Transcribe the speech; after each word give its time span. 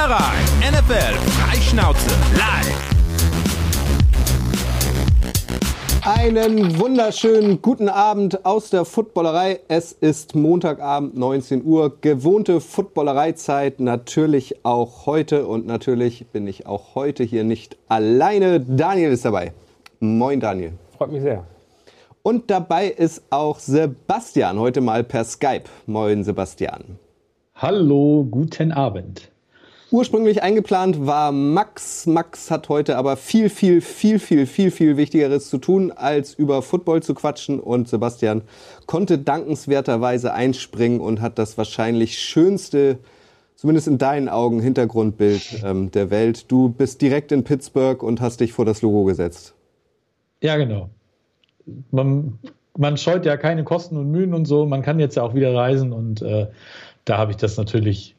Footballerei. 0.00 0.70
NFL 0.70 1.14
Freischnauze 1.28 2.10
live. 2.34 2.90
Einen 6.02 6.80
wunderschönen 6.80 7.60
guten 7.60 7.90
Abend 7.90 8.46
aus 8.46 8.70
der 8.70 8.86
Footballerei. 8.86 9.60
Es 9.68 9.92
ist 9.92 10.34
Montagabend 10.34 11.18
19 11.18 11.62
Uhr. 11.66 12.00
Gewohnte 12.00 12.62
Footballereizeit 12.62 13.78
natürlich 13.78 14.64
auch 14.64 15.04
heute 15.04 15.46
und 15.46 15.66
natürlich 15.66 16.28
bin 16.28 16.46
ich 16.46 16.66
auch 16.66 16.94
heute 16.94 17.22
hier 17.22 17.44
nicht 17.44 17.76
alleine. 17.88 18.58
Daniel 18.58 19.12
ist 19.12 19.26
dabei. 19.26 19.52
Moin 19.98 20.40
Daniel. 20.40 20.72
Freut 20.96 21.12
mich 21.12 21.20
sehr. 21.20 21.44
Und 22.22 22.50
dabei 22.50 22.86
ist 22.86 23.22
auch 23.28 23.58
Sebastian, 23.58 24.58
heute 24.58 24.80
mal 24.80 25.04
per 25.04 25.24
Skype. 25.24 25.64
Moin 25.84 26.24
Sebastian. 26.24 26.98
Hallo, 27.54 28.26
guten 28.30 28.72
Abend. 28.72 29.30
Ursprünglich 29.90 30.42
eingeplant 30.42 31.06
war 31.06 31.32
Max. 31.32 32.06
Max 32.06 32.50
hat 32.50 32.68
heute 32.68 32.96
aber 32.96 33.16
viel, 33.16 33.50
viel, 33.50 33.80
viel, 33.80 34.18
viel, 34.18 34.46
viel, 34.46 34.70
viel 34.70 34.96
Wichtigeres 34.96 35.50
zu 35.50 35.58
tun, 35.58 35.90
als 35.90 36.34
über 36.34 36.62
Football 36.62 37.02
zu 37.02 37.14
quatschen. 37.14 37.58
Und 37.58 37.88
Sebastian 37.88 38.42
konnte 38.86 39.18
dankenswerterweise 39.18 40.32
einspringen 40.32 41.00
und 41.00 41.20
hat 41.20 41.38
das 41.38 41.58
wahrscheinlich 41.58 42.18
schönste, 42.18 42.98
zumindest 43.56 43.88
in 43.88 43.98
deinen 43.98 44.28
Augen, 44.28 44.60
Hintergrundbild 44.60 45.62
ähm, 45.64 45.90
der 45.90 46.10
Welt. 46.10 46.50
Du 46.50 46.68
bist 46.68 47.02
direkt 47.02 47.32
in 47.32 47.42
Pittsburgh 47.42 48.02
und 48.02 48.20
hast 48.20 48.40
dich 48.40 48.52
vor 48.52 48.64
das 48.64 48.82
Logo 48.82 49.04
gesetzt. 49.04 49.54
Ja, 50.40 50.56
genau 50.56 50.88
man, 51.90 52.38
man 52.76 52.96
scheut 52.96 53.26
ja 53.26 53.36
keine 53.36 53.64
Kosten 53.64 53.96
und 53.96 54.10
Mühen 54.10 54.34
und 54.34 54.44
so. 54.46 54.66
Man 54.66 54.82
kann 54.82 54.98
jetzt 54.98 55.16
ja 55.16 55.22
auch 55.22 55.34
wieder 55.34 55.54
reisen 55.54 55.92
und 55.92 56.22
äh, 56.22 56.48
da 57.04 57.18
habe 57.18 57.32
ich 57.32 57.36
das 57.36 57.56
natürlich 57.56 58.16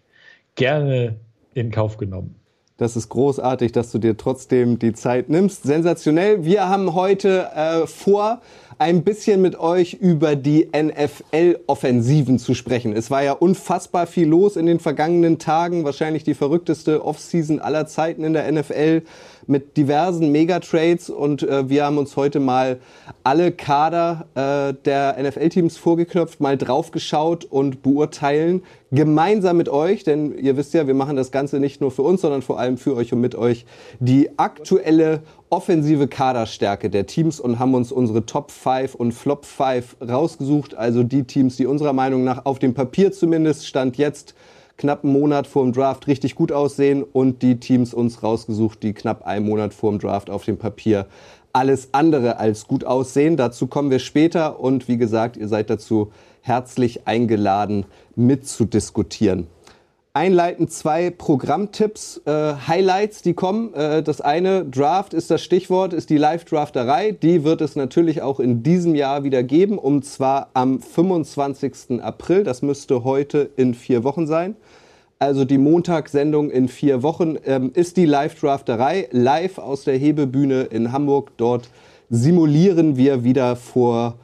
gerne 0.56 1.16
in 1.54 1.72
Kauf 1.72 1.98
genommen. 1.98 2.36
Das 2.82 2.96
ist 2.96 3.10
großartig, 3.10 3.74
dass 3.74 3.92
du 3.92 4.00
dir 4.00 4.18
trotzdem 4.18 4.80
die 4.80 4.94
Zeit 4.94 5.30
nimmst. 5.30 5.62
Sensationell. 5.62 6.46
Wir 6.46 6.68
haben 6.68 6.96
heute 6.96 7.52
äh, 7.54 7.86
vor, 7.86 8.42
ein 8.80 9.04
bisschen 9.04 9.44
mit 9.44 9.60
euch 9.60 9.94
über 9.94 10.36
die 10.36 10.68
NFL-Offensiven 10.76 12.40
zu 12.40 12.56
sprechen. 12.56 12.94
Es 12.94 13.12
war 13.12 13.22
ja 13.22 13.34
unfassbar 13.34 14.08
viel 14.08 14.28
los 14.28 14.56
in 14.56 14.66
den 14.66 14.80
vergangenen 14.80 15.38
Tagen. 15.38 15.84
Wahrscheinlich 15.84 16.24
die 16.24 16.34
verrückteste 16.34 17.06
Offseason 17.06 17.60
aller 17.60 17.86
Zeiten 17.86 18.24
in 18.24 18.34
der 18.34 18.52
NFL 18.52 19.04
mit 19.48 19.78
diversen 19.78 20.32
Megatrades 20.32 21.10
und 21.10 21.44
äh, 21.44 21.70
wir 21.70 21.86
haben 21.86 21.98
uns 21.98 22.16
heute 22.16 22.40
mal 22.40 22.80
alle 23.24 23.52
Kader 23.52 24.26
äh, 24.36 24.74
der 24.86 25.18
NFL-Teams 25.22 25.78
vorgeknöpft, 25.78 26.40
mal 26.40 26.58
draufgeschaut 26.58 27.46
und 27.46 27.82
beurteilen, 27.82 28.64
gemeinsam 28.92 29.58
mit 29.58 29.70
euch, 29.70 30.04
denn 30.04 30.38
ihr 30.38 30.58
wisst 30.58 30.74
ja, 30.74 30.86
wir 30.88 30.94
machen 30.94 31.16
das 31.16 31.32
Ganze 31.32 31.60
nicht 31.60 31.82
nur 31.82 31.92
für 31.92 32.02
uns, 32.02 32.22
sondern 32.22 32.42
vor 32.42 32.60
allem 32.60 32.78
für 32.78 32.96
euch 32.96 33.14
und 33.14 33.22
mit 33.22 33.36
euch, 33.36 33.66
die 34.00 34.38
aktuelle 34.38 35.22
offensive 35.50 36.08
Kaderstärke 36.08 36.90
der 36.90 37.06
Teams 37.06 37.40
und 37.40 37.60
haben 37.60 37.74
uns 37.74 37.92
unsere 37.92 38.26
Top 38.26 38.52
5 38.52 38.96
und 38.96 39.14
Flop 39.14 39.46
5 39.46 39.98
rausgesucht, 40.02 40.76
also 40.76 41.04
die 41.04 41.24
Teams, 41.24 41.58
die 41.58 41.66
unserer 41.66 41.94
Meinung 41.94 42.24
nach 42.24 42.46
auf 42.46 42.60
dem 42.60 42.74
Papier 42.74 43.12
zumindest 43.12 43.68
Stand 43.68 43.98
jetzt 43.98 44.36
knapp 44.82 45.04
einen 45.04 45.14
Monat 45.14 45.46
vor 45.46 45.64
dem 45.64 45.74
Draft 45.74 46.08
richtig 46.08 46.34
gut 46.34 46.52
aussehen 46.52 47.04
und 47.04 47.44
die 47.44 47.60
Teams 47.60 47.94
uns 47.94 48.24
rausgesucht, 48.24 48.82
die 48.82 48.94
knapp 48.94 49.26
einen 49.28 49.46
Monat 49.46 49.76
vor 49.76 49.92
dem 49.92 50.00
Draft 50.00 50.32
auf 50.32 50.44
dem 50.44 50.58
Papier 50.58 51.06
alles 51.54 51.90
andere 51.92 52.38
als 52.38 52.68
gut 52.68 52.84
aussehen. 52.84 53.38
Dazu 53.38 53.68
kommen 53.68 53.92
wir 53.92 54.00
später 54.00 54.60
und 54.60 54.88
wie 54.88 54.98
gesagt, 54.98 55.38
ihr 55.38 55.48
seid 55.48 55.70
dazu 55.70 56.12
herzlich 56.42 57.08
eingeladen 57.08 57.86
mitzudiskutieren 58.16 59.48
einleitend 60.14 60.72
zwei 60.72 61.10
Programmtipps, 61.10 62.22
äh, 62.26 62.54
Highlights, 62.68 63.22
die 63.22 63.34
kommen. 63.34 63.74
Äh, 63.74 64.04
das 64.04 64.20
eine, 64.20 64.66
Draft 64.66 65.14
ist 65.14 65.32
das 65.32 65.42
Stichwort, 65.42 65.94
ist 65.94 66.10
die 66.10 66.18
Live-Drafterei. 66.18 67.12
Die 67.12 67.44
wird 67.44 67.62
es 67.62 67.76
natürlich 67.76 68.22
auch 68.22 68.40
in 68.40 68.64
diesem 68.64 68.96
Jahr 68.96 69.24
wieder 69.24 69.44
geben, 69.44 69.78
und 69.78 70.06
zwar 70.06 70.50
am 70.54 70.80
25. 70.82 72.02
April. 72.02 72.44
Das 72.44 72.62
müsste 72.62 73.04
heute 73.04 73.50
in 73.56 73.74
vier 73.74 74.04
Wochen 74.04 74.28
sein. 74.28 74.56
Also 75.20 75.46
die 75.46 75.60
Montagssendung 75.60 76.50
in 76.50 76.68
vier 76.68 77.04
Wochen 77.04 77.38
ähm, 77.46 77.72
ist 77.74 77.96
die 77.96 78.06
Live-Drafterei 78.06 79.08
live 79.12 79.60
aus 79.60 79.84
der 79.84 79.96
Hebebühne 79.96 80.64
in 80.64 80.92
Hamburg. 80.92 81.32
Dort 81.38 81.70
simulieren 82.10 82.98
wir 82.98 83.24
wieder 83.24 83.56
vor. 83.56 84.16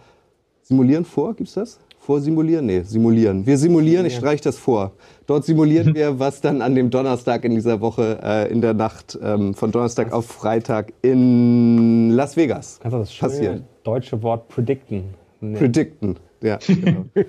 Simulieren 0.63 1.05
vor? 1.05 1.35
Gibt's 1.35 1.53
das? 1.53 1.79
Vorsimulieren? 2.07 2.65
Nee, 2.65 2.83
simulieren. 2.83 3.45
Wir 3.45 3.57
simulieren, 3.57 4.05
ich 4.05 4.15
streiche 4.15 4.41
das 4.41 4.57
vor. 4.57 4.93
Dort 5.25 5.43
simulieren 5.43 5.93
wir, 5.93 6.19
was 6.19 6.39
dann 6.39 6.61
an 6.61 6.73
dem 6.73 6.89
Donnerstag 6.89 7.43
in 7.43 7.53
dieser 7.53 7.81
Woche, 7.81 8.19
äh, 8.23 8.49
in 8.49 8.61
der 8.61 8.73
Nacht 8.73 9.19
ähm, 9.21 9.53
von 9.53 9.73
Donnerstag 9.73 10.13
auf 10.13 10.25
Freitag 10.25 10.93
in 11.01 12.11
Las 12.11 12.37
Vegas 12.37 12.79
Kannst 12.81 12.95
du 12.95 12.99
das 12.99 13.13
passiert. 13.13 13.63
deutsche 13.83 14.23
Wort 14.23 14.47
predicten? 14.47 15.15
Nee. 15.41 15.57
Predicten, 15.57 16.15
ja. 16.41 16.57
Genau. 16.65 17.05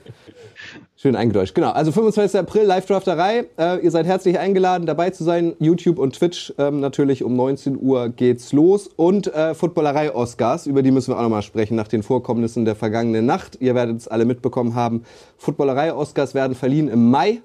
Schön 0.97 1.15
eingedeutscht. 1.15 1.55
Genau. 1.55 1.71
Also 1.71 1.93
25. 1.93 2.41
April, 2.41 2.65
Live-Drafterei. 2.65 3.47
Äh, 3.57 3.85
ihr 3.85 3.91
seid 3.91 4.07
herzlich 4.07 4.39
eingeladen, 4.39 4.87
dabei 4.87 5.11
zu 5.11 5.23
sein. 5.23 5.55
YouTube 5.61 5.99
und 5.99 6.17
Twitch. 6.17 6.53
Ähm, 6.59 6.81
natürlich 6.81 7.23
um 7.23 7.37
19 7.37 7.81
Uhr 7.81 8.09
geht's 8.09 8.53
los. 8.53 8.89
Und 8.89 9.33
äh, 9.33 9.55
Footballerei-Oscars, 9.55 10.67
über 10.67 10.83
die 10.83 10.91
müssen 10.91 11.13
wir 11.13 11.19
auch 11.19 11.23
nochmal 11.23 11.43
sprechen, 11.43 11.77
nach 11.77 11.87
den 11.87 12.03
Vorkommnissen 12.03 12.65
der 12.65 12.75
vergangenen 12.75 13.27
Nacht. 13.27 13.59
Ihr 13.61 13.77
werdet 13.77 13.99
es 13.99 14.09
alle 14.09 14.25
mitbekommen 14.25 14.75
haben. 14.75 15.05
Footballerei-Oscars 15.37 16.35
werden 16.35 16.57
verliehen 16.57 16.89
im 16.89 17.11
Mai. 17.11 17.43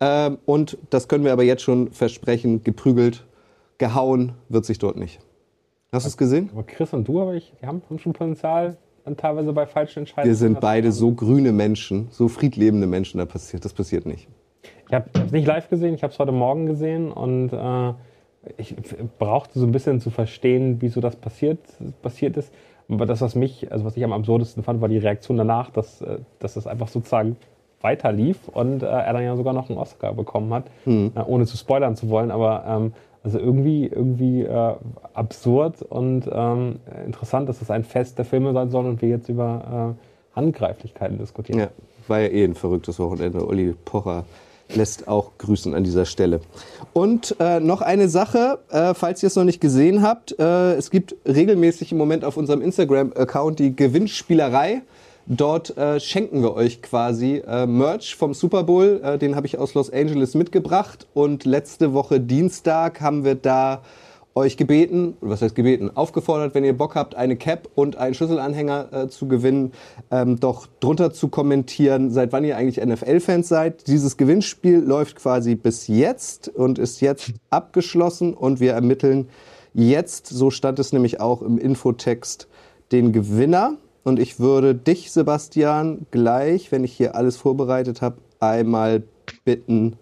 Äh, 0.00 0.32
und 0.44 0.76
das 0.90 1.08
können 1.08 1.24
wir 1.24 1.32
aber 1.32 1.44
jetzt 1.44 1.62
schon 1.62 1.92
versprechen, 1.92 2.64
geprügelt, 2.64 3.24
gehauen 3.78 4.32
wird 4.50 4.66
sich 4.66 4.78
dort 4.78 4.98
nicht. 4.98 5.20
Hast 5.92 6.04
du 6.04 6.08
es 6.08 6.16
gesehen? 6.16 6.50
Aber 6.52 6.62
Chris 6.64 6.92
und 6.92 7.08
du, 7.08 7.20
aber 7.20 7.34
ich, 7.34 7.52
die 7.60 7.66
haben 7.66 7.82
schon 7.98 8.12
Potenzial 8.12 8.76
dann 9.04 9.16
teilweise 9.16 9.52
bei 9.52 9.66
falschen 9.66 10.00
Entscheidungen. 10.00 10.30
Wir 10.30 10.36
sind 10.36 10.60
beide 10.60 10.92
so 10.92 11.12
grüne 11.12 11.52
Menschen, 11.52 12.08
so 12.10 12.28
friedlebende 12.28 12.86
Menschen, 12.86 13.18
da 13.18 13.26
passiert, 13.26 13.64
das 13.64 13.72
passiert 13.72 14.06
nicht. 14.06 14.28
Ich 14.88 14.94
habe 14.94 15.08
es 15.24 15.32
nicht 15.32 15.46
live 15.46 15.68
gesehen, 15.68 15.94
ich 15.94 16.02
habe 16.02 16.12
es 16.12 16.18
heute 16.18 16.32
Morgen 16.32 16.66
gesehen 16.66 17.12
und 17.12 17.52
äh, 17.52 17.92
ich 18.56 18.74
brauchte 19.18 19.58
so 19.58 19.66
ein 19.66 19.72
bisschen 19.72 20.00
zu 20.00 20.10
verstehen, 20.10 20.76
wieso 20.80 21.00
das 21.00 21.16
passiert, 21.16 21.60
passiert 22.02 22.36
ist. 22.36 22.52
Aber 22.88 23.06
das, 23.06 23.20
was 23.20 23.34
mich, 23.34 23.70
also 23.70 23.84
was 23.84 23.96
ich 23.96 24.02
am 24.02 24.12
absurdesten 24.12 24.64
fand, 24.64 24.80
war 24.80 24.88
die 24.88 24.98
Reaktion 24.98 25.36
danach, 25.36 25.70
dass, 25.70 26.02
äh, 26.02 26.18
dass 26.38 26.54
das 26.54 26.66
einfach 26.66 26.88
sozusagen 26.88 27.36
weiter 27.80 28.12
lief 28.12 28.48
und 28.48 28.82
äh, 28.82 28.86
er 28.86 29.12
dann 29.12 29.22
ja 29.22 29.36
sogar 29.36 29.54
noch 29.54 29.70
einen 29.70 29.78
Oscar 29.78 30.12
bekommen 30.12 30.52
hat, 30.52 30.64
mhm. 30.84 31.12
äh, 31.14 31.20
ohne 31.20 31.46
zu 31.46 31.56
spoilern 31.56 31.96
zu 31.96 32.08
wollen. 32.08 32.30
Aber 32.30 32.64
ähm, 32.66 32.92
also 33.22 33.38
irgendwie, 33.38 33.86
irgendwie 33.86 34.42
äh, 34.42 34.74
absurd 35.12 35.82
und 35.82 36.28
ähm, 36.32 36.76
interessant, 37.04 37.48
dass 37.48 37.60
es 37.60 37.70
ein 37.70 37.84
Fest 37.84 38.18
der 38.18 38.24
Filme 38.24 38.52
sein 38.52 38.70
soll 38.70 38.86
und 38.86 39.02
wir 39.02 39.08
jetzt 39.08 39.28
über 39.28 39.96
äh, 39.96 40.36
Handgreiflichkeiten 40.36 41.18
diskutieren. 41.18 41.60
Ja, 41.60 41.68
war 42.08 42.20
ja 42.20 42.28
eh 42.28 42.44
ein 42.44 42.54
verrücktes 42.54 42.98
Wochenende. 42.98 43.46
Olli 43.46 43.74
Pocher 43.84 44.24
lässt 44.74 45.08
auch 45.08 45.32
grüßen 45.38 45.74
an 45.74 45.84
dieser 45.84 46.06
Stelle. 46.06 46.40
Und 46.92 47.36
äh, 47.40 47.60
noch 47.60 47.82
eine 47.82 48.08
Sache, 48.08 48.58
äh, 48.70 48.94
falls 48.94 49.22
ihr 49.22 49.26
es 49.26 49.36
noch 49.36 49.44
nicht 49.44 49.60
gesehen 49.60 50.02
habt, 50.02 50.38
äh, 50.38 50.74
es 50.74 50.90
gibt 50.90 51.16
regelmäßig 51.26 51.92
im 51.92 51.98
Moment 51.98 52.24
auf 52.24 52.36
unserem 52.36 52.62
Instagram-Account 52.62 53.58
die 53.58 53.74
Gewinnspielerei. 53.74 54.82
Dort 55.26 55.76
äh, 55.76 56.00
schenken 56.00 56.42
wir 56.42 56.54
euch 56.54 56.82
quasi 56.82 57.42
äh, 57.46 57.66
Merch 57.66 58.16
vom 58.16 58.34
Super 58.34 58.64
Bowl. 58.64 59.00
Äh, 59.02 59.18
den 59.18 59.36
habe 59.36 59.46
ich 59.46 59.58
aus 59.58 59.74
Los 59.74 59.92
Angeles 59.92 60.34
mitgebracht. 60.34 61.06
Und 61.14 61.44
letzte 61.44 61.92
Woche 61.92 62.20
Dienstag 62.20 63.00
haben 63.00 63.24
wir 63.24 63.34
da 63.34 63.82
euch 64.34 64.56
gebeten, 64.56 65.16
was 65.20 65.42
heißt 65.42 65.54
gebeten, 65.54 65.90
aufgefordert, 65.94 66.54
wenn 66.54 66.64
ihr 66.64 66.76
Bock 66.76 66.94
habt, 66.94 67.14
eine 67.14 67.36
Cap 67.36 67.68
und 67.74 67.96
einen 67.96 68.14
Schlüsselanhänger 68.14 68.92
äh, 68.92 69.08
zu 69.08 69.26
gewinnen, 69.26 69.72
ähm, 70.10 70.38
doch 70.38 70.66
drunter 70.78 71.12
zu 71.12 71.28
kommentieren, 71.28 72.10
seit 72.10 72.32
wann 72.32 72.44
ihr 72.44 72.56
eigentlich 72.56 72.84
NFL-Fans 72.84 73.48
seid. 73.48 73.86
Dieses 73.88 74.16
Gewinnspiel 74.16 74.78
läuft 74.78 75.16
quasi 75.16 75.56
bis 75.56 75.88
jetzt 75.88 76.48
und 76.48 76.78
ist 76.78 77.00
jetzt 77.00 77.32
abgeschlossen 77.50 78.34
und 78.34 78.60
wir 78.60 78.72
ermitteln 78.72 79.28
jetzt, 79.74 80.26
so 80.26 80.50
stand 80.50 80.78
es 80.78 80.92
nämlich 80.92 81.20
auch 81.20 81.42
im 81.42 81.58
Infotext, 81.58 82.48
den 82.92 83.12
Gewinner. 83.12 83.76
Und 84.04 84.18
ich 84.18 84.40
würde 84.40 84.74
dich, 84.74 85.12
Sebastian, 85.12 86.06
gleich, 86.10 86.72
wenn 86.72 86.84
ich 86.84 86.92
hier 86.92 87.14
alles 87.14 87.36
vorbereitet 87.36 88.00
habe, 88.00 88.16
einmal 88.40 89.02
bitten, 89.44 89.96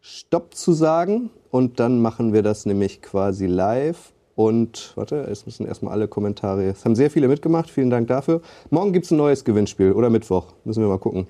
Stopp 0.00 0.54
zu 0.54 0.72
sagen. 0.72 1.30
Und 1.50 1.78
dann 1.80 2.00
machen 2.00 2.32
wir 2.32 2.42
das 2.42 2.66
nämlich 2.66 3.02
quasi 3.02 3.46
live. 3.46 4.12
Und 4.36 4.92
warte, 4.96 5.16
es 5.16 5.46
müssen 5.46 5.66
erstmal 5.66 5.92
alle 5.92 6.08
Kommentare. 6.08 6.64
Es 6.64 6.84
haben 6.84 6.96
sehr 6.96 7.10
viele 7.10 7.28
mitgemacht. 7.28 7.70
Vielen 7.70 7.90
Dank 7.90 8.08
dafür. 8.08 8.40
Morgen 8.70 8.92
gibt 8.92 9.04
es 9.04 9.12
ein 9.12 9.16
neues 9.18 9.44
Gewinnspiel 9.44 9.92
oder 9.92 10.10
Mittwoch. 10.10 10.46
Müssen 10.64 10.82
wir 10.82 10.88
mal 10.88 10.98
gucken. 10.98 11.26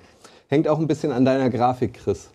Hängt 0.47 0.67
auch 0.67 0.79
ein 0.79 0.87
bisschen 0.87 1.11
an 1.11 1.25
deiner 1.25 1.49
Grafik, 1.49 1.95
Chris. 1.95 2.29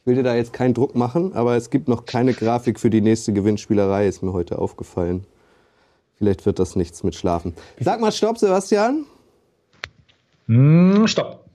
Ich 0.00 0.06
will 0.06 0.14
dir 0.16 0.22
da 0.22 0.34
jetzt 0.34 0.52
keinen 0.52 0.74
Druck 0.74 0.94
machen, 0.94 1.34
aber 1.34 1.56
es 1.56 1.70
gibt 1.70 1.86
noch 1.86 2.06
keine 2.06 2.32
Grafik 2.32 2.80
für 2.80 2.90
die 2.90 3.02
nächste 3.02 3.32
Gewinnspielerei, 3.32 4.08
ist 4.08 4.22
mir 4.22 4.32
heute 4.32 4.58
aufgefallen. 4.58 5.24
Vielleicht 6.20 6.44
wird 6.44 6.58
das 6.58 6.76
nichts 6.76 7.02
mit 7.02 7.14
Schlafen. 7.14 7.54
Sag 7.80 7.98
mal 7.98 8.12
Stopp, 8.12 8.36
Sebastian. 8.36 9.06
Mm, 10.48 11.06
stopp. 11.06 11.46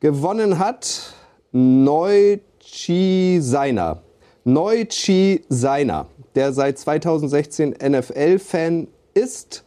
Gewonnen 0.00 0.58
hat 0.58 1.14
Neuchi 1.50 3.38
Seiner. 3.40 4.02
Neuchi 4.44 5.42
Seiner, 5.48 6.06
der 6.34 6.52
seit 6.52 6.78
2016 6.78 7.76
NFL-Fan 7.82 8.88
ist. 9.14 9.64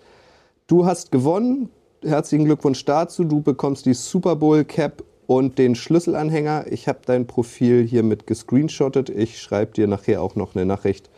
Du 0.67 0.85
hast 0.85 1.11
gewonnen. 1.11 1.69
Herzlichen 2.03 2.45
Glückwunsch 2.45 2.85
dazu. 2.85 3.23
Du 3.23 3.41
bekommst 3.41 3.87
die 3.87 3.95
Super 3.95 4.35
Bowl 4.35 4.65
Cap 4.65 5.03
und 5.25 5.57
den 5.57 5.73
Schlüsselanhänger. 5.73 6.65
Ich 6.69 6.87
habe 6.87 6.99
dein 7.07 7.25
Profil 7.25 7.87
hiermit 7.87 8.27
gescreenshottet. 8.27 9.09
Ich 9.09 9.41
schreibe 9.41 9.73
dir 9.73 9.87
nachher 9.87 10.21
auch 10.21 10.35
noch 10.35 10.53
eine 10.53 10.63
Nachricht, 10.65 11.09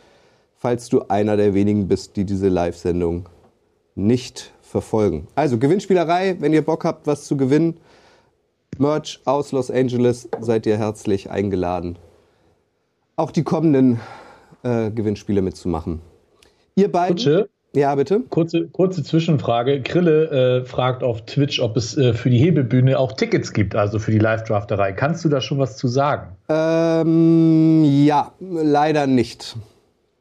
falls 0.58 0.88
du 0.88 1.02
einer 1.08 1.36
der 1.36 1.54
wenigen 1.54 1.88
bist, 1.88 2.16
die 2.16 2.24
diese 2.24 2.48
Live-Sendung 2.48 3.28
nicht 3.94 4.52
verfolgen. 4.62 5.26
Also 5.34 5.58
Gewinnspielerei, 5.58 6.36
wenn 6.40 6.52
ihr 6.52 6.62
Bock 6.62 6.84
habt, 6.84 7.06
was 7.06 7.26
zu 7.26 7.36
gewinnen. 7.36 7.76
Merch 8.78 9.20
aus 9.24 9.52
Los 9.52 9.70
Angeles, 9.70 10.28
seid 10.40 10.66
ihr 10.66 10.76
herzlich 10.76 11.30
eingeladen, 11.30 11.96
auch 13.16 13.30
die 13.30 13.42
kommenden 13.42 14.00
äh, 14.62 14.90
Gewinnspiele 14.90 15.40
mitzumachen. 15.40 16.02
Ihr 16.74 16.92
beiden. 16.92 17.16
Kutsche, 17.16 17.48
Ja, 17.74 17.94
bitte. 17.94 18.20
kurze, 18.28 18.66
kurze 18.68 19.02
Zwischenfrage. 19.02 19.80
Grille 19.80 20.60
äh, 20.60 20.64
fragt 20.66 21.02
auf 21.02 21.24
Twitch, 21.24 21.58
ob 21.60 21.78
es 21.78 21.96
äh, 21.96 22.12
für 22.12 22.28
die 22.28 22.36
Hebebühne 22.38 22.98
auch 22.98 23.12
Tickets 23.12 23.54
gibt, 23.54 23.74
also 23.74 23.98
für 23.98 24.10
die 24.10 24.18
Live-Drafterei. 24.18 24.92
Kannst 24.92 25.24
du 25.24 25.30
da 25.30 25.40
schon 25.40 25.58
was 25.58 25.78
zu 25.78 25.88
sagen? 25.88 26.36
Ähm, 26.50 27.82
ja, 28.04 28.32
leider 28.40 29.06
nicht. 29.06 29.56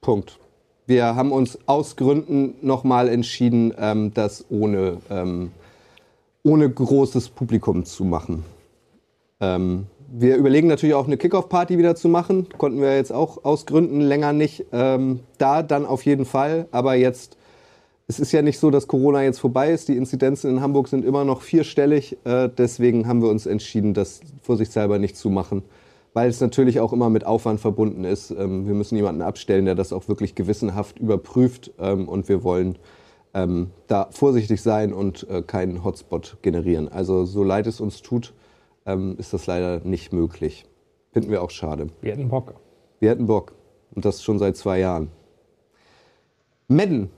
Punkt. 0.06 0.38
Wir 0.86 1.16
haben 1.16 1.31
uns 1.31 1.57
aus 1.66 1.96
Gründen 1.96 2.54
nochmal 2.62 3.10
entschieden, 3.10 3.74
ähm, 3.80 4.13
das 4.13 4.46
ohne, 4.50 4.98
ähm, 5.10 5.52
ohne 6.44 6.69
großes 6.69 7.30
Publikum 7.30 7.86
zu 7.86 8.06
machen. 8.06 8.46
Ähm, 9.42 9.88
wir 10.07 10.36
überlegen 10.36 10.68
natürlich 10.68 10.94
auch 10.94 11.07
eine 11.07 11.18
Kickoff-Party 11.18 11.80
wieder 11.80 11.96
zu 11.96 12.07
machen. 12.07 12.46
Konnten 12.60 12.81
wir 12.81 12.96
jetzt 12.96 13.12
auch 13.12 13.46
aus 13.46 13.66
Gründen 13.66 14.00
länger 14.00 14.31
nicht. 14.31 14.66
Ähm, 14.72 15.22
da 15.40 15.63
dann 15.63 15.88
auf 15.88 16.06
jeden 16.06 16.25
Fall. 16.25 16.68
Aber 16.69 16.94
jetzt, 16.94 17.36
es 18.08 18.19
ist 18.19 18.31
ja 18.31 18.44
nicht 18.44 18.60
so, 18.60 18.69
dass 18.69 18.88
Corona 18.88 19.24
jetzt 19.24 19.40
vorbei 19.40 19.72
ist. 19.72 19.88
Die 19.88 19.98
Inzidenzen 19.98 20.51
in 20.51 20.62
Hamburg 20.62 20.88
sind 20.88 21.04
immer 21.04 21.25
noch 21.25 21.42
vierstellig. 21.42 22.16
Äh, 22.25 22.50
deswegen 22.56 23.08
haben 23.08 23.24
wir 23.24 23.30
uns 23.30 23.48
entschieden, 23.48 23.96
das 23.96 24.22
vorsichtshalber 24.44 25.00
nicht 25.00 25.18
zu 25.18 25.31
machen. 25.31 25.63
Weil 26.15 26.29
es 26.29 26.39
natürlich 26.39 26.79
auch 26.79 26.94
immer 26.94 27.09
mit 27.09 27.25
Aufwand 27.25 27.59
verbunden 27.59 28.06
ist. 28.06 28.31
Ähm, 28.31 28.65
wir 28.65 28.73
müssen 28.73 28.95
jemanden 28.95 29.21
abstellen, 29.21 29.65
der 29.65 29.75
das 29.75 29.91
auch 29.91 30.07
wirklich 30.07 30.33
gewissenhaft 30.33 30.97
überprüft. 30.97 31.73
Ähm, 31.77 32.07
und 32.07 32.29
wir 32.29 32.41
wollen 32.45 32.77
ähm, 33.33 33.71
da 33.88 34.07
vorsichtig 34.12 34.62
sein 34.62 34.94
und 34.94 35.29
äh, 35.29 35.41
keinen 35.41 35.83
Hotspot 35.83 36.38
generieren. 36.41 36.88
Also 36.88 37.25
so 37.25 37.44
leid 37.44 37.67
es 37.67 37.81
uns 37.81 38.01
tut, 38.01 38.33
ähm, 38.85 39.15
ist 39.17 39.33
das 39.33 39.45
leider 39.45 39.81
nicht 39.81 40.13
möglich. 40.13 40.65
Finden 41.12 41.31
wir 41.31 41.44
auch 41.44 41.50
schade. 41.50 41.88
Wir 42.00 42.13
hätten 42.13 42.29
Bock. 42.29 42.53
Wir 43.01 43.09
hätten 43.09 43.27
Bock. 43.27 43.53
Und 43.94 44.06
das 44.06 44.23
schon 44.23 44.39
seit 44.39 44.56
zwei 44.56 44.79
Jahren. 44.79 45.12
Madden, 46.69 47.09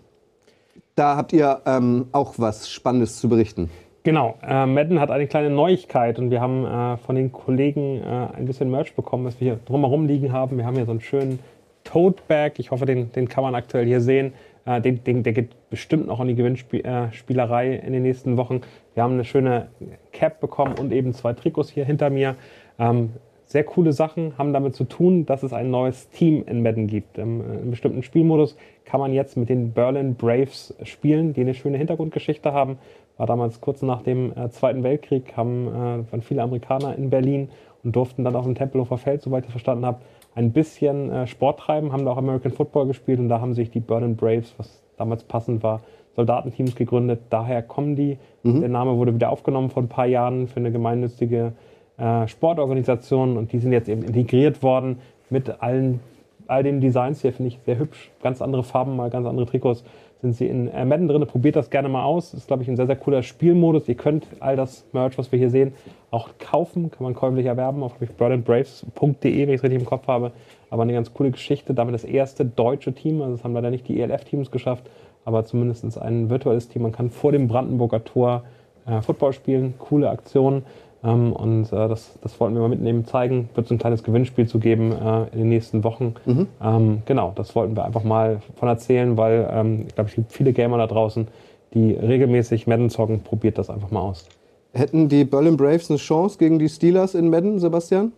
da 0.95 1.15
habt 1.17 1.33
ihr 1.33 1.61
ähm, 1.67 2.07
auch 2.13 2.33
was 2.37 2.67
Spannendes 2.67 3.19
zu 3.19 3.29
berichten. 3.29 3.69
Genau, 4.03 4.37
äh, 4.41 4.65
Madden 4.65 4.99
hat 4.99 5.11
eine 5.11 5.27
kleine 5.27 5.49
Neuigkeit 5.49 6.17
und 6.17 6.31
wir 6.31 6.39
haben 6.39 6.65
äh, 6.65 6.97
von 6.97 7.15
den 7.15 7.31
Kollegen 7.31 8.01
äh, 8.01 8.27
ein 8.37 8.45
bisschen 8.45 8.71
Merch 8.71 8.93
bekommen, 8.95 9.25
was 9.25 9.39
wir 9.41 9.51
hier 9.51 9.59
drumherum 9.65 10.07
liegen 10.07 10.31
haben. 10.31 10.57
Wir 10.57 10.65
haben 10.65 10.75
hier 10.75 10.85
so 10.85 10.91
einen 10.91 11.01
schönen 11.01 11.39
Tote 11.83 12.21
Bag, 12.27 12.53
ich 12.57 12.71
hoffe, 12.71 12.85
den, 12.85 13.11
den 13.11 13.27
kann 13.27 13.43
man 13.43 13.55
aktuell 13.55 13.85
hier 13.85 13.99
sehen. 13.99 14.33
Äh, 14.65 14.81
den, 14.81 15.03
den, 15.03 15.23
der 15.23 15.33
geht 15.33 15.69
bestimmt 15.69 16.07
noch 16.07 16.19
in 16.19 16.27
die 16.27 16.35
Gewinnspielerei 16.35 17.75
in 17.75 17.93
den 17.93 18.03
nächsten 18.03 18.37
Wochen. 18.37 18.61
Wir 18.93 19.03
haben 19.03 19.13
eine 19.13 19.25
schöne 19.25 19.67
Cap 20.11 20.39
bekommen 20.39 20.75
und 20.79 20.91
eben 20.91 21.13
zwei 21.13 21.33
Trikots 21.33 21.69
hier 21.69 21.85
hinter 21.85 22.09
mir. 22.09 22.35
Ähm, 22.79 23.11
sehr 23.45 23.63
coole 23.63 23.93
Sachen 23.93 24.37
haben 24.37 24.51
damit 24.51 24.75
zu 24.75 24.83
tun, 24.83 25.25
dass 25.25 25.41
es 25.41 25.53
ein 25.53 25.71
neues 25.71 26.09
Team 26.09 26.43
in 26.47 26.63
Madden 26.63 26.87
gibt. 26.87 27.17
Im, 27.17 27.39
äh, 27.39 27.59
im 27.59 27.71
bestimmten 27.71 28.03
Spielmodus 28.03 28.57
kann 28.83 28.99
man 28.99 29.13
jetzt 29.13 29.37
mit 29.37 29.47
den 29.47 29.71
Berlin 29.71 30.15
Braves 30.15 30.75
spielen, 30.83 31.33
die 31.33 31.41
eine 31.41 31.53
schöne 31.53 31.77
Hintergrundgeschichte 31.77 32.51
haben. 32.51 32.77
War 33.17 33.27
damals 33.27 33.61
kurz 33.61 33.81
nach 33.81 34.01
dem 34.01 34.31
äh, 34.37 34.49
Zweiten 34.49 34.83
Weltkrieg, 34.83 35.35
haben, 35.35 35.67
äh, 35.67 36.11
waren 36.11 36.21
viele 36.21 36.43
Amerikaner 36.43 36.95
in 36.95 37.09
Berlin 37.09 37.49
und 37.83 37.95
durften 37.95 38.23
dann 38.23 38.35
auf 38.35 38.45
dem 38.45 38.55
Tempelhofer 38.55 38.97
Feld, 38.97 39.21
soweit 39.21 39.45
ich 39.45 39.51
verstanden 39.51 39.85
habe, 39.85 39.99
ein 40.35 40.51
bisschen 40.51 41.09
äh, 41.09 41.27
Sport 41.27 41.59
treiben, 41.59 41.91
haben 41.91 42.05
da 42.05 42.11
auch 42.11 42.17
American 42.17 42.51
Football 42.51 42.87
gespielt 42.87 43.19
und 43.19 43.29
da 43.29 43.41
haben 43.41 43.53
sich 43.53 43.71
die 43.71 43.79
Berlin 43.79 44.15
Braves, 44.15 44.53
was 44.57 44.81
damals 44.97 45.23
passend 45.23 45.63
war, 45.63 45.81
Soldatenteams 46.15 46.75
gegründet. 46.75 47.21
Daher 47.29 47.61
kommen 47.61 47.95
die. 47.95 48.17
Der 48.43 48.69
Name 48.69 48.97
wurde 48.97 49.13
wieder 49.13 49.29
aufgenommen 49.29 49.69
vor 49.69 49.83
ein 49.83 49.89
paar 49.89 50.07
Jahren 50.07 50.47
für 50.47 50.57
eine 50.57 50.71
gemeinnützige 50.71 51.53
äh, 51.97 52.27
Sportorganisationen 52.27 53.37
und 53.37 53.51
die 53.51 53.59
sind 53.59 53.71
jetzt 53.71 53.89
eben 53.89 54.03
integriert 54.03 54.63
worden 54.63 54.99
mit 55.29 55.61
allen 55.61 55.99
all 56.47 56.63
den 56.63 56.79
Designs 56.79 57.21
hier, 57.21 57.33
finde 57.33 57.49
ich 57.49 57.59
sehr 57.65 57.77
hübsch. 57.77 58.11
Ganz 58.21 58.41
andere 58.41 58.63
Farben, 58.63 58.95
mal 58.95 59.09
ganz 59.09 59.27
andere 59.27 59.45
Trikots 59.45 59.83
sind 60.21 60.33
sie 60.33 60.47
in 60.47 60.67
äh, 60.69 60.85
Madden 60.85 61.07
drin. 61.07 61.25
Probiert 61.27 61.55
das 61.55 61.69
gerne 61.69 61.89
mal 61.89 62.03
aus. 62.03 62.33
Ist, 62.33 62.47
glaube 62.47 62.63
ich, 62.63 62.69
ein 62.69 62.75
sehr, 62.75 62.87
sehr 62.87 62.95
cooler 62.95 63.23
Spielmodus. 63.23 63.87
Ihr 63.87 63.95
könnt 63.95 64.27
all 64.39 64.55
das 64.55 64.85
Merch, 64.93 65.17
was 65.17 65.31
wir 65.31 65.39
hier 65.39 65.49
sehen, 65.49 65.73
auch 66.11 66.29
kaufen. 66.39 66.89
Kann 66.89 67.03
man 67.03 67.13
käuflich 67.13 67.45
erwerben 67.45 67.83
auf 67.83 67.95
berlinbraves.de, 67.95 69.21
wenn 69.23 69.49
ich 69.49 69.55
es 69.55 69.63
richtig 69.63 69.79
im 69.79 69.85
Kopf 69.85 70.07
habe. 70.07 70.31
Aber 70.69 70.83
eine 70.83 70.93
ganz 70.93 71.13
coole 71.13 71.31
Geschichte. 71.31 71.73
Damit 71.73 71.93
das 71.93 72.03
erste 72.03 72.45
deutsche 72.45 72.93
Team. 72.93 73.21
Also 73.21 73.35
es 73.35 73.43
haben 73.43 73.53
leider 73.53 73.69
nicht 73.69 73.87
die 73.87 73.99
ELF-Teams 74.01 74.51
geschafft, 74.51 74.89
aber 75.23 75.45
zumindest 75.45 75.97
ein 76.01 76.29
virtuelles 76.29 76.67
Team. 76.67 76.81
Man 76.81 76.91
kann 76.91 77.09
vor 77.11 77.31
dem 77.31 77.47
Brandenburger 77.47 78.03
Tor 78.03 78.43
äh, 78.87 79.01
Football 79.01 79.33
spielen. 79.33 79.75
Coole 79.77 80.09
Aktion. 80.09 80.63
Ähm, 81.03 81.31
und 81.33 81.65
äh, 81.71 81.87
das, 81.87 82.17
das 82.21 82.39
wollten 82.39 82.55
wir 82.55 82.61
mal 82.61 82.69
mitnehmen, 82.69 83.05
zeigen. 83.05 83.49
Wird 83.55 83.67
so 83.67 83.75
ein 83.75 83.77
kleines 83.77 84.03
Gewinnspiel 84.03 84.47
zu 84.47 84.59
geben 84.59 84.91
äh, 84.91 85.23
in 85.31 85.39
den 85.39 85.49
nächsten 85.49 85.83
Wochen. 85.83 86.15
Ähm, 86.61 87.03
genau, 87.05 87.33
das 87.35 87.55
wollten 87.55 87.75
wir 87.75 87.85
einfach 87.85 88.03
mal 88.03 88.41
von 88.55 88.67
erzählen, 88.67 89.15
weil 89.17 89.47
ähm, 89.51 89.85
ich 89.87 89.95
glaube, 89.95 90.09
es 90.09 90.15
gibt 90.15 90.31
viele 90.31 90.53
Gamer 90.53 90.77
da 90.77 90.87
draußen, 90.87 91.27
die 91.73 91.91
regelmäßig 91.93 92.65
Madden 92.67 92.89
zocken. 92.89 93.21
Probiert 93.21 93.57
das 93.57 93.69
einfach 93.69 93.91
mal 93.91 94.01
aus. 94.01 94.25
Hätten 94.73 95.07
die 95.09 95.23
Berlin 95.25 95.57
Braves 95.57 95.89
eine 95.89 95.97
Chance 95.97 96.37
gegen 96.37 96.59
die 96.59 96.69
Steelers 96.69 97.15
in 97.15 97.29
Madden, 97.29 97.59
Sebastian? 97.59 98.11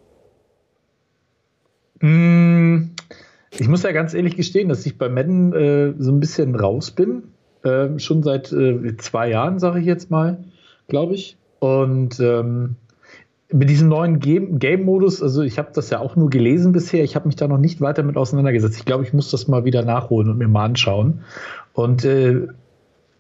Mm, 2.02 2.92
Ich 3.58 3.68
muss 3.68 3.84
ja 3.84 3.92
ganz 3.92 4.14
ehrlich 4.14 4.36
gestehen, 4.36 4.70
dass 4.70 4.86
ich 4.86 4.98
bei 4.98 5.10
Madden 5.10 5.54
äh, 5.54 5.94
so 5.98 6.12
ein 6.12 6.20
bisschen 6.20 6.56
raus 6.56 6.92
bin. 6.92 7.24
Äh, 7.64 8.00
schon 8.00 8.24
seit 8.24 8.52
äh, 8.54 8.96
zwei 8.98 9.30
Jahren, 9.30 9.60
sage 9.60 9.80
ich 9.80 9.86
jetzt 9.86 10.10
mal, 10.10 10.46
glaube 10.88 11.16
ich. 11.16 11.39
Und 11.60 12.20
ähm, 12.20 12.76
mit 13.52 13.70
diesem 13.70 13.90
neuen 13.90 14.20
Game- 14.20 14.60
Game-Modus, 14.60 15.22
also 15.24 15.42
ich 15.42 15.58
habe 15.58 15.70
das 15.74 15.90
ja 15.90 16.00
auch 16.00 16.16
nur 16.16 16.30
gelesen 16.30 16.72
bisher, 16.72 17.04
ich 17.04 17.16
habe 17.16 17.28
mich 17.28 17.36
da 17.36 17.48
noch 17.48 17.58
nicht 17.58 17.82
weiter 17.82 18.04
mit 18.04 18.16
auseinandergesetzt. 18.16 18.78
Ich 18.78 18.86
glaube, 18.86 19.04
ich 19.04 19.14
muss 19.14 19.32
das 19.32 19.48
mal 19.48 19.66
wieder 19.66 19.84
nachholen 19.84 20.30
und 20.30 20.38
mir 20.38 20.48
mal 20.48 20.66
anschauen. 20.66 21.22
Und 21.74 22.06
äh, 22.06 22.48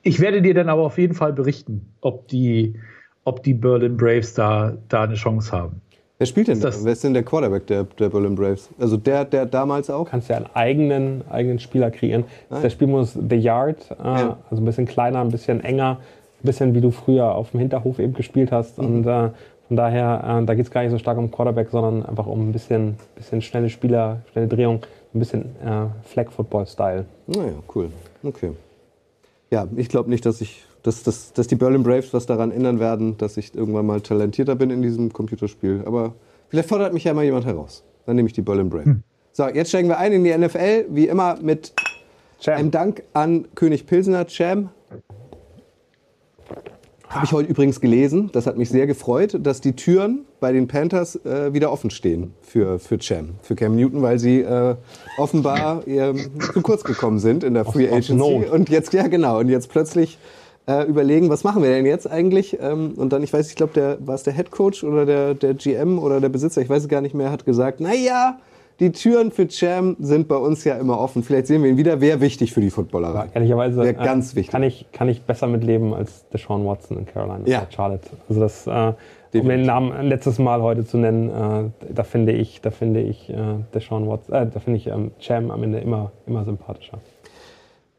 ich 0.03 0.19
werde 0.19 0.41
dir 0.41 0.53
dann 0.53 0.69
aber 0.69 0.83
auf 0.83 0.97
jeden 0.97 1.15
Fall 1.15 1.33
berichten, 1.33 1.81
ob 2.01 2.27
die, 2.27 2.75
ob 3.23 3.43
die 3.43 3.53
Berlin 3.53 3.97
Braves 3.97 4.33
da, 4.33 4.73
da 4.87 5.03
eine 5.03 5.15
Chance 5.15 5.51
haben. 5.51 5.81
Wer 6.19 6.25
spielt 6.27 6.47
denn? 6.49 6.55
Ist 6.55 6.63
das- 6.63 6.83
Wer 6.85 6.91
ist 6.93 7.03
denn 7.03 7.13
der 7.13 7.23
Quarterback 7.23 7.65
der, 7.67 7.85
der 7.85 8.09
Berlin 8.09 8.35
Braves? 8.35 8.69
Also 8.77 8.97
der, 8.97 9.25
der 9.25 9.45
damals 9.45 9.89
auch? 9.89 10.03
Du 10.05 10.11
kannst 10.11 10.29
ja 10.29 10.35
einen 10.37 10.47
eigenen, 10.53 11.23
eigenen 11.29 11.59
Spieler 11.59 11.91
kreieren. 11.91 12.25
Das 12.49 12.59
ist 12.59 12.63
der 12.65 12.69
Spielmodus 12.71 13.13
The 13.29 13.35
Yard, 13.37 13.89
äh, 13.91 14.03
Ja. 14.03 14.37
also 14.49 14.61
ein 14.61 14.65
bisschen 14.65 14.85
kleiner, 14.85 15.21
ein 15.21 15.29
bisschen 15.29 15.61
enger, 15.63 15.99
bisschen 16.43 16.73
wie 16.73 16.81
du 16.81 16.91
früher 16.91 17.35
auf 17.35 17.51
dem 17.51 17.59
Hinterhof 17.59 17.99
eben 17.99 18.13
gespielt 18.13 18.51
hast. 18.51 18.79
Und 18.79 19.05
äh, 19.05 19.29
von 19.67 19.77
daher, 19.77 20.39
äh, 20.41 20.45
da 20.45 20.55
geht 20.55 20.65
es 20.65 20.71
gar 20.71 20.81
nicht 20.81 20.91
so 20.91 20.97
stark 20.97 21.17
um 21.17 21.31
Quarterback, 21.31 21.69
sondern 21.69 22.05
einfach 22.05 22.25
um 22.25 22.49
ein 22.49 22.51
bisschen, 22.51 22.97
bisschen 23.15 23.41
schnelle 23.41 23.69
Spieler, 23.69 24.21
schnelle 24.31 24.47
Drehung, 24.47 24.81
ein 25.13 25.19
bisschen 25.19 25.41
äh, 25.63 25.85
Flag-Football-Style. 26.03 27.05
Naja, 27.27 27.53
cool. 27.75 27.89
Okay. 28.23 28.51
Ja, 29.51 29.67
ich 29.75 29.89
glaube 29.89 30.09
nicht, 30.09 30.25
dass 30.25 30.41
ich, 30.41 30.63
dass, 30.83 31.03
dass, 31.03 31.33
dass 31.33 31.47
die 31.47 31.55
Berlin 31.55 31.83
Braves 31.83 32.13
was 32.13 32.25
daran 32.25 32.51
ändern 32.51 32.79
werden, 32.79 33.17
dass 33.17 33.37
ich 33.37 33.53
irgendwann 33.55 33.85
mal 33.85 34.01
talentierter 34.01 34.55
bin 34.55 34.69
in 34.69 34.81
diesem 34.81 35.11
Computerspiel. 35.11 35.83
Aber 35.85 36.13
vielleicht 36.49 36.69
fordert 36.69 36.93
mich 36.93 37.03
ja 37.03 37.13
mal 37.13 37.23
jemand 37.23 37.45
heraus. 37.45 37.83
Dann 38.05 38.15
nehme 38.15 38.27
ich 38.27 38.33
die 38.33 38.41
Berlin 38.41 38.69
Braves. 38.69 38.95
So, 39.31 39.47
jetzt 39.47 39.69
steigen 39.69 39.87
wir 39.87 39.97
ein 39.99 40.11
in 40.11 40.23
die 40.23 40.35
NFL, 40.35 40.85
wie 40.89 41.07
immer 41.07 41.37
mit 41.41 41.73
einem 42.45 42.65
Jam. 42.65 42.71
Dank 42.71 43.03
an 43.13 43.47
König 43.55 43.85
Pilsener, 43.85 44.25
Cham. 44.25 44.69
Habe 47.09 47.25
ich 47.25 47.31
heute 47.31 47.49
übrigens 47.49 47.81
gelesen, 47.81 48.29
das 48.33 48.45
hat 48.45 48.55
mich 48.55 48.69
sehr 48.69 48.85
gefreut, 48.85 49.35
dass 49.41 49.61
die 49.61 49.75
Türen 49.75 50.25
bei 50.39 50.51
den 50.51 50.67
Panthers 50.67 51.15
äh, 51.25 51.51
wieder 51.53 51.71
offen 51.71 51.89
stehen 51.89 52.35
für, 52.43 52.77
für 52.77 52.99
Cham, 52.99 53.29
für 53.41 53.55
Cam 53.55 53.75
Newton, 53.75 54.03
weil 54.03 54.19
sie 54.19 54.41
äh, 54.41 54.75
offenbar 55.17 55.87
äh, 55.87 56.13
zu 56.53 56.61
kurz 56.61 56.83
gekommen 56.83 57.17
sind 57.17 57.43
in 57.43 57.55
der 57.55 57.65
Free 57.65 57.87
Agency. 57.87 58.13
Not. 58.13 58.51
Und 58.51 58.69
jetzt, 58.69 58.93
ja 58.93 59.07
genau, 59.07 59.39
und 59.39 59.49
jetzt 59.49 59.69
plötzlich 59.69 60.19
äh, 60.67 60.87
überlegen, 60.87 61.29
was 61.29 61.43
machen 61.43 61.63
wir 61.63 61.71
denn 61.71 61.87
jetzt 61.87 62.07
eigentlich? 62.07 62.59
Ähm, 62.61 62.93
und 62.95 63.11
dann, 63.11 63.23
ich 63.23 63.33
weiß, 63.33 63.49
ich 63.49 63.55
glaube, 63.55 63.73
der, 63.73 63.97
war 64.05 64.13
es 64.13 64.21
der 64.21 64.33
Head 64.33 64.51
Coach 64.51 64.83
oder 64.83 65.07
der, 65.07 65.33
der 65.33 65.55
GM 65.55 65.97
oder 65.97 66.21
der 66.21 66.29
Besitzer, 66.29 66.61
ich 66.61 66.69
weiß 66.69 66.83
es 66.83 66.89
gar 66.89 67.01
nicht 67.01 67.15
mehr, 67.15 67.31
hat 67.31 67.43
gesagt, 67.43 67.79
naja, 67.79 68.37
die 68.79 68.91
Türen 68.91 69.31
für 69.31 69.47
Cham 69.47 69.95
sind 69.99 70.27
bei 70.27 70.35
uns 70.37 70.63
ja 70.63 70.75
immer 70.75 70.99
offen. 70.99 71.23
Vielleicht 71.23 71.47
sehen 71.47 71.63
wir 71.63 71.69
ihn 71.69 71.77
wieder. 71.77 71.99
Wäre 72.01 72.21
wichtig 72.21 72.53
für 72.53 72.61
die 72.61 72.69
Footballerei. 72.69 73.27
Ehrlicherweise 73.33 73.81
Wäre 73.81 73.93
ganz 73.93 74.33
äh, 74.33 74.37
wichtig. 74.37 74.51
Kann, 74.51 74.63
ich, 74.63 74.85
kann 74.91 75.09
ich 75.09 75.21
besser 75.23 75.47
mitleben 75.47 75.93
als 75.93 76.27
Deshaun 76.29 76.65
Watson 76.65 76.97
in 76.99 77.05
Carolina, 77.05 77.47
Ja. 77.47 77.59
oder 77.63 77.71
Charlotte. 77.71 78.09
Also 78.29 78.41
das, 78.41 78.67
äh, 78.67 78.93
um 79.37 79.47
den 79.47 79.63
Namen 79.63 80.07
letztes 80.07 80.39
Mal 80.39 80.61
heute 80.61 80.85
zu 80.85 80.97
nennen, 80.97 81.29
äh, 81.29 81.93
da 81.93 82.03
finde 82.03 82.31
ich, 82.31 82.61
da 82.61 82.71
finde 82.71 83.01
ich 83.01 83.29
äh, 83.29 83.35
Deshaun 83.73 84.07
Watson, 84.07 84.33
äh, 84.35 84.47
da 84.47 84.59
finde 84.59 84.77
ich 84.77 84.87
ähm, 84.87 85.11
Cham 85.19 85.51
am 85.51 85.61
Ende 85.63 85.79
immer, 85.79 86.11
immer 86.25 86.45
sympathischer. 86.45 86.99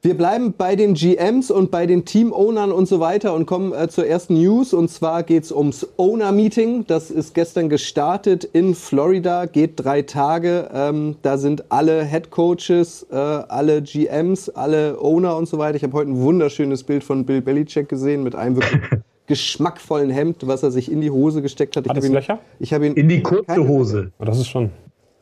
Wir 0.03 0.17
bleiben 0.17 0.55
bei 0.57 0.77
den 0.77 0.95
GMs 0.95 1.51
und 1.51 1.71
bei 1.71 1.85
den 1.85 2.07
Team-Ownern 2.07 2.73
und 2.73 2.89
so 2.89 3.01
weiter 3.01 3.35
und 3.35 3.45
kommen 3.45 3.75
äh, 3.75 3.87
zur 3.89 4.07
ersten 4.07 4.33
News. 4.33 4.73
Und 4.73 4.89
zwar 4.89 5.23
geht 5.23 5.45
es 5.45 5.53
ums 5.53 5.87
Owner-Meeting. 5.99 6.87
Das 6.87 7.11
ist 7.11 7.35
gestern 7.35 7.69
gestartet 7.69 8.45
in 8.45 8.75
Florida, 8.75 9.45
geht 9.45 9.73
drei 9.77 10.01
Tage. 10.01 10.71
Ähm, 10.73 11.17
da 11.21 11.37
sind 11.37 11.65
alle 11.71 12.03
Head 12.07 12.31
Coaches, 12.31 13.09
äh, 13.11 13.15
alle 13.15 13.83
GMs, 13.83 14.49
alle 14.49 14.99
Owner 14.99 15.37
und 15.37 15.47
so 15.47 15.59
weiter. 15.59 15.77
Ich 15.77 15.83
habe 15.83 15.93
heute 15.93 16.13
ein 16.13 16.23
wunderschönes 16.23 16.83
Bild 16.83 17.05
von 17.05 17.27
Bill 17.27 17.43
Belichick 17.43 17.91
gesehen 17.91 18.23
mit 18.23 18.35
einem 18.35 18.57
wirklich 18.57 18.81
geschmackvollen 19.27 20.09
Hemd, 20.09 20.47
was 20.47 20.63
er 20.63 20.71
sich 20.71 20.91
in 20.91 21.03
die 21.03 21.11
Hose 21.11 21.43
gesteckt 21.43 21.77
hat. 21.77 21.85
Ich 21.85 21.91
hat 21.91 21.99
es 21.99 22.07
ihn, 22.07 22.15
Löcher? 22.15 22.39
Ich 22.59 22.73
habe 22.73 22.87
ihn 22.87 22.95
in 22.95 23.11
die 23.11 23.23
kurze 23.23 23.69
Hose. 23.69 24.13
Oh, 24.19 24.25
das 24.25 24.39
ist 24.39 24.49
schon. 24.49 24.71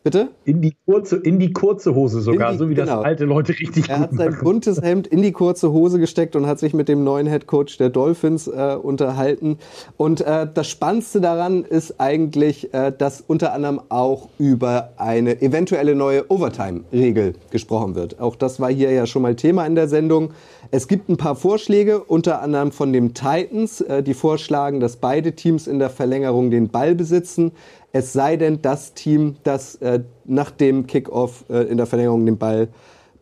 Bitte? 0.04 0.28
In 0.44 0.62
die 0.62 0.74
kurze, 0.86 1.16
in 1.16 1.38
die 1.40 1.52
kurze 1.52 1.94
Hose 1.94 2.20
sogar, 2.20 2.52
die, 2.52 2.58
so 2.58 2.70
wie 2.70 2.74
genau. 2.74 2.96
das 2.96 3.04
alte 3.04 3.24
Leute 3.24 3.52
richtig 3.52 3.88
Er 3.88 3.98
hat 3.98 4.14
sein 4.14 4.30
machen. 4.30 4.44
buntes 4.44 4.80
Hemd 4.80 5.08
in 5.08 5.22
die 5.22 5.32
kurze 5.32 5.72
Hose 5.72 5.98
gesteckt 5.98 6.36
und 6.36 6.46
hat 6.46 6.60
sich 6.60 6.72
mit 6.72 6.88
dem 6.88 7.02
neuen 7.02 7.26
Head 7.26 7.46
Coach 7.46 7.78
der 7.78 7.90
Dolphins 7.90 8.46
äh, 8.46 8.76
unterhalten. 8.80 9.58
Und 9.96 10.20
äh, 10.20 10.46
das 10.52 10.68
Spannendste 10.68 11.20
daran 11.20 11.64
ist 11.64 12.00
eigentlich, 12.00 12.72
äh, 12.72 12.92
dass 12.96 13.20
unter 13.20 13.52
anderem 13.52 13.80
auch 13.88 14.28
über 14.38 14.90
eine 14.96 15.42
eventuelle 15.42 15.96
neue 15.96 16.30
Overtime-Regel 16.30 17.34
gesprochen 17.50 17.96
wird. 17.96 18.20
Auch 18.20 18.36
das 18.36 18.60
war 18.60 18.70
hier 18.70 18.92
ja 18.92 19.06
schon 19.06 19.22
mal 19.22 19.34
Thema 19.34 19.66
in 19.66 19.74
der 19.74 19.88
Sendung. 19.88 20.30
Es 20.70 20.86
gibt 20.86 21.08
ein 21.08 21.16
paar 21.16 21.34
Vorschläge, 21.34 22.04
unter 22.04 22.42
anderem 22.42 22.72
von 22.72 22.92
den 22.92 23.14
Titans, 23.14 23.80
äh, 23.80 24.02
die 24.02 24.14
vorschlagen, 24.14 24.80
dass 24.80 24.96
beide 24.96 25.32
Teams 25.32 25.66
in 25.66 25.78
der 25.78 25.90
Verlängerung 25.90 26.50
den 26.50 26.68
Ball 26.68 26.94
besitzen. 26.94 27.52
Es 27.92 28.12
sei 28.12 28.36
denn, 28.36 28.60
das 28.60 28.94
Team, 28.94 29.36
das 29.44 29.76
äh, 29.76 30.00
nach 30.24 30.50
dem 30.50 30.86
Kickoff 30.86 31.44
äh, 31.48 31.62
in 31.64 31.78
der 31.78 31.86
Verlängerung 31.86 32.26
den 32.26 32.36
Ball 32.36 32.68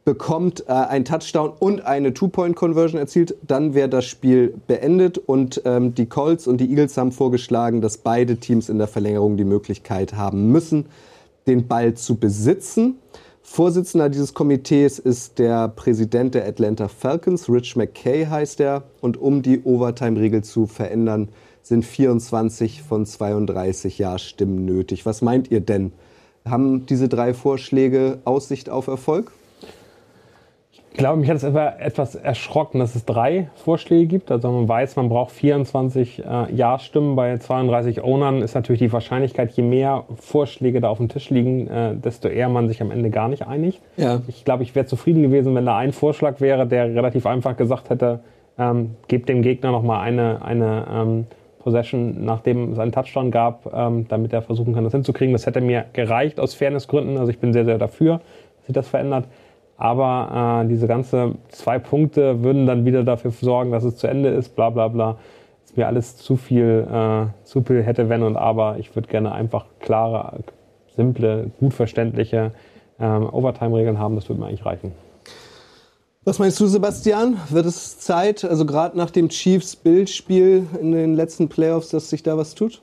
bekommt, 0.04 0.64
äh, 0.68 0.72
einen 0.72 1.04
Touchdown 1.04 1.52
und 1.58 1.84
eine 1.84 2.14
Two-Point-Conversion 2.14 2.98
erzielt, 2.98 3.36
dann 3.46 3.74
wäre 3.74 3.88
das 3.88 4.04
Spiel 4.06 4.54
beendet. 4.66 5.18
Und 5.18 5.62
ähm, 5.64 5.94
die 5.94 6.06
Colts 6.06 6.46
und 6.46 6.60
die 6.60 6.70
Eagles 6.70 6.96
haben 6.96 7.12
vorgeschlagen, 7.12 7.80
dass 7.80 7.98
beide 7.98 8.36
Teams 8.38 8.68
in 8.68 8.78
der 8.78 8.86
Verlängerung 8.88 9.36
die 9.36 9.44
Möglichkeit 9.44 10.14
haben 10.14 10.50
müssen, 10.50 10.86
den 11.46 11.68
Ball 11.68 11.94
zu 11.94 12.16
besitzen. 12.16 12.98
Vorsitzender 13.42 14.08
dieses 14.08 14.34
Komitees 14.34 14.98
ist 14.98 15.38
der 15.38 15.68
Präsident 15.68 16.34
der 16.34 16.46
Atlanta 16.46 16.88
Falcons, 16.88 17.48
Rich 17.48 17.76
McKay 17.76 18.26
heißt 18.26 18.60
er. 18.60 18.82
Und 19.00 19.16
um 19.16 19.42
die 19.42 19.62
Overtime-Regel 19.62 20.42
zu 20.42 20.66
verändern, 20.66 21.28
sind 21.66 21.84
24 21.84 22.82
von 22.82 23.04
32 23.04 23.98
Ja-Stimmen 23.98 24.64
nötig. 24.64 25.04
Was 25.04 25.20
meint 25.20 25.50
ihr 25.50 25.60
denn? 25.60 25.90
Haben 26.48 26.86
diese 26.86 27.08
drei 27.08 27.34
Vorschläge 27.34 28.18
Aussicht 28.24 28.70
auf 28.70 28.86
Erfolg? 28.86 29.32
Ich 30.70 30.96
glaube, 30.96 31.18
mich 31.18 31.28
hat 31.28 31.38
es 31.38 31.42
etwas 31.42 32.14
erschrocken, 32.14 32.78
dass 32.78 32.94
es 32.94 33.04
drei 33.04 33.50
Vorschläge 33.56 34.06
gibt. 34.06 34.30
Also 34.30 34.48
man 34.48 34.68
weiß, 34.68 34.94
man 34.94 35.08
braucht 35.08 35.32
24 35.32 36.24
äh, 36.24 36.54
Ja-Stimmen. 36.54 37.16
Bei 37.16 37.36
32 37.36 38.00
Ownern 38.00 38.42
ist 38.42 38.54
natürlich 38.54 38.78
die 38.78 38.92
Wahrscheinlichkeit, 38.92 39.50
je 39.50 39.64
mehr 39.64 40.04
Vorschläge 40.20 40.80
da 40.80 40.88
auf 40.88 40.98
dem 40.98 41.08
Tisch 41.08 41.30
liegen, 41.30 41.66
äh, 41.66 41.96
desto 41.96 42.28
eher 42.28 42.48
man 42.48 42.68
sich 42.68 42.80
am 42.80 42.92
Ende 42.92 43.10
gar 43.10 43.26
nicht 43.26 43.44
einigt. 43.44 43.80
Ja. 43.96 44.22
Ich 44.28 44.44
glaube, 44.44 44.62
ich 44.62 44.76
wäre 44.76 44.86
zufrieden 44.86 45.22
gewesen, 45.22 45.52
wenn 45.56 45.66
da 45.66 45.76
ein 45.76 45.92
Vorschlag 45.92 46.40
wäre, 46.40 46.64
der 46.64 46.94
relativ 46.94 47.26
einfach 47.26 47.56
gesagt 47.56 47.90
hätte, 47.90 48.20
ähm, 48.56 48.94
gebt 49.08 49.28
dem 49.28 49.42
Gegner 49.42 49.72
nochmal 49.72 50.00
eine, 50.02 50.42
eine 50.42 50.86
ähm, 50.88 51.26
Possession, 51.66 52.24
nachdem 52.24 52.70
es 52.70 52.78
einen 52.78 52.92
Touchdown 52.92 53.32
gab, 53.32 53.74
ähm, 53.74 54.06
damit 54.06 54.32
er 54.32 54.40
versuchen 54.40 54.72
kann, 54.72 54.84
das 54.84 54.92
hinzukriegen. 54.92 55.32
Das 55.32 55.46
hätte 55.46 55.60
mir 55.60 55.86
gereicht 55.94 56.38
aus 56.38 56.54
Fairnessgründen. 56.54 57.18
Also 57.18 57.32
ich 57.32 57.40
bin 57.40 57.52
sehr, 57.52 57.64
sehr 57.64 57.76
dafür, 57.76 58.20
dass 58.58 58.66
sich 58.66 58.74
das 58.74 58.86
verändert. 58.86 59.24
Aber 59.76 60.62
äh, 60.62 60.68
diese 60.68 60.86
ganze 60.86 61.32
zwei 61.48 61.80
Punkte 61.80 62.44
würden 62.44 62.66
dann 62.66 62.84
wieder 62.84 63.02
dafür 63.02 63.32
sorgen, 63.32 63.72
dass 63.72 63.82
es 63.82 63.96
zu 63.96 64.06
Ende 64.06 64.28
ist, 64.28 64.54
bla 64.54 64.70
bla 64.70 64.86
bla. 64.86 65.16
Ist 65.64 65.76
mir 65.76 65.88
alles 65.88 66.16
zu 66.16 66.36
viel, 66.36 66.86
äh, 66.88 67.44
zu 67.44 67.64
viel 67.64 67.82
hätte, 67.82 68.08
wenn 68.08 68.22
und 68.22 68.36
aber. 68.36 68.76
Ich 68.78 68.94
würde 68.94 69.08
gerne 69.08 69.32
einfach 69.32 69.64
klare, 69.80 70.44
simple, 70.94 71.50
gut 71.58 71.74
verständliche 71.74 72.52
ähm, 73.00 73.28
Overtime-Regeln 73.28 73.98
haben. 73.98 74.14
Das 74.14 74.28
würde 74.28 74.40
mir 74.40 74.46
eigentlich 74.46 74.64
reichen. 74.64 74.92
Was 76.28 76.40
meinst 76.40 76.58
du, 76.58 76.66
Sebastian? 76.66 77.40
Wird 77.50 77.66
es 77.66 78.00
Zeit, 78.00 78.44
also 78.44 78.66
gerade 78.66 78.98
nach 78.98 79.12
dem 79.12 79.28
Chiefs-Bildspiel 79.28 80.66
in 80.80 80.90
den 80.90 81.14
letzten 81.14 81.48
Playoffs, 81.48 81.90
dass 81.90 82.10
sich 82.10 82.24
da 82.24 82.36
was 82.36 82.56
tut? 82.56 82.82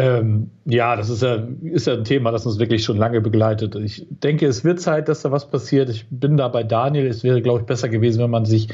Ähm, 0.00 0.50
ja, 0.64 0.96
das 0.96 1.10
ist 1.10 1.22
ja, 1.22 1.46
ist 1.62 1.86
ja 1.86 1.92
ein 1.92 2.04
Thema, 2.04 2.30
das 2.30 2.46
uns 2.46 2.58
wirklich 2.58 2.84
schon 2.84 2.96
lange 2.96 3.20
begleitet. 3.20 3.74
Ich 3.74 4.06
denke, 4.08 4.46
es 4.46 4.64
wird 4.64 4.80
Zeit, 4.80 5.08
dass 5.08 5.20
da 5.20 5.30
was 5.30 5.50
passiert. 5.50 5.90
Ich 5.90 6.06
bin 6.08 6.38
da 6.38 6.48
bei 6.48 6.62
Daniel. 6.62 7.06
Es 7.06 7.22
wäre, 7.22 7.42
glaube 7.42 7.60
ich, 7.60 7.66
besser 7.66 7.90
gewesen, 7.90 8.22
wenn 8.22 8.30
man 8.30 8.46
sich 8.46 8.68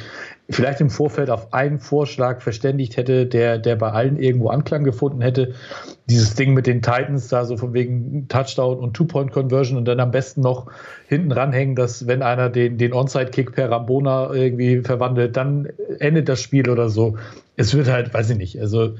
vielleicht 0.48 0.80
im 0.80 0.88
Vorfeld 0.88 1.28
auf 1.30 1.52
einen 1.52 1.80
Vorschlag 1.80 2.42
verständigt 2.42 2.96
hätte, 2.96 3.26
der, 3.26 3.58
der 3.58 3.74
bei 3.74 3.90
allen 3.90 4.18
irgendwo 4.18 4.50
Anklang 4.50 4.84
gefunden 4.84 5.20
hätte. 5.20 5.54
Dieses 6.08 6.36
Ding 6.36 6.54
mit 6.54 6.68
den 6.68 6.80
Titans 6.80 7.26
da 7.26 7.44
so 7.44 7.56
von 7.56 7.74
wegen 7.74 8.28
Touchdown 8.28 8.78
und 8.78 8.94
Two-Point-Conversion 8.94 9.76
und 9.76 9.86
dann 9.86 9.98
am 9.98 10.12
besten 10.12 10.42
noch 10.42 10.70
hinten 11.08 11.32
ranhängen, 11.32 11.74
dass 11.74 12.06
wenn 12.06 12.22
einer 12.22 12.50
den, 12.50 12.78
den 12.78 12.92
Onside-Kick 12.92 13.52
per 13.52 13.68
Rambona 13.68 14.32
irgendwie 14.32 14.82
verwandelt, 14.82 15.36
dann 15.36 15.68
endet 15.98 16.28
das 16.28 16.40
Spiel 16.40 16.70
oder 16.70 16.88
so. 16.88 17.16
Es 17.56 17.74
wird 17.74 17.88
halt, 17.90 18.14
weiß 18.14 18.30
ich 18.30 18.38
nicht, 18.38 18.60
also 18.60 18.94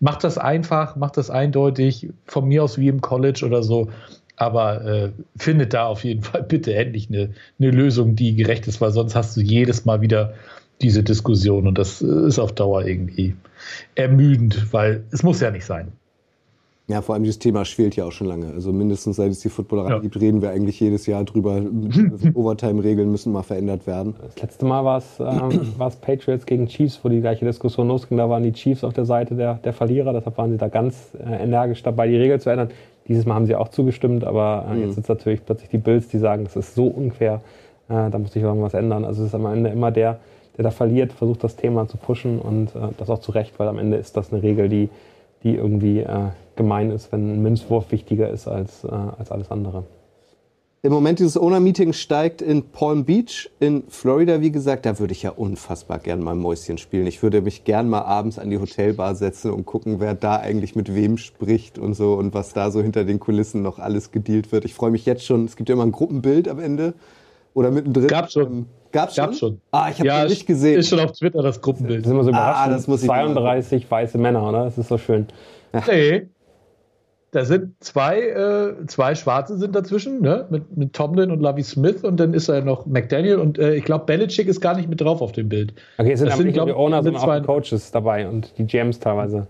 macht 0.00 0.24
das 0.24 0.38
einfach, 0.38 0.96
macht 0.96 1.16
das 1.16 1.30
eindeutig, 1.30 2.08
von 2.26 2.46
mir 2.46 2.64
aus 2.64 2.78
wie 2.78 2.88
im 2.88 3.00
College 3.00 3.44
oder 3.44 3.62
so. 3.62 3.90
Aber 4.36 4.84
äh, 4.84 5.10
findet 5.36 5.74
da 5.74 5.86
auf 5.86 6.04
jeden 6.04 6.22
Fall 6.22 6.42
bitte 6.42 6.74
endlich 6.74 7.08
eine, 7.08 7.30
eine 7.58 7.70
Lösung, 7.70 8.16
die 8.16 8.36
gerecht 8.36 8.66
ist, 8.68 8.80
weil 8.80 8.92
sonst 8.92 9.14
hast 9.14 9.36
du 9.36 9.40
jedes 9.40 9.84
Mal 9.84 10.00
wieder 10.00 10.34
diese 10.80 11.02
Diskussion 11.02 11.66
und 11.66 11.76
das 11.76 12.02
ist 12.02 12.38
auf 12.38 12.52
Dauer 12.52 12.86
irgendwie 12.86 13.34
ermüdend, 13.96 14.72
weil 14.72 15.02
es 15.10 15.24
muss 15.24 15.40
ja 15.40 15.50
nicht 15.50 15.64
sein. 15.64 15.92
Ja, 16.88 17.02
vor 17.02 17.14
allem 17.14 17.22
dieses 17.22 17.38
Thema 17.38 17.66
schwelt 17.66 17.96
ja 17.96 18.06
auch 18.06 18.12
schon 18.12 18.26
lange. 18.26 18.46
Also 18.46 18.72
mindestens 18.72 19.16
seit 19.16 19.30
es 19.30 19.40
die 19.40 19.50
Footballerei 19.50 19.90
ja. 19.90 19.98
gibt, 19.98 20.18
reden 20.18 20.40
wir 20.40 20.50
eigentlich 20.50 20.80
jedes 20.80 21.04
Jahr 21.04 21.22
drüber. 21.22 21.60
Overtime-Regeln 22.34 23.12
müssen 23.12 23.30
mal 23.30 23.42
verändert 23.42 23.86
werden. 23.86 24.16
Das 24.34 24.42
letzte 24.42 24.64
Mal 24.64 24.86
war 24.86 24.96
es 24.96 25.20
ähm, 25.20 25.74
Patriots 26.00 26.46
gegen 26.46 26.66
Chiefs, 26.66 27.00
wo 27.02 27.10
die 27.10 27.20
gleiche 27.20 27.44
Diskussion 27.44 27.88
losging. 27.88 28.16
Da 28.16 28.30
waren 28.30 28.42
die 28.42 28.52
Chiefs 28.52 28.84
auf 28.84 28.94
der 28.94 29.04
Seite 29.04 29.34
der, 29.34 29.54
der 29.56 29.74
Verlierer. 29.74 30.14
Deshalb 30.14 30.38
waren 30.38 30.50
sie 30.50 30.56
da 30.56 30.68
ganz 30.68 31.10
äh, 31.22 31.42
energisch 31.42 31.82
dabei, 31.82 32.08
die 32.08 32.16
Regel 32.16 32.40
zu 32.40 32.48
ändern. 32.48 32.70
Dieses 33.06 33.26
Mal 33.26 33.34
haben 33.34 33.46
sie 33.46 33.54
auch 33.54 33.68
zugestimmt, 33.68 34.24
aber 34.24 34.66
äh, 34.70 34.74
mhm. 34.74 34.82
jetzt 34.84 34.94
sind 34.94 35.08
natürlich 35.10 35.44
plötzlich 35.44 35.68
die 35.68 35.78
Bills, 35.78 36.08
die 36.08 36.18
sagen, 36.18 36.44
das 36.44 36.56
ist 36.56 36.74
so 36.74 36.86
unfair, 36.86 37.42
äh, 37.90 38.08
da 38.08 38.18
muss 38.18 38.32
sich 38.32 38.42
irgendwas 38.42 38.72
ändern. 38.72 39.04
Also 39.04 39.22
es 39.22 39.28
ist 39.28 39.34
am 39.34 39.44
Ende 39.44 39.68
immer 39.68 39.90
der, 39.90 40.20
der 40.56 40.64
da 40.64 40.70
verliert, 40.70 41.12
versucht 41.12 41.44
das 41.44 41.56
Thema 41.56 41.86
zu 41.86 41.98
pushen 41.98 42.38
und 42.38 42.74
äh, 42.74 42.88
das 42.96 43.10
auch 43.10 43.20
zu 43.20 43.32
Recht, 43.32 43.58
weil 43.58 43.68
am 43.68 43.78
Ende 43.78 43.98
ist 43.98 44.16
das 44.16 44.32
eine 44.32 44.42
Regel, 44.42 44.70
die, 44.70 44.88
die 45.42 45.54
irgendwie 45.54 46.00
äh, 46.00 46.28
gemein 46.58 46.90
ist, 46.90 47.10
wenn 47.10 47.32
ein 47.32 47.42
Münzwurf 47.42 47.90
wichtiger 47.90 48.28
ist 48.28 48.46
als, 48.46 48.84
äh, 48.84 48.88
als 48.88 49.30
alles 49.30 49.50
andere. 49.50 49.84
Im 50.82 50.92
Moment 50.92 51.18
dieses 51.18 51.36
Owner-Meeting 51.36 51.92
steigt 51.92 52.40
in 52.40 52.70
Palm 52.70 53.04
Beach 53.04 53.50
in 53.58 53.82
Florida, 53.88 54.40
wie 54.40 54.52
gesagt. 54.52 54.86
Da 54.86 55.00
würde 55.00 55.12
ich 55.12 55.24
ja 55.24 55.30
unfassbar 55.30 55.98
gern 55.98 56.22
mal 56.22 56.36
Mäuschen 56.36 56.78
spielen. 56.78 57.08
Ich 57.08 57.20
würde 57.20 57.40
mich 57.42 57.64
gern 57.64 57.88
mal 57.88 58.02
abends 58.02 58.38
an 58.38 58.48
die 58.48 58.58
Hotelbar 58.58 59.16
setzen 59.16 59.50
und 59.50 59.66
gucken, 59.66 59.98
wer 59.98 60.14
da 60.14 60.36
eigentlich 60.36 60.76
mit 60.76 60.94
wem 60.94 61.18
spricht 61.18 61.78
und 61.78 61.94
so 61.94 62.14
und 62.14 62.32
was 62.32 62.52
da 62.52 62.70
so 62.70 62.80
hinter 62.80 63.04
den 63.04 63.18
Kulissen 63.18 63.62
noch 63.62 63.80
alles 63.80 64.12
gedealt 64.12 64.52
wird. 64.52 64.64
Ich 64.64 64.74
freue 64.74 64.92
mich 64.92 65.04
jetzt 65.04 65.24
schon. 65.24 65.46
Es 65.46 65.56
gibt 65.56 65.68
ja 65.68 65.74
immer 65.74 65.84
ein 65.84 65.90
Gruppenbild 65.90 66.46
am 66.46 66.60
Ende 66.60 66.94
oder 67.54 67.72
mittendrin. 67.72 68.06
Gab 68.06 68.30
schon. 68.30 68.46
Ähm, 68.46 68.66
Gab's 68.92 69.16
schon? 69.16 69.24
Gab's 69.24 69.38
schon. 69.38 69.60
Ah, 69.72 69.88
ich 69.90 69.98
habe 69.98 70.06
ja, 70.06 70.24
nicht 70.26 70.46
gesehen. 70.46 70.78
Ist 70.78 70.88
schon 70.88 71.00
auf 71.00 71.10
Twitter 71.10 71.42
das 71.42 71.60
Gruppenbild. 71.60 72.02
Das 72.02 72.08
sind 72.08 72.16
wir 72.16 72.22
so 72.22 72.30
überrascht. 72.30 72.60
Ah, 72.62 72.70
das 72.70 72.86
muss 72.86 73.02
ich 73.02 73.08
32 73.08 73.90
weiße 73.90 74.16
Männer, 74.16 74.48
oder? 74.48 74.64
Das 74.64 74.78
ist 74.78 74.88
so 74.88 74.96
schön. 74.96 75.26
Nee, 75.86 76.28
da 77.30 77.44
sind 77.44 77.74
zwei, 77.80 78.20
äh, 78.20 78.86
zwei 78.86 79.14
Schwarze 79.14 79.58
sind 79.58 79.74
dazwischen, 79.74 80.22
ne? 80.22 80.46
mit, 80.50 80.76
mit 80.76 80.92
Tomlin 80.94 81.30
und 81.30 81.40
Lovie 81.40 81.62
Smith 81.62 82.02
und 82.02 82.18
dann 82.18 82.32
ist 82.32 82.48
da 82.48 82.60
noch 82.60 82.86
McDaniel 82.86 83.36
und 83.36 83.58
äh, 83.58 83.74
ich 83.74 83.84
glaube, 83.84 84.06
Belichick 84.06 84.48
ist 84.48 84.60
gar 84.60 84.76
nicht 84.76 84.88
mit 84.88 85.00
drauf 85.00 85.20
auf 85.20 85.32
dem 85.32 85.48
Bild. 85.48 85.74
Okay, 85.98 86.12
es 86.12 86.20
sind, 86.20 86.30
das 86.30 86.38
sind 86.38 86.52
glaub, 86.52 86.66
die 86.66 86.72
Owner, 86.72 87.02
sondern 87.02 87.22
auch 87.22 87.38
die 87.38 87.46
Coaches 87.46 87.90
dabei 87.90 88.26
und 88.28 88.56
die 88.56 88.64
GMs 88.64 88.98
teilweise. 88.98 89.46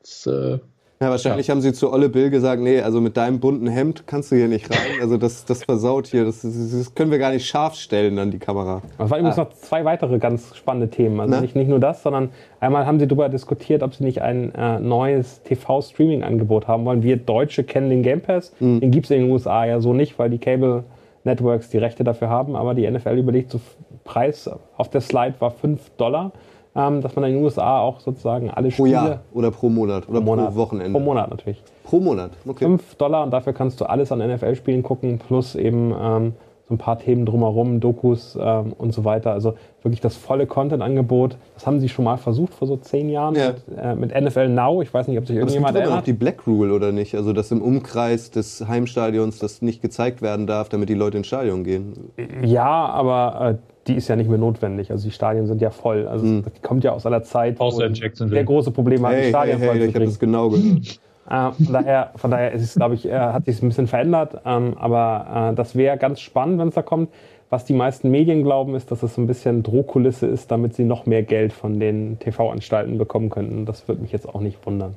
Das, 0.00 0.26
äh, 0.26 0.58
ja, 1.00 1.10
wahrscheinlich 1.10 1.46
ja. 1.46 1.54
haben 1.54 1.60
sie 1.60 1.72
zu 1.72 1.92
Olle 1.92 2.08
Bill 2.08 2.28
gesagt, 2.28 2.60
nee, 2.60 2.80
also 2.80 3.00
mit 3.00 3.16
deinem 3.16 3.38
bunten 3.38 3.68
Hemd 3.68 4.08
kannst 4.08 4.32
du 4.32 4.36
hier 4.36 4.48
nicht 4.48 4.68
rein. 4.68 5.00
Also 5.00 5.16
das, 5.16 5.44
das 5.44 5.62
versaut 5.62 6.08
hier. 6.08 6.24
Das, 6.24 6.40
das 6.42 6.94
können 6.94 7.12
wir 7.12 7.18
gar 7.18 7.30
nicht 7.30 7.46
scharf 7.46 7.76
stellen 7.76 8.18
an 8.18 8.32
die 8.32 8.40
Kamera. 8.40 8.82
Es 8.98 9.10
waren 9.10 9.20
übrigens 9.20 9.38
ah. 9.38 9.42
noch 9.42 9.52
zwei 9.52 9.84
weitere 9.84 10.18
ganz 10.18 10.56
spannende 10.56 10.88
Themen. 10.90 11.20
Also 11.20 11.40
nicht, 11.40 11.54
nicht 11.54 11.68
nur 11.68 11.78
das, 11.78 12.02
sondern 12.02 12.30
einmal 12.58 12.84
haben 12.84 12.98
sie 12.98 13.06
darüber 13.06 13.28
diskutiert, 13.28 13.84
ob 13.84 13.94
sie 13.94 14.02
nicht 14.02 14.22
ein 14.22 14.52
äh, 14.56 14.80
neues 14.80 15.42
TV-Streaming-Angebot 15.44 16.66
haben 16.66 16.84
wollen. 16.84 17.04
Wir 17.04 17.16
Deutsche 17.16 17.62
kennen 17.62 17.90
den 17.90 18.02
Game 18.02 18.20
Pass. 18.20 18.52
Mhm. 18.58 18.80
Den 18.80 18.90
gibt 18.90 19.06
es 19.06 19.12
in 19.12 19.22
den 19.22 19.30
USA 19.30 19.64
ja 19.64 19.80
so 19.80 19.92
nicht, 19.92 20.18
weil 20.18 20.30
die 20.30 20.38
Cable 20.38 20.82
Networks 21.22 21.70
die 21.70 21.78
Rechte 21.78 22.02
dafür 22.02 22.28
haben. 22.28 22.56
Aber 22.56 22.74
die 22.74 22.90
NFL 22.90 23.16
überlegt, 23.16 23.52
so 23.52 23.60
Preis 24.02 24.50
auf 24.76 24.90
der 24.90 25.00
Slide 25.00 25.34
war 25.38 25.52
5 25.52 25.90
Dollar 25.90 26.32
ähm, 26.74 27.00
dass 27.00 27.14
man 27.16 27.24
in 27.24 27.34
den 27.34 27.44
USA 27.44 27.80
auch 27.80 28.00
sozusagen 28.00 28.50
alle 28.50 28.68
Pro 28.68 28.84
Spiele 28.84 28.90
Jahr 28.90 29.20
oder 29.32 29.50
pro 29.50 29.68
Monat 29.68 30.08
oder 30.08 30.20
pro 30.20 30.26
Monat, 30.26 30.50
pro 30.50 30.56
Wochenende? 30.56 30.92
pro 30.92 31.00
Monat 31.00 31.30
natürlich. 31.30 31.62
Pro 31.84 32.00
Monat, 32.00 32.32
okay. 32.46 32.64
5 32.64 32.94
Dollar 32.96 33.24
und 33.24 33.30
dafür 33.30 33.52
kannst 33.52 33.80
du 33.80 33.86
alles 33.86 34.12
an 34.12 34.18
NFL-Spielen 34.18 34.82
gucken, 34.82 35.18
plus 35.18 35.54
eben 35.54 35.94
ähm, 35.98 36.32
so 36.68 36.74
ein 36.74 36.78
paar 36.78 36.98
Themen 36.98 37.24
drumherum, 37.24 37.80
Dokus 37.80 38.36
ähm, 38.40 38.74
und 38.76 38.92
so 38.92 39.04
weiter. 39.04 39.32
Also 39.32 39.54
wirklich 39.82 40.00
das 40.02 40.16
volle 40.16 40.46
Content-Angebot. 40.46 41.38
Das 41.54 41.66
haben 41.66 41.80
sie 41.80 41.88
schon 41.88 42.04
mal 42.04 42.18
versucht 42.18 42.52
vor 42.52 42.68
so 42.68 42.76
zehn 42.76 43.08
Jahren 43.08 43.34
Ja. 43.36 43.52
mit, 43.52 43.78
äh, 43.78 43.94
mit 43.94 44.14
NFL 44.14 44.48
Now. 44.50 44.82
Ich 44.82 44.92
weiß 44.92 45.08
nicht, 45.08 45.18
ob 45.18 45.26
sich 45.26 45.36
irgendjemand 45.36 45.70
immer 45.74 45.80
noch 45.80 45.86
erinnert. 45.90 46.06
die 46.06 46.12
Black 46.12 46.46
Rule 46.46 46.74
oder 46.74 46.92
nicht? 46.92 47.14
Also 47.14 47.32
dass 47.32 47.50
im 47.50 47.62
Umkreis 47.62 48.30
des 48.30 48.66
Heimstadions 48.68 49.38
das 49.38 49.62
nicht 49.62 49.80
gezeigt 49.80 50.20
werden 50.20 50.46
darf, 50.46 50.68
damit 50.68 50.88
die 50.90 50.94
Leute 50.94 51.16
ins 51.16 51.26
Stadion 51.28 51.64
gehen. 51.64 52.10
Ja, 52.42 52.86
aber 52.86 53.50
äh, 53.52 53.54
die 53.86 53.94
ist 53.94 54.08
ja 54.08 54.16
nicht 54.16 54.28
mehr 54.28 54.38
notwendig. 54.38 54.90
Also 54.90 55.08
die 55.08 55.12
Stadien 55.14 55.46
sind 55.46 55.62
ja 55.62 55.70
voll. 55.70 56.06
Also 56.06 56.26
Hm. 56.26 56.42
das 56.44 56.52
kommt 56.60 56.84
ja 56.84 56.92
aus 56.92 57.06
aller 57.06 57.22
Zeit. 57.22 57.58
Außer 57.60 57.86
in 57.86 57.94
die 57.94 58.00
Jacksonville. 58.02 58.36
Sehr 58.40 58.44
große 58.44 58.70
Probleme 58.72 59.06
hat, 59.08 59.12
die 59.14 59.16
Hey, 59.16 59.22
hey, 59.24 59.30
Stadien 59.30 59.58
voll 59.58 59.68
hey, 59.68 59.80
zu 59.80 59.88
ich 59.88 59.94
habe 59.94 60.04
das 60.04 60.18
genau 60.18 60.50
gehört. 60.50 61.00
Äh, 61.28 61.52
von 61.52 61.72
daher, 61.72 62.10
von 62.16 62.30
daher 62.30 62.52
ist 62.52 62.62
es, 62.62 62.74
glaube 62.74 62.94
ich, 62.94 63.06
äh, 63.06 63.18
hat 63.18 63.44
sich 63.44 63.62
ein 63.62 63.68
bisschen 63.68 63.86
verändert. 63.86 64.40
Ähm, 64.44 64.74
aber 64.78 65.50
äh, 65.52 65.54
das 65.54 65.76
wäre 65.76 65.98
ganz 65.98 66.20
spannend, 66.20 66.58
wenn 66.58 66.68
es 66.68 66.74
da 66.74 66.82
kommt. 66.82 67.10
Was 67.50 67.64
die 67.64 67.72
meisten 67.72 68.10
Medien 68.10 68.42
glauben, 68.42 68.74
ist, 68.74 68.90
dass 68.90 69.02
es 69.02 69.14
so 69.14 69.22
ein 69.22 69.26
bisschen 69.26 69.62
Drohkulisse 69.62 70.26
ist, 70.26 70.50
damit 70.50 70.74
sie 70.74 70.84
noch 70.84 71.06
mehr 71.06 71.22
Geld 71.22 71.52
von 71.52 71.80
den 71.80 72.18
TV-Anstalten 72.18 72.98
bekommen 72.98 73.30
könnten. 73.30 73.64
Das 73.64 73.88
würde 73.88 74.02
mich 74.02 74.12
jetzt 74.12 74.28
auch 74.28 74.40
nicht 74.40 74.64
wundern. 74.66 74.96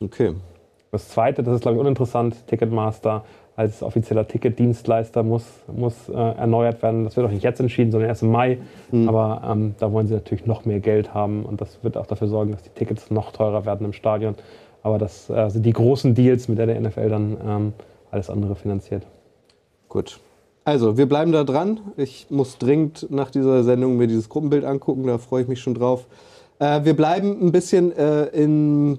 Okay. 0.00 0.34
Das 0.92 1.08
zweite, 1.08 1.42
das 1.42 1.56
ist, 1.56 1.62
glaube 1.62 1.76
ich, 1.76 1.80
uninteressant, 1.80 2.46
Ticketmaster 2.46 3.24
als 3.56 3.82
offizieller 3.82 4.26
Ticketdienstleister 4.26 5.22
muss, 5.22 5.44
muss 5.68 6.08
äh, 6.08 6.12
erneuert 6.12 6.82
werden. 6.82 7.04
Das 7.04 7.16
wird 7.16 7.26
auch 7.26 7.30
nicht 7.30 7.44
jetzt 7.44 7.60
entschieden, 7.60 7.92
sondern 7.92 8.08
erst 8.08 8.22
im 8.22 8.32
Mai. 8.32 8.58
Aber 9.06 9.42
ähm, 9.48 9.74
da 9.78 9.92
wollen 9.92 10.08
sie 10.08 10.14
natürlich 10.14 10.46
noch 10.46 10.64
mehr 10.64 10.80
Geld 10.80 11.14
haben 11.14 11.44
und 11.44 11.60
das 11.60 11.82
wird 11.82 11.96
auch 11.96 12.06
dafür 12.06 12.26
sorgen, 12.28 12.52
dass 12.52 12.62
die 12.62 12.70
Tickets 12.70 13.10
noch 13.10 13.32
teurer 13.32 13.64
werden 13.64 13.86
im 13.86 13.92
Stadion. 13.92 14.34
Aber 14.84 14.98
das 14.98 15.30
äh, 15.30 15.48
sind 15.48 15.64
die 15.64 15.72
großen 15.72 16.14
Deals, 16.14 16.46
mit 16.46 16.58
der 16.58 16.66
der 16.66 16.80
NFL 16.80 17.08
dann 17.08 17.36
ähm, 17.44 17.72
alles 18.10 18.30
andere 18.30 18.54
finanziert. 18.54 19.06
Gut. 19.88 20.20
Also, 20.66 20.98
wir 20.98 21.06
bleiben 21.06 21.32
da 21.32 21.42
dran. 21.42 21.80
Ich 21.96 22.26
muss 22.30 22.58
dringend 22.58 23.10
nach 23.10 23.30
dieser 23.30 23.64
Sendung 23.64 23.96
mir 23.96 24.06
dieses 24.06 24.28
Gruppenbild 24.28 24.64
angucken, 24.64 25.06
da 25.06 25.18
freue 25.18 25.42
ich 25.42 25.48
mich 25.48 25.60
schon 25.60 25.74
drauf. 25.74 26.06
Äh, 26.58 26.84
wir 26.84 26.94
bleiben 26.94 27.38
ein 27.40 27.50
bisschen 27.50 27.96
äh, 27.96 28.26
in, 28.26 28.98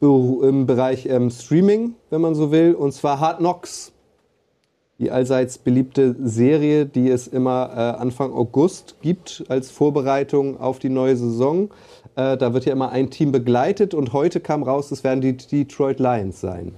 im 0.00 0.66
Bereich 0.66 1.06
ähm, 1.06 1.30
Streaming, 1.30 1.94
wenn 2.10 2.20
man 2.20 2.34
so 2.34 2.50
will, 2.50 2.74
und 2.74 2.92
zwar 2.92 3.20
Hard 3.20 3.38
Knocks. 3.38 3.92
Die 4.98 5.10
allseits 5.10 5.58
beliebte 5.58 6.16
Serie, 6.20 6.86
die 6.86 7.10
es 7.10 7.28
immer 7.28 7.70
äh, 7.74 8.00
Anfang 8.00 8.32
August 8.32 8.96
gibt 9.02 9.44
als 9.48 9.70
Vorbereitung 9.70 10.60
auf 10.60 10.80
die 10.80 10.90
neue 10.90 11.16
Saison. 11.16 11.70
Äh, 12.16 12.36
da 12.36 12.52
wird 12.54 12.64
ja 12.64 12.72
immer 12.72 12.90
ein 12.90 13.10
Team 13.10 13.32
begleitet 13.32 13.94
und 13.94 14.12
heute 14.12 14.40
kam 14.40 14.62
raus, 14.62 14.90
es 14.90 15.04
werden 15.04 15.20
die 15.20 15.36
Detroit 15.36 16.00
Lions 16.00 16.40
sein. 16.40 16.74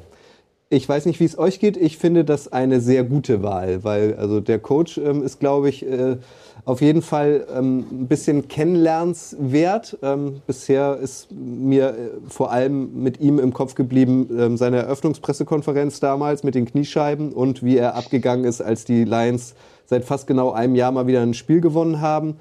Ich 0.70 0.88
weiß 0.88 1.06
nicht, 1.06 1.20
wie 1.20 1.24
es 1.24 1.38
euch 1.38 1.60
geht. 1.60 1.76
Ich 1.76 1.98
finde 1.98 2.24
das 2.24 2.52
eine 2.52 2.80
sehr 2.80 3.04
gute 3.04 3.42
Wahl, 3.42 3.84
weil 3.84 4.14
also 4.14 4.40
der 4.40 4.58
Coach 4.58 4.98
ähm, 4.98 5.22
ist, 5.22 5.38
glaube 5.38 5.68
ich, 5.68 5.86
äh, 5.86 6.16
auf 6.64 6.80
jeden 6.80 7.02
Fall 7.02 7.46
ähm, 7.54 7.84
ein 7.90 8.08
bisschen 8.08 8.48
kennenlernenswert. 8.48 9.98
Ähm, 10.02 10.40
bisher 10.46 10.96
ist 10.96 11.28
mir 11.30 11.90
äh, 11.90 11.94
vor 12.28 12.50
allem 12.50 13.02
mit 13.02 13.20
ihm 13.20 13.38
im 13.38 13.52
Kopf 13.52 13.74
geblieben 13.74 14.28
ähm, 14.36 14.56
seine 14.56 14.78
Eröffnungspressekonferenz 14.78 16.00
damals 16.00 16.42
mit 16.42 16.54
den 16.54 16.64
Kniescheiben 16.64 17.32
und 17.32 17.62
wie 17.62 17.76
er 17.76 17.94
abgegangen 17.94 18.44
ist, 18.44 18.62
als 18.62 18.84
die 18.84 19.04
Lions 19.04 19.54
seit 19.86 20.04
fast 20.04 20.26
genau 20.26 20.50
einem 20.50 20.74
Jahr 20.74 20.92
mal 20.92 21.06
wieder 21.06 21.20
ein 21.20 21.34
Spiel 21.34 21.60
gewonnen 21.60 22.00
haben. 22.00 22.36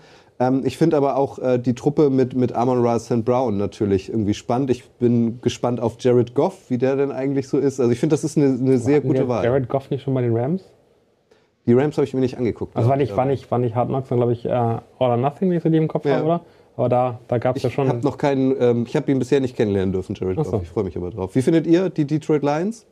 Ähm, 0.47 0.62
ich 0.65 0.77
finde 0.77 0.97
aber 0.97 1.15
auch 1.15 1.39
äh, 1.39 1.57
die 1.59 1.73
Truppe 1.75 2.09
mit, 2.09 2.35
mit 2.35 2.53
Amon 2.53 2.85
Ra 2.85 3.00
St. 3.00 3.23
Brown 3.23 3.57
natürlich 3.57 4.09
irgendwie 4.09 4.33
spannend. 4.33 4.69
Ich 4.69 4.83
bin 5.00 5.39
gespannt 5.41 5.79
auf 5.79 5.95
Jared 6.00 6.33
Goff, 6.35 6.70
wie 6.70 6.77
der 6.77 6.96
denn 6.96 7.11
eigentlich 7.11 7.48
so 7.48 7.57
ist. 7.57 7.79
Also 7.79 7.91
ich 7.91 8.00
finde, 8.00 8.13
das 8.13 8.24
ist 8.24 8.37
eine, 8.37 8.48
eine 8.48 8.77
sehr 8.77 8.98
Hatten 8.98 9.07
gute 9.07 9.27
Wahl. 9.27 9.44
Jared 9.46 9.70
Goff 9.70 9.89
nicht 9.89 10.03
schon 10.03 10.13
bei 10.13 10.22
den 10.22 10.35
Rams? 10.35 10.63
Die 11.65 11.74
Rams 11.74 11.96
habe 11.98 12.05
ich 12.05 12.13
mir 12.13 12.20
nicht 12.20 12.37
angeguckt. 12.37 12.75
Also 12.75 12.89
war 12.89 12.98
Ja. 12.98 13.01
nicht, 13.03 13.15
war 13.15 13.25
nicht, 13.25 13.50
war 13.51 13.59
nicht 13.59 13.75
Hard 13.75 13.87
Knocks, 13.87 14.09
sondern 14.09 14.27
glaube 14.27 14.33
ich 14.33 14.46
äh, 14.46 14.50
All 14.50 14.81
or 15.00 15.18
Nothing, 15.18 15.50
wenn 15.50 15.57
ich 15.57 15.63
so 15.63 15.70
die 15.70 15.77
im 15.77 15.87
Kopf 15.87 16.05
Ja. 16.05 16.15
habe, 16.15 16.25
oder? 16.25 16.41
Aber 16.75 16.89
da, 16.89 17.20
da 17.27 17.37
gab 17.37 17.55
es 17.55 17.63
ja 17.63 17.70
Ich 17.70 17.75
schon. 17.75 17.87
habe 17.87 18.00
noch 18.03 18.18
keinen, 18.18 18.53
ähm, 18.59 18.85
ich 18.87 18.96
habe 18.96 19.09
ihn 19.11 19.20
bisher 19.20 19.39
nicht 19.39 19.55
kennenlernen 19.55 19.94
dürfen, 19.94 20.15
Jared 20.15 20.39
Ach 20.39 20.46
so. 20.46 20.51
Goff. 20.51 20.63
Ich 20.63 20.70
freue 20.70 20.83
mich 20.83 20.98
aber 20.98 21.11
drauf. 21.11 21.35
Wie 21.35 21.41
findet 21.41 21.68
ihr 21.68 21.89
die 21.89 22.05
Detroit 22.05 22.41
Lions? 22.44 22.85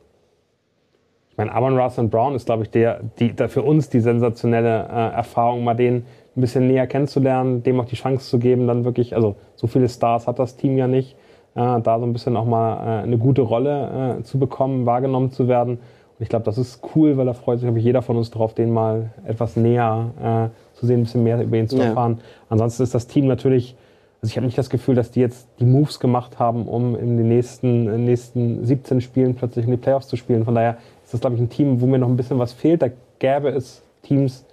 Ich 1.30 1.36
meine, 1.38 1.52
Amon 1.54 1.76
Ross 1.78 1.98
und 1.98 2.10
Brown 2.10 2.34
ist, 2.34 2.46
glaube 2.46 2.62
ich, 2.62 2.70
der, 2.70 3.00
die, 3.18 3.32
der 3.32 3.48
für 3.48 3.62
uns 3.62 3.88
die 3.88 4.00
sensationelle 4.00 4.86
äh, 4.88 5.14
Erfahrung, 5.16 5.64
mal 5.64 5.74
den 5.74 6.04
ein 6.36 6.40
bisschen 6.40 6.66
näher 6.66 6.86
kennenzulernen, 6.86 7.62
dem 7.62 7.78
auch 7.80 7.84
die 7.84 7.96
Chance 7.96 8.28
zu 8.28 8.38
geben, 8.38 8.66
dann 8.66 8.84
wirklich, 8.84 9.14
also 9.14 9.36
so 9.54 9.66
viele 9.66 9.88
Stars 9.88 10.26
hat 10.26 10.38
das 10.38 10.56
Team 10.56 10.78
ja 10.78 10.86
nicht, 10.88 11.16
äh, 11.54 11.80
da 11.80 11.98
so 11.98 12.06
ein 12.06 12.12
bisschen 12.12 12.36
auch 12.36 12.46
mal 12.46 13.00
äh, 13.00 13.02
eine 13.02 13.18
gute 13.18 13.42
Rolle 13.42 14.16
äh, 14.20 14.22
zu 14.22 14.38
bekommen, 14.38 14.86
wahrgenommen 14.86 15.30
zu 15.30 15.46
werden. 15.48 15.74
Und 15.74 16.22
ich 16.22 16.28
glaube, 16.28 16.44
das 16.44 16.56
ist 16.56 16.80
cool, 16.94 17.16
weil 17.16 17.26
da 17.26 17.34
freut 17.34 17.58
sich, 17.58 17.66
glaube 17.66 17.78
ich, 17.78 17.84
jeder 17.84 18.00
von 18.02 18.16
uns 18.16 18.30
drauf, 18.30 18.54
den 18.54 18.72
mal 18.72 19.10
etwas 19.26 19.56
näher 19.56 20.50
äh, 20.52 20.76
zu 20.78 20.86
sehen, 20.86 21.00
ein 21.00 21.02
bisschen 21.04 21.22
mehr 21.22 21.42
über 21.42 21.56
ihn 21.56 21.68
zu 21.68 21.76
Ja. 21.76 21.84
erfahren. 21.84 22.20
Ansonsten 22.48 22.82
ist 22.82 22.94
das 22.94 23.06
Team 23.06 23.26
natürlich, 23.26 23.76
also 24.22 24.30
ich 24.30 24.36
habe 24.36 24.46
nicht 24.46 24.56
das 24.56 24.70
Gefühl, 24.70 24.94
dass 24.94 25.10
die 25.10 25.20
jetzt 25.20 25.48
die 25.58 25.64
Moves 25.66 26.00
gemacht 26.00 26.38
haben, 26.38 26.66
um 26.66 26.94
in 26.96 27.18
den 27.18 27.28
nächsten, 27.28 27.86
in 27.86 27.92
den 27.92 28.04
nächsten 28.06 28.64
17 28.64 29.00
Spielen 29.02 29.34
plötzlich 29.34 29.64
in 29.66 29.70
die 29.72 29.76
Playoffs 29.76 30.08
zu 30.08 30.16
spielen. 30.16 30.44
Von 30.44 30.54
daher 30.54 30.76
ist 31.04 31.12
das, 31.12 31.20
glaube 31.20 31.36
ich, 31.36 31.42
ein 31.42 31.50
Team, 31.50 31.80
wo 31.80 31.86
mir 31.86 31.98
noch 31.98 32.08
ein 32.08 32.16
bisschen 32.16 32.38
was 32.38 32.52
fehlt. 32.52 32.80
Da 32.82 32.88
gäbe 33.18 33.48
es 33.48 33.82
Teams, 34.02 34.46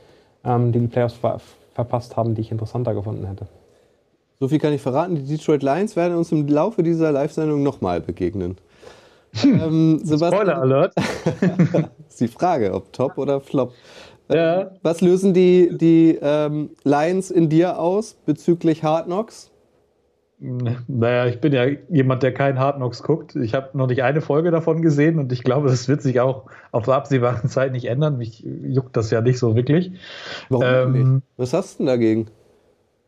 ähm, 0.44 0.72
die 0.72 0.80
die 0.80 0.88
Playoffs 0.88 1.14
verpasst 1.80 2.18
haben, 2.18 2.36
die 2.36 2.42
ich 2.42 2.52
interessanter 2.52 2.94
gefunden 2.94 3.26
hätte. 3.26 3.48
So 4.40 4.50
viel 4.50 4.60
kann 4.60 4.74
ich 4.74 4.82
verraten. 4.82 5.16
Die 5.16 5.24
Detroit 5.24 5.64
Lions 5.64 5.96
werden 5.96 6.18
uns 6.18 6.32
im 6.32 6.46
Laufe 6.48 6.84
dieser 6.84 7.12
Live-Sendung 7.12 7.64
nochmal 7.64 8.02
begegnen. 8.02 8.58
Ähm, 9.44 10.00
Sebastian, 10.04 10.34
Spoiler 10.34 10.62
Alert. 10.62 10.94
ist 12.10 12.20
die 12.20 12.28
Frage, 12.28 12.74
ob 12.74 12.92
Top 12.92 13.18
oder 13.18 13.40
Flop. 13.40 13.74
Ja. 14.28 14.72
Was 14.82 15.02
lösen 15.02 15.34
die, 15.34 15.70
die 15.72 16.18
ähm, 16.22 16.72
Lions 16.84 17.32
in 17.32 17.48
dir 17.48 17.80
aus 17.80 18.16
bezüglich 18.26 18.84
Hard 18.84 19.06
Knocks? 19.06 19.52
Naja, 20.42 21.26
ich 21.26 21.42
bin 21.42 21.52
ja 21.52 21.66
jemand, 21.90 22.24
der 22.24 22.34
kein 22.34 22.60
Hard 22.60 22.78
Knocks 22.78 23.04
guckt. 23.04 23.36
Ich 23.36 23.54
habe 23.54 23.78
noch 23.78 23.88
nicht 23.88 24.04
eine 24.04 24.22
Folge 24.22 24.52
davon 24.52 24.82
gesehen 24.82 25.20
und 25.20 25.34
ich 25.34 25.44
glaube, 25.44 25.68
das 25.68 25.90
wird 25.90 26.02
sich 26.02 26.22
auch 26.22 26.46
auf 26.72 26.86
der 26.86 26.94
absehbaren 26.96 27.50
Zeit 27.50 27.74
nicht 27.74 27.86
ändern. 27.86 28.18
Mich 28.18 28.40
juckt 28.40 28.96
das 28.96 29.12
ja 29.12 29.20
nicht 29.20 29.38
so 29.38 29.56
wirklich. 29.56 29.92
Warum 30.48 30.66
Ähm, 30.66 31.14
nicht? 31.16 31.24
Was 31.36 31.54
hast 31.54 31.74
du 31.74 31.78
denn 31.80 31.88
dagegen? 31.88 32.28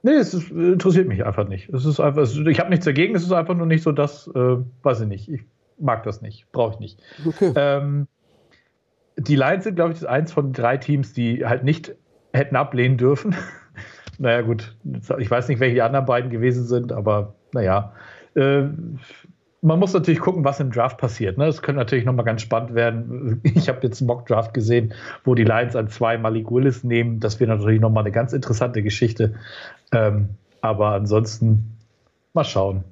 Nee, 0.04 0.13
es 0.13 0.34
ist, 0.34 0.52
interessiert 0.52 1.08
mich 1.08 1.26
einfach 1.26 1.48
nicht. 1.48 1.70
Es 1.70 1.86
ist 1.86 2.00
einfach, 2.00 2.24
es, 2.24 2.36
ich 2.36 2.60
habe 2.60 2.70
nichts 2.70 2.86
dagegen, 2.86 3.15
es 3.15 3.24
ist 3.24 3.32
einfach 3.32 3.56
nur 3.56 3.67
nicht 3.67 3.84
so 3.84 3.91
das, 3.91 4.28
äh, 4.36 4.58
weiß 4.84 5.02
ich 5.02 5.08
nicht. 5.08 5.30
Ich 5.30 5.41
mag 5.80 6.04
das 6.04 6.22
nicht, 6.22 6.52
brauche 6.52 6.74
ich 6.74 6.80
nicht. 6.80 7.00
Okay. 7.26 7.54
Ähm, 7.56 8.08
die 9.17 9.36
Lions 9.36 9.63
sind, 9.63 9.76
glaube 9.76 9.94
ich, 9.94 10.08
eins 10.08 10.34
von 10.34 10.54
drei 10.54 10.78
Teams, 10.78 11.13
die 11.13 11.46
halt 11.46 11.63
nicht 11.63 11.96
hätten 12.34 12.56
ablehnen 12.56 12.98
dürfen. 12.98 13.36
naja, 14.22 14.42
gut, 14.42 14.76
ich 15.18 15.32
weiß 15.32 15.48
nicht, 15.48 15.60
welche 15.60 15.74
die 15.74 15.82
anderen 15.82 16.06
beiden 16.06 16.30
gewesen 16.30 16.66
sind, 16.66 16.92
aber 16.94 17.34
naja. 17.54 17.94
Äh, 18.36 18.66
man 19.64 19.80
muss 19.80 19.94
natürlich 19.94 20.20
gucken, 20.20 20.44
was 20.44 20.60
im 20.60 20.72
Draft 20.72 20.98
passiert. 20.98 21.38
Ne? 21.38 21.46
Das 21.46 21.62
könnte 21.62 21.80
natürlich 21.80 22.06
nochmal 22.06 22.26
ganz 22.26 22.42
spannend 22.42 22.74
werden. 22.74 23.42
Ich 23.44 23.68
habe 23.68 23.80
jetzt 23.84 24.02
einen 24.02 24.08
Mock-Draft 24.08 24.54
gesehen, 24.54 24.94
wo 25.24 25.36
die 25.36 25.44
Lions 25.44 25.76
an 25.76 25.88
zwei 25.88 26.18
Malik 26.18 26.52
Willis 26.52 26.84
nehmen. 26.84 27.20
Das 27.20 27.40
wäre 27.40 27.56
natürlich 27.56 27.82
nochmal 27.82 28.04
eine 28.04 28.12
ganz 28.12 28.34
interessante 28.34 28.82
Geschichte. 28.82 29.34
Ähm, 29.92 30.30
aber 30.62 30.90
ansonsten 30.90 31.78
mal 32.34 32.44
schauen. 32.44 32.84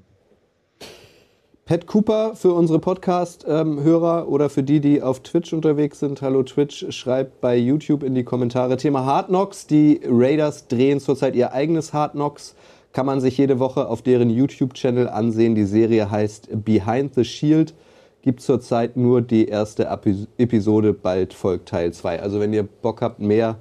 Pat 1.69 1.85
Cooper 1.85 2.35
für 2.35 2.51
unsere 2.53 2.79
Podcast-Hörer 2.79 4.27
oder 4.27 4.49
für 4.49 4.63
die, 4.63 4.79
die 4.79 5.03
auf 5.03 5.19
Twitch 5.19 5.53
unterwegs 5.53 5.99
sind. 5.99 6.19
Hallo 6.23 6.41
Twitch, 6.41 6.87
schreibt 6.89 7.41
bei 7.41 7.55
YouTube 7.57 8.01
in 8.01 8.15
die 8.15 8.23
Kommentare 8.23 8.75
Thema 8.75 9.05
Hard 9.05 9.27
Knocks. 9.27 9.67
Die 9.67 10.01
Raiders 10.03 10.67
drehen 10.67 10.99
zurzeit 10.99 11.35
ihr 11.35 11.53
eigenes 11.53 11.93
Hard 11.93 12.13
Knocks. 12.13 12.55
Kann 12.91 13.05
man 13.05 13.21
sich 13.21 13.37
jede 13.37 13.59
Woche 13.59 13.87
auf 13.87 14.01
deren 14.01 14.31
YouTube-Channel 14.31 15.09
ansehen. 15.09 15.53
Die 15.53 15.65
Serie 15.65 16.09
heißt 16.09 16.49
Behind 16.65 17.13
the 17.13 17.23
Shield. 17.23 17.75
Gibt 18.23 18.41
zurzeit 18.41 18.97
nur 18.97 19.21
die 19.21 19.47
erste 19.47 19.91
Epi- 19.91 20.25
Episode, 20.39 20.93
bald 20.93 21.35
folgt 21.35 21.69
Teil 21.69 21.93
2. 21.93 22.19
Also 22.19 22.39
wenn 22.39 22.51
ihr 22.51 22.63
Bock 22.63 23.03
habt, 23.03 23.19
mehr 23.19 23.59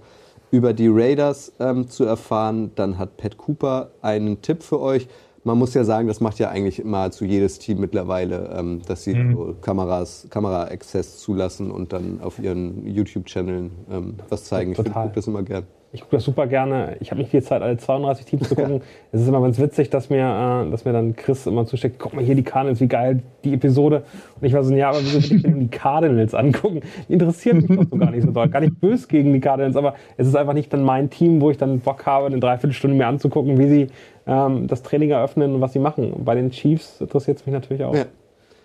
über 0.50 0.72
die 0.72 0.88
Raiders 0.88 1.52
ähm, 1.60 1.88
zu 1.90 2.04
erfahren, 2.04 2.70
dann 2.74 2.96
hat 2.96 3.18
Pat 3.18 3.36
Cooper 3.36 3.90
einen 4.00 4.40
Tipp 4.40 4.62
für 4.62 4.80
euch. 4.80 5.08
Man 5.48 5.56
muss 5.56 5.72
ja 5.72 5.82
sagen, 5.82 6.08
das 6.08 6.20
macht 6.20 6.38
ja 6.38 6.50
eigentlich 6.50 6.78
immer 6.78 7.10
zu 7.10 7.24
jedes 7.24 7.58
Team 7.58 7.80
mittlerweile, 7.80 8.54
ähm, 8.54 8.82
dass 8.86 9.04
sie 9.04 9.12
so 9.32 9.56
Kameras, 9.62 10.26
Kamera-Access 10.28 11.20
zulassen 11.20 11.70
und 11.70 11.94
dann 11.94 12.20
auf 12.20 12.38
ihren 12.38 12.86
YouTube-Channeln 12.86 13.70
ähm, 13.90 14.16
was 14.28 14.44
zeigen. 14.44 14.72
Ich 14.72 14.76
Total. 14.76 15.04
gucke 15.04 15.14
das 15.14 15.26
immer 15.26 15.42
gern. 15.42 15.66
Ich 15.98 16.02
gucke 16.02 16.16
das 16.16 16.24
super 16.24 16.46
gerne. 16.46 16.96
Ich 17.00 17.10
habe 17.10 17.20
nicht 17.20 17.30
viel 17.30 17.42
Zeit, 17.42 17.60
alle 17.60 17.76
32 17.76 18.24
Teams 18.24 18.48
zu 18.48 18.54
gucken. 18.54 18.82
es 19.12 19.20
ist 19.20 19.26
immer 19.26 19.40
ganz 19.40 19.58
witzig, 19.58 19.90
dass 19.90 20.10
mir, 20.10 20.64
äh, 20.66 20.70
dass 20.70 20.84
mir 20.84 20.92
dann 20.92 21.16
Chris 21.16 21.44
immer 21.46 21.66
zusteckt, 21.66 21.98
guck 21.98 22.14
mal 22.14 22.24
hier 22.24 22.36
die 22.36 22.44
Cardinals, 22.44 22.80
wie 22.80 22.86
geil 22.86 23.22
die 23.42 23.54
Episode. 23.54 24.04
Und 24.40 24.46
ich 24.46 24.52
war 24.52 24.62
so, 24.62 24.72
ja, 24.74 24.90
aber 24.90 25.00
wieso 25.00 25.28
will 25.28 25.36
ich 25.36 25.42
denn 25.42 25.58
die 25.58 25.68
Cardinals 25.68 26.34
angucken? 26.34 26.82
Die 27.08 27.14
interessieren 27.14 27.56
mich 27.58 27.66
doch 27.66 27.84
so 27.90 27.96
gar 27.96 28.12
nicht 28.12 28.22
so 28.22 28.30
doll. 28.30 28.48
Gar 28.48 28.60
nicht 28.60 28.80
böse 28.80 29.08
gegen 29.08 29.32
die 29.32 29.40
Cardinals, 29.40 29.76
aber 29.76 29.94
es 30.16 30.28
ist 30.28 30.36
einfach 30.36 30.54
nicht 30.54 30.72
dann 30.72 30.84
mein 30.84 31.10
Team, 31.10 31.40
wo 31.40 31.50
ich 31.50 31.58
dann 31.58 31.80
Bock 31.80 32.06
habe, 32.06 32.26
eine 32.26 32.38
Dreiviertelstunde 32.38 32.96
mir 32.96 33.08
anzugucken, 33.08 33.58
wie 33.58 33.68
sie 33.68 33.86
ähm, 34.28 34.68
das 34.68 34.84
Training 34.84 35.10
eröffnen 35.10 35.56
und 35.56 35.60
was 35.60 35.72
sie 35.72 35.80
machen. 35.80 36.12
Bei 36.24 36.36
den 36.36 36.50
Chiefs 36.50 37.00
interessiert 37.00 37.38
es 37.38 37.46
mich 37.46 37.52
natürlich 37.52 37.82
auch. 37.82 37.94
Ja. 37.94 38.04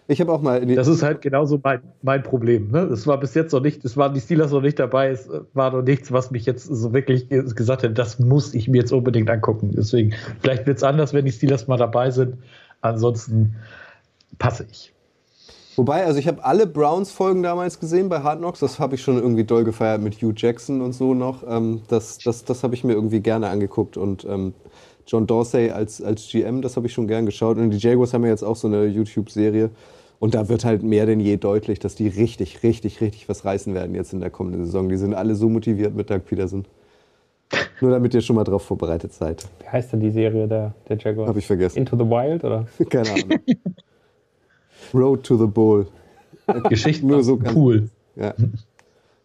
Ich 0.07 0.19
habe 0.19 0.31
auch 0.33 0.41
mal. 0.41 0.65
Das 0.65 0.87
ist 0.87 1.01
halt 1.01 1.21
genauso 1.21 1.59
mein, 1.63 1.81
mein 2.01 2.23
Problem. 2.23 2.71
Ne? 2.71 2.79
Es 2.79 3.07
war 3.07 3.19
bis 3.19 3.33
jetzt 3.33 3.53
noch 3.53 3.61
nicht, 3.61 3.85
es 3.85 3.95
waren 3.95 4.13
die 4.13 4.19
Steelers 4.19 4.51
noch 4.51 4.61
nicht 4.61 4.77
dabei, 4.77 5.09
es 5.09 5.29
war 5.53 5.71
noch 5.71 5.81
nichts, 5.81 6.11
was 6.11 6.29
mich 6.31 6.45
jetzt 6.45 6.65
so 6.65 6.93
wirklich 6.93 7.29
gesagt 7.29 7.83
hätte, 7.83 7.93
das 7.93 8.19
muss 8.19 8.53
ich 8.53 8.67
mir 8.67 8.79
jetzt 8.81 8.91
unbedingt 8.91 9.29
angucken. 9.29 9.71
Deswegen, 9.75 10.13
vielleicht 10.41 10.67
wird 10.67 10.77
es 10.77 10.83
anders, 10.83 11.13
wenn 11.13 11.25
die 11.25 11.31
Steelers 11.31 11.67
mal 11.67 11.77
dabei 11.77 12.11
sind. 12.11 12.37
Ansonsten 12.81 13.55
passe 14.39 14.65
ich. 14.69 14.93
Wobei, 15.75 16.05
also 16.05 16.19
ich 16.19 16.27
habe 16.27 16.43
alle 16.43 16.67
Browns-Folgen 16.67 17.41
damals 17.41 17.79
gesehen 17.79 18.09
bei 18.09 18.21
Hard 18.21 18.39
Knocks. 18.39 18.59
Das 18.59 18.79
habe 18.79 18.95
ich 18.95 19.01
schon 19.01 19.17
irgendwie 19.17 19.43
doll 19.43 19.63
gefeiert 19.63 20.01
mit 20.01 20.15
Hugh 20.21 20.33
Jackson 20.35 20.81
und 20.81 20.93
so 20.93 21.13
noch. 21.13 21.43
Ähm, 21.47 21.81
das 21.87 22.19
das, 22.19 22.43
das 22.43 22.63
habe 22.63 22.75
ich 22.75 22.83
mir 22.83 22.93
irgendwie 22.93 23.21
gerne 23.21 23.49
angeguckt. 23.49 23.97
Und 23.97 24.25
ähm, 24.25 24.53
John 25.07 25.27
Dorsey 25.27 25.71
als, 25.71 26.01
als 26.01 26.27
GM, 26.27 26.61
das 26.61 26.75
habe 26.77 26.87
ich 26.87 26.93
schon 26.93 27.07
gern 27.07 27.25
geschaut. 27.25 27.57
Und 27.57 27.71
die 27.71 27.77
Jaguars 27.77 28.13
haben 28.13 28.23
ja 28.23 28.29
jetzt 28.29 28.43
auch 28.43 28.55
so 28.55 28.67
eine 28.67 28.85
YouTube-Serie. 28.85 29.69
Und 30.19 30.35
da 30.35 30.47
wird 30.47 30.63
halt 30.63 30.83
mehr 30.83 31.05
denn 31.05 31.19
je 31.19 31.35
deutlich, 31.37 31.79
dass 31.79 31.95
die 31.95 32.07
richtig, 32.07 32.63
richtig, 32.63 33.01
richtig 33.01 33.27
was 33.27 33.43
reißen 33.43 33.73
werden 33.73 33.93
jetzt 33.93 34.13
in 34.13 34.21
der 34.21 34.29
kommenden 34.29 34.65
Saison. 34.65 34.87
Die 34.87 34.95
sind 34.95 35.13
alle 35.13 35.35
so 35.35 35.49
motiviert 35.49 35.95
mit 35.95 36.09
Doug 36.09 36.21
Peterson. 36.25 36.65
Nur 37.81 37.91
damit 37.91 38.13
ihr 38.13 38.21
schon 38.21 38.37
mal 38.37 38.45
drauf 38.45 38.63
vorbereitet 38.63 39.13
seid. 39.13 39.45
Wie 39.59 39.67
heißt 39.67 39.91
denn 39.91 39.99
die 39.99 40.11
Serie 40.11 40.47
der, 40.47 40.73
der 40.87 40.97
Jaguars? 40.97 41.27
Habe 41.27 41.39
ich 41.39 41.47
vergessen. 41.47 41.77
Into 41.77 41.97
the 41.97 42.05
Wild 42.05 42.43
oder? 42.43 42.67
Keine 42.89 43.11
Ahnung. 43.11 43.39
Road 44.93 45.23
to 45.23 45.37
the 45.37 45.47
Bowl. 45.47 45.87
Geschichten 46.69 47.07
nur 47.07 47.23
so 47.23 47.39
cool. 47.53 47.89
Ja. 48.15 48.33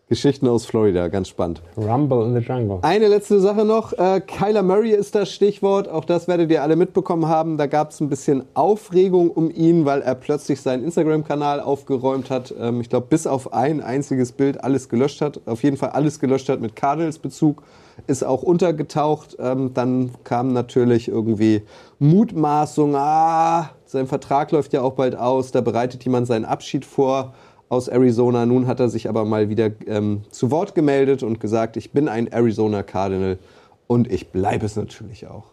Geschichten 0.09 0.49
aus 0.49 0.65
Florida, 0.65 1.09
ganz 1.09 1.29
spannend. 1.29 1.61
Rumble 1.77 2.25
in 2.25 2.35
the 2.35 2.41
Jungle. 2.41 2.79
Eine 2.81 3.09
letzte 3.09 3.41
Sache 3.41 3.67
noch. 3.67 3.93
Äh, 3.93 4.23
Kyler 4.23 4.63
Murray 4.63 4.93
ist 4.93 5.15
das 5.15 5.31
Stichwort. 5.31 5.87
Auch 5.87 6.07
das 6.07 6.29
werdet 6.29 6.51
ihr 6.51 6.63
alle 6.63 6.77
mitbekommen 6.77 7.29
haben. 7.29 7.59
Da 7.59 7.67
gab 7.67 7.91
es 7.91 8.01
ein 8.01 8.09
bisschen 8.09 8.45
Aufregung 8.55 9.31
um 9.31 9.51
ihn, 9.51 9.85
weil 9.85 10.01
er 10.01 10.15
plötzlich 10.15 10.63
seinen 10.63 10.83
Instagram-Kanal 10.85 11.61
aufgeräumt 11.61 12.31
hat. 12.31 12.55
Ähm, 12.59 12.81
ich 12.81 12.89
glaube, 12.89 13.09
bis 13.11 13.27
auf 13.27 13.53
ein 13.53 13.83
einziges 13.83 14.33
Bild 14.33 14.65
alles 14.65 14.89
gelöscht 14.89 15.21
hat. 15.21 15.43
Auf 15.45 15.63
jeden 15.63 15.77
Fall 15.77 15.91
alles 15.91 16.21
gelöscht 16.21 16.49
hat 16.49 16.63
mit 16.63 16.75
Cardinals-Bezug. 16.75 17.63
Ist 18.07 18.25
auch 18.25 18.43
untergetaucht. 18.43 19.37
Ähm, 19.39 19.75
dann 19.75 20.13
kam 20.25 20.55
natürlich 20.55 21.09
irgendwie 21.09 21.65
Mutmaßung. 21.99 22.97
Ah, 22.97 23.73
sein 23.85 24.07
Vertrag 24.07 24.53
läuft 24.53 24.73
ja 24.73 24.81
auch 24.81 24.95
bald 24.95 25.17
aus. 25.17 25.53
Da 25.53 25.61
bereitet 25.61 26.03
jemand 26.05 26.27
seinen 26.27 26.47
Abschied 26.47 26.87
vor 26.87 27.35
aus 27.69 27.89
Arizona. 27.89 28.47
Nun 28.47 28.67
hat 28.67 28.81
er 28.81 28.89
sich 28.89 29.09
aber 29.09 29.25
mal 29.25 29.49
wieder 29.49 29.71
ähm, 29.87 30.23
zu 30.31 30.51
Wort 30.51 30.75
gemeldet 30.75 31.23
und 31.23 31.41
gesagt, 31.41 31.77
ich 31.77 31.93
bin 31.93 32.09
ein 32.09 32.29
Arizona 32.29 32.83
Cardinal 32.83 33.39
und 33.87 34.11
ich 34.11 34.29
bleibe 34.29 34.67
es 34.67 34.77
natürlich 34.77 35.27
auch. 35.27 35.45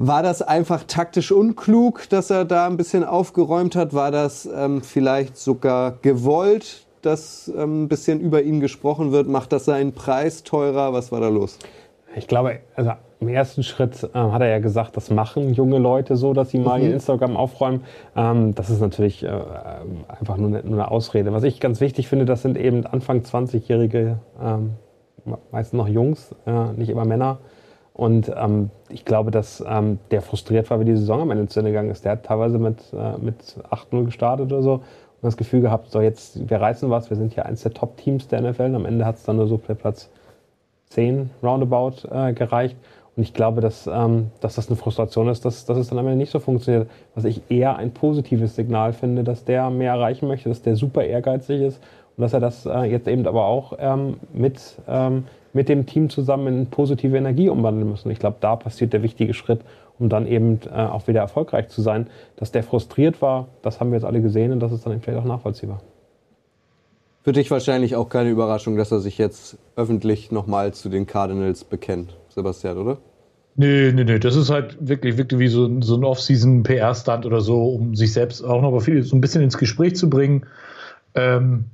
War 0.00 0.22
das 0.22 0.42
einfach 0.42 0.84
taktisch 0.84 1.32
unklug, 1.32 2.08
dass 2.08 2.30
er 2.30 2.44
da 2.44 2.66
ein 2.66 2.76
bisschen 2.76 3.02
aufgeräumt 3.02 3.74
hat? 3.74 3.94
War 3.94 4.12
das 4.12 4.46
ähm, 4.46 4.80
vielleicht 4.80 5.36
sogar 5.36 5.98
gewollt, 6.02 6.86
dass 7.02 7.48
ähm, 7.48 7.84
ein 7.84 7.88
bisschen 7.88 8.20
über 8.20 8.42
ihn 8.42 8.60
gesprochen 8.60 9.10
wird? 9.10 9.26
Macht 9.26 9.52
das 9.52 9.64
seinen 9.64 9.92
Preis 9.92 10.44
teurer? 10.44 10.92
Was 10.92 11.10
war 11.10 11.20
da 11.20 11.28
los? 11.28 11.58
Ich 12.14 12.28
glaube, 12.28 12.60
also 12.76 12.92
im 13.20 13.28
ersten 13.28 13.62
Schritt 13.62 14.04
äh, 14.04 14.18
hat 14.18 14.40
er 14.40 14.48
ja 14.48 14.58
gesagt, 14.60 14.96
das 14.96 15.10
machen 15.10 15.52
junge 15.52 15.78
Leute 15.78 16.16
so, 16.16 16.32
dass 16.32 16.50
sie 16.50 16.58
mal 16.58 16.78
mhm. 16.78 16.86
ihr 16.86 16.94
Instagram 16.94 17.36
aufräumen. 17.36 17.84
Ähm, 18.16 18.54
das 18.54 18.70
ist 18.70 18.80
natürlich 18.80 19.24
äh, 19.24 19.28
einfach 20.20 20.36
nur 20.36 20.48
eine, 20.48 20.62
nur 20.62 20.74
eine, 20.74 20.90
Ausrede. 20.90 21.32
Was 21.32 21.42
ich 21.42 21.60
ganz 21.60 21.80
wichtig 21.80 22.08
finde, 22.08 22.24
das 22.24 22.42
sind 22.42 22.56
eben 22.56 22.86
Anfang 22.86 23.20
20-jährige, 23.20 24.18
ähm, 24.40 24.74
meistens 25.50 25.76
noch 25.76 25.88
Jungs, 25.88 26.34
äh, 26.46 26.72
nicht 26.76 26.90
immer 26.90 27.04
Männer. 27.04 27.38
Und 27.92 28.32
ähm, 28.36 28.70
ich 28.88 29.04
glaube, 29.04 29.32
dass 29.32 29.64
ähm, 29.68 29.98
der 30.12 30.22
frustriert 30.22 30.70
war, 30.70 30.78
wie 30.78 30.84
die 30.84 30.96
Saison 30.96 31.22
am 31.22 31.32
Ende 31.32 31.48
zu 31.48 31.58
Ende 31.58 31.72
gegangen 31.72 31.90
ist. 31.90 32.04
Der 32.04 32.12
hat 32.12 32.24
teilweise 32.24 32.58
mit, 32.58 32.78
äh, 32.92 33.18
mit 33.18 33.56
8-0 33.70 34.04
gestartet 34.04 34.52
oder 34.52 34.62
so 34.62 34.82
und 35.20 35.26
das 35.26 35.36
Gefühl 35.36 35.62
gehabt, 35.62 35.90
so 35.90 36.00
jetzt, 36.00 36.48
wir 36.48 36.60
reißen 36.60 36.88
was, 36.90 37.10
wir 37.10 37.16
sind 37.16 37.34
hier 37.34 37.44
eins 37.44 37.64
der 37.64 37.72
Top-Teams 37.74 38.28
der 38.28 38.40
NFL. 38.40 38.66
Und 38.66 38.76
am 38.76 38.86
Ende 38.86 39.04
hat 39.04 39.16
es 39.16 39.24
dann 39.24 39.34
nur 39.34 39.48
so 39.48 39.58
Platz 39.58 40.10
10 40.90 41.30
roundabout 41.42 42.08
äh, 42.08 42.32
gereicht. 42.32 42.76
Und 43.18 43.24
ich 43.24 43.34
glaube, 43.34 43.60
dass, 43.60 43.90
ähm, 43.92 44.30
dass 44.40 44.54
das 44.54 44.68
eine 44.68 44.76
Frustration 44.76 45.26
ist, 45.26 45.44
dass, 45.44 45.66
dass 45.66 45.76
es 45.76 45.88
dann 45.88 45.98
am 45.98 46.06
Ende 46.06 46.18
nicht 46.18 46.30
so 46.30 46.38
funktioniert. 46.38 46.88
Was 47.16 47.24
ich 47.24 47.42
eher 47.48 47.76
ein 47.76 47.90
positives 47.90 48.54
Signal 48.54 48.92
finde, 48.92 49.24
dass 49.24 49.44
der 49.44 49.70
mehr 49.70 49.94
erreichen 49.94 50.28
möchte, 50.28 50.48
dass 50.48 50.62
der 50.62 50.76
super 50.76 51.02
ehrgeizig 51.02 51.60
ist 51.62 51.80
und 52.16 52.22
dass 52.22 52.32
er 52.32 52.38
das 52.38 52.64
äh, 52.64 52.82
jetzt 52.82 53.08
eben 53.08 53.26
aber 53.26 53.46
auch 53.46 53.72
ähm, 53.80 54.18
mit, 54.32 54.60
ähm, 54.86 55.24
mit 55.52 55.68
dem 55.68 55.84
Team 55.84 56.10
zusammen 56.10 56.46
in 56.46 56.66
positive 56.66 57.16
Energie 57.16 57.48
umwandeln 57.48 57.88
muss. 57.88 58.04
Und 58.04 58.12
ich 58.12 58.20
glaube, 58.20 58.36
da 58.38 58.54
passiert 58.54 58.92
der 58.92 59.02
wichtige 59.02 59.34
Schritt, 59.34 59.62
um 59.98 60.08
dann 60.08 60.24
eben 60.28 60.60
äh, 60.72 60.76
auch 60.76 61.08
wieder 61.08 61.18
erfolgreich 61.18 61.70
zu 61.70 61.82
sein. 61.82 62.06
Dass 62.36 62.52
der 62.52 62.62
frustriert 62.62 63.20
war, 63.20 63.48
das 63.62 63.80
haben 63.80 63.90
wir 63.90 63.96
jetzt 63.96 64.06
alle 64.06 64.22
gesehen 64.22 64.52
und 64.52 64.60
das 64.60 64.70
ist 64.70 64.86
dann 64.86 65.00
vielleicht 65.00 65.18
auch 65.18 65.28
nachvollziehbar. 65.28 65.80
Für 67.24 67.32
dich 67.32 67.50
wahrscheinlich 67.50 67.96
auch 67.96 68.08
keine 68.08 68.30
Überraschung, 68.30 68.76
dass 68.76 68.92
er 68.92 69.00
sich 69.00 69.18
jetzt 69.18 69.58
öffentlich 69.74 70.30
nochmal 70.30 70.72
zu 70.72 70.88
den 70.88 71.04
Cardinals 71.04 71.64
bekennt, 71.64 72.16
Sebastian, 72.28 72.78
oder? 72.78 72.98
Nee, 73.58 73.90
nee, 73.92 74.04
nee. 74.04 74.20
Das 74.20 74.36
ist 74.36 74.50
halt 74.50 74.76
wirklich, 74.78 75.18
wirklich 75.18 75.40
wie 75.40 75.48
so, 75.48 75.80
so 75.80 75.96
ein 75.96 76.04
Off-Season-PR-Stand 76.04 77.26
oder 77.26 77.40
so, 77.40 77.60
um 77.60 77.96
sich 77.96 78.12
selbst 78.12 78.40
auch 78.42 78.62
noch 78.62 78.78
viel, 78.78 79.02
so 79.02 79.16
ein 79.16 79.20
bisschen 79.20 79.42
ins 79.42 79.58
Gespräch 79.58 79.96
zu 79.96 80.08
bringen. 80.08 80.46
Ähm, 81.16 81.64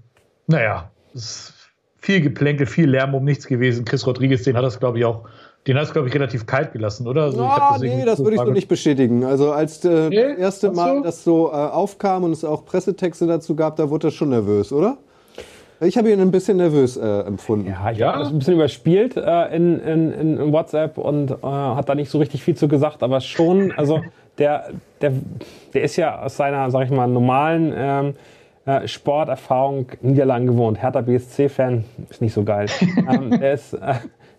naja, 0.46 0.90
es 1.14 1.24
ist 1.24 1.54
viel 1.98 2.22
Geplänkel, 2.22 2.66
viel 2.66 2.88
Lärm 2.88 3.14
um 3.14 3.24
nichts 3.24 3.46
gewesen. 3.46 3.84
Chris 3.84 4.06
Rodriguez, 4.06 4.44
den 4.44 4.56
hat 4.56 4.64
das, 4.64 4.80
glaube 4.80 4.98
ich, 4.98 5.04
auch, 5.04 5.28
den 5.66 5.76
hat 5.76 5.84
es, 5.84 5.92
glaube 5.92 6.08
ich, 6.08 6.14
relativ 6.14 6.46
kalt 6.46 6.72
gelassen, 6.72 7.06
oder? 7.06 7.24
Also, 7.24 7.42
ah, 7.42 7.76
nee, 7.78 8.02
das 8.06 8.18
würde 8.18 8.36
ich 8.36 8.42
so 8.42 8.50
nicht 8.50 8.68
bestätigen. 8.68 9.22
Also 9.22 9.52
als 9.52 9.84
äh, 9.84 10.08
nee, 10.08 10.22
das 10.22 10.38
erste 10.38 10.70
Mal 10.72 11.02
das 11.02 11.22
so 11.22 11.48
äh, 11.48 11.54
aufkam 11.54 12.24
und 12.24 12.32
es 12.32 12.44
auch 12.44 12.64
Pressetexte 12.64 13.26
dazu 13.26 13.54
gab, 13.56 13.76
da 13.76 13.90
wurde 13.90 14.08
er 14.08 14.10
schon 14.10 14.30
nervös, 14.30 14.72
oder? 14.72 14.96
Ich 15.86 15.98
habe 15.98 16.10
ihn 16.10 16.20
ein 16.20 16.30
bisschen 16.30 16.56
nervös 16.56 16.96
äh, 16.96 17.20
empfunden. 17.20 17.68
Ja, 17.68 17.90
ich 17.90 17.98
ja. 17.98 18.12
habe 18.12 18.20
das 18.20 18.28
ein 18.28 18.38
bisschen 18.38 18.54
überspielt 18.54 19.16
äh, 19.16 19.54
in, 19.54 19.80
in, 19.80 20.12
in, 20.12 20.52
WhatsApp 20.52 20.98
und 20.98 21.30
äh, 21.30 21.36
hat 21.42 21.88
da 21.88 21.94
nicht 21.94 22.10
so 22.10 22.18
richtig 22.18 22.42
viel 22.42 22.56
zu 22.56 22.68
gesagt, 22.68 23.02
aber 23.02 23.20
schon, 23.20 23.72
also 23.72 24.00
der, 24.38 24.70
der, 25.00 25.12
der 25.72 25.82
ist 25.82 25.96
ja 25.96 26.22
aus 26.22 26.36
seiner, 26.36 26.70
sag 26.70 26.84
ich 26.84 26.90
mal, 26.90 27.06
normalen 27.06 27.72
ähm, 27.76 28.14
äh, 28.66 28.88
Sporterfahrung 28.88 29.86
Niederlagen 30.00 30.46
gewohnt. 30.46 30.82
Hertha 30.82 31.00
BSC-Fan 31.00 31.84
ist 32.08 32.22
nicht 32.22 32.32
so 32.32 32.44
geil. 32.44 32.66
ähm, 33.10 33.38
der 33.38 33.54
ist 33.54 33.74
äh, 33.74 33.94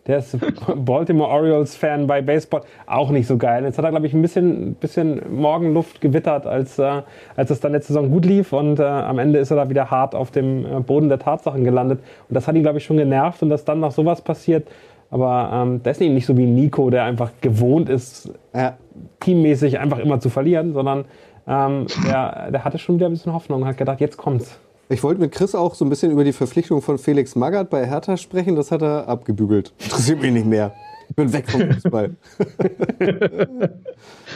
der 0.08 0.20
ist 0.20 0.38
Baltimore 0.76 1.30
Orioles-Fan 1.30 2.06
bei 2.06 2.22
Baseball. 2.22 2.62
Auch 2.86 3.10
nicht 3.10 3.28
so 3.28 3.38
geil. 3.38 3.64
Jetzt 3.64 3.78
hat 3.78 3.86
er, 3.86 3.92
glaube 3.92 4.06
ich, 4.06 4.14
ein 4.14 4.22
bisschen, 4.22 4.76
bisschen 4.76 5.22
Morgenluft 5.36 6.00
gewittert, 6.00 6.46
als, 6.46 6.78
äh, 6.78 7.02
als 7.36 7.50
es 7.50 7.60
dann 7.60 7.72
letzte 7.72 7.94
Saison 7.94 8.12
gut 8.12 8.26
lief. 8.26 8.54
Und 8.54 8.80
äh, 8.80 8.84
am 8.84 9.18
Ende 9.18 9.40
ist 9.40 9.50
er 9.52 9.58
da 9.58 9.70
wieder 9.70 9.90
hart 9.90 10.14
auf 10.14 10.30
dem 10.32 10.66
äh, 10.66 10.80
Boden 10.80 11.10
der 11.10 11.20
Tatsachen 11.20 11.64
gelandet. 11.64 12.00
Und 12.30 12.36
das 12.36 12.48
hat 12.48 12.56
ihn, 12.56 12.62
glaube 12.62 12.78
ich, 12.78 12.86
schon 12.86 12.98
genervt. 12.98 13.42
Und 13.42 13.50
dass 13.50 13.66
dann 13.66 13.80
noch 13.80 13.92
sowas 13.92 14.22
passiert. 14.22 14.68
Aber 15.10 15.50
ähm, 15.54 15.82
der 15.82 15.92
ist 15.92 16.02
eben 16.02 16.14
nicht 16.14 16.26
so 16.26 16.38
wie 16.38 16.46
Nico, 16.46 16.90
der 16.90 17.04
einfach 17.06 17.32
gewohnt 17.42 17.90
ist, 17.90 18.32
äh, 18.54 18.72
teammäßig 19.20 19.80
einfach 19.80 20.00
immer 20.00 20.20
zu 20.20 20.30
verlieren, 20.30 20.74
sondern 20.74 21.06
ähm, 21.48 21.88
der, 22.08 22.52
der 22.52 22.66
hatte 22.66 22.78
schon 22.78 22.96
wieder 22.96 23.08
ein 23.08 23.14
bisschen 23.14 23.34
Hoffnung 23.34 23.62
und 23.62 23.68
hat 23.68 23.78
gedacht, 23.78 24.02
jetzt 24.02 24.18
kommt's. 24.18 24.60
Ich 24.88 25.02
wollte 25.02 25.20
mit 25.20 25.32
Chris 25.32 25.56
auch 25.56 25.74
so 25.74 25.84
ein 25.84 25.90
bisschen 25.90 26.12
über 26.12 26.24
die 26.24 26.34
Verpflichtung 26.34 26.80
von 26.82 27.00
Felix 27.00 27.36
Magath 27.36 27.72
bei 27.72 27.88
Hertha 27.88 28.18
sprechen. 28.18 28.56
Das 28.56 28.70
hat 28.70 28.84
er 28.84 29.08
abgebügelt. 29.08 29.74
Interessiert 29.80 30.22
mich 30.22 30.32
nicht 30.32 30.46
mehr. 30.46 30.74
Ich 31.10 31.16
bin 31.16 31.34
weg 31.34 31.50
vom 31.50 31.72
Fußball. 31.72 32.16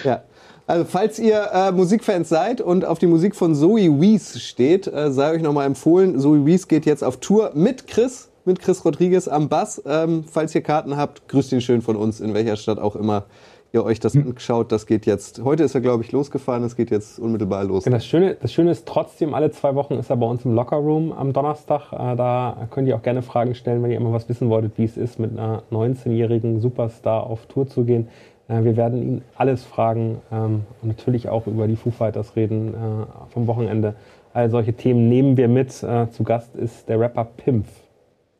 ja. 0.04 0.24
Also 0.66 0.86
falls 0.86 1.18
ihr 1.20 1.50
äh, 1.52 1.72
Musikfans 1.72 2.30
seid 2.30 2.62
und 2.62 2.86
auf 2.86 3.00
die 3.00 3.08
Musik 3.08 3.36
von 3.36 3.56
Zoe 3.56 4.02
Wies 4.02 4.40
steht, 4.40 4.88
äh, 4.88 5.12
sei 5.12 5.34
euch 5.34 5.42
nochmal 5.42 5.66
empfohlen, 5.66 6.20
Zoe 6.20 6.46
Wies 6.46 6.68
geht 6.68 6.86
jetzt 6.86 7.04
auf 7.04 7.18
Tour 7.18 7.52
mit 7.56 7.88
Chris, 7.88 8.30
mit 8.46 8.60
Chris 8.60 8.86
Rodriguez 8.86 9.28
am 9.28 9.50
Bass. 9.50 9.82
Ähm, 9.86 10.26
falls 10.32 10.54
ihr 10.54 10.62
Karten 10.62 10.96
habt, 10.96 11.28
grüßt 11.28 11.52
ihn 11.54 11.62
schön 11.62 11.82
von 11.82 11.96
uns, 11.96 12.20
in 12.22 12.34
welcher 12.36 12.56
Stadt 12.56 12.78
auch 12.78 12.96
immer 12.96 13.26
ihr 13.72 13.84
euch 13.84 14.00
das 14.00 14.14
hm. 14.14 14.30
anschaut, 14.30 14.72
das 14.72 14.86
geht 14.86 15.06
jetzt, 15.06 15.44
heute 15.44 15.64
ist 15.64 15.76
er 15.76 15.82
glaube 15.82 16.04
ich 16.04 16.12
losgefahren, 16.12 16.64
es 16.64 16.76
geht 16.76 16.92
jetzt 16.92 17.20
unmittelbar 17.20 17.64
los. 17.64 17.84
Das 17.84 18.06
Schöne, 18.06 18.36
das 18.40 18.52
Schöne 18.52 18.72
ist 18.72 18.88
trotzdem, 18.88 19.34
alle 19.34 19.52
zwei 19.52 19.76
Wochen 19.76 19.96
ist 19.96 20.10
er 20.10 20.18
bei 20.18 20.26
uns 20.26 20.46
im 20.46 20.54
Lockerroom 20.54 21.12
am 21.12 21.34
Donnerstag. 21.34 21.94
Äh, 21.94 22.16
da 22.16 22.68
könnt 22.72 22.88
ihr 22.88 22.96
auch 22.96 23.02
gerne 23.02 23.22
Fragen 23.22 23.56
stellen, 23.56 23.84
wenn 23.84 23.92
ihr 23.92 23.98
immer 23.98 24.14
was 24.14 24.28
wissen 24.30 24.50
wolltet, 24.50 24.78
wie 24.78 24.86
es 24.86 24.98
ist, 24.98 25.20
mit 25.20 25.32
einer 25.32 25.64
19-jährigen 25.72 26.62
Superstar 26.62 27.28
auf 27.28 27.46
Tour 27.46 27.68
zu 27.68 27.84
gehen. 27.84 28.10
Äh, 28.48 28.64
wir 28.64 28.76
werden 28.76 29.02
ihn 29.02 29.22
alles 29.36 29.64
fragen 29.64 30.20
ähm, 30.32 30.64
und 30.82 30.88
natürlich 30.88 31.30
auch 31.30 31.48
über 31.48 31.68
die 31.68 31.76
Foo 31.76 31.92
Fighters 31.92 32.36
reden 32.36 32.74
äh, 32.74 33.32
vom 33.34 33.48
Wochenende. 33.48 33.96
All 34.34 34.50
solche 34.50 34.74
Themen 34.74 35.10
nehmen 35.10 35.38
wir 35.38 35.48
mit. 35.48 35.72
Zu 35.72 36.24
Gast 36.24 36.56
ist 36.56 36.88
der 36.88 37.00
Rapper 37.00 37.26
Pimpf 37.26 37.68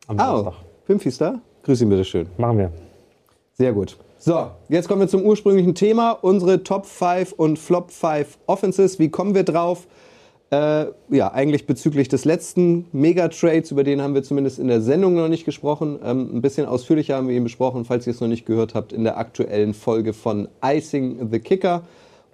am 0.06 0.18
Donnerstag. 0.18 0.54
Oh, 0.56 0.86
Pimpf 0.86 1.04
ist 1.04 1.20
da? 1.20 1.40
Grüß 1.64 1.82
ihn 1.82 1.88
bitte 1.88 2.04
schön. 2.04 2.28
Machen 2.38 2.58
wir. 2.58 2.72
Sehr 3.54 3.72
gut. 3.72 3.98
So, 4.22 4.50
jetzt 4.68 4.86
kommen 4.86 5.00
wir 5.00 5.08
zum 5.08 5.22
ursprünglichen 5.22 5.74
Thema. 5.74 6.10
Unsere 6.10 6.62
Top 6.62 6.84
5 6.84 7.32
und 7.32 7.58
Flop 7.58 7.90
5 7.90 8.36
Offenses. 8.44 8.98
Wie 8.98 9.08
kommen 9.08 9.34
wir 9.34 9.44
drauf? 9.44 9.86
Äh, 10.50 10.88
ja, 11.08 11.32
eigentlich 11.32 11.66
bezüglich 11.66 12.08
des 12.08 12.26
letzten 12.26 12.84
Megatrades, 12.92 13.70
über 13.70 13.82
den 13.82 14.02
haben 14.02 14.12
wir 14.12 14.22
zumindest 14.22 14.58
in 14.58 14.68
der 14.68 14.82
Sendung 14.82 15.14
noch 15.14 15.28
nicht 15.28 15.46
gesprochen. 15.46 15.98
Ähm, 16.04 16.36
ein 16.36 16.42
bisschen 16.42 16.66
ausführlicher 16.66 17.16
haben 17.16 17.28
wir 17.28 17.34
ihn 17.34 17.44
besprochen, 17.44 17.86
falls 17.86 18.06
ihr 18.06 18.10
es 18.10 18.20
noch 18.20 18.28
nicht 18.28 18.44
gehört 18.44 18.74
habt, 18.74 18.92
in 18.92 19.04
der 19.04 19.16
aktuellen 19.16 19.72
Folge 19.72 20.12
von 20.12 20.48
Icing 20.62 21.30
the 21.32 21.38
Kicker, 21.38 21.84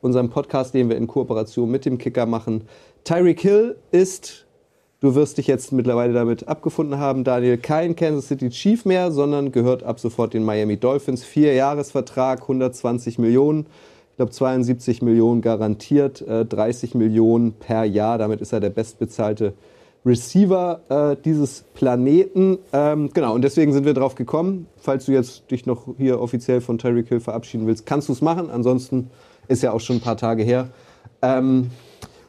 unserem 0.00 0.28
Podcast, 0.28 0.74
den 0.74 0.88
wir 0.88 0.96
in 0.96 1.06
Kooperation 1.06 1.70
mit 1.70 1.84
dem 1.84 1.98
Kicker 1.98 2.26
machen. 2.26 2.64
Tyreek 3.04 3.40
Hill 3.42 3.76
ist, 3.92 4.45
du 5.00 5.14
wirst 5.14 5.38
dich 5.38 5.46
jetzt 5.46 5.72
mittlerweile 5.72 6.12
damit 6.12 6.48
abgefunden 6.48 6.98
haben, 6.98 7.24
Daniel, 7.24 7.58
kein 7.58 7.96
Kansas 7.96 8.28
City 8.28 8.50
Chief 8.50 8.84
mehr, 8.84 9.10
sondern 9.12 9.52
gehört 9.52 9.82
ab 9.82 10.00
sofort 10.00 10.34
den 10.34 10.44
Miami 10.44 10.76
Dolphins. 10.76 11.24
Vier 11.24 11.54
Jahresvertrag, 11.54 12.42
120 12.42 13.18
Millionen 13.18 13.66
ich 14.16 14.18
glaube 14.18 14.32
72 14.32 15.02
Millionen 15.02 15.42
garantiert, 15.42 16.22
äh, 16.22 16.46
30 16.46 16.94
Millionen 16.94 17.52
per 17.52 17.84
Jahr. 17.84 18.16
Damit 18.16 18.40
ist 18.40 18.50
er 18.50 18.60
der 18.60 18.70
bestbezahlte 18.70 19.52
Receiver 20.06 20.80
äh, 20.88 21.22
dieses 21.22 21.66
Planeten. 21.74 22.56
Ähm, 22.72 23.10
genau, 23.12 23.34
und 23.34 23.42
deswegen 23.42 23.74
sind 23.74 23.84
wir 23.84 23.92
drauf 23.92 24.14
gekommen. 24.14 24.68
Falls 24.78 25.04
du 25.04 25.12
jetzt 25.12 25.50
dich 25.50 25.66
noch 25.66 25.88
hier 25.98 26.18
offiziell 26.18 26.62
von 26.62 26.78
Tyreek 26.78 27.08
Hill 27.08 27.20
verabschieden 27.20 27.66
willst, 27.66 27.84
kannst 27.84 28.08
du 28.08 28.14
es 28.14 28.22
machen. 28.22 28.48
Ansonsten 28.48 29.10
ist 29.48 29.62
ja 29.62 29.72
auch 29.72 29.80
schon 29.80 29.96
ein 29.96 30.00
paar 30.00 30.16
Tage 30.16 30.42
her. 30.42 30.68
Ähm, 31.20 31.70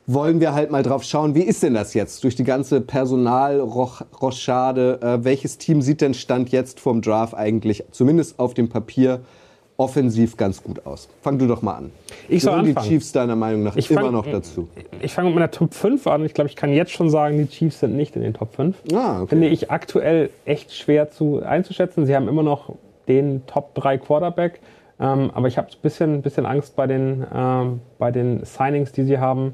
wollen 0.08 0.40
wir 0.40 0.54
halt 0.54 0.72
mal 0.72 0.84
drauf 0.84 1.04
schauen, 1.04 1.36
wie 1.36 1.44
ist 1.44 1.62
denn 1.64 1.74
das 1.74 1.94
jetzt 1.94 2.24
durch 2.24 2.36
die 2.36 2.44
ganze 2.46 2.80
Personalrochade? 2.82 5.00
Äh, 5.02 5.24
welches 5.24 5.58
Team 5.58 5.82
sieht 5.82 6.00
denn 6.02 6.14
Stand 6.14 6.50
jetzt 6.50 6.80
vom 6.80 7.02
Draft 7.02 7.34
eigentlich, 7.36 7.84
zumindest 7.92 8.40
auf 8.40 8.54
dem 8.54 8.70
Papier, 8.70 9.20
offensiv 9.76 10.38
ganz 10.38 10.64
gut 10.64 10.86
aus. 10.88 11.08
Fang 11.22 11.38
du 11.38 11.46
doch 11.46 11.62
mal 11.62 11.74
an. 11.76 11.92
Ich 12.30 12.42
soll 12.42 12.64
die 12.64 12.70
anfangen. 12.70 12.88
Chiefs 12.88 13.12
deiner 13.12 13.36
Meinung 13.36 13.62
nach 13.64 13.76
Ich 13.76 13.92
immer 13.92 14.02
fang- 14.02 14.12
noch 14.14 14.26
dazu? 14.26 14.68
Ich 15.02 15.14
fange 15.14 15.28
mit 15.28 15.36
meiner 15.36 15.52
Top 15.52 15.74
5 15.76 16.08
an. 16.08 16.26
Ich 16.26 16.34
glaube, 16.34 16.50
ich 16.50 16.56
kann 16.56 16.72
jetzt 16.74 16.92
schon 16.94 17.10
sagen, 17.12 17.38
die 17.38 17.46
Chiefs 17.48 17.82
sind 17.82 17.96
nicht 17.96 18.16
in 18.16 18.24
den 18.24 18.34
Top 18.34 18.56
5. 18.56 18.76
Ah, 18.94 19.18
okay. 19.20 19.28
Finde 19.30 19.50
ich 19.50 19.70
aktuell 19.70 20.32
echt 20.46 20.74
schwer 20.74 21.12
zu, 21.12 21.44
einzuschätzen. 21.44 22.08
Sie 22.08 22.16
haben 22.16 22.28
immer 22.28 22.42
noch 22.44 22.74
den 23.08 23.46
Top 23.46 23.76
3 23.76 24.00
Quarterback. 24.00 24.62
Ähm, 25.00 25.30
aber 25.36 25.48
ich 25.48 25.60
habe 25.60 25.68
ein 25.68 25.78
bisschen, 25.84 26.24
bisschen 26.24 26.48
Angst 26.48 26.76
bei 26.76 26.88
den, 26.88 27.24
ähm, 27.32 27.82
bei 28.00 28.10
den 28.10 28.44
Signings, 28.46 28.94
die 28.94 29.04
sie 29.04 29.20
haben. 29.20 29.54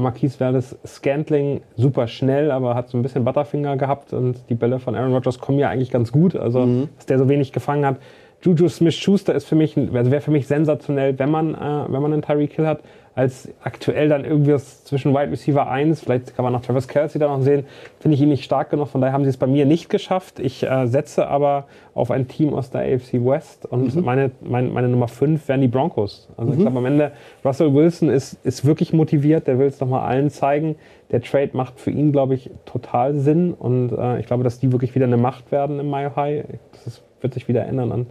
Marquise 0.00 0.40
Valdes 0.40 0.76
Scantling 0.86 1.60
super 1.76 2.06
schnell, 2.06 2.50
aber 2.50 2.74
hat 2.74 2.88
so 2.88 2.96
ein 2.96 3.02
bisschen 3.02 3.24
Butterfinger 3.24 3.76
gehabt 3.76 4.12
und 4.12 4.36
die 4.48 4.54
Bälle 4.54 4.78
von 4.78 4.94
Aaron 4.94 5.12
Rodgers 5.12 5.38
kommen 5.38 5.58
ja 5.58 5.68
eigentlich 5.68 5.90
ganz 5.90 6.12
gut. 6.12 6.34
Also, 6.34 6.88
dass 6.96 7.06
der 7.06 7.18
so 7.18 7.28
wenig 7.28 7.52
gefangen 7.52 7.84
hat. 7.84 7.96
Juju 8.42 8.68
Smith-Schuster 8.68 9.34
ist 9.34 9.44
für 9.46 9.54
mich, 9.54 9.76
also 9.76 10.10
wäre 10.10 10.20
für 10.20 10.32
mich 10.32 10.48
sensationell, 10.48 11.16
wenn 11.18 11.30
man, 11.30 11.54
äh, 11.54 11.58
wenn 11.92 12.02
man 12.02 12.12
einen 12.12 12.22
Tyreek 12.22 12.52
Hill 12.54 12.66
hat, 12.66 12.80
als 13.14 13.50
aktuell 13.62 14.08
dann 14.08 14.24
irgendwie 14.24 14.54
was 14.54 14.84
zwischen 14.84 15.12
Wide 15.12 15.30
Receiver 15.30 15.68
1, 15.68 16.00
vielleicht 16.00 16.34
kann 16.34 16.44
man 16.44 16.52
noch 16.52 16.62
Travis 16.62 16.88
Kelsey 16.88 17.18
da 17.20 17.28
noch 17.28 17.42
sehen, 17.42 17.64
finde 18.00 18.14
ich 18.14 18.22
ihn 18.22 18.30
nicht 18.30 18.44
stark 18.44 18.70
genug, 18.70 18.88
von 18.88 19.02
daher 19.02 19.12
haben 19.12 19.24
sie 19.24 19.30
es 19.30 19.36
bei 19.36 19.46
mir 19.46 19.66
nicht 19.66 19.90
geschafft. 19.90 20.38
Ich 20.38 20.62
äh, 20.62 20.86
setze 20.86 21.28
aber 21.28 21.66
auf 21.94 22.10
ein 22.10 22.26
Team 22.26 22.54
aus 22.54 22.70
der 22.70 22.82
AFC 22.82 23.14
West 23.24 23.66
und 23.66 23.94
meine, 24.02 24.30
mein, 24.40 24.72
meine 24.72 24.88
Nummer 24.88 25.08
5 25.08 25.46
wären 25.46 25.60
die 25.60 25.68
Broncos. 25.68 26.28
Also 26.38 26.52
ich 26.52 26.58
glaube 26.58 26.78
am 26.78 26.86
Ende, 26.86 27.12
Russell 27.44 27.74
Wilson 27.74 28.08
ist, 28.08 28.38
ist 28.44 28.64
wirklich 28.64 28.94
motiviert, 28.94 29.46
der 29.46 29.58
will 29.58 29.66
es 29.66 29.78
nochmal 29.78 30.08
allen 30.08 30.30
zeigen. 30.30 30.76
Der 31.10 31.20
Trade 31.20 31.50
macht 31.52 31.78
für 31.78 31.90
ihn, 31.90 32.12
glaube 32.12 32.34
ich, 32.34 32.50
total 32.64 33.14
Sinn 33.14 33.52
und 33.52 33.92
äh, 33.92 34.20
ich 34.20 34.26
glaube, 34.26 34.42
dass 34.42 34.58
die 34.58 34.72
wirklich 34.72 34.94
wieder 34.94 35.04
eine 35.04 35.18
Macht 35.18 35.52
werden 35.52 35.78
im 35.80 35.90
Mile 35.90 36.16
High. 36.16 36.44
Das 36.72 36.86
ist, 36.86 37.02
wird 37.20 37.34
sich 37.34 37.46
wieder 37.46 37.66
ändern 37.66 37.92
an, 37.92 38.06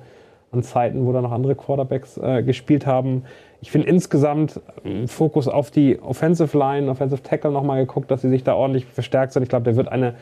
an 0.52 0.62
Zeiten, 0.62 1.08
wo 1.08 1.12
da 1.12 1.22
noch 1.22 1.32
andere 1.32 1.56
Quarterbacks 1.56 2.18
äh, 2.18 2.44
gespielt 2.44 2.86
haben. 2.86 3.24
Ich 3.62 3.70
finde 3.70 3.88
insgesamt 3.88 4.60
äh, 4.84 5.08
Fokus 5.08 5.48
auf 5.48 5.70
die 5.70 6.00
Offensive 6.02 6.58
Line, 6.58 6.90
Offensive 6.90 7.22
Tackle 7.22 7.52
nochmal 7.52 7.86
geguckt, 7.86 8.10
dass 8.10 8.22
sie 8.22 8.30
sich 8.30 8.44
da 8.44 8.56
ordentlich 8.56 8.86
verstärkt 8.86 9.34
sind. 9.34 9.44
Ich 9.44 9.50
glaube, 9.50 9.66
der 9.66 9.76
wird 9.76 9.88
eine, 9.88 10.16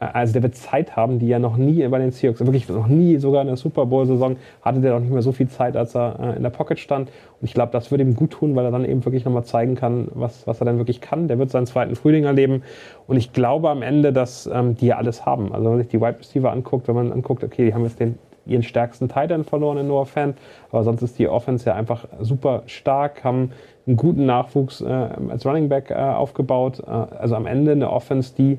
äh, 0.00 0.06
also 0.12 0.32
der 0.32 0.42
wird 0.42 0.56
Zeit 0.56 0.96
haben, 0.96 1.20
die 1.20 1.30
er 1.30 1.38
noch 1.38 1.56
nie 1.56 1.86
bei 1.86 2.00
den 2.00 2.10
Seahawks, 2.10 2.40
wirklich 2.40 2.68
noch 2.68 2.88
nie, 2.88 3.18
sogar 3.18 3.42
in 3.42 3.46
der 3.46 3.56
Super 3.56 3.86
Bowl-Saison, 3.86 4.36
hatte 4.62 4.80
der 4.80 4.94
noch 4.94 5.00
nicht 5.00 5.12
mehr 5.12 5.22
so 5.22 5.30
viel 5.30 5.48
Zeit, 5.48 5.76
als 5.76 5.94
er 5.94 6.18
äh, 6.18 6.36
in 6.36 6.42
der 6.42 6.50
Pocket 6.50 6.80
stand. 6.80 7.10
Und 7.40 7.46
ich 7.46 7.54
glaube, 7.54 7.70
das 7.70 7.92
würde 7.92 8.02
ihm 8.02 8.16
gut 8.16 8.32
tun, 8.32 8.56
weil 8.56 8.64
er 8.64 8.72
dann 8.72 8.84
eben 8.84 9.04
wirklich 9.04 9.24
nochmal 9.24 9.44
zeigen 9.44 9.76
kann, 9.76 10.08
was, 10.14 10.48
was 10.48 10.60
er 10.60 10.64
dann 10.64 10.78
wirklich 10.78 11.00
kann. 11.00 11.28
Der 11.28 11.38
wird 11.38 11.50
seinen 11.52 11.66
zweiten 11.66 11.94
Frühling 11.94 12.24
erleben. 12.24 12.64
Und 13.06 13.16
ich 13.16 13.32
glaube 13.32 13.70
am 13.70 13.82
Ende, 13.82 14.12
dass 14.12 14.50
ähm, 14.52 14.74
die 14.74 14.86
ja 14.86 14.96
alles 14.96 15.24
haben. 15.24 15.52
Also 15.52 15.66
wenn 15.66 15.72
man 15.74 15.78
sich 15.78 15.88
die 15.88 16.00
Wide 16.00 16.18
Receiver 16.18 16.50
anguckt, 16.50 16.88
wenn 16.88 16.96
man 16.96 17.12
anguckt, 17.12 17.44
okay, 17.44 17.66
die 17.66 17.72
haben 17.72 17.84
jetzt 17.84 18.00
den 18.00 18.18
ihren 18.46 18.62
stärksten 18.62 19.08
Tight 19.08 19.30
End 19.30 19.46
verloren 19.46 19.78
in 19.78 19.88
Noah 19.88 20.06
Fan, 20.06 20.34
aber 20.70 20.84
sonst 20.84 21.02
ist 21.02 21.18
die 21.18 21.28
Offense 21.28 21.66
ja 21.66 21.74
einfach 21.74 22.06
super 22.20 22.62
stark, 22.66 23.24
haben 23.24 23.52
einen 23.86 23.96
guten 23.96 24.26
Nachwuchs 24.26 24.80
äh, 24.80 24.86
als 24.86 25.44
Running 25.46 25.68
Back 25.68 25.90
äh, 25.90 25.94
aufgebaut. 25.94 26.80
Äh, 26.86 26.90
also 26.90 27.34
am 27.36 27.46
Ende 27.46 27.72
eine 27.72 27.90
Offense, 27.90 28.34
die 28.36 28.58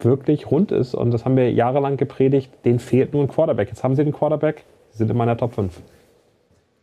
wirklich 0.00 0.50
rund 0.50 0.72
ist 0.72 0.94
und 0.94 1.12
das 1.12 1.24
haben 1.24 1.36
wir 1.36 1.52
jahrelang 1.52 1.96
gepredigt, 1.96 2.50
denen 2.64 2.78
fehlt 2.78 3.12
nur 3.12 3.22
ein 3.22 3.28
Quarterback. 3.28 3.68
Jetzt 3.68 3.84
haben 3.84 3.94
sie 3.94 4.04
den 4.04 4.12
Quarterback, 4.12 4.64
sie 4.90 4.98
sind 4.98 5.10
in 5.10 5.16
meiner 5.16 5.36
Top 5.36 5.54
5. 5.54 5.80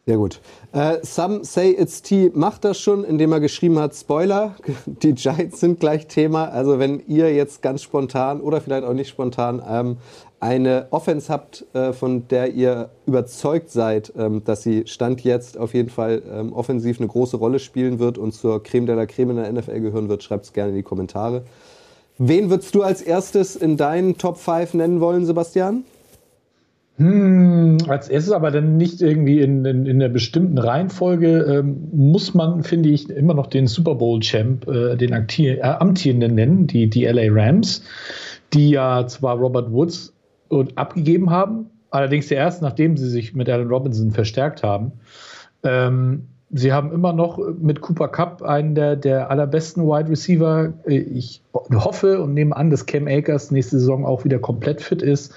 Sehr 0.09 0.17
gut. 0.17 0.41
Äh, 0.71 0.97
Some 1.03 1.43
Say 1.43 1.69
It's 1.69 2.01
T 2.01 2.31
macht 2.33 2.65
das 2.65 2.79
schon, 2.79 3.03
indem 3.03 3.31
er 3.31 3.39
geschrieben 3.39 3.77
hat, 3.77 3.93
Spoiler, 3.93 4.55
die 4.87 5.13
Giants 5.13 5.59
sind 5.59 5.79
gleich 5.79 6.07
Thema. 6.07 6.45
Also 6.45 6.79
wenn 6.79 7.03
ihr 7.07 7.31
jetzt 7.35 7.61
ganz 7.61 7.83
spontan 7.83 8.41
oder 8.41 8.59
vielleicht 8.59 8.85
auch 8.85 8.93
nicht 8.93 9.09
spontan 9.09 9.61
ähm, 9.69 9.97
eine 10.39 10.87
Offense 10.91 11.31
habt, 11.31 11.65
äh, 11.73 11.91
von 11.93 12.27
der 12.29 12.53
ihr 12.53 12.89
überzeugt 13.05 13.69
seid, 13.71 14.13
ähm, 14.17 14.43
dass 14.45 14.63
sie 14.63 14.83
Stand 14.85 15.21
jetzt 15.23 15.57
auf 15.57 15.73
jeden 15.73 15.89
Fall 15.89 16.21
ähm, 16.31 16.53
offensiv 16.53 16.99
eine 16.99 17.07
große 17.07 17.37
Rolle 17.37 17.59
spielen 17.59 17.99
wird 17.99 18.17
und 18.17 18.33
zur 18.33 18.63
Creme 18.63 18.85
de 18.85 18.95
la 18.95 19.05
Creme 19.05 19.31
in 19.31 19.35
der 19.37 19.51
NFL 19.51 19.79
gehören 19.81 20.09
wird, 20.09 20.23
schreibt 20.23 20.45
es 20.45 20.53
gerne 20.53 20.71
in 20.71 20.77
die 20.77 20.83
Kommentare. 20.83 21.43
Wen 22.17 22.49
würdest 22.49 22.75
du 22.75 22.83
als 22.83 23.01
erstes 23.01 23.55
in 23.55 23.77
deinen 23.77 24.17
Top 24.17 24.37
5 24.37 24.73
nennen 24.73 24.99
wollen, 24.99 25.25
Sebastian? 25.25 25.83
Hm, 26.97 27.77
als 27.87 28.09
erstes 28.09 28.33
aber 28.33 28.51
dann 28.51 28.75
nicht 28.75 29.01
irgendwie 29.01 29.39
in, 29.39 29.63
in, 29.63 29.85
in 29.85 29.99
der 29.99 30.09
bestimmten 30.09 30.57
Reihenfolge 30.57 31.43
ähm, 31.43 31.87
muss 31.93 32.33
man, 32.33 32.63
finde 32.63 32.89
ich, 32.89 33.09
immer 33.09 33.33
noch 33.33 33.47
den 33.47 33.67
Super 33.67 33.95
Bowl-Champ, 33.95 34.67
äh, 34.67 34.97
den 34.97 35.13
akti- 35.13 35.57
äh, 35.57 35.61
amtierenden 35.61 36.35
nennen, 36.35 36.67
die, 36.67 36.89
die 36.89 37.05
LA 37.05 37.27
Rams, 37.29 37.83
die 38.53 38.71
ja 38.71 39.07
zwar 39.07 39.37
Robert 39.37 39.71
Woods 39.71 40.13
und 40.49 40.77
abgegeben 40.77 41.29
haben, 41.29 41.67
allerdings 41.91 42.29
erst 42.29 42.61
nachdem 42.61 42.97
sie 42.97 43.09
sich 43.09 43.33
mit 43.33 43.49
Allen 43.49 43.69
Robinson 43.69 44.11
verstärkt 44.11 44.63
haben. 44.63 44.91
Ähm, 45.63 46.27
sie 46.51 46.73
haben 46.73 46.91
immer 46.91 47.13
noch 47.13 47.39
mit 47.59 47.81
Cooper 47.81 48.07
Cup 48.07 48.41
einen 48.41 48.75
der, 48.75 48.95
der 48.95 49.29
allerbesten 49.29 49.83
Wide 49.83 50.09
Receiver. 50.09 50.73
Ich 50.85 51.41
hoffe 51.53 52.21
und 52.21 52.33
nehme 52.33 52.55
an, 52.55 52.69
dass 52.69 52.85
Cam 52.85 53.07
Akers 53.07 53.51
nächste 53.51 53.79
Saison 53.79 54.05
auch 54.05 54.25
wieder 54.25 54.39
komplett 54.39 54.81
fit 54.81 55.01
ist. 55.01 55.33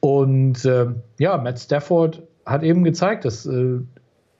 Und 0.00 0.64
äh, 0.64 0.86
ja, 1.18 1.38
Matt 1.38 1.58
Stafford 1.58 2.22
hat 2.44 2.62
eben 2.62 2.84
gezeigt, 2.84 3.24
dass 3.24 3.46
äh, 3.46 3.78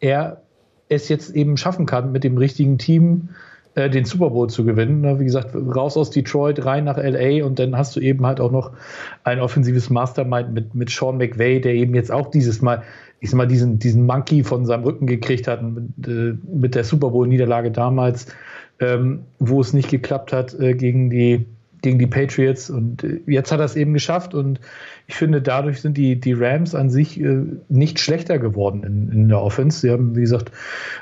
er 0.01 0.43
es 0.91 1.09
jetzt 1.09 1.35
eben 1.35 1.57
schaffen 1.57 1.87
kann, 1.87 2.13
mit 2.13 2.25
dem 2.25 2.37
richtigen 2.37 2.77
Team 2.77 3.31
äh, 3.75 3.91
den 3.91 4.05
Super 4.05 4.31
Bowl 4.31 4.49
zu 4.49 4.65
gewinnen. 4.65 5.19
Wie 5.19 5.25
gesagt, 5.25 5.55
raus 5.55 5.97
aus 5.97 6.11
Detroit, 6.11 6.65
rein 6.65 6.85
nach 6.85 6.97
LA 6.97 7.45
und 7.45 7.59
dann 7.59 7.77
hast 7.77 7.97
du 7.97 8.01
eben 8.01 8.25
halt 8.27 8.41
auch 8.41 8.51
noch 8.51 8.73
ein 9.25 9.41
offensives 9.41 9.91
Mastermind 9.91 10.53
mit, 10.53 10.75
mit 10.75 10.91
Sean 10.91 11.17
McVay, 11.17 11.61
der 11.61 11.75
eben 11.75 11.95
jetzt 11.95 12.13
auch 12.13 12.31
dieses 12.31 12.63
Mal, 12.63 12.83
ich 13.21 13.31
sag 13.31 13.39
mal, 13.39 13.47
diesen, 13.47 13.79
diesen 13.79 14.07
Monkey 14.07 14.45
von 14.45 14.67
seinem 14.67 14.85
Rücken 14.85 15.07
gekriegt 15.07 15.49
hat 15.49 15.63
mit, 15.63 16.07
äh, 16.07 16.35
mit 16.53 16.75
der 16.75 16.85
Super 16.85 17.11
Bowl-Niederlage 17.11 17.71
damals, 17.71 18.27
ähm, 18.81 19.21
wo 19.39 19.61
es 19.61 19.73
nicht 19.73 19.91
geklappt 19.91 20.33
hat 20.33 20.59
äh, 20.59 20.75
gegen 20.75 21.11
die 21.11 21.47
gegen 21.83 21.99
die 21.99 22.07
Patriots 22.07 22.71
und 22.71 23.05
äh, 23.05 23.21
jetzt 23.27 23.53
hat 23.53 23.61
er 23.61 23.67
es 23.67 23.77
eben 23.77 23.93
geschafft 23.93 24.35
und 24.35 24.59
ich 25.07 25.17
finde, 25.17 25.43
dadurch 25.43 25.83
sind 25.83 25.99
die, 25.99 26.19
die 26.19 26.33
Rams 26.33 26.75
an 26.75 26.89
sich 26.89 27.21
äh, 27.21 27.43
nicht 27.69 27.99
schlechter 27.99 28.39
geworden 28.39 28.83
in, 28.85 29.13
in 29.13 29.29
der 29.29 29.43
Offense. 29.43 29.81
Sie 29.81 29.91
haben, 29.91 30.17
wie 30.17 30.23
gesagt, 30.23 30.51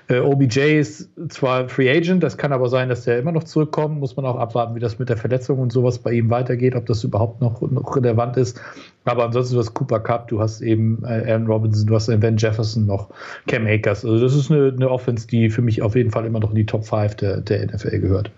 äh, 0.09 0.19
OBJ 0.19 0.81
ist 0.81 1.11
zwar 1.29 1.69
Free 1.69 1.88
Agent, 1.88 2.23
das 2.23 2.37
kann 2.37 2.53
aber 2.53 2.69
sein, 2.69 2.88
dass 2.88 3.05
der 3.05 3.21
immer 3.21 3.31
noch 3.31 3.45
zurückkommt. 3.45 4.01
Muss 4.01 4.17
man 4.17 4.27
auch 4.27 4.37
abwarten, 4.37 4.75
wie 4.75 4.81
das 4.81 4.99
mit 4.99 5.09
der 5.09 5.17
Verletzung 5.17 5.61
und 5.61 5.73
sowas 5.73 6.01
bei 6.01 6.12
ihm 6.12 6.31
weitergeht, 6.31 6.75
ob 6.75 6.87
das 6.87 7.05
überhaupt 7.05 7.41
noch, 7.41 7.61
noch 7.61 7.95
relevant 7.95 8.37
ist. 8.37 8.61
Aber 9.05 9.25
ansonsten, 9.25 9.55
du 9.55 9.61
hast 9.61 9.75
Cooper 9.75 10.01
Cup, 10.01 10.27
du 10.29 10.41
hast 10.41 10.62
eben 10.62 11.05
äh, 11.05 11.31
Aaron 11.31 11.47
Robinson, 11.47 11.87
du 11.87 11.95
hast 11.95 12.09
Van 12.09 12.37
Jefferson 12.37 12.87
noch, 12.87 13.09
Cam 13.47 13.67
Akers. 13.67 14.05
Also 14.05 14.19
das 14.19 14.35
ist 14.35 14.51
eine, 14.51 14.73
eine 14.75 14.91
Offense, 14.91 15.29
die 15.29 15.49
für 15.49 15.62
mich 15.62 15.81
auf 15.81 15.95
jeden 15.95 16.11
Fall 16.11 16.27
immer 16.27 16.41
noch 16.41 16.51
in 16.51 16.57
die 16.57 16.67
Top 16.67 16.85
5 16.85 17.15
der, 17.17 17.41
der 17.41 17.67
NFL 17.67 18.01
gehört. 18.01 18.33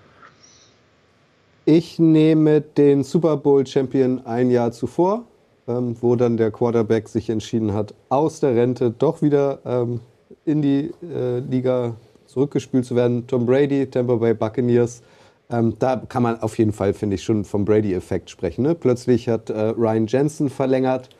Ich 1.64 1.98
nehme 1.98 2.60
den 2.60 3.02
Super 3.02 3.38
Bowl 3.38 3.66
Champion 3.66 4.20
ein 4.26 4.50
Jahr 4.50 4.72
zuvor, 4.72 5.24
ähm, 5.66 5.96
wo 6.00 6.16
dann 6.16 6.36
der 6.36 6.50
Quarterback 6.50 7.08
sich 7.08 7.30
entschieden 7.30 7.72
hat, 7.72 7.94
aus 8.08 8.40
der 8.40 8.54
Rente 8.54 8.90
doch 8.90 9.22
wieder 9.22 9.58
ähm, 9.64 10.00
in 10.44 10.62
die 10.62 10.90
äh, 11.02 11.38
Liga 11.38 11.94
zurückgespült 12.26 12.84
zu 12.84 12.96
werden. 12.96 13.26
Tom 13.26 13.46
Brady, 13.46 13.86
Tampa 13.86 14.16
Bay 14.16 14.34
Buccaneers. 14.34 15.02
Ähm, 15.50 15.74
da 15.78 15.96
kann 15.96 16.22
man 16.22 16.40
auf 16.40 16.58
jeden 16.58 16.72
Fall, 16.72 16.94
finde 16.94 17.16
ich, 17.16 17.22
schon 17.22 17.44
vom 17.44 17.64
Brady-Effekt 17.64 18.30
sprechen. 18.30 18.62
Ne? 18.62 18.74
Plötzlich 18.74 19.28
hat 19.28 19.50
äh, 19.50 19.60
Ryan 19.60 20.06
Jensen 20.06 20.48
verlängert. 20.48 21.10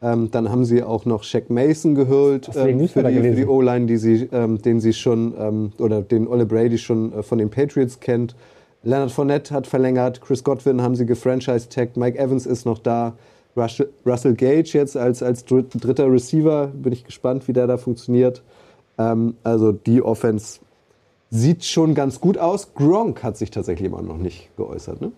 Ähm, 0.00 0.30
dann 0.32 0.50
haben 0.50 0.64
sie 0.64 0.82
auch 0.82 1.04
noch 1.04 1.22
Shaq 1.22 1.48
Mason 1.48 1.94
geholt 1.94 2.48
ähm, 2.56 2.88
für 2.88 3.02
die, 3.04 3.18
für 3.20 3.34
die 3.34 3.46
O-Line, 3.46 3.86
die 3.86 3.96
sie, 3.96 4.28
ähm, 4.32 4.60
den 4.60 4.80
sie 4.80 4.92
schon 4.92 5.34
ähm, 5.38 5.72
oder 5.78 6.02
den 6.02 6.26
Ole 6.26 6.44
Brady 6.44 6.78
schon 6.78 7.12
äh, 7.12 7.22
von 7.22 7.38
den 7.38 7.50
Patriots 7.50 8.00
kennt. 8.00 8.34
Leonard 8.82 9.12
Fournette 9.12 9.54
hat 9.54 9.68
verlängert, 9.68 10.20
Chris 10.20 10.42
Godwin 10.42 10.82
haben 10.82 10.96
sie 10.96 11.06
gefranchise-tagged, 11.06 11.96
Mike 11.96 12.18
Evans 12.18 12.46
ist 12.46 12.66
noch 12.66 12.80
da, 12.80 13.12
Russell, 13.56 13.88
Russell 14.06 14.34
Gage 14.34 14.70
jetzt 14.72 14.96
als, 14.96 15.22
als 15.22 15.44
dr- 15.44 15.64
dritter 15.64 16.10
Receiver, 16.10 16.68
bin 16.68 16.92
ich 16.92 17.04
gespannt, 17.04 17.46
wie 17.48 17.52
der 17.52 17.66
da 17.66 17.76
funktioniert. 17.76 18.42
Ähm, 18.98 19.34
also 19.44 19.72
die 19.72 20.00
Offense 20.02 20.60
sieht 21.30 21.64
schon 21.64 21.94
ganz 21.94 22.20
gut 22.20 22.38
aus. 22.38 22.74
Gronk 22.74 23.22
hat 23.22 23.36
sich 23.36 23.50
tatsächlich 23.50 23.88
immer 23.90 24.02
noch 24.02 24.18
nicht 24.18 24.50
geäußert, 24.56 25.00
ne? 25.00 25.12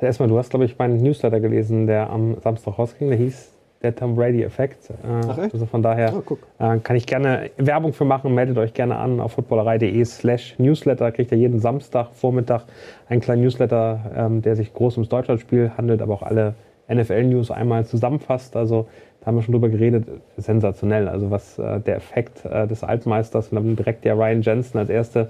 Erstmal, 0.00 0.28
du 0.28 0.36
hast, 0.38 0.50
glaube 0.50 0.64
ich, 0.64 0.76
meinen 0.76 0.98
Newsletter 1.02 1.38
gelesen, 1.40 1.86
der 1.86 2.10
am 2.10 2.36
Samstag 2.42 2.78
rausging. 2.78 3.08
Der 3.10 3.18
hieß 3.18 3.50
der 3.80 3.94
Tom 3.94 4.16
Brady-Effekt. 4.16 4.90
Äh, 4.90 4.94
Ach, 5.28 5.38
echt? 5.38 5.54
Also 5.54 5.66
von 5.66 5.82
daher 5.82 6.12
Ah, 6.58 6.74
äh, 6.74 6.78
kann 6.80 6.96
ich 6.96 7.06
gerne 7.06 7.50
Werbung 7.58 7.92
für 7.92 8.04
machen. 8.04 8.34
Meldet 8.34 8.58
euch 8.58 8.74
gerne 8.74 8.96
an 8.96 9.20
auf 9.20 9.32
footballerei.de 9.32 10.04
slash 10.04 10.56
Newsletter. 10.58 11.12
Kriegt 11.12 11.30
ihr 11.30 11.38
jeden 11.38 11.60
Samstag, 11.60 12.08
Vormittag 12.12 12.64
einen 13.08 13.20
kleinen 13.20 13.42
Newsletter, 13.42 14.00
ähm, 14.16 14.42
der 14.42 14.56
sich 14.56 14.74
groß 14.74 14.96
ums 14.96 15.08
Deutschlandspiel 15.10 15.70
handelt, 15.76 16.02
aber 16.02 16.14
auch 16.14 16.22
alle 16.22 16.54
NFL-News 16.92 17.50
einmal 17.50 17.84
zusammenfasst. 17.86 18.56
Also 18.56 18.88
da 19.20 19.26
haben 19.26 19.36
wir 19.36 19.42
schon 19.42 19.52
drüber 19.52 19.68
geredet. 19.68 20.06
Sensationell. 20.36 21.08
Also 21.08 21.30
was 21.30 21.58
äh, 21.58 21.80
der 21.80 21.96
Effekt 21.96 22.44
äh, 22.44 22.66
des 22.66 22.82
Altmeisters 22.84 23.48
und 23.48 23.56
dann 23.56 23.76
direkt 23.76 24.04
der 24.04 24.16
Ryan 24.16 24.42
Jensen 24.42 24.78
als 24.78 24.90
erste 24.90 25.28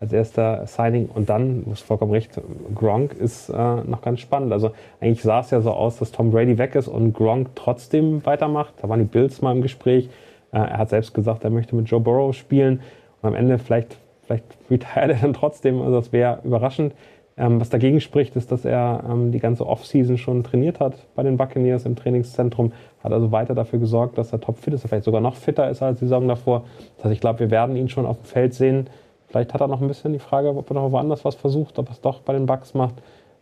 als 0.00 0.14
erster 0.14 0.66
Signing 0.66 1.10
und 1.14 1.28
dann, 1.28 1.64
du 1.64 1.72
hast 1.72 1.82
vollkommen 1.82 2.12
recht, 2.12 2.40
Gronk 2.74 3.12
ist 3.12 3.50
äh, 3.50 3.52
noch 3.52 4.00
ganz 4.00 4.20
spannend. 4.20 4.50
Also 4.50 4.70
eigentlich 4.98 5.22
sah 5.22 5.40
es 5.40 5.50
ja 5.50 5.60
so 5.60 5.72
aus, 5.72 5.98
dass 5.98 6.10
Tom 6.10 6.30
Brady 6.30 6.56
weg 6.56 6.74
ist 6.74 6.88
und 6.88 7.12
Gronk 7.12 7.50
trotzdem 7.54 8.24
weitermacht. 8.24 8.72
Da 8.80 8.88
waren 8.88 9.00
die 9.00 9.04
Bills 9.04 9.42
mal 9.42 9.54
im 9.54 9.60
Gespräch. 9.60 10.08
Äh, 10.52 10.58
er 10.58 10.78
hat 10.78 10.88
selbst 10.88 11.12
gesagt, 11.12 11.44
er 11.44 11.50
möchte 11.50 11.76
mit 11.76 11.88
Joe 11.90 12.00
Burrow 12.00 12.34
spielen 12.34 12.80
und 13.20 13.28
am 13.28 13.34
Ende 13.34 13.58
vielleicht, 13.58 13.98
vielleicht 14.24 14.44
retired 14.70 15.10
er 15.10 15.16
dann 15.16 15.34
trotzdem. 15.34 15.82
Also 15.82 15.96
das 15.96 16.12
wäre 16.12 16.40
überraschend. 16.44 16.94
Ähm, 17.36 17.60
was 17.60 17.70
dagegen 17.70 18.00
spricht, 18.00 18.36
ist, 18.36 18.52
dass 18.52 18.64
er 18.64 19.04
ähm, 19.08 19.32
die 19.32 19.38
ganze 19.38 19.66
Offseason 19.66 20.18
schon 20.18 20.44
trainiert 20.44 20.80
hat 20.80 20.94
bei 21.14 21.22
den 21.22 21.36
Buccaneers 21.36 21.86
im 21.86 21.96
Trainingszentrum, 21.96 22.72
hat 23.02 23.12
also 23.12 23.32
weiter 23.32 23.54
dafür 23.54 23.78
gesorgt, 23.78 24.18
dass 24.18 24.32
er 24.32 24.40
topfit 24.40 24.74
ist, 24.74 24.86
vielleicht 24.86 25.04
sogar 25.04 25.20
noch 25.20 25.36
fitter 25.36 25.70
ist 25.70 25.82
als 25.82 26.00
die 26.00 26.04
Saison 26.06 26.28
davor. 26.28 26.64
Das 26.96 27.06
heißt, 27.06 27.14
ich 27.14 27.20
glaube, 27.20 27.38
wir 27.40 27.50
werden 27.50 27.76
ihn 27.76 27.88
schon 27.88 28.04
auf 28.04 28.18
dem 28.18 28.24
Feld 28.24 28.54
sehen. 28.54 28.88
Vielleicht 29.28 29.54
hat 29.54 29.60
er 29.60 29.68
noch 29.68 29.80
ein 29.80 29.88
bisschen 29.88 30.12
die 30.12 30.18
Frage, 30.18 30.48
ob 30.50 30.68
er 30.70 30.74
noch 30.74 30.90
woanders 30.92 31.24
was 31.24 31.36
versucht, 31.36 31.78
ob 31.78 31.88
er 31.88 31.92
es 31.92 32.00
doch 32.00 32.20
bei 32.20 32.32
den 32.32 32.46
Bucks 32.46 32.74
macht. 32.74 32.96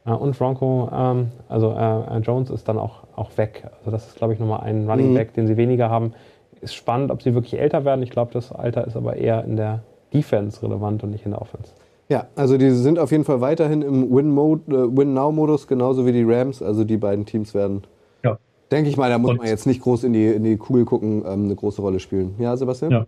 Äh, 0.06 0.10
und 0.12 0.38
Bronco, 0.38 0.88
ähm, 0.92 1.28
also 1.48 1.72
äh, 1.72 2.18
Jones 2.18 2.50
ist 2.50 2.68
dann 2.68 2.78
auch, 2.78 3.04
auch 3.16 3.30
weg. 3.36 3.64
Also 3.78 3.90
das 3.90 4.06
ist, 4.06 4.16
glaube 4.16 4.34
ich, 4.34 4.38
nochmal 4.38 4.60
ein 4.60 4.88
Running 4.88 5.10
Mhm. 5.10 5.14
Back, 5.14 5.34
den 5.34 5.46
sie 5.46 5.56
weniger 5.56 5.90
haben. 5.90 6.12
Ist 6.60 6.74
spannend, 6.74 7.10
ob 7.10 7.22
sie 7.22 7.34
wirklich 7.34 7.58
älter 7.58 7.84
werden. 7.84 8.02
Ich 8.02 8.10
glaube, 8.10 8.32
das 8.32 8.52
Alter 8.52 8.86
ist 8.86 8.96
aber 8.96 9.16
eher 9.16 9.44
in 9.44 9.56
der 9.56 9.80
Defense 10.12 10.62
relevant 10.62 11.02
und 11.04 11.10
nicht 11.10 11.24
in 11.24 11.32
der 11.32 11.40
Offense. 11.40 11.72
Ja, 12.08 12.26
also 12.36 12.56
die 12.56 12.70
sind 12.70 12.98
auf 12.98 13.10
jeden 13.10 13.24
Fall 13.24 13.40
weiterhin 13.40 13.82
im 13.82 14.04
äh, 14.04 14.08
Win-Now-Modus, 14.10 15.66
genauso 15.66 16.06
wie 16.06 16.12
die 16.12 16.24
Rams. 16.24 16.62
Also 16.62 16.84
die 16.84 16.96
beiden 16.96 17.26
Teams 17.26 17.52
werden, 17.54 17.82
Ja. 18.24 18.38
denke 18.70 18.88
ich 18.88 18.96
mal, 18.96 19.10
da 19.10 19.18
muss 19.18 19.32
Und- 19.32 19.36
man 19.38 19.46
jetzt 19.46 19.66
nicht 19.66 19.82
groß 19.82 20.04
in 20.04 20.14
die, 20.14 20.26
in 20.26 20.42
die 20.44 20.56
Kugel 20.56 20.84
gucken, 20.86 21.22
ähm, 21.26 21.44
eine 21.44 21.54
große 21.54 21.82
Rolle 21.82 22.00
spielen. 22.00 22.34
Ja, 22.38 22.56
Sebastian? 22.56 22.90
Ja. 22.92 23.06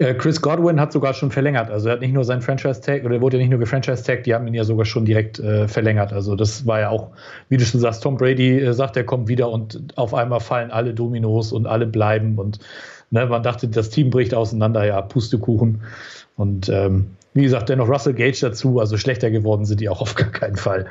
Äh, 0.00 0.14
Chris 0.14 0.40
Godwin 0.40 0.80
hat 0.80 0.92
sogar 0.92 1.12
schon 1.12 1.30
verlängert. 1.32 1.70
Also 1.70 1.88
er 1.88 1.94
hat 1.94 2.00
nicht 2.00 2.14
nur 2.14 2.22
seinen 2.24 2.40
Franchise-Tag, 2.40 3.04
oder 3.04 3.16
er 3.16 3.20
wurde 3.20 3.36
ja 3.36 3.42
nicht 3.42 3.50
nur 3.50 3.58
gefranchise-tagged, 3.58 4.24
die 4.26 4.34
haben 4.34 4.46
ihn 4.46 4.54
ja 4.54 4.62
sogar 4.64 4.86
schon 4.86 5.04
direkt 5.04 5.40
äh, 5.40 5.66
verlängert. 5.66 6.12
Also 6.12 6.36
das 6.36 6.64
war 6.66 6.78
ja 6.80 6.88
auch, 6.90 7.08
wie 7.48 7.56
du 7.56 7.64
schon 7.64 7.80
sagst, 7.80 8.02
Tom 8.04 8.16
Brady 8.16 8.60
äh, 8.60 8.72
sagt, 8.72 8.96
er 8.96 9.04
kommt 9.04 9.26
wieder 9.28 9.50
und 9.50 9.82
auf 9.96 10.14
einmal 10.14 10.38
fallen 10.40 10.70
alle 10.70 10.94
Dominos 10.94 11.52
und 11.52 11.66
alle 11.66 11.86
bleiben 11.86 12.38
und 12.38 12.60
ne, 13.10 13.26
man 13.26 13.42
dachte, 13.42 13.66
das 13.68 13.90
Team 13.90 14.10
bricht 14.10 14.34
auseinander, 14.34 14.86
ja, 14.86 15.02
Pustekuchen. 15.02 15.82
Und 16.36 16.68
ähm, 16.68 17.10
wie 17.34 17.42
gesagt, 17.42 17.68
dennoch 17.68 17.88
Russell 17.88 18.14
Gage 18.14 18.38
dazu, 18.40 18.80
also 18.80 18.96
schlechter 18.96 19.30
geworden 19.30 19.64
sind 19.64 19.80
die 19.80 19.88
auch 19.88 20.00
auf 20.00 20.14
gar 20.14 20.30
keinen 20.30 20.56
Fall. 20.56 20.86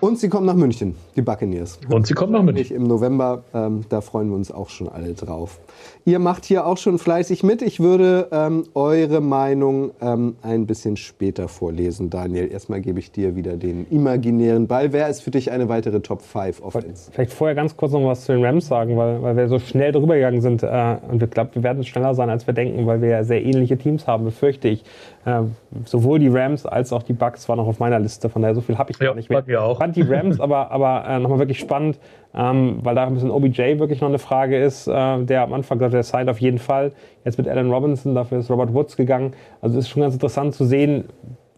Und 0.00 0.18
sie 0.18 0.30
kommen 0.30 0.46
nach 0.46 0.54
München, 0.54 0.94
die 1.14 1.20
Buccaneers. 1.20 1.78
Und 1.90 2.06
sie 2.06 2.14
kommen 2.14 2.32
noch 2.32 2.42
mit. 2.42 2.54
Nicht 2.54 2.70
im 2.70 2.84
November, 2.84 3.44
ähm, 3.52 3.82
da 3.90 4.00
freuen 4.00 4.30
wir 4.30 4.36
uns 4.36 4.50
auch 4.50 4.70
schon 4.70 4.88
alle 4.88 5.12
drauf. 5.12 5.60
Ihr 6.06 6.18
macht 6.18 6.46
hier 6.46 6.66
auch 6.66 6.78
schon 6.78 6.98
fleißig 6.98 7.42
mit. 7.42 7.60
Ich 7.60 7.80
würde 7.80 8.28
ähm, 8.32 8.64
eure 8.72 9.20
Meinung 9.20 9.90
ähm, 10.00 10.36
ein 10.40 10.66
bisschen 10.66 10.96
später 10.96 11.48
vorlesen. 11.48 12.08
Daniel, 12.08 12.50
erstmal 12.50 12.80
gebe 12.80 12.98
ich 12.98 13.12
dir 13.12 13.36
wieder 13.36 13.58
den 13.58 13.86
imaginären 13.90 14.66
Ball. 14.66 14.94
Wer 14.94 15.08
ist 15.08 15.20
für 15.20 15.30
dich 15.30 15.50
eine 15.50 15.68
weitere 15.68 16.00
Top 16.00 16.22
5 16.22 16.62
Offense? 16.62 17.10
Vielleicht 17.12 17.34
vorher 17.34 17.54
ganz 17.54 17.76
kurz 17.76 17.92
noch 17.92 18.02
was 18.06 18.24
zu 18.24 18.32
den 18.32 18.42
Rams 18.42 18.68
sagen, 18.68 18.96
weil, 18.96 19.20
weil 19.20 19.36
wir 19.36 19.48
so 19.48 19.58
schnell 19.58 19.92
drüber 19.92 20.14
gegangen 20.14 20.40
sind. 20.40 20.62
Äh, 20.62 20.96
und 21.10 21.22
ich 21.22 21.28
glaube, 21.28 21.54
wir 21.56 21.62
werden 21.62 21.84
schneller 21.84 22.14
sein, 22.14 22.30
als 22.30 22.46
wir 22.46 22.54
denken, 22.54 22.86
weil 22.86 23.02
wir 23.02 23.10
ja 23.10 23.22
sehr 23.22 23.44
ähnliche 23.44 23.76
Teams 23.76 24.06
haben, 24.06 24.24
befürchte 24.24 24.68
ich. 24.68 24.82
Äh, 25.26 25.42
sowohl 25.84 26.18
die 26.18 26.28
Rams 26.28 26.64
als 26.64 26.92
auch 26.94 27.02
die 27.02 27.12
Bucks 27.12 27.46
waren 27.48 27.58
noch 27.58 27.66
auf 27.66 27.78
meiner 27.78 27.98
Liste, 27.98 28.30
von 28.30 28.40
daher 28.40 28.54
so 28.54 28.62
viel 28.62 28.78
habe 28.78 28.90
ich 28.90 28.98
Ja, 28.98 29.08
gar 29.08 29.14
nicht 29.14 29.28
mehr. 29.28 29.42
mir 29.46 29.62
auch. 29.62 29.78
fand 29.78 29.94
die 29.94 30.00
Rams 30.02 30.40
aber, 30.40 30.70
aber 30.70 31.04
äh, 31.06 31.18
nochmal 31.18 31.38
wirklich 31.40 31.58
spannend, 31.58 31.98
ähm, 32.34 32.78
weil 32.82 32.94
da 32.94 33.06
ein 33.06 33.12
bisschen 33.12 33.30
OBJ 33.30 33.78
wirklich 33.78 34.00
noch 34.00 34.08
eine 34.08 34.18
Frage 34.18 34.58
ist. 34.58 34.86
Äh, 34.86 35.24
der 35.24 35.42
am 35.42 35.52
Anfang 35.52 35.78
gesagt, 35.78 35.92
der 35.94 36.02
signed 36.04 36.30
auf 36.30 36.40
jeden 36.40 36.58
Fall. 36.58 36.92
Jetzt 37.24 37.36
mit 37.36 37.46
Alan 37.48 37.70
Robinson, 37.70 38.14
dafür 38.14 38.38
ist 38.38 38.50
Robert 38.50 38.72
Woods 38.72 38.96
gegangen. 38.96 39.32
Also 39.60 39.78
es 39.78 39.84
ist 39.84 39.90
schon 39.90 40.00
ganz 40.02 40.14
interessant 40.14 40.54
zu 40.54 40.64
sehen, 40.64 41.04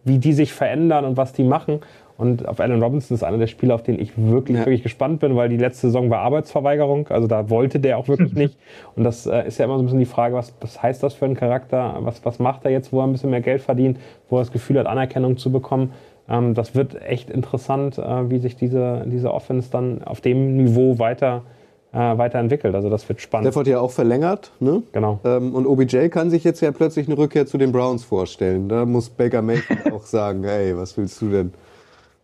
wie 0.03 0.17
die 0.19 0.33
sich 0.33 0.51
verändern 0.51 1.05
und 1.05 1.15
was 1.15 1.31
die 1.31 1.43
machen. 1.45 1.79
Und 2.17 2.47
auf 2.47 2.59
Alan 2.59 2.81
Robinson 2.81 3.15
ist 3.15 3.23
einer 3.23 3.37
der 3.39 3.47
Spieler, 3.47 3.75
auf 3.75 3.83
den 3.83 3.99
ich 3.99 4.11
wirklich, 4.15 4.57
Ja. 4.57 4.65
wirklich 4.65 4.83
gespannt 4.83 5.19
bin, 5.19 5.35
weil 5.35 5.49
die 5.49 5.57
letzte 5.57 5.87
Saison 5.87 6.09
war 6.09 6.19
Arbeitsverweigerung. 6.19 7.07
Also 7.09 7.27
da 7.27 7.49
wollte 7.49 7.79
der 7.79 7.97
auch 7.97 8.07
wirklich 8.07 8.33
nicht. 8.35 8.57
Und 8.95 9.03
das 9.03 9.25
äh, 9.25 9.47
ist 9.47 9.57
ja 9.57 9.65
immer 9.65 9.75
so 9.77 9.81
ein 9.83 9.85
bisschen 9.85 9.99
die 9.99 10.05
Frage, 10.05 10.35
was, 10.35 10.53
was 10.61 10.81
heißt 10.81 11.01
das 11.01 11.13
für 11.15 11.25
einen 11.25 11.35
Charakter? 11.35 11.97
Was, 12.01 12.23
was 12.25 12.39
macht 12.39 12.65
er 12.65 12.71
jetzt, 12.71 12.93
wo 12.93 12.99
er 12.99 13.05
ein 13.07 13.11
bisschen 13.11 13.31
mehr 13.31 13.41
Geld 13.41 13.61
verdient, 13.61 13.97
wo 14.29 14.37
er 14.37 14.41
das 14.41 14.51
Gefühl 14.51 14.77
hat, 14.79 14.85
Anerkennung 14.85 15.37
zu 15.37 15.51
bekommen? 15.51 15.93
Ähm, 16.29 16.53
das 16.53 16.75
wird 16.75 17.01
echt 17.01 17.29
interessant, 17.29 17.97
äh, 17.97 18.29
wie 18.29 18.37
sich 18.39 18.55
diese, 18.55 19.03
diese 19.07 19.33
Offense 19.33 19.69
dann 19.71 20.03
auf 20.03 20.21
dem 20.21 20.55
Niveau 20.55 20.99
weiter, 20.99 21.41
äh, 21.93 21.97
weiterentwickelt. 21.97 22.75
Also 22.75 22.89
das 22.89 23.09
wird 23.09 23.21
spannend. 23.21 23.47
Stafford 23.47 23.67
ja 23.67 23.79
auch 23.79 23.91
verlängert, 23.91 24.51
ne? 24.59 24.83
Genau. 24.93 25.19
Ähm, 25.25 25.53
und 25.55 25.65
OBJ 25.65 26.09
kann 26.09 26.29
sich 26.29 26.43
jetzt 26.43 26.61
ja 26.61 26.71
plötzlich 26.71 27.07
eine 27.07 27.17
Rückkehr 27.17 27.45
zu 27.47 27.57
den 27.57 27.71
Browns 27.71 28.03
vorstellen. 28.05 28.69
Da 28.69 28.85
muss 28.85 29.09
Baker 29.09 29.41
Mayfield 29.41 29.91
auch 29.91 30.05
sagen, 30.05 30.43
hey, 30.43 30.77
was 30.77 30.95
willst 30.95 31.19
du 31.21 31.29
denn? 31.29 31.53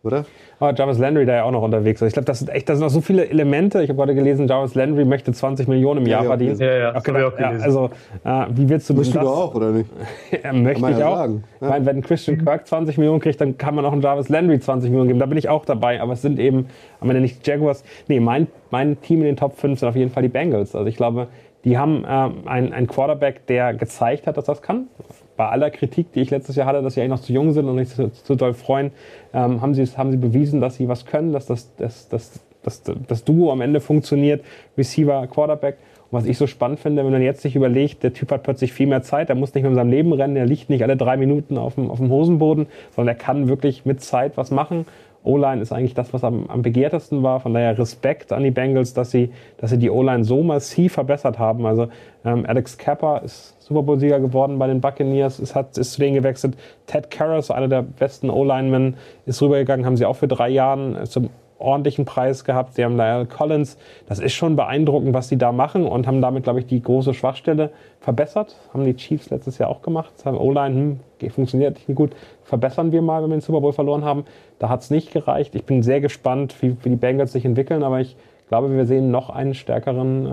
Oder? 0.02 0.24
Aber 0.58 0.74
Jarvis 0.74 0.98
Landry 0.98 1.26
da 1.26 1.34
ja 1.34 1.44
auch 1.44 1.50
noch 1.50 1.62
unterwegs 1.62 2.00
ist. 2.00 2.08
Ich 2.08 2.12
glaube, 2.14 2.24
das 2.24 2.38
sind 2.38 2.48
echt, 2.48 2.68
das 2.70 2.78
sind 2.78 2.86
noch 2.86 2.92
so 2.92 3.02
viele 3.02 3.28
Elemente. 3.28 3.82
Ich 3.82 3.90
habe 3.90 3.98
gerade 3.98 4.14
gelesen, 4.14 4.48
Jarvis 4.48 4.74
Landry 4.74 5.04
möchte 5.04 5.30
20 5.32 5.68
Millionen 5.68 6.00
im 6.00 6.06
Ja, 6.06 6.12
Jahr 6.12 6.22
ja, 6.22 6.28
verdienen. 6.28 6.58
ja, 6.58 6.66
ja, 6.78 6.90
auch 6.96 7.06
ja, 7.06 7.30
gelesen. 7.30 7.62
also, 7.62 7.90
äh, 8.24 8.46
wie 8.54 8.68
willst 8.70 8.88
du 8.88 8.94
du 8.94 9.00
das? 9.02 9.10
doch 9.12 9.22
auch, 9.36 9.54
oder 9.54 9.72
nicht? 9.72 9.90
Ja, 10.42 10.52
möchte 10.54 10.90
ich 10.90 10.98
ja 10.98 11.06
auch. 11.08 11.16
sagen, 11.16 11.44
ja. 11.60 11.66
Ich 11.66 11.70
meine, 11.72 11.86
wenn 11.86 12.00
Christian 12.02 12.42
Kirk 12.42 12.66
20 12.66 12.96
Millionen 12.96 13.20
kriegt, 13.20 13.40
dann 13.42 13.58
kann 13.58 13.74
man 13.74 13.84
auch 13.84 13.92
einen 13.92 14.00
Jarvis 14.00 14.30
Landry 14.30 14.58
20 14.58 14.88
Millionen 14.88 15.08
geben. 15.08 15.20
Da 15.20 15.26
bin 15.26 15.36
ich 15.36 15.50
auch 15.50 15.66
dabei. 15.66 16.00
Aber 16.00 16.14
es 16.14 16.22
sind 16.22 16.38
eben 16.38 16.66
am 17.00 17.10
Ende 17.10 17.20
nicht 17.20 17.44
die 17.44 17.50
Jaguars. 17.50 17.84
Nee, 18.08 18.20
mein, 18.20 18.46
mein 18.70 18.98
Team 19.02 19.18
in 19.20 19.26
den 19.26 19.36
Top 19.36 19.56
5 19.56 19.80
sind 19.80 19.88
auf 19.88 19.96
jeden 19.96 20.10
Fall 20.10 20.22
die 20.22 20.28
Bengals. 20.30 20.74
Also 20.74 20.86
ich 20.88 20.96
glaube, 20.96 21.28
die 21.64 21.76
haben 21.76 22.04
ähm, 22.08 22.46
einen, 22.48 22.72
einen 22.72 22.86
Quarterback, 22.86 23.46
der 23.46 23.74
gezeigt 23.74 24.26
hat, 24.26 24.36
dass 24.36 24.44
das 24.44 24.62
kann. 24.62 24.88
Bei 25.36 25.48
aller 25.48 25.70
Kritik, 25.70 26.12
die 26.12 26.20
ich 26.20 26.30
letztes 26.30 26.56
Jahr 26.56 26.66
hatte, 26.66 26.82
dass 26.82 26.94
sie 26.94 27.00
eigentlich 27.00 27.10
noch 27.10 27.20
zu 27.20 27.32
jung 27.32 27.52
sind 27.52 27.68
und 27.68 27.76
nicht 27.76 27.90
zu, 27.90 28.12
zu 28.12 28.34
doll 28.34 28.54
freuen, 28.54 28.92
ähm, 29.32 29.60
haben, 29.60 29.74
sie, 29.74 29.84
haben 29.96 30.10
sie 30.10 30.16
bewiesen, 30.16 30.60
dass 30.60 30.76
sie 30.76 30.88
was 30.88 31.06
können, 31.06 31.32
dass 31.32 31.46
das, 31.46 31.74
das, 31.76 32.08
das, 32.08 32.40
das, 32.62 32.82
das 33.06 33.24
Duo 33.24 33.52
am 33.52 33.60
Ende 33.60 33.80
funktioniert. 33.80 34.42
Receiver, 34.76 35.26
Quarterback. 35.26 35.76
Und 36.10 36.18
was 36.18 36.26
ich 36.26 36.38
so 36.38 36.46
spannend 36.46 36.80
finde, 36.80 37.04
wenn 37.04 37.12
man 37.12 37.22
jetzt 37.22 37.42
sich 37.42 37.56
überlegt, 37.56 38.02
der 38.02 38.12
Typ 38.12 38.32
hat 38.32 38.42
plötzlich 38.42 38.72
viel 38.72 38.86
mehr 38.86 39.02
Zeit, 39.02 39.28
der 39.28 39.36
muss 39.36 39.54
nicht 39.54 39.62
mehr 39.62 39.70
in 39.70 39.76
seinem 39.76 39.90
Leben 39.90 40.12
rennen, 40.12 40.34
der 40.34 40.46
liegt 40.46 40.70
nicht 40.70 40.82
alle 40.82 40.96
drei 40.96 41.16
Minuten 41.16 41.56
auf 41.58 41.74
dem, 41.74 41.90
auf 41.90 41.98
dem 41.98 42.10
Hosenboden, 42.10 42.66
sondern 42.96 43.16
er 43.16 43.18
kann 43.18 43.48
wirklich 43.48 43.84
mit 43.84 44.02
Zeit 44.02 44.36
was 44.36 44.50
machen. 44.50 44.86
O-Line 45.22 45.60
ist 45.60 45.72
eigentlich 45.72 45.94
das, 45.94 46.12
was 46.12 46.24
am, 46.24 46.46
am 46.48 46.62
begehrtesten 46.62 47.22
war. 47.22 47.40
Von 47.40 47.54
daher 47.54 47.78
Respekt 47.78 48.32
an 48.32 48.42
die 48.42 48.50
Bengals, 48.50 48.94
dass 48.94 49.10
sie, 49.10 49.30
dass 49.58 49.70
sie 49.70 49.78
die 49.78 49.90
O-Line 49.90 50.24
so 50.24 50.42
massiv 50.42 50.94
verbessert 50.94 51.38
haben. 51.38 51.66
Also 51.66 51.88
ähm, 52.24 52.44
Alex 52.46 52.78
Kappa 52.78 53.18
ist 53.18 53.54
Super 53.60 53.82
Bowl-Sieger 53.82 54.20
geworden 54.20 54.58
bei 54.58 54.66
den 54.66 54.80
Buccaneers, 54.80 55.38
ist, 55.38 55.54
hat, 55.54 55.76
ist 55.76 55.92
zu 55.92 56.00
denen 56.00 56.14
gewechselt. 56.14 56.56
Ted 56.86 57.10
Karras, 57.10 57.50
einer 57.50 57.68
der 57.68 57.82
besten 57.82 58.30
O-Linemen, 58.30 58.96
ist 59.26 59.42
rübergegangen, 59.42 59.84
haben 59.84 59.96
sie 59.96 60.06
auch 60.06 60.16
für 60.16 60.28
drei 60.28 60.48
Jahre 60.48 61.04
zum 61.04 61.30
ordentlichen 61.60 62.04
Preis 62.04 62.44
gehabt. 62.44 62.74
Sie 62.74 62.84
haben 62.84 62.96
Lyle 62.96 63.26
Collins. 63.26 63.78
Das 64.06 64.18
ist 64.18 64.32
schon 64.32 64.56
beeindruckend, 64.56 65.14
was 65.14 65.28
sie 65.28 65.38
da 65.38 65.52
machen 65.52 65.86
und 65.86 66.06
haben 66.06 66.20
damit, 66.20 66.44
glaube 66.44 66.60
ich, 66.60 66.66
die 66.66 66.82
große 66.82 67.14
Schwachstelle 67.14 67.70
verbessert. 68.00 68.56
Haben 68.72 68.84
die 68.84 68.96
Chiefs 68.96 69.30
letztes 69.30 69.58
Jahr 69.58 69.70
auch 69.70 69.82
gemacht. 69.82 70.12
Haben 70.24 70.38
O-Line, 70.38 70.98
hm, 71.20 71.30
funktioniert 71.30 71.76
nicht 71.86 71.96
gut. 71.96 72.12
Verbessern 72.42 72.92
wir 72.92 73.02
mal, 73.02 73.22
wenn 73.22 73.30
wir 73.30 73.36
den 73.36 73.42
Super 73.42 73.60
Bowl 73.60 73.72
verloren 73.72 74.04
haben. 74.04 74.24
Da 74.58 74.68
hat 74.68 74.80
es 74.80 74.90
nicht 74.90 75.12
gereicht. 75.12 75.54
Ich 75.54 75.64
bin 75.64 75.82
sehr 75.82 76.00
gespannt, 76.00 76.60
wie, 76.62 76.76
wie 76.82 76.90
die 76.90 76.96
Bengals 76.96 77.32
sich 77.32 77.44
entwickeln, 77.44 77.82
aber 77.82 78.00
ich 78.00 78.16
glaube, 78.48 78.74
wir 78.74 78.86
sehen 78.86 79.10
noch 79.10 79.30
einen 79.30 79.54
stärkeren 79.54 80.26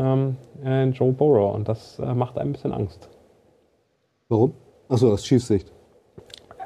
ähm, 0.64 0.66
äh, 0.66 0.86
Joe 0.86 1.12
Burrow 1.12 1.54
und 1.54 1.68
das 1.68 2.00
äh, 2.00 2.14
macht 2.14 2.38
ein 2.38 2.52
bisschen 2.52 2.74
Angst. 2.74 3.10
Warum? 4.30 4.54
Achso, 4.90 5.12
aus 5.12 5.24
Chiefs 5.24 5.48
Sicht. 5.48 5.72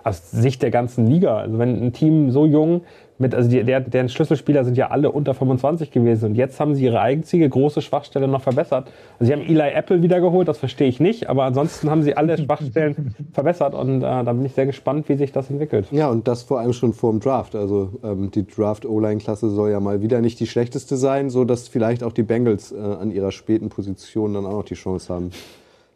aus 0.03 0.31
Sicht 0.31 0.61
der 0.61 0.71
ganzen 0.71 1.07
Liga. 1.07 1.37
Also 1.37 1.57
wenn 1.59 1.81
ein 1.81 1.93
Team 1.93 2.31
so 2.31 2.45
jung 2.45 2.81
mit, 3.21 3.33
also 3.33 3.49
die, 3.49 3.63
der, 3.63 3.79
deren 3.79 4.09
Schlüsselspieler 4.09 4.65
sind 4.65 4.77
ja 4.77 4.89
alle 4.89 5.11
unter 5.11 5.33
25 5.33 5.91
gewesen 5.91 6.31
und 6.31 6.35
jetzt 6.35 6.59
haben 6.59 6.75
sie 6.75 6.85
ihre 6.85 6.99
einzige 6.99 7.47
große 7.47 7.81
Schwachstelle 7.81 8.27
noch 8.27 8.41
verbessert. 8.41 8.91
Also 9.19 9.25
sie 9.25 9.33
haben 9.33 9.41
Eli 9.41 9.73
Apple 9.73 10.01
wiedergeholt, 10.01 10.47
das 10.47 10.57
verstehe 10.57 10.87
ich 10.87 10.99
nicht, 10.99 11.29
aber 11.29 11.43
ansonsten 11.43 11.89
haben 11.89 12.03
sie 12.03 12.17
alle 12.17 12.37
Schwachstellen 12.43 13.15
verbessert 13.33 13.73
und 13.73 13.97
äh, 13.97 14.01
da 14.01 14.33
bin 14.33 14.45
ich 14.45 14.53
sehr 14.53 14.65
gespannt, 14.65 15.07
wie 15.07 15.15
sich 15.15 15.31
das 15.31 15.49
entwickelt. 15.49 15.87
Ja, 15.91 16.09
und 16.09 16.27
das 16.27 16.43
vor 16.43 16.59
allem 16.59 16.73
schon 16.73 16.93
vor 16.93 17.11
dem 17.11 17.19
Draft. 17.19 17.55
Also 17.55 17.99
ähm, 18.03 18.31
die 18.31 18.45
Draft-O-Line-Klasse 18.45 19.49
soll 19.49 19.71
ja 19.71 19.79
mal 19.79 20.01
wieder 20.01 20.21
nicht 20.21 20.39
die 20.39 20.47
schlechteste 20.47 20.97
sein, 20.97 21.29
so 21.29 21.45
dass 21.45 21.67
vielleicht 21.67 22.03
auch 22.03 22.11
die 22.11 22.23
Bengals 22.23 22.71
äh, 22.71 22.77
an 22.77 23.11
ihrer 23.11 23.31
späten 23.31 23.69
Position 23.69 24.33
dann 24.33 24.45
auch 24.45 24.53
noch 24.53 24.65
die 24.65 24.75
Chance 24.75 25.13
haben, 25.13 25.31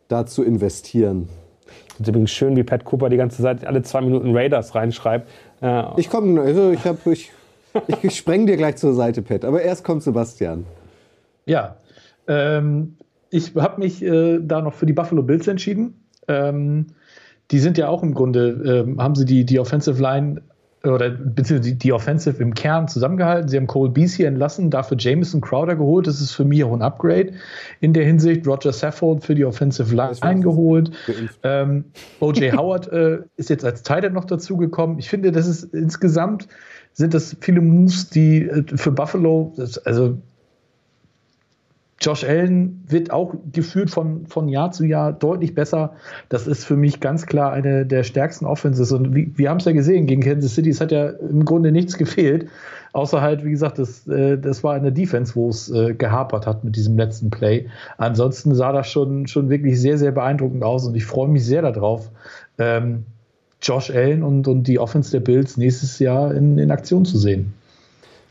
da 0.08 0.26
zu 0.26 0.44
investieren. 0.44 1.28
Es 1.96 2.02
ist 2.02 2.08
übrigens 2.10 2.32
schön, 2.32 2.56
wie 2.58 2.64
Pat 2.64 2.84
Cooper 2.84 3.10
die 3.10 3.18
ganze 3.18 3.42
Zeit 3.42 3.66
alle 3.66 3.82
zwei 3.82 4.02
Minuten 4.02 4.36
Raiders 4.36 4.76
reinschreibt. 4.76 5.30
Äh, 5.62 5.84
ich 5.98 6.10
komme, 6.10 6.42
also 6.42 6.72
ich, 6.72 6.86
hab, 6.86 7.06
ich, 7.08 7.32
ich 8.02 8.16
spreng 8.16 8.46
dir 8.46 8.58
gleich 8.58 8.78
zur 8.78 8.94
Seite, 8.94 9.22
Pat. 9.22 9.46
Aber 9.46 9.62
erst 9.62 9.84
kommt 9.84 10.04
Sebastian. 10.04 10.66
Ja, 11.46 11.78
ähm, 12.28 12.98
ich 13.30 13.56
habe 13.56 13.80
mich 13.80 14.04
äh, 14.04 14.40
da 14.42 14.62
noch 14.62 14.74
für 14.74 14.86
die 14.86 14.94
Buffalo 14.94 15.24
Bills 15.24 15.48
entschieden. 15.48 16.06
Ähm, 16.28 16.88
die 17.52 17.60
sind 17.60 17.78
ja 17.78 17.90
auch 17.90 18.02
im 18.02 18.14
Grunde, 18.14 18.86
ähm, 18.88 19.02
haben 19.02 19.16
sie 19.16 19.26
die, 19.26 19.46
die 19.46 19.60
Offensive 19.60 20.02
Line 20.02 20.42
oder 20.86 21.10
beziehungsweise 21.10 21.72
die, 21.72 21.78
die 21.78 21.94
Offensive 21.94 22.42
im 22.42 22.54
Kern 22.54 22.88
zusammengehalten. 22.88 23.50
Sie 23.50 23.58
haben 23.58 23.68
Cole 23.68 23.92
Beasley 23.92 24.26
entlassen, 24.26 24.70
dafür 24.70 24.98
Jameson 25.00 25.42
Crowder 25.42 25.76
geholt. 25.76 26.08
Das 26.08 26.22
ist 26.22 26.32
für 26.32 26.46
mich 26.46 26.64
auch 26.64 26.74
ein 26.74 26.82
Upgrade 26.82 27.34
in 27.82 27.94
der 27.94 28.06
Hinsicht. 28.06 28.48
Roger 28.48 28.74
Saffold 28.74 29.24
für 29.24 29.36
die 29.36 29.46
Offensive 29.46 29.94
Line 29.96 30.16
eingeholt. 30.22 30.92
Ähm, 31.44 31.86
OJ 32.20 32.52
Howard 32.56 32.92
äh, 32.92 33.20
ist 33.36 33.50
jetzt 33.50 33.66
als 33.66 33.84
Teil 33.84 34.10
noch 34.12 34.26
dazugekommen. 34.26 35.00
Ich 35.00 35.10
finde, 35.10 35.32
das 35.32 35.48
ist 35.48 35.74
insgesamt 35.74 36.48
sind 36.96 37.14
das 37.14 37.36
viele 37.42 37.62
Moves, 37.62 38.10
die 38.10 38.44
äh, 38.44 38.64
für 38.76 38.92
Buffalo, 38.92 39.54
das, 39.58 39.78
also 39.80 40.18
Josh 42.02 42.26
Allen 42.26 42.84
wird 42.88 43.12
auch 43.12 43.34
gefühlt 43.54 43.90
von, 43.90 44.28
von 44.28 44.50
Jahr 44.50 44.72
zu 44.72 44.86
Jahr 44.86 45.14
deutlich 45.14 45.56
besser. 45.56 45.94
Das 46.28 46.46
ist 46.46 46.66
für 46.66 46.76
mich 46.76 47.00
ganz 47.00 47.26
klar 47.26 47.54
eine 47.54 47.86
der 47.86 48.04
stärksten 48.04 48.46
Offenses. 48.46 48.92
Und 48.92 49.16
wie, 49.16 49.32
wir 49.38 49.50
haben 49.50 49.58
es 49.58 49.66
ja 49.66 49.72
gesehen, 49.72 50.06
gegen 50.06 50.22
Kansas 50.22 50.56
City, 50.56 50.70
es 50.70 50.82
hat 50.82 50.92
ja 50.92 51.08
im 51.08 51.46
Grunde 51.46 51.72
nichts 51.72 51.98
gefehlt. 51.98 52.50
Außer 52.92 53.22
halt, 53.22 53.46
wie 53.46 53.52
gesagt, 53.52 53.80
das, 53.80 54.08
äh, 54.08 54.38
das 54.38 54.64
war 54.64 54.74
eine 54.74 54.92
Defense, 54.92 55.36
wo 55.36 55.50
es 55.50 55.72
äh, 55.72 55.94
gehapert 55.94 56.46
hat 56.46 56.64
mit 56.66 56.76
diesem 56.76 56.98
letzten 56.98 57.30
Play. 57.30 57.68
Ansonsten 57.98 58.54
sah 58.56 58.74
das 58.74 58.90
schon, 58.90 59.28
schon 59.28 59.50
wirklich 59.50 59.80
sehr, 59.80 59.98
sehr 59.98 60.12
beeindruckend 60.12 60.64
aus. 60.64 60.86
Und 60.86 60.96
ich 60.96 61.06
freue 61.06 61.30
mich 61.30 61.46
sehr 61.46 61.62
darauf, 61.62 62.12
ähm, 62.58 63.06
Josh 63.62 63.90
Allen 63.90 64.22
und, 64.22 64.48
und 64.48 64.68
die 64.68 64.80
Offense 64.80 65.12
der 65.12 65.22
Bills 65.22 65.58
nächstes 65.58 66.00
Jahr 66.00 66.34
in, 66.34 66.58
in 66.58 66.72
Aktion 66.72 67.06
zu 67.06 67.18
sehen. 67.18 67.54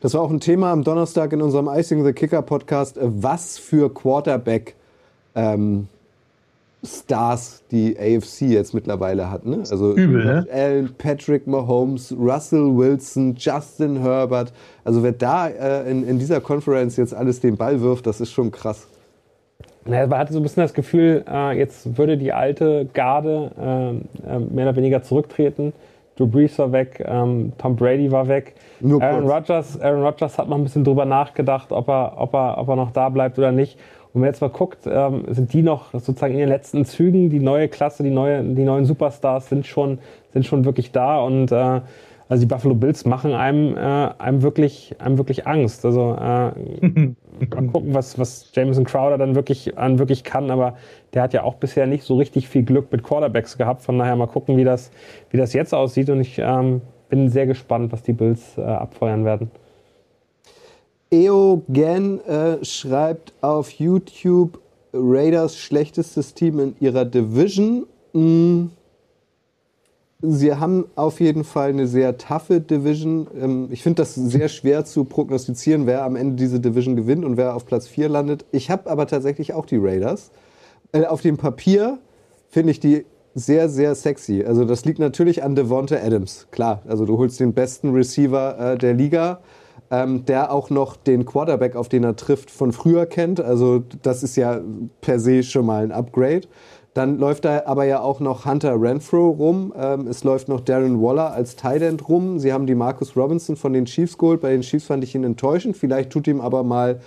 Das 0.05 0.13
war 0.13 0.21
auch 0.21 0.31
ein 0.31 0.39
Thema 0.39 0.71
am 0.71 0.85
Donnerstag 0.85 1.33
in 1.33 1.41
unserem 1.41 1.67
Icing 1.67 2.05
the 2.05 2.13
Kicker 2.13 2.43
Podcast, 2.43 2.99
was 3.01 3.57
für 3.57 3.89
Quarterback 3.89 4.75
ähm, 5.35 5.89
Stars 6.85 7.63
die 7.71 7.97
AFC 7.99 8.43
jetzt 8.43 8.75
mittlerweile 8.75 9.31
hat. 9.31 9.47
Ne? 9.47 9.61
Also 9.61 9.95
Übel, 9.95 10.23
ne? 10.27 10.47
Allen, 10.53 10.95
Patrick 10.99 11.47
Mahomes, 11.47 12.15
Russell 12.21 12.77
Wilson, 12.77 13.35
Justin 13.39 14.03
Herbert. 14.03 14.53
Also 14.85 15.03
wer 15.03 15.13
da 15.13 15.49
äh, 15.49 15.91
in, 15.91 16.07
in 16.07 16.19
dieser 16.19 16.43
Conference 16.43 16.99
jetzt 16.99 17.15
alles 17.15 17.41
den 17.41 17.57
Ball 17.57 17.81
wirft, 17.81 18.07
das 18.07 18.21
ist 18.21 18.31
schon 18.31 18.51
krass. 18.51 18.87
man 19.87 20.11
hatte 20.11 20.35
so 20.35 20.39
ein 20.39 20.43
bisschen 20.43 20.65
das 20.65 20.75
Gefühl, 20.75 21.25
äh, 21.27 21.57
jetzt 21.57 21.97
würde 21.97 22.19
die 22.19 22.35
alte 22.35 22.87
Garde 22.93 23.53
äh, 23.59 24.35
äh 24.35 24.39
mehr 24.39 24.67
oder 24.67 24.77
weniger 24.77 25.03
zurücktreten. 25.03 25.73
Drew 26.17 26.27
Brees 26.27 26.59
war 26.59 26.71
weg, 26.73 27.05
ähm, 27.07 27.53
Tom 27.59 27.77
Brady 27.77 28.11
war 28.11 28.29
weg. 28.29 28.55
Nur 28.81 29.03
Aaron 29.03 29.29
Rodgers, 29.29 29.81
Aaron 29.81 30.03
Rodgers 30.03 30.39
hat 30.39 30.49
noch 30.49 30.57
ein 30.57 30.63
bisschen 30.63 30.85
drüber 30.85 31.05
nachgedacht, 31.05 31.73
ob 31.73 31.89
er, 31.89 32.15
ob 32.17 32.35
er, 32.35 32.59
ob 32.59 32.69
er 32.69 32.77
noch 32.77 32.93
da 32.93 33.09
bleibt 33.09 33.39
oder 33.39 33.53
nicht. 33.53 33.79
Und 34.13 34.15
wenn 34.15 34.21
man 34.21 34.31
jetzt 34.31 34.41
mal 34.41 34.51
guckt, 34.51 34.87
ähm, 34.87 35.25
sind 35.29 35.53
die 35.53 35.63
noch 35.63 35.93
sozusagen 35.93 36.35
in 36.35 36.41
den 36.41 36.49
letzten 36.49 36.85
Zügen, 36.85 37.31
die 37.31 37.41
neue 37.41 37.69
Klasse, 37.69 38.05
die, 38.05 38.11
neue, 38.11 38.45
die 38.45 38.63
neuen 38.63 38.85
Superstars 38.85 39.49
sind 39.49 39.67
schon, 39.67 39.99
sind 40.33 40.47
schon 40.47 40.65
wirklich 40.65 40.93
da 40.93 41.21
und 41.21 41.51
äh, 41.51 41.81
also 42.29 42.41
die 42.41 42.47
Buffalo 42.47 42.75
Bills 42.75 43.05
machen 43.05 43.33
einem, 43.33 43.77
äh, 43.77 43.81
einem, 43.81 44.43
wirklich, 44.43 44.97
einem 44.99 45.19
wirklich 45.19 45.47
Angst. 45.47 45.85
Also 45.85 46.13
äh, 46.15 46.51
mal 47.51 47.67
gucken, 47.73 47.95
was, 47.95 48.19
was 48.19 48.51
Jameson 48.55 48.85
Crowder 48.85 49.19
dann 49.19 49.35
wirklich, 49.35 49.77
an 49.77 49.99
wirklich 49.99 50.25
kann, 50.25 50.51
aber 50.51 50.77
der 51.13 51.23
hat 51.23 51.33
ja 51.33 51.43
auch 51.43 51.55
bisher 51.55 51.87
nicht 51.87 52.05
so 52.05 52.17
richtig 52.17 52.49
viel 52.49 52.63
Glück 52.63 52.91
mit 52.91 53.03
Quarterbacks 53.03 53.59
gehabt. 53.59 53.83
Von 53.83 53.99
daher 53.99 54.17
mal 54.17 54.27
gucken, 54.27 54.57
wie 54.57 54.65
das, 54.65 54.91
wie 55.31 55.37
das 55.37 55.53
jetzt 55.53 55.75
aussieht. 55.75 56.09
Und 56.09 56.21
ich 56.21 56.39
ähm, 56.39 56.81
bin 57.09 57.29
sehr 57.29 57.47
gespannt, 57.47 57.93
was 57.93 58.03
die 58.03 58.13
Bills 58.13 58.57
äh, 58.57 58.63
abfeuern 58.63 59.25
werden. 59.25 59.51
Eogen 61.11 62.21
äh, 62.27 62.65
schreibt 62.65 63.35
auf 63.41 63.71
YouTube 63.71 64.59
Raiders 64.93 65.57
schlechtestes 65.59 66.35
Team 66.35 66.59
in 66.59 66.77
ihrer 66.81 67.05
Division. 67.05 67.87
Mm. 68.13 68.67
Sie 70.27 70.55
haben 70.55 70.87
auf 70.95 71.21
jeden 71.21 71.45
Fall 71.45 71.71
eine 71.71 71.87
sehr 71.87 72.17
taffe 72.17 72.61
Division. 72.61 73.27
Ähm, 73.41 73.69
ich 73.71 73.83
finde 73.83 74.03
das 74.03 74.15
sehr 74.15 74.49
schwer 74.49 74.85
zu 74.85 75.05
prognostizieren, 75.05 75.87
wer 75.87 76.05
am 76.05 76.17
Ende 76.17 76.37
diese 76.37 76.61
Division 76.61 76.97
gewinnt 76.97 77.25
und 77.25 77.37
wer 77.37 77.55
auf 77.55 77.67
Platz 77.67 77.87
4 77.89 78.09
landet. 78.09 78.45
Ich 78.53 78.71
habe 78.71 78.91
aber 78.91 79.07
tatsächlich 79.07 79.53
auch 79.53 79.67
die 79.67 79.77
Raiders. 79.77 80.31
Äh, 80.93 81.05
auf 81.05 81.21
dem 81.21 81.37
Papier 81.37 81.99
finde 82.49 82.71
ich 82.71 82.81
die 82.81 83.05
sehr, 83.35 83.69
sehr 83.69 83.95
sexy. 83.95 84.45
Also 84.45 84.65
das 84.65 84.85
liegt 84.85 84.99
natürlich 84.99 85.43
an 85.43 85.55
Devonta 85.55 85.97
Adams. 85.97 86.47
Klar, 86.51 86.83
also 86.87 87.05
du 87.05 87.19
holst 87.19 87.41
den 87.41 87.53
besten 87.53 87.93
Receiver 87.93 88.59
äh, 88.59 88.79
der 88.79 88.95
Liga, 88.95 89.41
ähm, 89.91 90.25
der 90.25 90.53
auch 90.53 90.71
noch 90.71 90.97
den 90.97 91.25
Quarterback, 91.25 91.77
auf 91.77 91.89
den 91.89 92.05
er 92.05 92.17
trifft, 92.17 92.51
von 92.51 92.73
früher 92.73 93.07
kennt. 93.07 93.41
Also 93.41 93.83
das 94.03 94.23
ist 94.23 94.37
ja 94.37 94.61
per 95.01 95.19
se 95.19 95.43
schon 95.43 95.67
mal 95.67 95.83
ein 95.83 95.93
Upgrade. 95.93 96.43
Dann 96.95 97.19
läuft 97.19 97.45
da 97.45 97.65
aber 97.67 97.85
ja 97.85 98.01
auch 98.01 98.21
noch 98.21 98.47
Hunter 98.47 98.81
Renfro 98.81 99.31
rum. 99.31 99.75
Ähm, 99.77 100.07
es 100.07 100.23
läuft 100.23 100.49
noch 100.49 100.61
Darren 100.61 101.03
Waller 101.03 101.33
als 101.33 101.57
Tight 101.57 101.83
End 101.83 102.09
rum. 102.09 102.39
Sie 102.39 102.53
haben 102.53 102.67
die 102.67 102.77
Marcus 102.77 103.17
Robinson 103.17 103.57
von 103.57 103.73
den 103.73 103.85
Chiefs 103.87 104.17
geholt. 104.17 104.41
Bei 104.41 104.51
den 104.51 104.61
Chiefs 104.61 104.87
fand 104.87 105.03
ich 105.03 105.13
ihn 105.15 105.25
enttäuschend. 105.25 105.77
Vielleicht 105.77 106.11
tut 106.11 106.29
ihm 106.29 106.41
aber 106.41 106.63
mal 106.63 107.01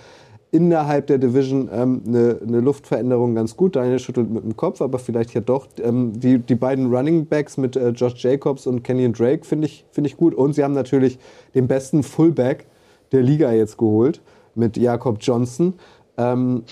innerhalb 0.50 1.06
der 1.06 1.16
Division 1.16 1.70
ähm, 1.72 2.02
eine, 2.06 2.38
eine, 2.46 2.60
Luftveränderung 2.60 3.34
ganz 3.34 3.56
gut. 3.56 3.76
Daniel 3.76 3.98
schüttelt 3.98 4.30
mit 4.30 4.44
dem 4.44 4.56
Kopf, 4.56 4.82
aber 4.82 4.98
vielleicht 4.98 5.32
ja 5.32 5.40
doch. 5.40 5.68
Ähm, 5.82 6.12
die, 6.20 6.38
die 6.38 6.54
beiden 6.54 6.94
Running 6.94 7.26
Backs 7.26 7.56
mit 7.56 7.74
äh, 7.76 7.90
Josh 7.90 8.22
Jacobs 8.22 8.66
und 8.66 8.82
Kenyon 8.84 9.14
Drake 9.14 9.46
finde 9.46 9.66
ich, 9.66 9.86
find 9.90 10.06
ich 10.06 10.18
gut. 10.18 10.34
Und 10.34 10.52
sie 10.52 10.64
haben 10.64 10.74
natürlich 10.74 11.18
den 11.54 11.66
besten 11.66 12.02
Fullback 12.02 12.66
der 13.12 13.22
Liga 13.22 13.52
jetzt 13.52 13.78
geholt 13.78 14.20
mit 14.54 14.76
Jakob 14.76 15.16
Johnson. 15.20 15.74
Ähm, 16.18 16.64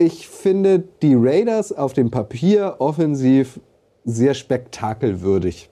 ich 0.00 0.28
finde 0.28 0.82
die 1.02 1.14
Raiders 1.14 1.72
auf 1.72 1.92
dem 1.92 2.10
Papier 2.10 2.76
offensiv 2.78 3.60
sehr 4.06 4.32
spektakelwürdig. 4.32 5.68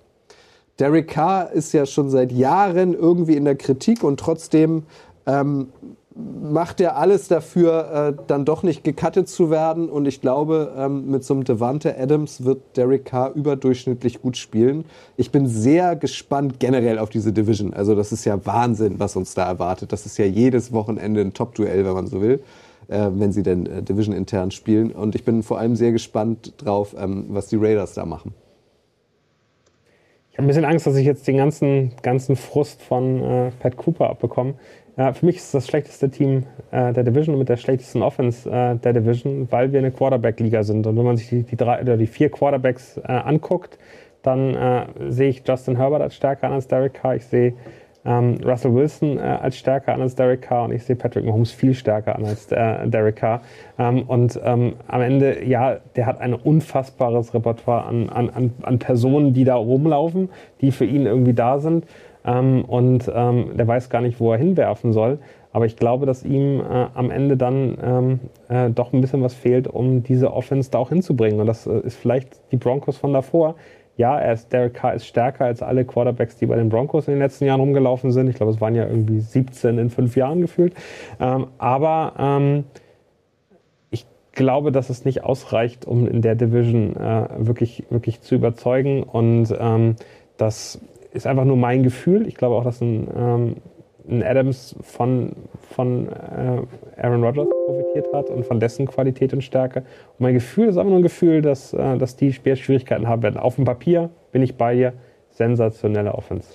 Derek 0.78 1.08
Carr 1.08 1.50
ist 1.50 1.72
ja 1.72 1.86
schon 1.86 2.10
seit 2.10 2.30
Jahren 2.30 2.92
irgendwie 2.92 3.36
in 3.36 3.46
der 3.46 3.56
Kritik 3.56 4.04
und 4.04 4.20
trotzdem 4.20 4.82
ähm, 5.24 5.68
macht 6.14 6.82
er 6.82 6.98
alles 6.98 7.28
dafür, 7.28 8.16
äh, 8.18 8.22
dann 8.26 8.44
doch 8.44 8.62
nicht 8.62 8.84
gecuttet 8.84 9.30
zu 9.30 9.50
werden. 9.50 9.88
Und 9.88 10.04
ich 10.04 10.20
glaube, 10.20 10.74
ähm, 10.76 11.10
mit 11.10 11.24
so 11.24 11.32
einem 11.32 11.44
Devante 11.44 11.98
Adams 11.98 12.44
wird 12.44 12.76
Derek 12.76 13.06
Carr 13.06 13.32
überdurchschnittlich 13.34 14.20
gut 14.20 14.36
spielen. 14.36 14.84
Ich 15.16 15.30
bin 15.30 15.46
sehr 15.46 15.96
gespannt 15.96 16.60
generell 16.60 16.98
auf 16.98 17.08
diese 17.08 17.32
Division. 17.32 17.72
Also 17.72 17.94
das 17.94 18.12
ist 18.12 18.26
ja 18.26 18.44
Wahnsinn, 18.44 18.96
was 18.98 19.16
uns 19.16 19.32
da 19.32 19.46
erwartet. 19.46 19.90
Das 19.90 20.04
ist 20.04 20.18
ja 20.18 20.26
jedes 20.26 20.70
Wochenende 20.70 21.22
ein 21.22 21.32
Top-Duell, 21.32 21.86
wenn 21.86 21.94
man 21.94 22.08
so 22.08 22.20
will, 22.20 22.40
äh, 22.88 23.08
wenn 23.12 23.32
sie 23.32 23.42
denn 23.42 23.66
äh, 23.66 23.82
Division 23.82 24.14
intern 24.14 24.50
spielen. 24.50 24.90
Und 24.92 25.14
ich 25.14 25.24
bin 25.24 25.42
vor 25.42 25.58
allem 25.58 25.76
sehr 25.76 25.92
gespannt 25.92 26.54
drauf, 26.56 26.94
ähm, 26.98 27.26
was 27.28 27.48
die 27.48 27.56
Raiders 27.56 27.94
da 27.94 28.04
machen. 28.04 28.34
Ich 30.30 30.38
habe 30.38 30.46
ein 30.46 30.48
bisschen 30.48 30.64
Angst, 30.64 30.86
dass 30.86 30.96
ich 30.96 31.06
jetzt 31.06 31.26
den 31.26 31.36
ganzen, 31.36 31.92
ganzen 32.02 32.36
Frust 32.36 32.82
von 32.82 33.22
äh, 33.22 33.50
Pat 33.58 33.76
Cooper 33.76 34.10
abbekomme. 34.10 34.54
Ja, 34.96 35.12
für 35.12 35.26
mich 35.26 35.36
ist 35.36 35.54
das 35.54 35.66
schlechteste 35.66 36.10
Team 36.10 36.44
äh, 36.70 36.92
der 36.92 37.04
Division 37.04 37.38
mit 37.38 37.48
der 37.48 37.56
schlechtesten 37.56 38.02
Offense 38.02 38.50
äh, 38.50 38.76
der 38.76 38.92
Division, 38.92 39.46
weil 39.50 39.72
wir 39.72 39.78
eine 39.78 39.92
Quarterback-Liga 39.92 40.64
sind. 40.64 40.86
Und 40.86 40.96
wenn 40.96 41.04
man 41.04 41.16
sich 41.16 41.28
die, 41.28 41.44
die, 41.44 41.56
drei, 41.56 41.82
oder 41.82 41.96
die 41.96 42.08
vier 42.08 42.30
Quarterbacks 42.30 42.96
äh, 42.96 43.02
anguckt, 43.12 43.78
dann 44.22 44.54
äh, 44.54 44.86
sehe 45.08 45.28
ich 45.28 45.42
Justin 45.46 45.76
Herbert 45.76 46.02
als 46.02 46.16
stärker 46.16 46.48
an 46.48 46.54
als 46.54 46.66
Derek 46.66 46.94
Carr. 46.94 47.16
Ich 47.16 47.26
sehe 47.26 47.54
ähm, 48.08 48.38
Russell 48.44 48.74
Wilson 48.74 49.18
äh, 49.18 49.20
als 49.20 49.58
stärker 49.58 49.92
an 49.92 50.00
als 50.00 50.14
Derek 50.14 50.42
Carr 50.42 50.64
und 50.64 50.72
ich 50.72 50.82
sehe 50.82 50.96
Patrick 50.96 51.26
Mahomes 51.26 51.50
viel 51.50 51.74
stärker 51.74 52.16
an 52.16 52.24
als 52.24 52.50
äh, 52.50 52.88
Derek 52.88 53.16
Carr. 53.16 53.42
Ähm, 53.78 54.02
und 54.02 54.40
ähm, 54.42 54.76
am 54.88 55.02
Ende, 55.02 55.44
ja, 55.44 55.76
der 55.94 56.06
hat 56.06 56.20
ein 56.20 56.32
unfassbares 56.32 57.34
Repertoire 57.34 57.84
an, 57.84 58.08
an, 58.08 58.52
an 58.62 58.78
Personen, 58.78 59.34
die 59.34 59.44
da 59.44 59.56
rumlaufen, 59.56 60.30
die 60.62 60.72
für 60.72 60.86
ihn 60.86 61.04
irgendwie 61.04 61.34
da 61.34 61.58
sind 61.58 61.84
ähm, 62.24 62.64
und 62.64 63.10
ähm, 63.14 63.50
der 63.56 63.68
weiß 63.68 63.90
gar 63.90 64.00
nicht, 64.00 64.20
wo 64.20 64.32
er 64.32 64.38
hinwerfen 64.38 64.92
soll. 64.92 65.18
Aber 65.52 65.66
ich 65.66 65.76
glaube, 65.76 66.06
dass 66.06 66.24
ihm 66.24 66.60
äh, 66.60 66.86
am 66.94 67.10
Ende 67.10 67.36
dann 67.36 67.78
ähm, 67.82 68.20
äh, 68.48 68.70
doch 68.70 68.92
ein 68.92 69.00
bisschen 69.00 69.22
was 69.22 69.34
fehlt, 69.34 69.66
um 69.66 70.02
diese 70.02 70.32
Offense 70.32 70.70
da 70.70 70.78
auch 70.78 70.90
hinzubringen. 70.90 71.40
Und 71.40 71.46
das 71.46 71.66
äh, 71.66 71.80
ist 71.80 71.96
vielleicht 71.96 72.40
die 72.52 72.56
Broncos 72.56 72.96
von 72.96 73.12
davor, 73.12 73.54
ja, 73.98 74.16
er 74.16 74.32
ist, 74.32 74.52
Derek 74.52 74.74
Carr 74.74 74.94
ist 74.94 75.06
stärker 75.06 75.44
als 75.44 75.60
alle 75.60 75.84
Quarterbacks, 75.84 76.36
die 76.36 76.46
bei 76.46 76.54
den 76.54 76.68
Broncos 76.68 77.08
in 77.08 77.14
den 77.14 77.20
letzten 77.20 77.46
Jahren 77.46 77.58
rumgelaufen 77.58 78.12
sind. 78.12 78.28
Ich 78.28 78.36
glaube, 78.36 78.52
es 78.52 78.60
waren 78.60 78.76
ja 78.76 78.86
irgendwie 78.86 79.18
17 79.18 79.76
in 79.76 79.90
fünf 79.90 80.16
Jahren 80.16 80.40
gefühlt. 80.40 80.72
Ähm, 81.18 81.48
aber 81.58 82.12
ähm, 82.16 82.64
ich 83.90 84.06
glaube, 84.30 84.70
dass 84.70 84.88
es 84.88 85.04
nicht 85.04 85.24
ausreicht, 85.24 85.84
um 85.84 86.06
in 86.06 86.22
der 86.22 86.36
Division 86.36 86.94
äh, 86.94 87.26
wirklich, 87.38 87.86
wirklich 87.90 88.20
zu 88.20 88.36
überzeugen. 88.36 89.02
Und 89.02 89.52
ähm, 89.58 89.96
das 90.36 90.80
ist 91.12 91.26
einfach 91.26 91.44
nur 91.44 91.56
mein 91.56 91.82
Gefühl. 91.82 92.28
Ich 92.28 92.36
glaube 92.36 92.54
auch, 92.54 92.64
dass 92.64 92.80
ein, 92.80 93.08
ähm, 93.16 93.56
ein 94.08 94.22
Adams 94.22 94.74
von, 94.82 95.32
von 95.74 96.08
äh, 96.08 97.02
Aaron 97.02 97.22
Rodgers 97.22 97.48
profitiert 97.66 98.06
hat 98.12 98.30
und 98.30 98.46
von 98.46 98.60
dessen 98.60 98.86
Qualität 98.86 99.32
und 99.32 99.42
Stärke. 99.42 99.80
Und 99.80 100.20
mein 100.20 100.34
Gefühl 100.34 100.68
ist 100.68 100.76
aber 100.76 100.88
nur 100.88 100.98
ein 100.98 101.02
Gefühl, 101.02 101.42
dass, 101.42 101.72
äh, 101.72 101.98
dass 101.98 102.16
die 102.16 102.32
Schwierigkeiten 102.32 103.08
haben 103.08 103.22
werden. 103.22 103.36
Auf 103.36 103.56
dem 103.56 103.64
Papier 103.64 104.10
bin 104.32 104.42
ich 104.42 104.56
bei 104.56 104.74
dir. 104.74 104.92
Sensationelle 105.30 106.14
Offense. 106.14 106.48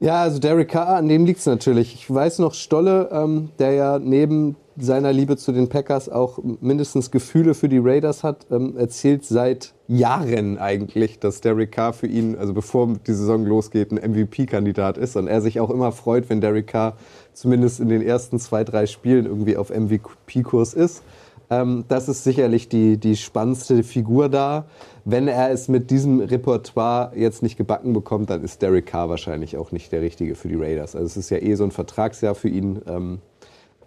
Ja, 0.00 0.22
also 0.22 0.38
Derek 0.38 0.70
Carr, 0.70 0.96
an 0.96 1.08
dem 1.08 1.26
liegt 1.26 1.40
es 1.40 1.46
natürlich. 1.46 1.94
Ich 1.94 2.12
weiß 2.12 2.38
noch, 2.38 2.54
Stolle, 2.54 3.10
ähm, 3.12 3.50
der 3.58 3.72
ja 3.72 3.98
neben 3.98 4.56
seiner 4.78 5.12
Liebe 5.12 5.36
zu 5.36 5.52
den 5.52 5.68
Packers 5.68 6.08
auch 6.08 6.38
mindestens 6.60 7.10
Gefühle 7.10 7.52
für 7.52 7.68
die 7.68 7.78
Raiders 7.78 8.24
hat, 8.24 8.46
ähm, 8.50 8.78
erzählt 8.78 9.26
seit 9.26 9.74
Jahren 9.90 10.56
eigentlich, 10.58 11.18
dass 11.18 11.40
Derek 11.40 11.72
Carr 11.72 11.92
für 11.92 12.06
ihn, 12.06 12.36
also 12.36 12.54
bevor 12.54 12.94
die 13.06 13.12
Saison 13.12 13.44
losgeht, 13.44 13.90
ein 13.90 13.96
MVP-Kandidat 14.12 14.96
ist 14.96 15.16
und 15.16 15.26
er 15.26 15.40
sich 15.40 15.58
auch 15.58 15.68
immer 15.68 15.90
freut, 15.90 16.30
wenn 16.30 16.40
Derek 16.40 16.68
Carr 16.68 16.96
zumindest 17.32 17.80
in 17.80 17.88
den 17.88 18.00
ersten 18.00 18.38
zwei, 18.38 18.62
drei 18.62 18.86
Spielen 18.86 19.26
irgendwie 19.26 19.56
auf 19.56 19.70
MVP-Kurs 19.70 20.74
ist. 20.74 21.02
Ähm, 21.50 21.84
das 21.88 22.08
ist 22.08 22.22
sicherlich 22.22 22.68
die, 22.68 22.98
die 22.98 23.16
spannendste 23.16 23.82
Figur 23.82 24.28
da. 24.28 24.66
Wenn 25.04 25.26
er 25.26 25.50
es 25.50 25.66
mit 25.66 25.90
diesem 25.90 26.20
Repertoire 26.20 27.10
jetzt 27.16 27.42
nicht 27.42 27.56
gebacken 27.56 27.92
bekommt, 27.92 28.30
dann 28.30 28.44
ist 28.44 28.62
Derek 28.62 28.86
Carr 28.86 29.08
wahrscheinlich 29.08 29.56
auch 29.56 29.72
nicht 29.72 29.90
der 29.90 30.02
Richtige 30.02 30.36
für 30.36 30.46
die 30.46 30.54
Raiders. 30.54 30.94
Also 30.94 31.06
es 31.06 31.16
ist 31.16 31.30
ja 31.30 31.38
eh 31.38 31.56
so 31.56 31.64
ein 31.64 31.72
Vertragsjahr 31.72 32.36
für 32.36 32.48
ihn. 32.48 32.80
Ähm, 32.86 33.18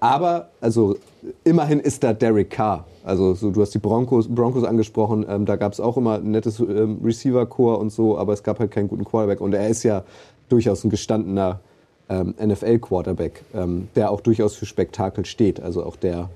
aber 0.03 0.49
also 0.59 0.97
immerhin 1.45 1.79
ist 1.79 2.03
da 2.03 2.11
Derek 2.11 2.49
Carr. 2.49 2.83
Also 3.05 3.35
so, 3.35 3.51
du 3.51 3.61
hast 3.61 3.73
die 3.73 3.79
Broncos, 3.79 4.27
Broncos 4.27 4.65
angesprochen, 4.65 5.25
ähm, 5.29 5.45
da 5.45 5.55
gab 5.55 5.71
es 5.71 5.79
auch 5.79 5.95
immer 5.95 6.15
ein 6.15 6.31
nettes 6.31 6.59
ähm, 6.59 6.99
Receiver-Core 7.01 7.77
und 7.77 7.89
so, 7.89 8.17
aber 8.17 8.33
es 8.33 8.43
gab 8.43 8.59
halt 8.59 8.71
keinen 8.71 8.89
guten 8.89 9.05
Quarterback. 9.05 9.39
Und 9.39 9.53
er 9.53 9.69
ist 9.69 9.83
ja 9.83 10.03
durchaus 10.49 10.83
ein 10.83 10.89
gestandener 10.89 11.61
ähm, 12.09 12.35
NFL-Quarterback, 12.37 13.43
ähm, 13.53 13.87
der 13.95 14.11
auch 14.11 14.19
durchaus 14.19 14.55
für 14.55 14.65
Spektakel 14.65 15.25
steht. 15.25 15.61
Also 15.61 15.85
auch 15.85 15.95
der, 15.95 16.29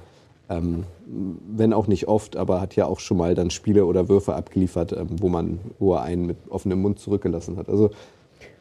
ähm, 0.49 0.85
wenn 1.05 1.73
auch 1.73 1.87
nicht 1.87 2.07
oft, 2.07 2.37
aber 2.37 2.61
hat 2.61 2.77
ja 2.77 2.85
auch 2.85 3.01
schon 3.01 3.17
mal 3.17 3.35
dann 3.35 3.49
Spiele 3.49 3.85
oder 3.85 4.07
Würfe 4.07 4.33
abgeliefert, 4.33 4.93
ähm, 4.93 5.07
wo 5.19 5.27
man, 5.27 5.59
wo 5.77 5.93
er 5.93 6.03
einen 6.03 6.25
mit 6.25 6.37
offenem 6.47 6.81
Mund 6.81 6.99
zurückgelassen 6.99 7.57
hat. 7.57 7.67
Also 7.67 7.89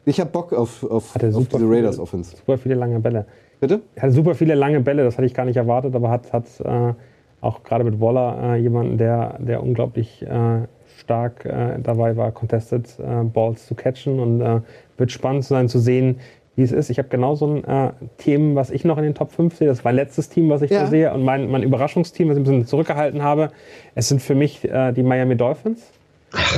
ich 0.03 0.19
habe 0.19 0.31
Bock 0.31 0.51
auf, 0.51 0.83
auf, 0.83 1.15
auf 1.15 1.47
diese 1.47 1.69
Raiders-Offense. 1.69 2.35
Super 2.35 2.57
viele 2.57 2.75
lange 2.75 2.99
Bälle. 2.99 3.25
Bitte? 3.59 3.81
Er 3.95 4.03
hat 4.03 4.11
super 4.11 4.35
viele 4.35 4.55
lange 4.55 4.81
Bälle, 4.81 5.03
das 5.03 5.17
hatte 5.17 5.25
ich 5.25 5.33
gar 5.33 5.45
nicht 5.45 5.57
erwartet, 5.57 5.95
aber 5.95 6.09
hat, 6.09 6.31
hat 6.31 6.45
äh, 6.63 6.93
auch 7.41 7.63
gerade 7.63 7.83
mit 7.83 7.99
Waller 7.99 8.55
äh, 8.55 8.57
jemanden, 8.57 8.97
der, 8.97 9.37
der 9.39 9.63
unglaublich 9.63 10.23
äh, 10.23 10.67
stark 10.99 11.45
äh, 11.45 11.79
dabei 11.81 12.17
war, 12.17 12.31
Contested 12.31 12.87
äh, 12.99 13.23
Balls 13.23 13.65
zu 13.67 13.75
catchen 13.75 14.19
und 14.19 14.41
äh, 14.41 14.61
wird 14.97 15.11
spannend 15.11 15.45
sein 15.45 15.69
zu 15.69 15.79
sehen, 15.79 16.19
wie 16.55 16.63
es 16.63 16.71
ist. 16.71 16.89
Ich 16.89 16.97
habe 16.97 17.09
genau 17.09 17.35
so 17.35 17.47
ein 17.47 17.63
äh, 17.63 17.91
Team, 18.17 18.55
was 18.55 18.71
ich 18.71 18.83
noch 18.83 18.97
in 18.97 19.03
den 19.03 19.13
Top 19.13 19.31
5 19.31 19.55
sehe. 19.55 19.67
Das 19.67 19.83
war 19.85 19.91
mein 19.91 19.97
letztes 19.97 20.29
Team, 20.29 20.49
was 20.49 20.61
ich 20.61 20.71
ja. 20.71 20.81
da 20.81 20.87
sehe. 20.87 21.13
Und 21.13 21.23
mein, 21.23 21.49
mein 21.49 21.63
Überraschungsteam, 21.63 22.29
was 22.29 22.37
ich 22.37 22.41
ein 22.41 22.43
bisschen 22.45 22.65
zurückgehalten 22.65 23.21
habe, 23.21 23.51
es 23.93 24.09
sind 24.09 24.21
für 24.21 24.33
mich 24.33 24.61
die 24.61 25.03
Miami 25.03 25.35
Dolphins, 25.35 25.91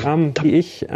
ähm, 0.06 0.34
die, 0.41 0.56
ich, 0.56 0.88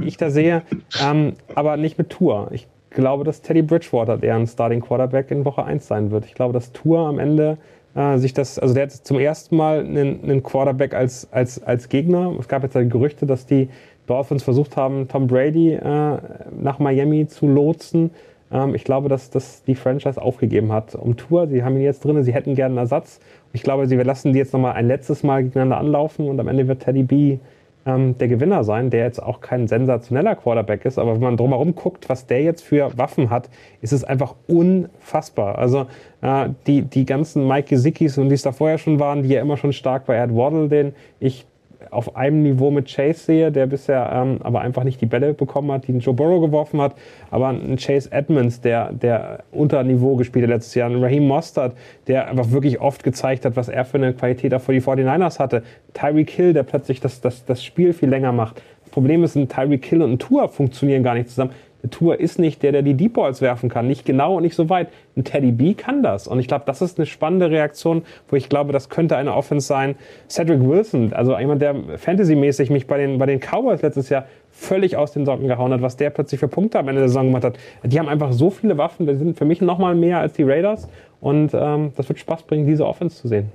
die 0.00 0.06
ich 0.06 0.16
da 0.16 0.30
sehe. 0.30 0.62
Ähm, 1.04 1.34
aber 1.56 1.76
nicht 1.76 1.98
mit 1.98 2.10
Tour. 2.10 2.50
Ich 2.52 2.68
glaube, 2.92 3.24
dass 3.24 3.42
Teddy 3.42 3.62
Bridgewater 3.62 4.16
deren 4.16 4.46
Starting 4.46 4.80
Quarterback 4.80 5.30
in 5.30 5.44
Woche 5.44 5.64
1 5.64 5.86
sein 5.86 6.10
wird. 6.10 6.24
Ich 6.26 6.34
glaube, 6.34 6.52
dass 6.52 6.72
Tour 6.72 7.00
am 7.00 7.18
Ende 7.18 7.58
äh, 7.94 8.18
sich 8.18 8.32
das, 8.32 8.58
also 8.58 8.74
der 8.74 8.84
hat 8.84 8.92
zum 8.92 9.18
ersten 9.18 9.56
Mal 9.56 9.80
einen, 9.80 10.22
einen 10.22 10.42
Quarterback 10.42 10.94
als, 10.94 11.28
als, 11.32 11.62
als 11.62 11.88
Gegner. 11.88 12.34
Es 12.38 12.48
gab 12.48 12.62
jetzt 12.62 12.74
halt 12.74 12.90
Gerüchte, 12.90 13.26
dass 13.26 13.46
die 13.46 13.68
Dolphins 14.06 14.42
versucht 14.42 14.76
haben, 14.76 15.08
Tom 15.08 15.26
Brady 15.26 15.74
äh, 15.74 16.18
nach 16.60 16.78
Miami 16.78 17.26
zu 17.26 17.46
lotsen. 17.46 18.10
Ähm, 18.50 18.74
ich 18.74 18.84
glaube, 18.84 19.08
dass 19.08 19.30
das 19.30 19.62
die 19.64 19.74
Franchise 19.74 20.20
aufgegeben 20.20 20.72
hat 20.72 20.94
um 20.94 21.16
Tour. 21.16 21.46
Sie 21.48 21.62
haben 21.62 21.76
ihn 21.76 21.82
jetzt 21.82 22.04
drin, 22.04 22.22
sie 22.22 22.32
hätten 22.32 22.54
gerne 22.54 22.72
einen 22.72 22.78
Ersatz. 22.78 23.20
Ich 23.52 23.62
glaube, 23.62 23.86
sie 23.86 23.96
lassen 23.96 24.32
die 24.32 24.38
jetzt 24.38 24.52
nochmal 24.52 24.72
ein 24.72 24.86
letztes 24.86 25.22
Mal 25.22 25.44
gegeneinander 25.44 25.78
anlaufen 25.78 26.28
und 26.28 26.40
am 26.40 26.48
Ende 26.48 26.68
wird 26.68 26.80
Teddy 26.80 27.02
B 27.02 27.38
ähm, 27.86 28.16
der 28.18 28.28
Gewinner 28.28 28.64
sein, 28.64 28.90
der 28.90 29.04
jetzt 29.04 29.22
auch 29.22 29.40
kein 29.40 29.68
sensationeller 29.68 30.36
Quarterback 30.36 30.84
ist, 30.84 30.98
aber 30.98 31.14
wenn 31.14 31.22
man 31.22 31.36
drumherum 31.36 31.74
guckt, 31.74 32.08
was 32.08 32.26
der 32.26 32.42
jetzt 32.42 32.62
für 32.62 32.96
Waffen 32.96 33.30
hat, 33.30 33.48
ist 33.80 33.92
es 33.92 34.04
einfach 34.04 34.34
unfassbar. 34.46 35.58
Also 35.58 35.86
äh, 36.20 36.48
die, 36.66 36.82
die 36.82 37.04
ganzen 37.06 37.46
Mike 37.46 37.68
Gesicki's 37.68 38.18
und 38.18 38.28
die 38.28 38.34
es 38.34 38.42
da 38.42 38.52
vorher 38.52 38.78
schon 38.78 39.00
waren, 39.00 39.22
die 39.22 39.30
ja 39.30 39.40
immer 39.40 39.56
schon 39.56 39.72
stark 39.72 40.08
war, 40.08 40.16
Ed 40.16 40.34
Waddle, 40.34 40.68
den 40.68 40.94
ich 41.20 41.46
auf 41.92 42.16
einem 42.16 42.42
Niveau 42.42 42.70
mit 42.70 42.92
Chase 42.92 43.20
sehe, 43.20 43.52
der 43.52 43.66
bisher 43.66 44.10
ähm, 44.12 44.38
aber 44.42 44.60
einfach 44.62 44.84
nicht 44.84 45.00
die 45.00 45.06
Bälle 45.06 45.34
bekommen 45.34 45.70
hat, 45.70 45.86
die 45.86 45.92
ein 45.92 46.00
Joe 46.00 46.14
Burrow 46.14 46.40
geworfen 46.40 46.80
hat, 46.80 46.94
aber 47.30 47.48
ein 47.48 47.76
Chase 47.76 48.10
Edmonds, 48.10 48.60
der, 48.60 48.92
der 48.92 49.44
unter 49.52 49.82
Niveau 49.84 50.16
gespielt 50.16 50.44
hat 50.44 50.50
letztes 50.50 50.74
Jahr, 50.74 50.90
ein 50.90 51.02
Raheem 51.02 51.26
Mostert, 51.26 51.76
der 52.06 52.28
einfach 52.28 52.50
wirklich 52.50 52.80
oft 52.80 53.02
gezeigt 53.02 53.44
hat, 53.44 53.56
was 53.56 53.68
er 53.68 53.84
für 53.84 53.98
eine 53.98 54.14
Qualität 54.14 54.54
auch 54.54 54.60
für 54.60 54.72
die 54.72 54.80
49ers 54.80 55.38
hatte, 55.38 55.62
Tyreek 55.94 56.30
Hill, 56.30 56.52
der 56.52 56.62
plötzlich 56.62 57.00
das, 57.00 57.20
das, 57.20 57.44
das 57.44 57.62
Spiel 57.62 57.92
viel 57.92 58.08
länger 58.08 58.32
macht. 58.32 58.62
Problem 58.92 59.24
ist, 59.24 59.34
ein 59.34 59.48
Tyreek 59.48 59.84
Hill 59.84 60.02
und 60.02 60.12
ein 60.12 60.18
Tour 60.18 60.48
funktionieren 60.48 61.02
gar 61.02 61.14
nicht 61.14 61.30
zusammen. 61.30 61.50
Tour 61.90 62.20
ist 62.20 62.38
nicht 62.38 62.62
der, 62.62 62.72
der 62.72 62.82
die 62.82 62.94
Deep 62.94 63.14
Balls 63.14 63.40
werfen 63.40 63.68
kann. 63.68 63.86
Nicht 63.86 64.04
genau 64.04 64.36
und 64.36 64.42
nicht 64.42 64.54
so 64.54 64.68
weit. 64.68 64.88
Ein 65.16 65.24
Teddy 65.24 65.52
B 65.52 65.74
kann 65.74 66.02
das. 66.02 66.28
Und 66.28 66.38
ich 66.38 66.46
glaube, 66.46 66.64
das 66.66 66.80
ist 66.80 66.98
eine 66.98 67.06
spannende 67.06 67.50
Reaktion, 67.50 68.02
wo 68.28 68.36
ich 68.36 68.48
glaube, 68.48 68.72
das 68.72 68.88
könnte 68.88 69.16
eine 69.16 69.34
Offense 69.34 69.66
sein. 69.66 69.96
Cedric 70.28 70.60
Wilson, 70.60 71.12
also 71.12 71.36
jemand, 71.38 71.60
der 71.60 71.74
fantasymäßig 71.96 72.70
mich 72.70 72.86
bei 72.86 72.98
den, 72.98 73.18
bei 73.18 73.26
den 73.26 73.40
Cowboys 73.40 73.82
letztes 73.82 74.08
Jahr 74.08 74.26
völlig 74.50 74.96
aus 74.96 75.12
den 75.12 75.26
Socken 75.26 75.48
gehauen 75.48 75.72
hat, 75.72 75.82
was 75.82 75.96
der 75.96 76.10
plötzlich 76.10 76.40
für 76.40 76.48
Punkte 76.48 76.78
am 76.78 76.88
Ende 76.88 77.00
der 77.00 77.08
Saison 77.08 77.26
gemacht 77.26 77.44
hat. 77.44 77.58
Die 77.82 77.98
haben 77.98 78.08
einfach 78.08 78.32
so 78.32 78.50
viele 78.50 78.78
Waffen, 78.78 79.06
die 79.06 79.16
sind 79.16 79.36
für 79.36 79.44
mich 79.44 79.60
nochmal 79.60 79.94
mehr 79.94 80.18
als 80.18 80.34
die 80.34 80.44
Raiders. 80.44 80.88
Und 81.20 81.52
ähm, 81.54 81.92
das 81.96 82.08
wird 82.08 82.18
Spaß 82.18 82.44
bringen, 82.44 82.66
diese 82.66 82.86
Offense 82.86 83.16
zu 83.16 83.28
sehen. 83.28 83.50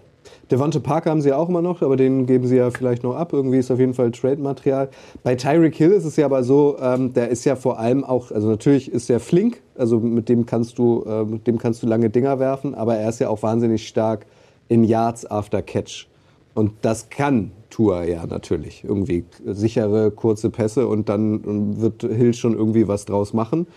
Devonte 0.50 0.80
Parker 0.80 1.10
haben 1.10 1.22
sie 1.22 1.30
ja 1.30 1.38
auch 1.38 1.50
immer 1.50 1.62
noch, 1.62 1.82
aber 1.82 1.98
den 1.98 2.26
geben 2.26 2.48
sie 2.48 2.56
ja 2.56 2.72
vielleicht 2.72 3.04
noch 3.04 3.16
ab. 3.16 3.34
Irgendwie 3.34 3.58
ist 3.58 3.70
auf 3.70 3.80
jeden 3.80 3.94
Fall 3.94 4.12
Trade-Material. 4.12 4.90
Bei 5.24 5.36
Tyreek 5.36 5.76
Hill 5.76 5.92
ist 5.92 6.06
es 6.06 6.16
ja 6.16 6.26
aber 6.26 6.44
so, 6.44 6.78
ähm, 6.82 7.14
der 7.14 7.30
ist 7.30 7.44
ja 7.44 7.56
vor 7.56 7.80
allem 7.80 8.04
auch, 8.04 8.32
also 8.32 8.48
natürlich 8.48 8.92
ist 8.92 9.10
er 9.10 9.20
flink, 9.20 9.62
also 9.76 10.00
mit 10.00 10.30
dem 10.30 10.46
kannst 10.46 10.78
du, 10.78 11.04
äh, 11.04 11.26
mit 11.26 11.48
dem 11.48 11.58
kannst 11.58 11.84
du 11.84 11.88
lange 11.88 12.10
Dinger 12.10 12.40
werfen, 12.40 12.76
aber 12.76 12.96
er 12.96 13.10
ist 13.10 13.20
ja 13.20 13.30
auch 13.30 13.44
wahnsinnig 13.44 13.88
stark 13.88 14.26
in 14.70 14.84
Yards 14.84 15.30
after 15.30 15.62
Catch. 15.62 16.08
Und 16.54 16.72
das 16.82 17.10
kann 17.10 17.52
Tour 17.70 18.04
ja 18.04 18.26
natürlich. 18.26 18.84
Irgendwie 18.84 19.26
sichere, 19.46 20.12
kurze 20.12 20.50
Pässe 20.50 20.88
und 20.88 21.10
dann 21.10 21.80
wird 21.80 22.02
Hill 22.02 22.34
schon 22.34 22.54
irgendwie 22.54 22.88
was 22.88 23.06
draus 23.06 23.34
machen. 23.34 23.68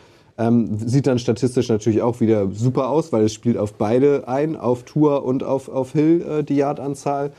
Ähm, 0.40 0.78
sieht 0.78 1.06
dann 1.06 1.18
statistisch 1.18 1.68
natürlich 1.68 2.00
auch 2.00 2.20
wieder 2.20 2.48
super 2.50 2.88
aus, 2.88 3.12
weil 3.12 3.24
es 3.24 3.34
spielt 3.34 3.58
auf 3.58 3.74
beide 3.74 4.26
ein, 4.26 4.56
auf 4.56 4.84
Tour 4.84 5.22
und 5.26 5.44
auf, 5.44 5.68
auf 5.68 5.92
Hill 5.92 6.24
äh, 6.40 6.42
die 6.42 6.56
Yardanzahl. 6.56 7.32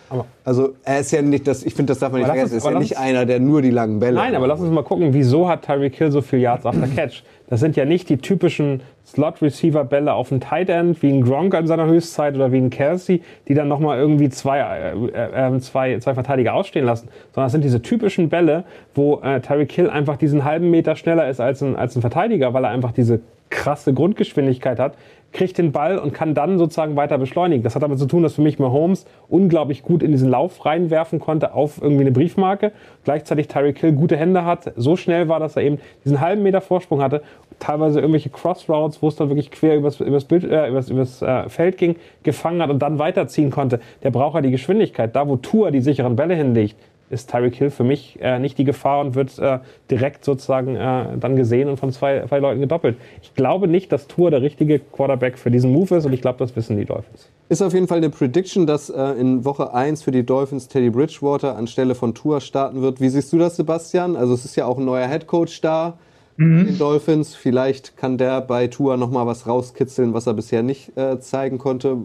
Also 0.44 0.76
er 0.84 1.00
ist 1.00 1.12
ja 1.12 1.24
nicht, 1.24 1.48
das, 1.48 1.64
ich 1.64 1.74
finde, 1.74 1.94
das 1.94 2.00
darf 2.00 2.12
man 2.12 2.22
nicht 2.22 2.28
vergessen, 2.28 2.52
er 2.52 2.58
ist 2.58 2.64
ja 2.64 2.78
nicht 2.78 2.98
einer, 3.00 3.26
der 3.26 3.40
nur 3.40 3.64
die 3.64 3.72
langen 3.72 4.00
Bälle 4.00 4.18
Nein, 4.18 4.36
aber 4.36 4.46
lass 4.46 4.60
uns 4.60 4.70
mal 4.70 4.84
gucken, 4.84 5.16
wieso 5.16 5.50
hat 5.50 5.64
Tyreek 5.64 5.96
Hill 5.96 6.12
so 6.12 6.22
viel 6.22 6.40
Yards 6.40 6.64
after 6.64 6.88
Catch? 6.96 7.24
Das 7.52 7.60
sind 7.60 7.76
ja 7.76 7.84
nicht 7.84 8.08
die 8.08 8.16
typischen 8.16 8.82
Slot-Receiver-Bälle 9.06 10.14
auf 10.14 10.30
dem 10.30 10.40
Tight 10.40 10.70
End, 10.70 11.02
wie 11.02 11.10
ein 11.12 11.22
Gronk 11.22 11.54
in 11.54 11.68
seiner 11.68 11.86
Höchstzeit 11.86 12.36
oder 12.36 12.54
wie 12.54 12.58
ein 12.58 12.70
Kelsey, 12.70 13.24
die 13.50 13.54
dann 13.54 13.68
nochmal 13.68 14.00
irgendwie 14.00 14.30
zwei, 14.30 14.60
äh, 14.60 15.56
äh, 15.56 15.60
zwei, 15.60 16.00
zwei 16.00 16.14
Verteidiger 16.14 16.54
ausstehen 16.54 16.86
lassen, 16.86 17.10
sondern 17.34 17.48
das 17.48 17.52
sind 17.52 17.66
diese 17.66 17.82
typischen 17.82 18.30
Bälle, 18.30 18.64
wo 18.96 19.20
äh, 19.20 19.42
Tyreek 19.42 19.70
Hill 19.74 19.90
einfach 19.90 20.16
diesen 20.16 20.46
halben 20.46 20.72
Meter 20.72 20.96
schneller 20.96 21.30
ist 21.30 21.42
als 21.42 21.62
ein, 21.62 21.76
als 21.76 21.94
ein 21.98 22.02
Verteidiger, 22.02 22.54
weil 22.54 22.64
er 22.64 22.70
einfach 22.70 22.91
diese 22.92 23.22
krasse 23.50 23.94
Grundgeschwindigkeit 23.94 24.80
hat, 24.80 24.96
kriegt 25.34 25.58
den 25.58 25.72
Ball 25.72 25.98
und 25.98 26.14
kann 26.14 26.34
dann 26.34 26.58
sozusagen 26.58 26.96
weiter 26.96 27.18
beschleunigen. 27.18 27.64
Das 27.64 27.76
hat 27.76 27.84
damit 27.84 28.00
zu 28.00 28.06
tun, 28.06 28.24
dass 28.24 28.36
für 28.36 28.42
mich 28.42 28.60
Mahomes 28.60 29.06
unglaublich 29.30 29.82
gut 29.84 30.04
in 30.04 30.12
diesen 30.12 30.30
Lauf 30.30 30.66
reinwerfen 30.66 31.20
konnte 31.20 31.54
auf 31.54 31.82
irgendwie 31.82 32.02
eine 32.02 32.12
Briefmarke. 32.12 32.72
Gleichzeitig 33.04 33.48
Tyreek 33.48 33.80
Hill 33.80 33.94
gute 33.94 34.18
Hände 34.18 34.44
hat. 34.44 34.74
So 34.76 34.96
schnell 34.96 35.30
war, 35.30 35.40
dass 35.40 35.56
er 35.56 35.64
eben 35.64 35.80
diesen 36.04 36.20
halben 36.20 36.44
Meter 36.44 36.60
Vorsprung 36.60 37.02
hatte. 37.02 37.22
Teilweise 37.60 38.00
irgendwelche 38.00 38.30
Crossroads, 38.30 39.02
wo 39.02 39.08
es 39.08 39.16
dann 39.16 39.30
wirklich 39.30 39.52
quer 39.52 39.78
übers, 39.78 40.00
übers, 40.00 40.26
Bild, 40.26 40.44
äh, 40.44 40.68
übers, 40.68 40.90
übers 40.90 41.22
äh, 41.22 41.48
Feld 41.48 41.78
ging, 41.78 41.96
gefangen 42.24 42.62
hat 42.62 42.70
und 42.70 42.80
dann 42.80 43.00
weiterziehen 43.00 43.52
konnte. 43.52 43.80
Der 44.04 44.12
braucht 44.12 44.36
ja 44.36 44.42
die 44.42 44.52
Geschwindigkeit. 44.52 45.16
Da, 45.16 45.28
wo 45.28 45.38
Tour 45.38 45.72
die 45.72 45.82
sicheren 45.82 46.16
Bälle 46.16 46.36
hinlegt, 46.36 46.76
ist 47.12 47.30
Tyreek 47.30 47.56
Hill 47.56 47.70
für 47.70 47.84
mich 47.84 48.18
äh, 48.22 48.40
nicht 48.40 48.58
die 48.58 48.64
Gefahr 48.64 49.02
und 49.02 49.16
wird 49.16 49.38
äh, 49.40 49.60
direkt 49.90 50.26
sozusagen 50.26 50.76
äh, 50.76 51.18
dann 51.20 51.36
gesehen 51.36 51.70
und 51.70 51.78
von 51.78 51.92
zwei, 51.92 52.26
zwei 52.28 52.40
Leuten 52.40 52.62
gedoppelt. 52.62 52.98
Ich 53.22 53.34
glaube 53.36 53.68
nicht, 53.68 53.92
dass 53.92 54.08
Tour 54.08 54.32
der 54.32 54.42
richtige 54.42 54.80
Quarterback 54.80 55.38
für 55.38 55.52
diesen 55.52 55.72
Move 55.72 55.96
ist 55.96 56.06
und 56.06 56.14
ich 56.14 56.22
glaube, 56.22 56.40
das 56.40 56.56
wissen 56.56 56.78
die 56.78 56.86
Dolphins. 56.86 57.30
Ist 57.50 57.62
auf 57.62 57.74
jeden 57.74 57.88
Fall 57.88 57.98
eine 57.98 58.10
Prediction, 58.10 58.66
dass 58.66 58.90
äh, 58.90 59.02
in 59.20 59.44
Woche 59.46 59.74
1 59.74 60.04
für 60.04 60.12
die 60.12 60.26
Dolphins 60.26 60.68
Teddy 60.68 60.90
Bridgewater 60.90 61.56
anstelle 61.56 61.96
von 61.96 62.14
Tour 62.14 62.42
starten 62.42 62.82
wird. 62.82 63.02
Wie 63.02 63.10
siehst 63.10 63.34
du 63.34 63.38
das, 63.38 63.58
Sebastian? 63.58 64.16
Also 64.16 64.34
es 64.34 64.46
ist 64.46 64.56
ja 64.56 64.66
auch 64.66 64.78
ein 64.78 64.86
neuer 64.86 65.08
Headcoach 65.08 65.60
da 65.62 65.98
mhm. 66.38 66.66
den 66.66 66.78
Dolphins. 66.78 67.36
Vielleicht 67.36 67.98
kann 67.98 68.18
der 68.18 68.42
bei 68.42 68.68
Tour 68.68 68.98
nochmal 68.98 69.26
was 69.26 69.48
rauskitzeln, 69.48 70.14
was 70.14 70.28
er 70.28 70.34
bisher 70.34 70.64
nicht 70.64 70.98
äh, 70.98 71.20
zeigen 71.20 71.58
konnte. 71.58 71.98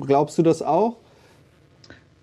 Glaubst 0.00 0.38
du 0.38 0.42
das 0.42 0.62
auch? 0.62 0.96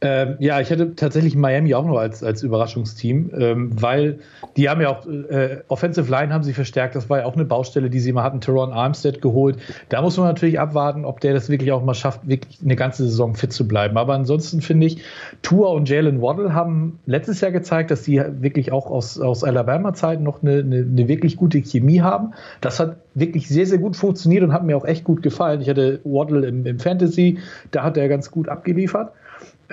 Ähm, 0.03 0.35
ja, 0.39 0.59
ich 0.59 0.69
hätte 0.69 0.95
tatsächlich 0.95 1.33
Miami 1.37 1.73
auch 1.73 1.85
noch 1.85 1.97
als, 1.97 2.23
als 2.25 2.43
Überraschungsteam, 2.43 3.31
ähm, 3.37 3.81
weil 3.81 4.19
die 4.57 4.67
haben 4.67 4.81
ja 4.81 4.89
auch 4.89 5.07
äh, 5.07 5.61
Offensive 5.69 6.11
Line 6.11 6.33
haben 6.33 6.43
sie 6.43 6.51
verstärkt. 6.51 6.95
Das 6.95 7.09
war 7.09 7.19
ja 7.19 7.25
auch 7.25 7.35
eine 7.35 7.45
Baustelle, 7.45 7.89
die 7.89 8.01
sie 8.01 8.11
mal 8.11 8.23
hatten. 8.23 8.41
Teron 8.41 8.73
Armstead 8.73 9.21
geholt. 9.21 9.57
Da 9.87 10.01
muss 10.01 10.17
man 10.17 10.27
natürlich 10.27 10.59
abwarten, 10.59 11.05
ob 11.05 11.21
der 11.21 11.33
das 11.33 11.49
wirklich 11.49 11.71
auch 11.71 11.81
mal 11.81 11.93
schafft, 11.93 12.27
wirklich 12.27 12.59
eine 12.61 12.75
ganze 12.75 13.05
Saison 13.05 13.33
fit 13.35 13.53
zu 13.53 13.65
bleiben. 13.65 13.97
Aber 13.97 14.13
ansonsten 14.13 14.59
finde 14.59 14.87
ich, 14.87 15.01
Tua 15.41 15.69
und 15.69 15.87
Jalen 15.87 16.21
Waddle 16.21 16.53
haben 16.53 16.99
letztes 17.05 17.39
Jahr 17.39 17.51
gezeigt, 17.51 17.89
dass 17.89 18.01
die 18.03 18.21
wirklich 18.41 18.73
auch 18.73 18.87
aus, 18.87 19.21
aus 19.21 19.45
Alabama-Zeiten 19.45 20.23
noch 20.23 20.43
eine, 20.43 20.59
eine, 20.59 20.79
eine 20.79 21.07
wirklich 21.07 21.37
gute 21.37 21.59
Chemie 21.59 22.01
haben. 22.01 22.33
Das 22.59 22.81
hat 22.81 22.97
wirklich 23.15 23.47
sehr, 23.47 23.65
sehr 23.65 23.77
gut 23.77 23.95
funktioniert 23.95 24.43
und 24.43 24.51
hat 24.51 24.65
mir 24.65 24.75
auch 24.75 24.85
echt 24.85 25.05
gut 25.05 25.23
gefallen. 25.23 25.61
Ich 25.61 25.69
hatte 25.69 26.01
Waddle 26.03 26.45
im, 26.45 26.65
im 26.65 26.79
Fantasy, 26.79 27.37
da 27.71 27.83
hat 27.83 27.95
er 27.95 28.09
ganz 28.09 28.31
gut 28.31 28.49
abgeliefert. 28.49 29.13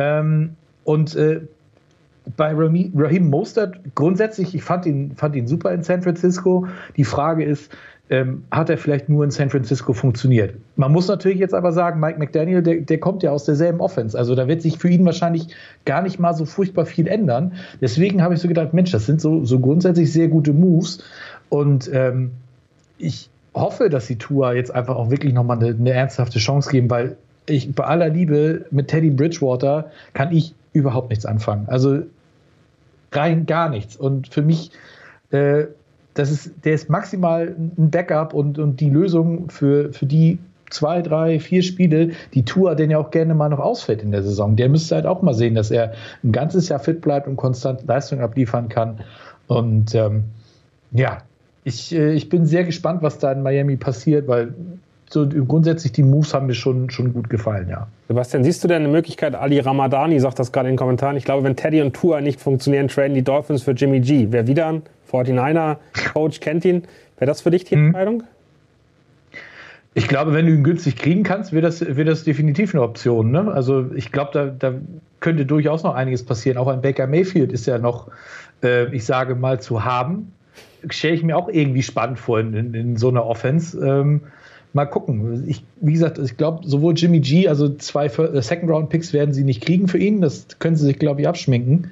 Ähm, 0.01 0.57
und 0.85 1.15
äh, 1.15 1.43
bei 2.37 2.53
Raheem, 2.55 3.29
Mostert 3.29 3.79
grundsätzlich, 3.95 4.55
ich 4.55 4.63
fand 4.63 4.87
ihn, 4.87 5.13
fand 5.15 5.37
ihn 5.37 5.47
super 5.47 5.73
in 5.73 5.83
San 5.83 6.03
Francisco. 6.03 6.67
Die 6.97 7.05
Frage 7.05 7.45
ist, 7.45 7.71
ähm, 8.09 8.45
hat 8.51 8.71
er 8.71 8.79
vielleicht 8.79 9.09
nur 9.09 9.25
in 9.25 9.31
San 9.31 9.51
Francisco 9.51 9.93
funktioniert? 9.93 10.55
Man 10.77 10.91
muss 10.91 11.07
natürlich 11.07 11.39
jetzt 11.39 11.55
aber 11.55 11.73
sagen, 11.73 12.01
Mike 12.01 12.19
McDaniel, 12.19 12.63
der, 12.63 12.81
der 12.81 12.99
kommt 12.99 13.23
ja 13.23 13.31
aus 13.31 13.45
derselben 13.45 13.81
Offense. 13.81 14.19
Also 14.19 14.35
da 14.35 14.49
wird 14.49 14.63
sich 14.63 14.79
für 14.79 14.89
ihn 14.89 15.05
wahrscheinlich 15.05 15.49
gar 15.85 16.03
nicht 16.03 16.19
mal 16.19 16.35
so 16.35 16.45
furchtbar 16.47 16.87
viel 16.87 17.07
ändern. 17.07 17.53
Deswegen 17.81 18.23
habe 18.23 18.35
ich 18.35 18.41
so 18.41 18.49
gedacht, 18.49 18.73
Mensch, 18.73 18.91
das 18.91 19.07
sind 19.07 19.21
so, 19.21 19.45
so 19.45 19.61
grundsätzlich 19.61 20.13
sehr 20.13 20.29
gute 20.29 20.53
Moves. 20.53 21.05
Und 21.51 21.91
ähm, 21.93 22.31
ich 22.99 23.29
hoffe, 23.55 23.91
dass 23.91 24.07
die 24.07 24.17
Tour 24.17 24.55
jetzt 24.55 24.75
einfach 24.75 24.97
auch 24.97 25.11
wirklich 25.11 25.35
nochmal 25.35 25.59
eine, 25.59 25.69
eine 25.69 25.93
ernsthafte 25.93 26.39
Chance 26.39 26.71
geben, 26.71 26.89
weil 26.91 27.17
ich, 27.51 27.75
bei 27.75 27.85
aller 27.85 28.09
Liebe 28.09 28.67
mit 28.71 28.89
Teddy 28.89 29.11
Bridgewater 29.11 29.91
kann 30.15 30.33
ich 30.33 30.55
überhaupt 30.73 31.11
nichts 31.11 31.27
anfangen. 31.27 31.67
Also 31.69 32.03
rein 33.13 33.47
gar 33.47 33.69
nichts. 33.69 33.97
Und 33.97 34.29
für 34.29 34.43
mich, 34.43 34.71
äh, 35.31 35.65
das 36.15 36.31
ist, 36.31 36.53
der 36.65 36.75
ist 36.75 36.89
maximal 36.89 37.55
ein 37.59 37.91
Backup 37.91 38.35
und, 38.35 38.59
und 38.59 38.81
die 38.81 38.91
Lösung 38.91 39.51
für, 39.51 39.93
für 39.93 40.07
die 40.07 40.39
zwei, 40.71 41.03
drei, 41.03 41.41
vier 41.41 41.63
Spiele, 41.63 42.13
die 42.33 42.45
Tour, 42.45 42.75
den 42.77 42.91
ja 42.91 42.99
auch 42.99 43.11
gerne 43.11 43.35
mal 43.35 43.49
noch 43.49 43.59
ausfällt 43.59 44.03
in 44.03 44.13
der 44.13 44.23
Saison. 44.23 44.57
Der 44.57 44.69
müsste 44.69 44.95
halt 44.95 45.07
auch 45.07 45.23
mal 45.23 45.35
sehen, 45.35 45.55
dass 45.55 45.71
er 45.71 45.93
ein 46.23 46.33
ganzes 46.33 46.69
Jahr 46.69 46.79
fit 46.79 47.01
bleibt 47.01 47.27
und 47.27 47.37
konstant 47.37 47.87
Leistung 47.87 48.21
abliefern 48.21 48.69
kann. 48.69 49.01
Und 49.49 49.95
ähm, 49.95 50.25
ja, 50.93 51.19
ich, 51.65 51.95
äh, 51.95 52.13
ich 52.13 52.29
bin 52.29 52.47
sehr 52.47 52.65
gespannt, 52.65 53.03
was 53.03 53.19
da 53.19 53.33
in 53.33 53.43
Miami 53.43 53.77
passiert, 53.77 54.29
weil 54.29 54.55
so 55.13 55.29
grundsätzlich 55.29 55.93
die 55.93 56.05
Moves 56.05 56.33
haben 56.33 56.47
mir 56.47 56.55
schon, 56.55 56.89
schon 56.89 57.13
gut 57.13 57.29
gefallen, 57.29 57.69
ja. 57.69 57.89
Sebastian, 58.09 58.45
siehst 58.45 58.63
du 58.63 58.69
denn 58.69 58.83
eine 58.83 58.89
Möglichkeit, 58.89 59.35
Ali 59.35 59.59
Ramadani 59.59 60.19
sagt 60.21 60.39
das 60.39 60.53
gerade 60.53 60.69
in 60.69 60.75
den 60.75 60.79
Kommentaren, 60.79 61.17
ich 61.17 61.25
glaube, 61.25 61.43
wenn 61.45 61.57
Teddy 61.57 61.83
und 61.83 61.95
Tour 61.95 62.21
nicht 62.21 62.41
funktionieren, 62.41 62.89
traden 62.89 63.15
die 63.15 63.23
Dolphins 63.23 63.63
für 63.63 63.73
Jimmy 63.73 64.01
G. 64.01 64.29
Wer 64.31 64.47
wieder 64.47 64.69
ein 64.69 64.83
49er-Coach 65.11 66.41
kennt 66.41 66.65
ihn. 66.65 66.85
Wäre 67.19 67.27
das 67.27 67.41
für 67.41 67.51
dich 67.51 67.65
die 67.65 67.77
mhm. 67.77 67.87
Entscheidung? 67.87 68.23
Ich 69.95 70.07
glaube, 70.07 70.33
wenn 70.33 70.47
du 70.47 70.53
ihn 70.53 70.63
günstig 70.63 70.97
kriegen 70.97 71.25
kannst, 71.25 71.53
wäre 71.53 71.63
das, 71.63 71.85
wär 71.85 72.05
das 72.05 72.23
definitiv 72.23 72.75
eine 72.75 72.83
Option. 72.83 73.33
Ne? 73.33 73.51
Also 73.53 73.91
ich 73.95 74.13
glaube, 74.13 74.31
da, 74.33 74.47
da 74.47 74.75
könnte 75.19 75.45
durchaus 75.45 75.83
noch 75.83 75.95
einiges 75.95 76.25
passieren. 76.25 76.59
Auch 76.59 76.69
ein 76.69 76.81
Baker 76.81 77.09
Mayfield 77.09 77.51
ist 77.51 77.67
ja 77.67 77.79
noch, 77.79 78.09
äh, 78.63 78.95
ich 78.95 79.05
sage 79.05 79.35
mal, 79.35 79.61
zu 79.61 79.85
haben. 79.85 80.33
Stelle 80.89 81.15
ich 81.15 81.25
mir 81.25 81.37
auch 81.37 81.49
irgendwie 81.49 81.83
spannend 81.83 82.21
vor 82.21 82.39
in, 82.39 82.55
in, 82.55 82.75
in 82.75 82.97
so 82.97 83.09
einer 83.09 83.27
Offense. 83.27 83.85
Ähm, 83.85 84.23
mal 84.73 84.87
gucken. 84.87 85.45
Ich, 85.49 85.65
wie 85.81 85.93
gesagt, 85.93 86.19
ich 86.19 86.37
glaube, 86.37 86.67
sowohl 86.67 86.95
Jimmy 86.95 87.21
G, 87.21 87.49
also 87.49 87.75
zwei 87.77 88.07
äh, 88.07 88.43
Second-Round-Picks 88.43 89.13
werden 89.13 89.35
sie 89.35 89.45
nicht 89.45 89.63
kriegen 89.63 89.89
für 89.89 89.99
ihn. 89.99 90.21
Das 90.21 90.47
können 90.59 90.77
sie 90.77 90.87
sich, 90.87 90.99
glaube 90.99 91.23
ich, 91.23 91.29
abschminken. 91.29 91.91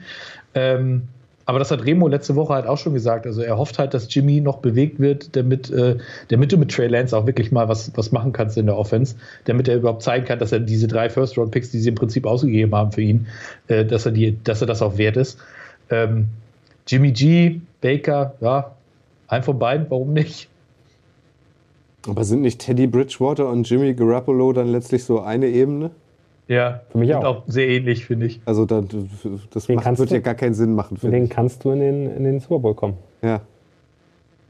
Ähm, 0.54 1.02
aber 1.48 1.58
das 1.58 1.70
hat 1.70 1.86
Remo 1.86 2.08
letzte 2.08 2.36
Woche 2.36 2.52
halt 2.52 2.66
auch 2.66 2.76
schon 2.76 2.92
gesagt. 2.92 3.26
Also 3.26 3.40
er 3.40 3.56
hofft 3.56 3.78
halt, 3.78 3.94
dass 3.94 4.12
Jimmy 4.14 4.42
noch 4.42 4.58
bewegt 4.58 5.00
wird, 5.00 5.34
damit, 5.34 5.70
äh, 5.70 5.96
damit 6.28 6.52
du 6.52 6.58
mit 6.58 6.70
Trey 6.70 6.88
Lance 6.88 7.16
auch 7.16 7.26
wirklich 7.26 7.50
mal 7.50 7.68
was, 7.68 7.90
was 7.96 8.12
machen 8.12 8.32
kannst 8.32 8.58
in 8.58 8.66
der 8.66 8.76
Offense, 8.76 9.16
damit 9.46 9.66
er 9.66 9.76
überhaupt 9.76 10.02
zeigen 10.02 10.26
kann, 10.26 10.38
dass 10.38 10.52
er 10.52 10.60
diese 10.60 10.88
drei 10.88 11.08
First-Round-Picks, 11.08 11.70
die 11.70 11.78
sie 11.78 11.88
im 11.88 11.94
Prinzip 11.94 12.26
ausgegeben 12.26 12.74
haben 12.74 12.92
für 12.92 13.00
ihn, 13.00 13.28
äh, 13.68 13.86
dass, 13.86 14.04
er 14.04 14.12
die, 14.12 14.36
dass 14.44 14.60
er 14.60 14.66
das 14.66 14.82
auch 14.82 14.98
wert 14.98 15.16
ist. 15.16 15.38
Ähm, 15.88 16.26
Jimmy 16.86 17.12
G, 17.12 17.60
Baker, 17.80 18.34
ja, 18.42 18.72
ein 19.28 19.42
von 19.42 19.58
beiden, 19.58 19.86
warum 19.88 20.12
nicht? 20.12 20.48
Aber 22.06 22.24
sind 22.24 22.42
nicht 22.42 22.60
Teddy 22.60 22.86
Bridgewater 22.86 23.48
und 23.48 23.68
Jimmy 23.68 23.94
Garoppolo 23.94 24.52
dann 24.52 24.68
letztlich 24.68 25.04
so 25.04 25.20
eine 25.20 25.48
Ebene? 25.48 25.90
Ja, 26.46 26.80
für 26.90 26.98
mich 26.98 27.14
auch. 27.14 27.24
auch 27.24 27.42
sehr 27.46 27.68
ähnlich, 27.68 28.06
finde 28.06 28.26
ich. 28.26 28.40
Also 28.46 28.64
da, 28.64 28.82
das 29.50 29.68
macht, 29.68 29.98
wird 29.98 30.10
du, 30.10 30.14
ja 30.14 30.20
gar 30.20 30.34
keinen 30.34 30.54
Sinn 30.54 30.74
machen. 30.74 30.98
Mit 31.02 31.12
denen 31.12 31.28
kannst 31.28 31.64
du 31.64 31.70
in 31.72 31.80
den, 31.80 32.16
in 32.16 32.24
den 32.24 32.40
Super 32.40 32.58
Bowl 32.60 32.74
kommen. 32.74 32.96
Ja. 33.22 33.42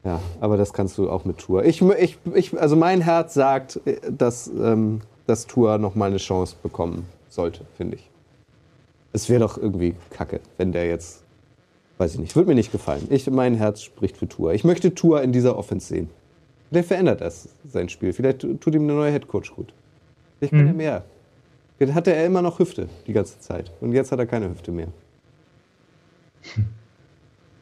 Ja, 0.05 0.21
aber 0.41 0.57
das 0.57 0.73
kannst 0.73 0.97
du 0.97 1.11
auch 1.11 1.25
mit 1.25 1.39
Tour. 1.39 1.65
Ich, 1.65 1.83
ich, 1.83 2.19
ich, 2.35 2.59
also 2.59 2.77
mein 2.77 3.01
Herz 3.01 3.35
sagt, 3.35 3.81
dass, 4.09 4.47
ähm, 4.47 5.01
dass 5.27 5.47
Tour 5.47 5.77
noch 5.79 5.97
mal 5.97 6.07
eine 6.07 6.19
Chance 6.19 6.55
bekommen 6.63 7.07
sollte, 7.29 7.65
finde 7.77 7.97
ich. 7.97 8.09
Es 9.13 9.29
wäre 9.29 9.41
doch 9.41 9.59
irgendwie 9.59 9.95
kacke, 10.11 10.41
wenn 10.57 10.71
der 10.71 10.87
jetzt, 10.87 11.25
weiß 11.99 12.15
ich 12.15 12.21
nicht, 12.21 12.37
würde 12.37 12.49
mir 12.49 12.55
nicht 12.55 12.71
gefallen. 12.71 13.09
Ich, 13.11 13.29
mein 13.29 13.55
Herz 13.55 13.83
spricht 13.83 14.19
für 14.19 14.29
Tour. 14.29 14.53
Ich 14.53 14.63
möchte 14.63 14.95
Tour 14.95 15.21
in 15.21 15.33
dieser 15.33 15.59
Offense 15.59 15.89
sehen. 15.89 16.11
Vielleicht 16.71 16.89
verändert 16.89 17.21
das 17.21 17.49
sein 17.65 17.89
Spiel. 17.89 18.13
Vielleicht 18.13 18.41
tut 18.41 18.75
ihm 18.75 18.87
der 18.87 18.97
neue 18.97 19.13
Headcoach 19.13 19.55
gut. 19.55 19.73
Vielleicht 20.39 20.53
kann 20.53 20.63
mhm. 20.63 20.69
er 20.69 20.75
mehr. 20.75 21.05
Jetzt 21.79 21.95
hatte 21.95 22.13
er 22.13 22.27
immer 22.27 22.43
noch 22.43 22.59
Hüfte 22.59 22.89
die 23.07 23.13
ganze 23.13 23.39
Zeit. 23.41 23.71
Und 23.81 23.93
jetzt 23.93 24.13
hat 24.13 24.19
er 24.19 24.27
keine 24.27 24.51
Hüfte 24.51 24.73
mehr. 24.73 24.89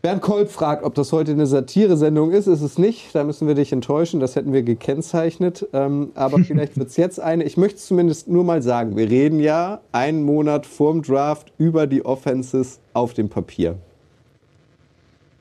Bernd 0.02 0.22
Kolb 0.22 0.50
fragt, 0.50 0.84
ob 0.84 0.94
das 0.94 1.12
heute 1.12 1.32
eine 1.32 1.46
Satire-Sendung 1.46 2.30
ist. 2.30 2.46
Ist 2.46 2.62
es 2.62 2.78
nicht. 2.78 3.14
Da 3.14 3.24
müssen 3.24 3.46
wir 3.46 3.54
dich 3.54 3.72
enttäuschen. 3.72 4.20
Das 4.20 4.36
hätten 4.36 4.52
wir 4.52 4.62
gekennzeichnet. 4.62 5.66
Ähm, 5.72 6.10
aber 6.14 6.38
vielleicht 6.44 6.78
wird 6.78 6.88
es 6.88 6.96
jetzt 6.96 7.20
eine. 7.20 7.44
Ich 7.44 7.56
möchte 7.56 7.78
es 7.78 7.86
zumindest 7.86 8.28
nur 8.28 8.44
mal 8.44 8.62
sagen. 8.62 8.96
Wir 8.96 9.10
reden 9.10 9.40
ja 9.40 9.80
einen 9.92 10.22
Monat 10.22 10.64
vorm 10.64 11.02
Draft 11.02 11.52
über 11.58 11.86
die 11.86 12.04
Offenses 12.04 12.80
auf 12.92 13.14
dem 13.14 13.28
Papier. 13.28 13.76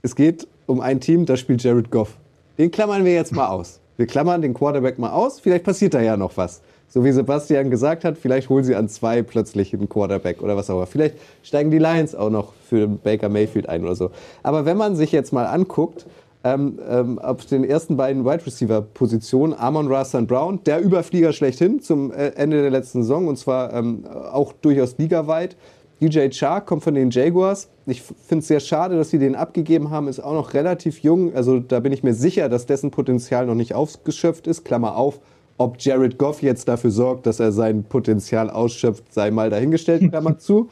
Es 0.02 0.16
geht 0.16 0.48
um 0.66 0.82
ein 0.82 1.00
Team, 1.00 1.26
da 1.26 1.38
spielt 1.38 1.64
Jared 1.64 1.92
Goff. 1.92 2.18
Den 2.58 2.72
klammern 2.72 3.06
wir 3.06 3.14
jetzt 3.14 3.34
mal 3.34 3.48
aus. 3.48 3.80
Wir 3.98 4.08
klammern 4.08 4.42
den 4.42 4.54
Quarterback 4.54 5.00
mal 5.00 5.12
aus. 5.12 5.40
Vielleicht 5.40 5.64
passiert 5.64 5.94
da 5.94 6.02
ja 6.02 6.18
noch 6.18 6.38
was. 6.38 6.62
So 6.88 7.04
wie 7.04 7.12
Sebastian 7.12 7.70
gesagt 7.70 8.06
hat, 8.06 8.18
vielleicht 8.18 8.50
holen 8.50 8.64
sie 8.64 8.76
an 8.76 8.88
zwei 8.88 9.22
plötzlich 9.22 9.74
einen 9.74 9.90
Quarterback 9.90 10.42
oder 10.42 10.56
was 10.56 10.70
auch 10.70 10.78
immer. 10.78 10.86
Vielleicht 10.86 11.16
steigen 11.44 11.72
die 11.72 11.80
Lions 11.80 12.16
auch 12.16 12.30
noch 12.30 12.54
für 12.70 12.88
Baker 12.88 13.30
Mayfield 13.30 13.68
ein 13.68 13.84
oder 13.84 13.96
so. 13.96 14.12
Aber 14.44 14.66
wenn 14.66 14.78
man 14.78 14.96
sich 14.96 15.12
jetzt 15.12 15.34
mal 15.34 15.46
anguckt, 15.46 16.06
ähm, 16.46 16.80
ähm, 16.88 17.18
auf 17.20 17.46
den 17.48 17.64
ersten 17.64 17.98
beiden 17.98 18.24
Wide 18.24 18.46
Receiver 18.46 18.82
Positionen, 18.82 19.54
Amon 19.54 19.92
Rastan 19.92 20.28
Brown, 20.28 20.60
der 20.64 20.80
Überflieger 20.80 21.34
schlechthin 21.34 21.82
zum 21.82 22.12
äh, 22.12 22.28
Ende 22.36 22.62
der 22.62 22.70
letzten 22.70 23.02
Saison 23.02 23.28
und 23.28 23.38
zwar 23.38 23.74
ähm, 23.74 24.06
auch 24.32 24.54
durchaus 24.54 24.98
ligaweit. 25.00 25.58
DJ 26.02 26.30
Chark 26.30 26.66
kommt 26.66 26.84
von 26.84 26.94
den 26.94 27.10
Jaguars. 27.10 27.70
Ich 27.86 28.02
finde 28.02 28.42
es 28.42 28.48
sehr 28.48 28.60
schade, 28.60 28.98
dass 28.98 29.10
sie 29.10 29.20
den 29.20 29.36
abgegeben 29.36 29.92
haben. 29.92 30.08
Ist 30.08 30.20
auch 30.20 30.34
noch 30.34 30.54
relativ 30.54 31.00
jung. 31.00 31.34
Also 31.34 31.60
da 31.60 31.80
bin 31.80 31.94
ich 31.94 32.04
mir 32.04 32.14
sicher, 32.14 32.50
dass 32.50 32.66
dessen 32.66 32.92
Potenzial 32.92 33.46
noch 33.46 33.56
nicht 33.56 33.74
ausgeschöpft 33.74 34.48
ist. 34.48 34.66
Klammer 34.66 34.96
auf. 34.98 35.20
Ob 35.58 35.78
Jared 35.80 36.18
Goff 36.18 36.42
jetzt 36.42 36.68
dafür 36.68 36.92
sorgt, 36.92 37.26
dass 37.26 37.40
er 37.40 37.54
sein 37.54 37.86
Potenzial 37.86 38.50
ausschöpft, 38.50 39.14
sei 39.14 39.32
mal 39.32 39.50
dahingestellt, 39.50 40.04
Klammer 40.10 40.38
zu. 40.38 40.70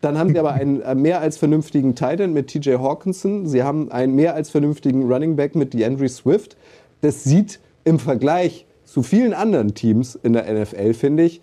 Dann 0.00 0.18
haben 0.18 0.30
sie 0.30 0.38
aber 0.38 0.52
einen 0.52 0.80
äh, 0.80 0.94
mehr 0.94 1.20
als 1.20 1.36
vernünftigen 1.36 1.94
Titan 1.94 2.32
mit 2.32 2.48
TJ 2.48 2.76
Hawkinson. 2.76 3.46
Sie 3.46 3.62
haben 3.62 3.92
einen 3.92 4.14
mehr 4.14 4.34
als 4.34 4.50
vernünftigen 4.50 5.10
Running 5.12 5.36
Back 5.36 5.54
mit 5.54 5.74
DeAndre 5.74 6.08
Swift. 6.08 6.56
Das 7.02 7.24
sieht 7.24 7.60
im 7.84 7.98
Vergleich 7.98 8.66
zu 8.84 9.02
vielen 9.02 9.32
anderen 9.32 9.74
Teams 9.74 10.18
in 10.22 10.32
der 10.32 10.52
NFL, 10.52 10.94
finde 10.94 11.24
ich, 11.24 11.40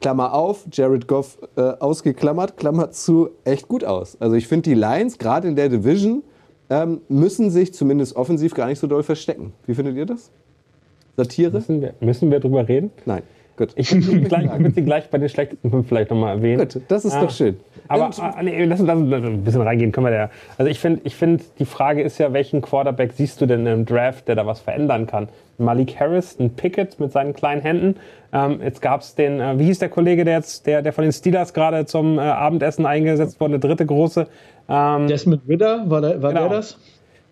Klammer 0.00 0.34
auf, 0.34 0.66
Jared 0.72 1.06
Goff 1.06 1.38
äh, 1.56 1.60
ausgeklammert, 1.60 2.56
Klammer 2.56 2.90
zu, 2.90 3.30
echt 3.44 3.68
gut 3.68 3.84
aus. 3.84 4.16
Also 4.20 4.36
ich 4.36 4.48
finde, 4.48 4.70
die 4.70 4.74
Lions, 4.74 5.18
gerade 5.18 5.48
in 5.48 5.56
der 5.56 5.68
Division, 5.68 6.22
ähm, 6.70 7.00
müssen 7.08 7.50
sich 7.50 7.74
zumindest 7.74 8.16
offensiv 8.16 8.54
gar 8.54 8.66
nicht 8.66 8.78
so 8.78 8.86
doll 8.86 9.02
verstecken. 9.02 9.52
Wie 9.66 9.74
findet 9.74 9.96
ihr 9.96 10.06
das? 10.06 10.30
Satire? 11.16 11.52
Müssen 11.52 11.80
wir, 11.80 11.94
müssen 12.00 12.30
wir 12.30 12.40
drüber 12.40 12.66
reden? 12.66 12.90
Nein. 13.04 13.22
Gut. 13.60 13.72
Ich 13.76 13.92
würde 13.92 14.06
sie, 14.06 14.20
gleich- 14.22 14.48
sie 14.74 15.08
bei 15.10 15.18
den 15.18 15.28
schlechtesten 15.28 15.70
fünf 15.70 15.86
vielleicht 15.86 16.10
nochmal 16.10 16.36
erwähnen. 16.36 16.60
Gut, 16.66 16.80
das 16.88 17.04
ist 17.04 17.12
Ah. 17.14 17.20
doch 17.20 17.30
schön. 17.30 17.60
Aber 17.88 18.06
Und- 18.06 18.18
ah, 18.18 18.42
nee, 18.42 18.64
lass 18.64 18.80
uns, 18.80 18.88
lass 18.88 18.96
uns 18.98 19.12
ein 19.12 19.44
bisschen 19.44 19.60
reingehen. 19.60 19.92
Können 19.92 20.06
wir 20.06 20.12
da. 20.12 20.30
Also 20.56 20.70
ich 20.70 20.78
finde, 20.80 21.02
ich 21.04 21.14
find, 21.14 21.42
die 21.58 21.66
Frage 21.66 22.00
ist 22.00 22.16
ja, 22.18 22.32
welchen 22.32 22.62
Quarterback 22.62 23.12
siehst 23.12 23.38
du 23.40 23.44
denn 23.44 23.66
im 23.66 23.84
Draft, 23.84 24.28
der 24.28 24.34
da 24.36 24.46
was 24.46 24.60
verändern 24.60 25.06
kann? 25.06 25.28
Malik 25.58 26.00
Harris, 26.00 26.38
ein 26.40 26.50
Pickett 26.54 26.98
mit 26.98 27.12
seinen 27.12 27.34
kleinen 27.34 27.60
Händen. 27.60 27.96
Ähm, 28.32 28.60
jetzt 28.62 28.80
gab 28.80 29.02
es 29.02 29.14
den, 29.14 29.40
äh, 29.40 29.58
wie 29.58 29.64
hieß 29.64 29.78
der 29.78 29.90
Kollege, 29.90 30.24
der 30.24 30.36
jetzt, 30.36 30.66
der, 30.66 30.80
der 30.80 30.94
von 30.94 31.02
den 31.02 31.12
Steelers 31.12 31.52
gerade 31.52 31.84
zum 31.84 32.18
äh, 32.18 32.22
Abendessen 32.22 32.86
eingesetzt 32.86 33.38
wurde, 33.40 33.58
der 33.58 33.68
dritte 33.68 33.84
große. 33.84 34.26
Ähm, 34.70 35.06
Desmond 35.06 35.42
Ritter, 35.46 35.84
war, 35.90 36.00
der, 36.00 36.22
war 36.22 36.30
Genau. 36.32 36.48
der 36.48 36.56
das? 36.56 36.78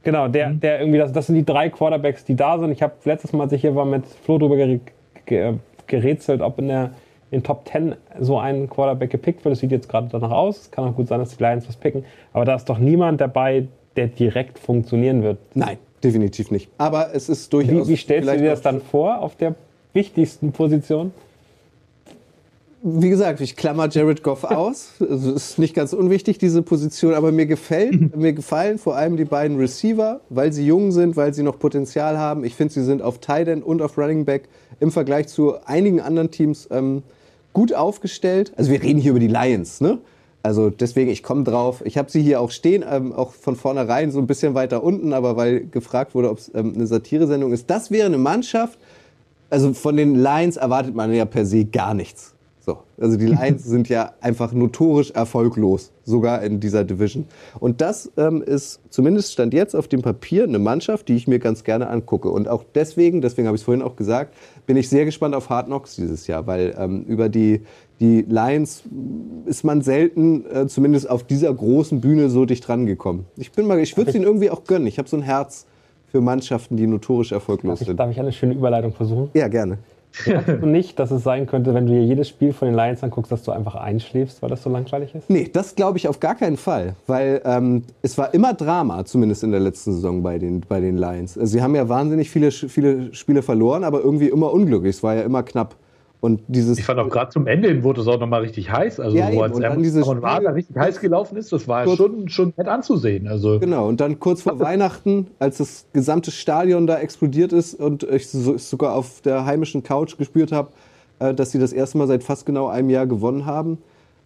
Genau, 0.03 0.29
der, 0.29 0.51
der 0.51 0.81
irgendwie, 0.81 0.99
das, 0.99 1.13
das 1.13 1.27
sind 1.27 1.37
die 1.37 1.45
drei 1.45 1.71
Quarterbacks, 1.71 2.25
die 2.25 2.37
da 2.37 2.59
sind. 2.59 2.71
Ich 2.73 2.83
habe 2.83 2.93
letztes 3.05 3.33
Mal, 3.33 3.45
als 3.45 3.53
ich 3.53 3.63
hier 3.63 3.75
war, 3.75 3.85
mit 3.87 4.05
Flo 4.07 4.37
drüber 4.39 4.57
gere- 4.57 4.81
ge- 5.27 5.55
gerätselt, 5.89 6.41
ob 6.41 6.59
in 6.59 6.69
der 6.69 6.91
in 7.31 7.43
Top 7.43 7.69
10 7.69 7.95
so 8.21 8.39
ein 8.39 8.69
Quarterback 8.71 9.11
gepickt 9.11 9.45
wird. 9.45 9.53
Das 9.53 9.61
sieht 9.61 9.71
jetzt 9.71 9.89
gerade 9.89 10.09
danach 10.11 10.31
aus. 10.31 10.61
Es 10.63 10.71
kann 10.71 10.85
auch 10.85 10.95
gut 10.95 11.09
sein, 11.09 11.19
dass 11.19 11.37
die 11.37 11.43
Lions 11.43 11.69
was 11.69 11.77
picken. 11.77 12.05
Aber 12.33 12.45
da 12.45 12.55
ist 12.55 12.69
doch 12.69 12.79
niemand 12.79 13.21
dabei, 13.21 13.67
der 13.97 14.07
direkt 14.07 14.59
funktionieren 14.59 15.23
wird. 15.23 15.39
Nein, 15.55 15.77
definitiv 16.03 16.51
nicht. 16.51 16.71
Aber 16.79 17.15
es 17.15 17.29
ist 17.29 17.53
durchaus. 17.53 17.87
Wie, 17.87 17.93
wie 17.93 17.97
stellst 17.97 18.29
du 18.29 18.39
dir 18.39 18.51
das 18.51 18.63
dann 18.63 18.81
vor 18.81 19.21
auf 19.21 19.37
der 19.37 19.55
wichtigsten 19.93 20.53
Position? 20.53 21.13
Wie 22.81 23.11
gesagt, 23.11 23.41
ich 23.41 23.57
klammer 23.57 23.89
Jared 23.89 24.23
Goff 24.23 24.45
aus. 24.45 24.93
Also 25.01 25.33
ist 25.33 25.59
nicht 25.59 25.75
ganz 25.75 25.93
unwichtig, 25.93 26.39
diese 26.39 26.63
Position, 26.63 27.13
aber 27.15 27.33
mir 27.33 27.47
gefällt, 27.47 28.17
mir 28.17 28.33
gefallen 28.33 28.79
vor 28.79 28.95
allem 28.95 29.17
die 29.17 29.25
beiden 29.25 29.59
Receiver, 29.59 30.21
weil 30.29 30.53
sie 30.53 30.65
jung 30.65 30.93
sind, 30.93 31.17
weil 31.17 31.35
sie 31.35 31.43
noch 31.43 31.59
Potenzial 31.59 32.19
haben. 32.19 32.45
Ich 32.45 32.55
finde, 32.55 32.75
sie 32.75 32.85
sind 32.85 33.03
auf 33.03 33.19
Tight 33.19 33.49
End 33.49 33.65
und 33.65 33.83
auf 33.83 33.99
Running 33.99 34.25
Back 34.25 34.49
im 34.79 34.93
Vergleich 34.93 35.27
zu 35.27 35.57
einigen 35.65 36.01
anderen 36.01 36.31
Teams 36.31 36.69
ähm, 36.71 37.03
gut 37.53 37.75
aufgestellt. 37.75 38.53
Also 38.57 38.71
wir 38.71 38.81
reden 38.81 39.01
hier 39.01 39.11
über 39.11 39.21
die 39.21 39.27
Lions, 39.27 39.81
ne? 39.81 39.99
Also 40.45 40.71
deswegen, 40.71 41.11
ich 41.11 41.25
komme 41.25 41.43
drauf. 41.43 41.83
Ich 41.85 41.99
habe 41.99 42.11
sie 42.11 42.23
hier 42.23 42.41
auch 42.41 42.53
stehen, 42.53 42.85
ähm, 42.89 43.13
auch 43.13 43.33
von 43.33 43.57
vornherein 43.57 44.13
so 44.13 44.21
ein 44.21 44.29
bisschen 44.29 44.55
weiter 44.55 44.85
unten, 44.85 45.13
aber 45.13 45.37
weil 45.37 45.67
gefragt 45.67 46.15
wurde, 46.15 46.31
ob 46.31 46.39
es 46.39 46.53
ähm, 46.55 46.75
eine 46.77 46.87
Satiresendung 46.87 47.53
ist. 47.53 47.69
Das 47.69 47.91
wäre 47.91 48.07
eine 48.07 48.19
Mannschaft, 48.19 48.79
also 49.51 49.75
von 49.75 49.97
den 49.97 50.15
Lions 50.15 50.57
erwartet 50.57 50.95
man 50.95 51.13
ja 51.13 51.25
per 51.25 51.45
se 51.45 51.65
gar 51.65 51.93
nichts. 51.93 52.35
So, 52.69 52.81
also 53.01 53.17
die 53.17 53.25
Lions 53.29 53.65
sind 53.65 53.89
ja 53.89 54.13
einfach 54.21 54.53
notorisch 54.53 55.11
erfolglos, 55.13 55.91
sogar 56.05 56.43
in 56.43 56.61
dieser 56.61 56.85
Division. 56.85 57.25
Und 57.59 57.81
das 57.81 58.13
ähm, 58.19 58.43
ist 58.43 58.81
zumindest 58.91 59.33
stand 59.33 59.55
jetzt 59.55 59.75
auf 59.75 59.89
dem 59.89 60.03
Papier 60.03 60.45
eine 60.45 60.59
Mannschaft, 60.59 61.09
die 61.09 61.17
ich 61.17 61.27
mir 61.27 61.39
ganz 61.39 61.65
gerne 61.65 61.89
angucke. 61.89 62.29
Und 62.29 62.47
auch 62.47 62.65
deswegen, 62.75 63.23
deswegen 63.23 63.49
habe 63.49 63.57
ich 63.57 63.63
es 63.63 63.65
vorhin 63.65 63.83
auch 63.83 63.97
gesagt, 63.97 64.35
bin 64.67 64.77
ich 64.77 64.91
sehr 64.91 65.07
gespannt 65.07 65.35
auf 65.35 65.49
Hard 65.49 65.69
Knocks 65.69 65.97
dieses 65.97 66.27
Jahr, 66.27 66.47
weil 66.47 66.75
ähm, 66.79 67.05
über 67.05 67.31
die 67.31 67.63
die 68.01 68.21
Lions 68.29 68.85
ist 69.47 69.65
man 69.65 69.81
selten, 69.81 70.45
äh, 70.53 70.67
zumindest 70.69 71.09
auf 71.09 71.25
dieser 71.25 71.53
großen 71.53 72.01
Bühne, 72.03 72.29
so 72.29 72.45
dicht 72.45 72.69
rangekommen. 72.69 73.25
Ich 73.37 73.51
bin 73.51 73.67
mal, 73.67 73.81
ich 73.81 73.97
würde 73.97 74.11
es 74.11 74.15
ihnen 74.15 74.25
irgendwie 74.25 74.51
auch 74.51 74.65
gönnen. 74.65 74.87
Ich 74.87 74.99
habe 74.99 75.09
so 75.09 75.17
ein 75.17 75.23
Herz 75.23 75.67
für 76.07 76.21
Mannschaften, 76.21 76.77
die 76.77 76.87
notorisch 76.87 77.33
erfolglos 77.33 77.81
Ich, 77.81 77.87
sind. 77.89 77.99
darf 77.99 78.11
ich 78.11 78.21
eine 78.21 78.31
schöne 78.31 78.55
Überleitung 78.55 78.93
versuchen? 78.93 79.31
Ja, 79.35 79.49
gerne. 79.49 79.79
Glaubst 80.25 80.49
du 80.49 80.67
nicht, 80.67 80.99
dass 80.99 81.11
es 81.11 81.23
sein 81.23 81.47
könnte, 81.47 81.75
wenn 81.75 81.87
du 81.87 81.93
dir 81.93 82.03
jedes 82.03 82.29
Spiel 82.29 82.53
von 82.53 82.69
den 82.69 82.75
Lions 82.75 83.03
anguckst, 83.03 83.31
dass 83.31 83.43
du 83.43 83.53
einfach 83.53 83.75
einschläfst, 83.75 84.43
weil 84.43 84.51
das 84.51 84.63
so 84.63 84.71
langweilig 84.71 85.15
ist? 85.15 85.31
Nee, 85.31 85.49
das 85.53 85.75
glaube 85.75 85.99
ich 85.99 86.09
auf 86.09 86.21
gar 86.21 86.35
keinen 86.35 86.57
Fall, 86.57 86.95
weil 87.07 87.41
ähm, 87.45 87.85
es 88.03 88.19
war 88.19 88.35
immer 88.35 88.55
Drama, 88.55 89.05
zumindest 89.05 89.45
in 89.45 89.53
der 89.53 89.61
letzten 89.61 89.93
Saison 89.93 90.23
bei 90.23 90.39
den, 90.39 90.61
bei 90.61 90.81
den 90.81 90.97
Lions. 90.97 91.39
Also 91.39 91.53
sie 91.53 91.63
haben 91.63 91.75
ja 91.75 91.89
wahnsinnig 91.89 92.31
viele, 92.31 92.51
viele 92.51 93.15
Spiele 93.15 93.43
verloren, 93.43 93.85
aber 93.85 94.01
irgendwie 94.01 94.29
immer 94.29 94.53
unglücklich. 94.53 94.97
Es 94.97 95.03
war 95.03 95.15
ja 95.15 95.23
immer 95.23 95.43
knapp. 95.43 95.77
Und 96.21 96.41
dieses 96.49 96.79
Ich 96.81 96.85
fand 96.85 96.99
auch 96.99 97.09
gerade 97.09 97.31
zum 97.31 97.47
Ende 97.47 97.69
hin 97.69 97.85
wurde 97.85 98.01
es 98.01 98.09
auch 98.09 98.19
nochmal 98.19 98.41
richtig 98.43 98.73
heiß. 98.73 98.99
Also 98.99 99.17
Ja, 99.17 99.31
eben. 99.31 99.41
als 99.41 99.53
Rodgers 99.55 100.05
Spiel- 100.07 100.49
richtig 100.49 100.77
heiß 100.77 101.01
gelaufen 101.01 101.37
ist, 101.37 101.53
das 101.53 101.69
war 101.69 101.87
schon, 101.97 102.29
schon 102.29 102.53
nett 102.57 102.67
anzusehen. 102.67 103.29
Also 103.29 103.61
Genau, 103.61 103.87
und 103.87 104.01
dann 104.01 104.19
kurz 104.19 104.43
vor 104.43 104.59
Weihnachten, 104.59 105.29
als 105.39 105.59
das 105.59 105.87
gesamte 105.93 106.33
Stadion 106.33 106.89
da 106.89 106.99
explodiert 106.99 107.53
ist 107.53 107.75
und 107.79 108.03
ich 108.03 108.29
so, 108.29 108.57
ich 108.57 108.65
sogar 108.65 108.95
auf 108.95 109.21
der 109.21 109.45
heimischen 109.47 109.85
Couch 109.85 110.17
gespürt 110.19 110.51
habe, 110.51 110.71
äh, 111.21 111.33
dass 111.35 111.53
sie 111.53 111.61
das 111.61 111.73
erste 111.73 111.99
Mal 111.99 112.09
seit 112.09 112.25
fast 112.25 112.45
genau 112.47 112.67
einem 112.67 112.91
Jahr 112.91 113.07
gewonnen 113.07 113.47
haben, 113.47 113.79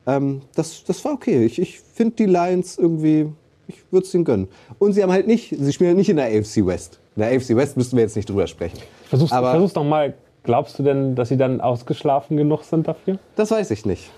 ähm, 0.06 0.40
das, 0.54 0.84
das 0.84 1.04
war 1.04 1.12
okay. 1.12 1.44
Ich, 1.44 1.60
ich 1.60 1.78
finde 1.78 2.14
die 2.16 2.26
Lions 2.26 2.78
irgendwie, 2.78 3.28
ich 3.68 3.76
würde 3.90 4.06
es 4.06 4.14
ihnen 4.14 4.24
gönnen. 4.24 4.48
Und 4.78 4.94
sie 4.94 5.02
haben 5.02 5.12
halt 5.12 5.26
nicht, 5.26 5.54
sie 5.58 5.72
spielen 5.74 5.88
halt 5.88 5.98
nicht 5.98 6.08
in 6.08 6.16
der 6.16 6.26
AFC 6.26 6.64
West. 6.66 7.00
In 7.16 7.20
der 7.22 7.32
AFC 7.36 7.54
West 7.54 7.76
müssten 7.76 7.96
wir 7.96 8.02
jetzt 8.02 8.16
nicht 8.16 8.30
drüber 8.30 8.46
sprechen. 8.46 8.78
Versuch's, 9.10 9.30
Aber- 9.30 9.50
versuch's 9.50 9.74
noch 9.74 9.84
mal. 9.84 10.14
Glaubst 10.44 10.78
du 10.78 10.82
denn, 10.82 11.14
dass 11.14 11.28
sie 11.28 11.36
dann 11.36 11.60
ausgeschlafen 11.60 12.36
genug 12.36 12.64
sind 12.64 12.88
dafür? 12.88 13.18
Das 13.36 13.50
weiß 13.50 13.70
ich 13.70 13.86
nicht. 13.86 14.10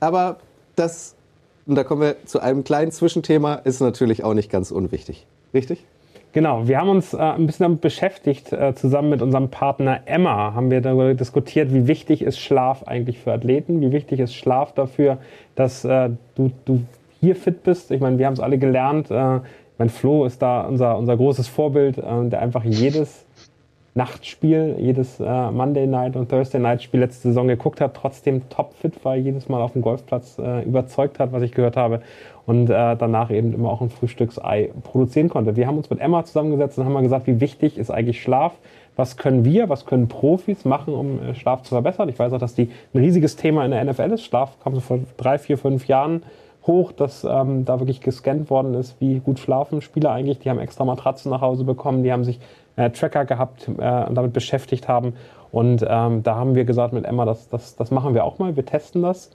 Aber 0.00 0.36
das, 0.76 1.16
und 1.66 1.74
da 1.74 1.84
kommen 1.84 2.02
wir 2.02 2.24
zu 2.24 2.40
einem 2.40 2.64
kleinen 2.64 2.92
Zwischenthema, 2.92 3.54
ist 3.56 3.80
natürlich 3.80 4.22
auch 4.24 4.34
nicht 4.34 4.50
ganz 4.50 4.70
unwichtig. 4.70 5.26
Richtig? 5.52 5.84
Genau, 6.32 6.66
wir 6.66 6.78
haben 6.78 6.88
uns 6.88 7.12
äh, 7.12 7.18
ein 7.18 7.46
bisschen 7.46 7.64
damit 7.64 7.82
beschäftigt, 7.82 8.52
äh, 8.52 8.74
zusammen 8.74 9.10
mit 9.10 9.20
unserem 9.20 9.50
Partner 9.50 10.00
Emma 10.06 10.54
haben 10.54 10.70
wir 10.70 10.80
darüber 10.80 11.12
diskutiert, 11.12 11.74
wie 11.74 11.86
wichtig 11.86 12.22
ist 12.22 12.38
Schlaf 12.38 12.84
eigentlich 12.84 13.18
für 13.18 13.32
Athleten, 13.32 13.82
wie 13.82 13.92
wichtig 13.92 14.18
ist 14.18 14.34
Schlaf 14.34 14.72
dafür, 14.72 15.18
dass 15.56 15.84
äh, 15.84 16.10
du, 16.34 16.50
du 16.64 16.84
hier 17.20 17.36
fit 17.36 17.64
bist. 17.64 17.90
Ich 17.90 18.00
meine, 18.00 18.18
wir 18.18 18.26
haben 18.26 18.32
es 18.32 18.40
alle 18.40 18.56
gelernt. 18.56 19.10
Äh, 19.10 19.40
mein 19.76 19.90
Flo 19.90 20.24
ist 20.24 20.40
da 20.40 20.62
unser, 20.62 20.96
unser 20.96 21.16
großes 21.18 21.48
Vorbild, 21.48 21.98
äh, 21.98 22.28
der 22.28 22.40
einfach 22.40 22.64
jedes 22.64 23.26
Nachtspiel, 23.94 24.76
jedes 24.78 25.20
äh, 25.20 25.50
Monday 25.50 25.86
Night 25.86 26.16
und 26.16 26.30
Thursday 26.30 26.58
Night 26.58 26.82
Spiel 26.82 27.00
letzte 27.00 27.28
Saison 27.28 27.46
geguckt 27.46 27.80
hat, 27.80 27.94
trotzdem 27.94 28.48
topfit 28.48 29.04
war, 29.04 29.16
jedes 29.16 29.50
Mal 29.50 29.60
auf 29.60 29.74
dem 29.74 29.82
Golfplatz 29.82 30.38
äh, 30.38 30.62
überzeugt 30.62 31.18
hat, 31.18 31.32
was 31.32 31.42
ich 31.42 31.52
gehört 31.52 31.76
habe 31.76 32.00
und 32.46 32.70
äh, 32.70 32.96
danach 32.96 33.30
eben 33.30 33.52
immer 33.52 33.68
auch 33.68 33.82
ein 33.82 33.90
Frühstücksei 33.90 34.70
produzieren 34.82 35.28
konnte. 35.28 35.56
Wir 35.56 35.66
haben 35.66 35.76
uns 35.76 35.90
mit 35.90 36.00
Emma 36.00 36.24
zusammengesetzt 36.24 36.78
und 36.78 36.86
haben 36.86 36.92
mal 36.94 37.02
gesagt, 37.02 37.26
wie 37.26 37.40
wichtig 37.40 37.76
ist 37.76 37.90
eigentlich 37.90 38.22
Schlaf? 38.22 38.54
Was 38.96 39.16
können 39.18 39.44
wir, 39.44 39.68
was 39.68 39.84
können 39.84 40.08
Profis 40.08 40.64
machen, 40.64 40.94
um 40.94 41.22
äh, 41.22 41.34
Schlaf 41.34 41.62
zu 41.62 41.74
verbessern? 41.74 42.08
Ich 42.08 42.18
weiß 42.18 42.32
auch, 42.32 42.38
dass 42.38 42.54
die 42.54 42.70
ein 42.94 42.98
riesiges 42.98 43.36
Thema 43.36 43.62
in 43.66 43.72
der 43.72 43.84
NFL 43.84 44.12
ist. 44.12 44.24
Schlaf 44.24 44.58
kam 44.64 44.74
so 44.74 44.80
vor 44.80 45.00
drei, 45.18 45.36
vier, 45.36 45.58
fünf 45.58 45.86
Jahren 45.86 46.22
hoch, 46.66 46.92
dass 46.92 47.24
ähm, 47.24 47.64
da 47.64 47.80
wirklich 47.80 48.00
gescannt 48.00 48.48
worden 48.48 48.74
ist, 48.74 49.00
wie 49.00 49.18
gut 49.18 49.38
schlafen 49.38 49.80
Spieler 49.80 50.12
eigentlich. 50.12 50.38
Die 50.38 50.50
haben 50.50 50.60
extra 50.60 50.84
Matratzen 50.84 51.30
nach 51.30 51.40
Hause 51.40 51.64
bekommen, 51.64 52.04
die 52.04 52.12
haben 52.12 52.24
sich 52.24 52.38
äh, 52.76 52.90
Tracker 52.90 53.24
gehabt 53.24 53.68
äh, 53.68 53.70
und 53.70 54.14
damit 54.14 54.32
beschäftigt 54.32 54.88
haben. 54.88 55.14
Und 55.50 55.84
ähm, 55.86 56.22
da 56.22 56.36
haben 56.36 56.54
wir 56.54 56.64
gesagt 56.64 56.92
mit 56.92 57.04
Emma, 57.04 57.24
das, 57.24 57.48
das, 57.48 57.76
das 57.76 57.90
machen 57.90 58.14
wir 58.14 58.24
auch 58.24 58.38
mal, 58.38 58.56
wir 58.56 58.64
testen 58.64 59.02
das. 59.02 59.30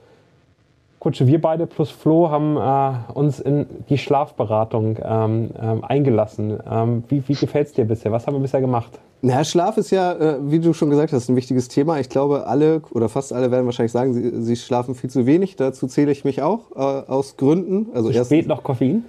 Kutsche, 0.98 1.28
wir 1.28 1.40
beide 1.40 1.66
plus 1.66 1.90
Flo 1.90 2.28
haben 2.28 2.56
äh, 2.56 3.12
uns 3.12 3.38
in 3.38 3.66
die 3.88 3.98
Schlafberatung 3.98 4.98
ähm, 5.00 5.50
ähm, 5.60 5.84
eingelassen. 5.84 6.58
Ähm, 6.68 7.04
wie 7.08 7.22
wie 7.28 7.34
gefällt 7.34 7.68
es 7.68 7.72
dir 7.72 7.84
bisher? 7.84 8.10
Was 8.10 8.26
haben 8.26 8.34
wir 8.34 8.40
bisher 8.40 8.60
gemacht? 8.60 8.98
Na, 9.22 9.44
Schlaf 9.44 9.76
ist 9.76 9.90
ja, 9.90 10.12
äh, 10.12 10.36
wie 10.40 10.58
du 10.58 10.72
schon 10.72 10.90
gesagt 10.90 11.12
hast, 11.12 11.28
ein 11.28 11.36
wichtiges 11.36 11.68
Thema. 11.68 12.00
Ich 12.00 12.08
glaube, 12.08 12.46
alle 12.46 12.82
oder 12.90 13.08
fast 13.08 13.32
alle 13.32 13.52
werden 13.52 13.66
wahrscheinlich 13.66 13.92
sagen, 13.92 14.12
sie, 14.12 14.42
sie 14.42 14.56
schlafen 14.56 14.96
viel 14.96 15.10
zu 15.10 15.24
wenig. 15.24 15.54
Dazu 15.54 15.86
zähle 15.86 16.10
ich 16.10 16.24
mich 16.24 16.42
auch 16.42 16.70
äh, 16.74 16.80
aus 16.80 17.36
Gründen. 17.36 17.88
Also 17.94 18.10
erst, 18.10 18.30
Spät 18.30 18.48
noch 18.48 18.64
Koffein? 18.64 19.04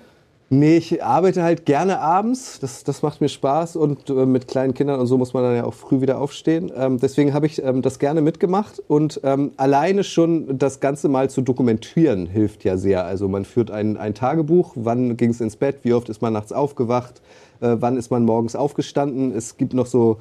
Nee, 0.49 0.77
ich 0.77 1.03
arbeite 1.03 1.43
halt 1.43 1.65
gerne 1.65 1.99
abends. 1.99 2.59
Das, 2.59 2.83
das 2.83 3.01
macht 3.01 3.21
mir 3.21 3.29
Spaß 3.29 3.75
und 3.75 4.09
äh, 4.09 4.25
mit 4.25 4.47
kleinen 4.47 4.73
Kindern 4.73 4.99
und 4.99 5.07
so 5.07 5.17
muss 5.17 5.33
man 5.33 5.43
dann 5.43 5.55
ja 5.55 5.63
auch 5.63 5.73
früh 5.73 6.01
wieder 6.01 6.19
aufstehen. 6.19 6.71
Ähm, 6.75 6.99
deswegen 6.99 7.33
habe 7.33 7.45
ich 7.45 7.63
ähm, 7.63 7.81
das 7.81 7.99
gerne 7.99 8.21
mitgemacht 8.21 8.81
und 8.87 9.21
ähm, 9.23 9.51
alleine 9.57 10.03
schon 10.03 10.57
das 10.57 10.79
Ganze 10.79 11.09
mal 11.09 11.29
zu 11.29 11.41
dokumentieren 11.41 12.25
hilft 12.25 12.63
ja 12.63 12.77
sehr. 12.77 13.05
Also 13.05 13.27
man 13.27 13.45
führt 13.45 13.71
ein, 13.71 13.97
ein 13.97 14.13
Tagebuch, 14.13 14.73
wann 14.75 15.17
ging 15.17 15.31
es 15.31 15.41
ins 15.41 15.55
Bett, 15.55 15.79
wie 15.83 15.93
oft 15.93 16.09
ist 16.09 16.21
man 16.21 16.33
nachts 16.33 16.51
aufgewacht, 16.51 17.21
äh, 17.61 17.75
wann 17.79 17.97
ist 17.97 18.11
man 18.11 18.25
morgens 18.25 18.55
aufgestanden. 18.55 19.35
Es 19.35 19.57
gibt 19.57 19.73
noch 19.73 19.85
so 19.85 20.17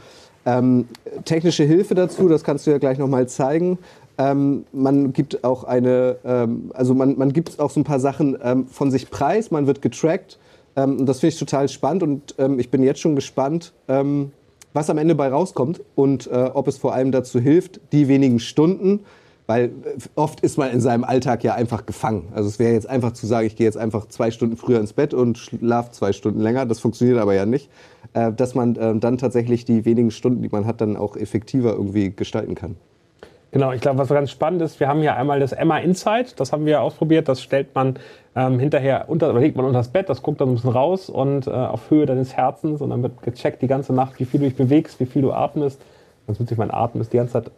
ähm, 0.47 0.89
technische 1.24 1.64
Hilfe 1.64 1.95
dazu, 1.95 2.29
das 2.29 2.45
kannst 2.45 2.66
du 2.66 2.70
ja 2.70 2.79
gleich 2.79 2.99
noch 2.99 3.09
mal 3.09 3.29
zeigen. 3.29 3.79
Ähm, 4.19 4.64
man 4.73 5.12
gibt 5.12 5.45
auch 5.45 5.64
eine, 5.64 6.16
ähm, 6.25 6.73
also 6.75 6.95
man, 6.95 7.16
man 7.16 7.33
gibt 7.33 7.61
auch 7.61 7.71
so 7.71 7.81
ein 7.81 7.85
paar 7.85 8.01
Sachen 8.01 8.37
ähm, 8.43 8.66
von 8.66 8.91
sich 8.91 9.11
preis, 9.11 9.51
man 9.51 9.66
wird 9.66 9.81
getrackt. 9.81 10.39
Ähm, 10.77 10.99
und 10.99 11.07
das 11.07 11.21
finde 11.21 11.35
ich 11.35 11.39
total 11.39 11.69
spannend 11.69 12.03
und 12.03 12.35
ähm, 12.39 12.59
ich 12.59 12.71
bin 12.71 12.83
jetzt 12.83 13.01
schon 13.01 13.14
gespannt, 13.14 13.73
ähm, 13.87 14.33
was 14.73 14.91
am 14.91 14.99
Ende 14.99 15.14
bei 15.14 15.29
rauskommt 15.29 15.81
und 15.95 16.27
äh, 16.27 16.51
ob 16.53 16.69
es 16.69 16.79
vor 16.79 16.95
allem 16.95 17.12
dazu 17.12 17.41
hilft, 17.41 17.81
die 17.93 18.09
wenigen 18.09 18.39
Stunden, 18.39 19.01
weil 19.47 19.66
äh, 19.66 19.71
oft 20.14 20.41
ist 20.41 20.59
man 20.59 20.71
in 20.71 20.81
seinem 20.81 21.05
Alltag 21.05 21.43
ja 21.43 21.55
einfach 21.55 21.87
gefangen. 21.87 22.29
Also 22.35 22.49
es 22.49 22.59
wäre 22.59 22.73
jetzt 22.73 22.89
einfach 22.89 23.12
zu 23.12 23.27
sagen, 23.27 23.47
ich 23.47 23.57
gehe 23.57 23.66
jetzt 23.66 23.79
einfach 23.79 24.07
zwei 24.07 24.31
Stunden 24.31 24.57
früher 24.57 24.81
ins 24.81 24.93
Bett 24.93 25.14
und 25.14 25.39
schlafe 25.39 25.93
zwei 25.93 26.12
Stunden 26.12 26.41
länger. 26.41 26.66
Das 26.66 26.81
funktioniert 26.81 27.19
aber 27.19 27.35
ja 27.35 27.47
nicht. 27.47 27.71
Äh, 28.12 28.33
dass 28.33 28.55
man 28.55 28.77
äh, 28.77 28.97
dann 28.99 29.19
tatsächlich 29.19 29.64
die 29.64 29.85
wenigen 29.85 30.11
Stunden, 30.11 30.43
die 30.43 30.49
man 30.49 30.66
hat, 30.66 30.81
dann 30.81 30.97
auch 30.97 31.16
effektiver 31.16 31.73
irgendwie 31.73 32.11
gestalten 32.11 32.55
kann. 32.55 32.77
Genau, 33.51 33.73
ich 33.73 33.81
glaube, 33.81 33.99
was 33.99 34.09
ganz 34.09 34.31
spannend 34.31 34.61
ist, 34.61 34.79
wir 34.79 34.89
haben 34.89 35.01
hier 35.01 35.17
einmal 35.17 35.41
das 35.41 35.53
Emma 35.53 35.79
Insight, 35.79 36.39
das 36.39 36.53
haben 36.53 36.67
wir 36.67 36.83
ausprobiert, 36.83 37.29
das 37.29 37.43
stellt 37.43 37.75
man 37.75 37.99
ähm, 38.37 38.59
hinterher, 38.59 39.07
unter, 39.09 39.33
legt 39.33 39.57
man 39.57 39.65
unter 39.65 39.79
das 39.79 39.89
Bett, 39.89 40.11
das 40.11 40.23
guckt 40.23 40.41
dann 40.41 40.51
ein 40.51 40.55
bisschen 40.55 40.71
raus 40.71 41.09
und 41.09 41.47
äh, 41.47 41.51
auf 41.51 41.91
Höhe 41.91 42.05
deines 42.05 42.37
Herzens 42.37 42.83
und 42.83 42.91
dann 42.91 43.03
wird 43.03 43.23
gecheckt 43.23 43.63
die 43.63 43.67
ganze 43.67 43.95
Nacht, 43.95 44.21
wie 44.21 44.27
viel 44.27 44.41
du 44.41 44.47
dich 44.47 44.57
bewegst, 44.57 45.01
wie 45.01 45.07
viel 45.07 45.23
du 45.23 45.33
atmest. 45.33 45.81
Ganz 46.27 46.39
witzig, 46.39 46.59
mein 46.59 46.71
Atem 46.71 47.01
ist 47.01 47.15
die 47.15 47.17
ganze 47.17 47.33
Zeit 47.33 47.51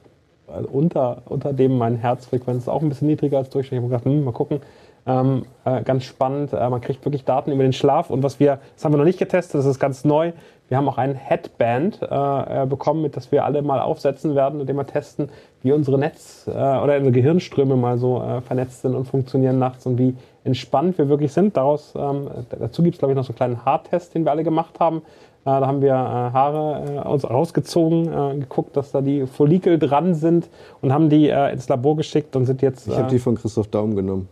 also 0.53 0.69
unter, 0.69 1.23
unter 1.27 1.53
dem 1.53 1.79
mein 1.79 1.97
Herzfrequenz 1.97 2.65
ist 2.65 2.69
auch 2.69 2.83
ein 2.83 2.89
bisschen 2.89 3.09
niedriger 3.09 3.39
als 3.39 3.51
durchschnittlich. 3.51 3.89
Ich 3.89 3.93
habe 3.93 4.03
gedacht, 4.03 4.17
hm, 4.17 4.25
mal 4.25 4.33
gucken. 4.33 4.61
Ähm, 5.07 5.45
äh, 5.65 5.83
ganz 5.83 6.05
spannend. 6.05 6.53
Äh, 6.53 6.69
man 6.69 6.81
kriegt 6.81 7.05
wirklich 7.05 7.25
Daten 7.25 7.53
über 7.53 7.63
den 7.63 7.73
Schlaf 7.73 8.11
und 8.11 8.23
was 8.23 8.39
wir, 8.39 8.59
das 8.75 8.85
haben 8.85 8.93
wir 8.93 8.99
noch 8.99 9.05
nicht 9.05 9.19
getestet, 9.19 9.59
das 9.59 9.67
ist 9.67 9.79
ganz 9.79 10.05
neu. 10.05 10.33
Wir 10.71 10.77
haben 10.77 10.89
auch 10.89 10.99
ein 10.99 11.17
Headband 11.17 12.01
äh, 12.01 12.63
äh 12.63 12.67
bekommen, 12.67 13.03
mit 13.03 13.17
das 13.17 13.33
wir 13.33 13.45
alle 13.45 13.61
mal 13.61 13.81
aufsetzen 13.81 14.37
werden, 14.37 14.61
indem 14.61 14.77
wir 14.77 14.87
testen, 14.87 15.29
wie 15.65 15.73
unsere 15.73 15.99
Netz- 15.99 16.47
äh, 16.47 16.51
oder 16.51 16.97
unsere 16.97 17.11
Gehirnströme 17.11 17.75
mal 17.75 17.99
so 17.99 18.23
äh, 18.23 18.41
vernetzt 18.41 18.83
sind 18.83 18.95
und 18.95 19.07
funktionieren 19.07 19.59
nachts 19.59 19.85
und 19.85 19.99
wie 19.99 20.15
entspannt 20.45 20.97
wir 20.97 21.09
wirklich 21.09 21.33
sind. 21.33 21.57
Daraus, 21.57 21.93
ähm, 21.97 22.29
dazu 22.57 22.85
gibt 22.85 22.95
es, 22.95 22.99
glaube 23.01 23.13
ich, 23.13 23.17
noch 23.17 23.25
so 23.25 23.31
einen 23.31 23.37
kleinen 23.37 23.65
Haartest, 23.65 24.15
den 24.15 24.25
wir 24.25 24.31
alle 24.31 24.45
gemacht 24.45 24.79
haben. 24.79 25.03
da 25.45 25.67
haben 25.67 25.83
wir 25.83 25.95
Haare 25.95 27.03
uns 27.09 27.29
rausgezogen, 27.29 28.41
geguckt, 28.41 28.77
dass 28.77 28.93
da 28.93 29.01
die 29.01 29.27
Follikel 29.27 29.79
dran 29.79 30.15
sind 30.15 30.49
und 30.83 30.93
haben 30.93 31.09
die 31.11 31.29
ins 31.29 31.69
Labor 31.69 31.97
geschickt 31.97 32.37
und 32.37 32.47
sind 32.47 32.63
jetzt. 32.63 32.89
Ich 32.89 32.97
habe 32.97 33.11
die 33.11 33.19
von 33.19 33.35
Christoph 33.35 33.69
Daum 33.69 33.97
genommen. 33.97 34.29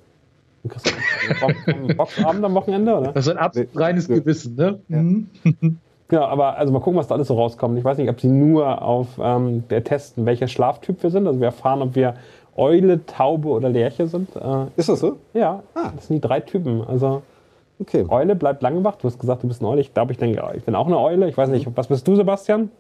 Boxabend 1.97 2.45
am 2.45 2.55
Wochenende, 2.55 2.97
oder? 2.97 3.13
Das 3.13 3.27
ist 3.27 3.33
ein 3.33 3.39
absolut 3.39 3.69
reines 3.75 4.07
Gewissen, 4.07 4.55
ne? 4.57 4.79
Ja. 4.89 5.03
Mhm. 6.09 6.15
Genau, 6.17 6.25
aber 6.25 6.57
also 6.57 6.73
mal 6.73 6.81
gucken, 6.81 6.99
was 6.99 7.07
da 7.07 7.15
alles 7.15 7.29
so 7.29 7.35
rauskommt. 7.35 7.79
Ich 7.79 7.85
weiß 7.85 7.99
nicht, 7.99 8.09
ob 8.09 8.21
sie 8.21 8.29
nur 8.29 8.83
auf 8.83 9.09
ähm, 9.21 9.65
der 9.69 9.85
testen, 9.85 10.27
welcher 10.27 10.49
Schlaftyp 10.49 11.03
wir 11.03 11.11
sind. 11.11 11.27
Also 11.27 11.41
wir 11.41 11.47
erfahren, 11.47 11.83
ob 11.83 11.95
wir 11.95 12.15
Eule, 12.57 13.05
Taube 13.07 13.49
oder 13.49 13.69
Lerche 13.69 14.07
sind. 14.07 14.35
Äh, 14.35 14.67
ist 14.77 14.89
das 14.89 15.01
so? 15.01 15.19
Ja, 15.35 15.63
ah. 15.75 15.93
das 15.95 16.09
sind 16.09 16.17
die 16.17 16.27
drei 16.27 16.41
Typen. 16.41 16.83
Also 16.87 17.23
okay. 17.79 18.05
Eule 18.09 18.35
bleibt 18.35 18.63
lange 18.63 18.83
wach. 18.85 18.97
Du 18.97 19.07
hast 19.07 19.19
gesagt, 19.19 19.43
du 19.43 19.49
bist 19.49 19.61
eine 19.61 19.71
Eule. 19.71 19.81
Ich 19.81 19.95
glaube, 19.95 20.13
ich 20.13 20.19
denke, 20.19 20.43
ich 20.57 20.65
bin 20.65 20.75
auch 20.75 20.87
eine 20.87 20.99
Eule. 20.99 21.29
Ich 21.29 21.37
weiß 21.37 21.51
nicht, 21.51 21.69
was 21.77 21.87
bist 21.87 22.09
du, 22.09 22.17
Sebastian? 22.17 22.71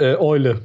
Äh, 0.00 0.16
Eule. 0.16 0.60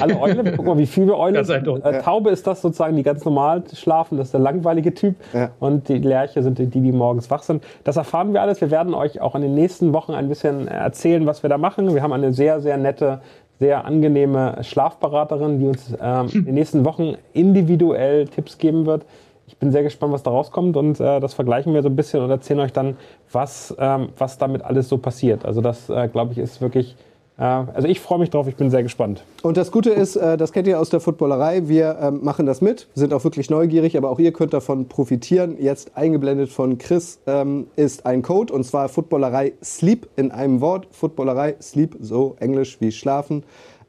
Alle 0.00 0.20
Eule, 0.20 0.52
guck 0.56 0.66
mal, 0.66 0.78
wie 0.78 0.86
viele 0.86 1.16
Eule. 1.16 1.44
Sind. 1.44 1.66
Äh, 1.66 2.02
Taube 2.02 2.30
ist 2.30 2.46
das 2.46 2.62
sozusagen, 2.62 2.96
die 2.96 3.02
ganz 3.02 3.24
normal 3.24 3.62
schlafen, 3.72 4.18
das 4.18 4.28
ist 4.28 4.32
der 4.32 4.40
langweilige 4.40 4.94
Typ. 4.94 5.16
Ja. 5.32 5.50
Und 5.60 5.88
die 5.88 5.98
Lerche 5.98 6.42
sind 6.42 6.58
die, 6.58 6.66
die 6.66 6.92
morgens 6.92 7.30
wach 7.30 7.42
sind. 7.42 7.64
Das 7.84 7.96
erfahren 7.96 8.32
wir 8.32 8.42
alles. 8.42 8.60
Wir 8.60 8.70
werden 8.70 8.94
euch 8.94 9.20
auch 9.20 9.34
in 9.34 9.42
den 9.42 9.54
nächsten 9.54 9.92
Wochen 9.92 10.12
ein 10.12 10.28
bisschen 10.28 10.68
erzählen, 10.68 11.26
was 11.26 11.42
wir 11.42 11.50
da 11.50 11.58
machen. 11.58 11.94
Wir 11.94 12.02
haben 12.02 12.12
eine 12.12 12.32
sehr, 12.32 12.60
sehr 12.60 12.76
nette, 12.76 13.20
sehr 13.58 13.84
angenehme 13.84 14.58
Schlafberaterin, 14.62 15.58
die 15.60 15.66
uns 15.66 15.94
ähm, 16.00 16.28
in 16.32 16.44
den 16.46 16.54
nächsten 16.54 16.84
Wochen 16.84 17.14
individuell 17.32 18.26
Tipps 18.26 18.58
geben 18.58 18.86
wird. 18.86 19.04
Ich 19.46 19.58
bin 19.58 19.72
sehr 19.72 19.82
gespannt, 19.82 20.12
was 20.12 20.22
da 20.22 20.30
rauskommt 20.30 20.74
und 20.76 20.98
äh, 21.00 21.20
das 21.20 21.34
vergleichen 21.34 21.74
wir 21.74 21.82
so 21.82 21.88
ein 21.90 21.96
bisschen 21.96 22.22
und 22.22 22.30
erzählen 22.30 22.60
euch 22.60 22.72
dann, 22.72 22.96
was, 23.30 23.76
ähm, 23.78 24.08
was 24.16 24.38
damit 24.38 24.62
alles 24.62 24.88
so 24.88 24.96
passiert. 24.96 25.44
Also 25.44 25.60
das, 25.60 25.90
äh, 25.90 26.08
glaube 26.08 26.32
ich, 26.32 26.38
ist 26.38 26.62
wirklich 26.62 26.96
also 27.42 27.88
ich 27.88 27.98
freue 27.98 28.20
mich 28.20 28.30
drauf, 28.30 28.46
ich 28.46 28.54
bin 28.54 28.70
sehr 28.70 28.84
gespannt. 28.84 29.24
Und 29.42 29.56
das 29.56 29.72
Gute 29.72 29.90
ist, 29.90 30.14
äh, 30.14 30.36
das 30.36 30.52
kennt 30.52 30.68
ihr 30.68 30.78
aus 30.78 30.90
der 30.90 31.00
Footballerei, 31.00 31.68
wir 31.68 31.98
ähm, 32.00 32.20
machen 32.22 32.46
das 32.46 32.60
mit, 32.60 32.86
sind 32.94 33.12
auch 33.12 33.24
wirklich 33.24 33.50
neugierig, 33.50 33.96
aber 33.96 34.10
auch 34.10 34.20
ihr 34.20 34.32
könnt 34.32 34.52
davon 34.52 34.86
profitieren. 34.86 35.56
Jetzt 35.60 35.96
eingeblendet 35.96 36.50
von 36.50 36.78
Chris 36.78 37.18
ähm, 37.26 37.66
ist 37.74 38.06
ein 38.06 38.22
Code 38.22 38.52
und 38.52 38.62
zwar 38.62 38.88
Footballerei 38.88 39.54
Sleep 39.64 40.06
in 40.14 40.30
einem 40.30 40.60
Wort. 40.60 40.86
Footballerei 40.92 41.56
Sleep, 41.60 41.96
so 42.00 42.36
englisch 42.38 42.80
wie 42.80 42.92
schlafen. 42.92 43.42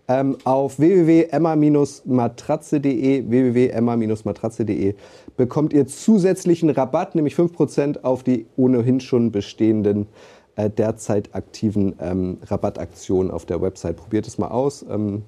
Ähm, 0.07 0.37
auf 0.43 0.79
www.emma-matratze.de 0.79 3.29
www.emma-matratze.de 3.29 4.95
bekommt 5.35 5.73
ihr 5.73 5.87
zusätzlichen 5.87 6.69
Rabatt, 6.69 7.15
nämlich 7.15 7.33
5% 7.35 8.03
auf 8.03 8.21
die 8.23 8.45
ohnehin 8.55 8.99
schon 8.99 9.31
bestehenden 9.31 10.03
äh, 10.03 10.34
derzeit 10.57 11.35
aktiven 11.35 11.95
ähm, 11.99 12.37
Rabattaktionen 12.45 13.31
auf 13.31 13.45
der 13.45 13.61
Website. 13.61 13.97
Probiert 13.97 14.27
es 14.27 14.37
mal 14.37 14.47
aus. 14.47 14.85
Ähm, 14.89 15.23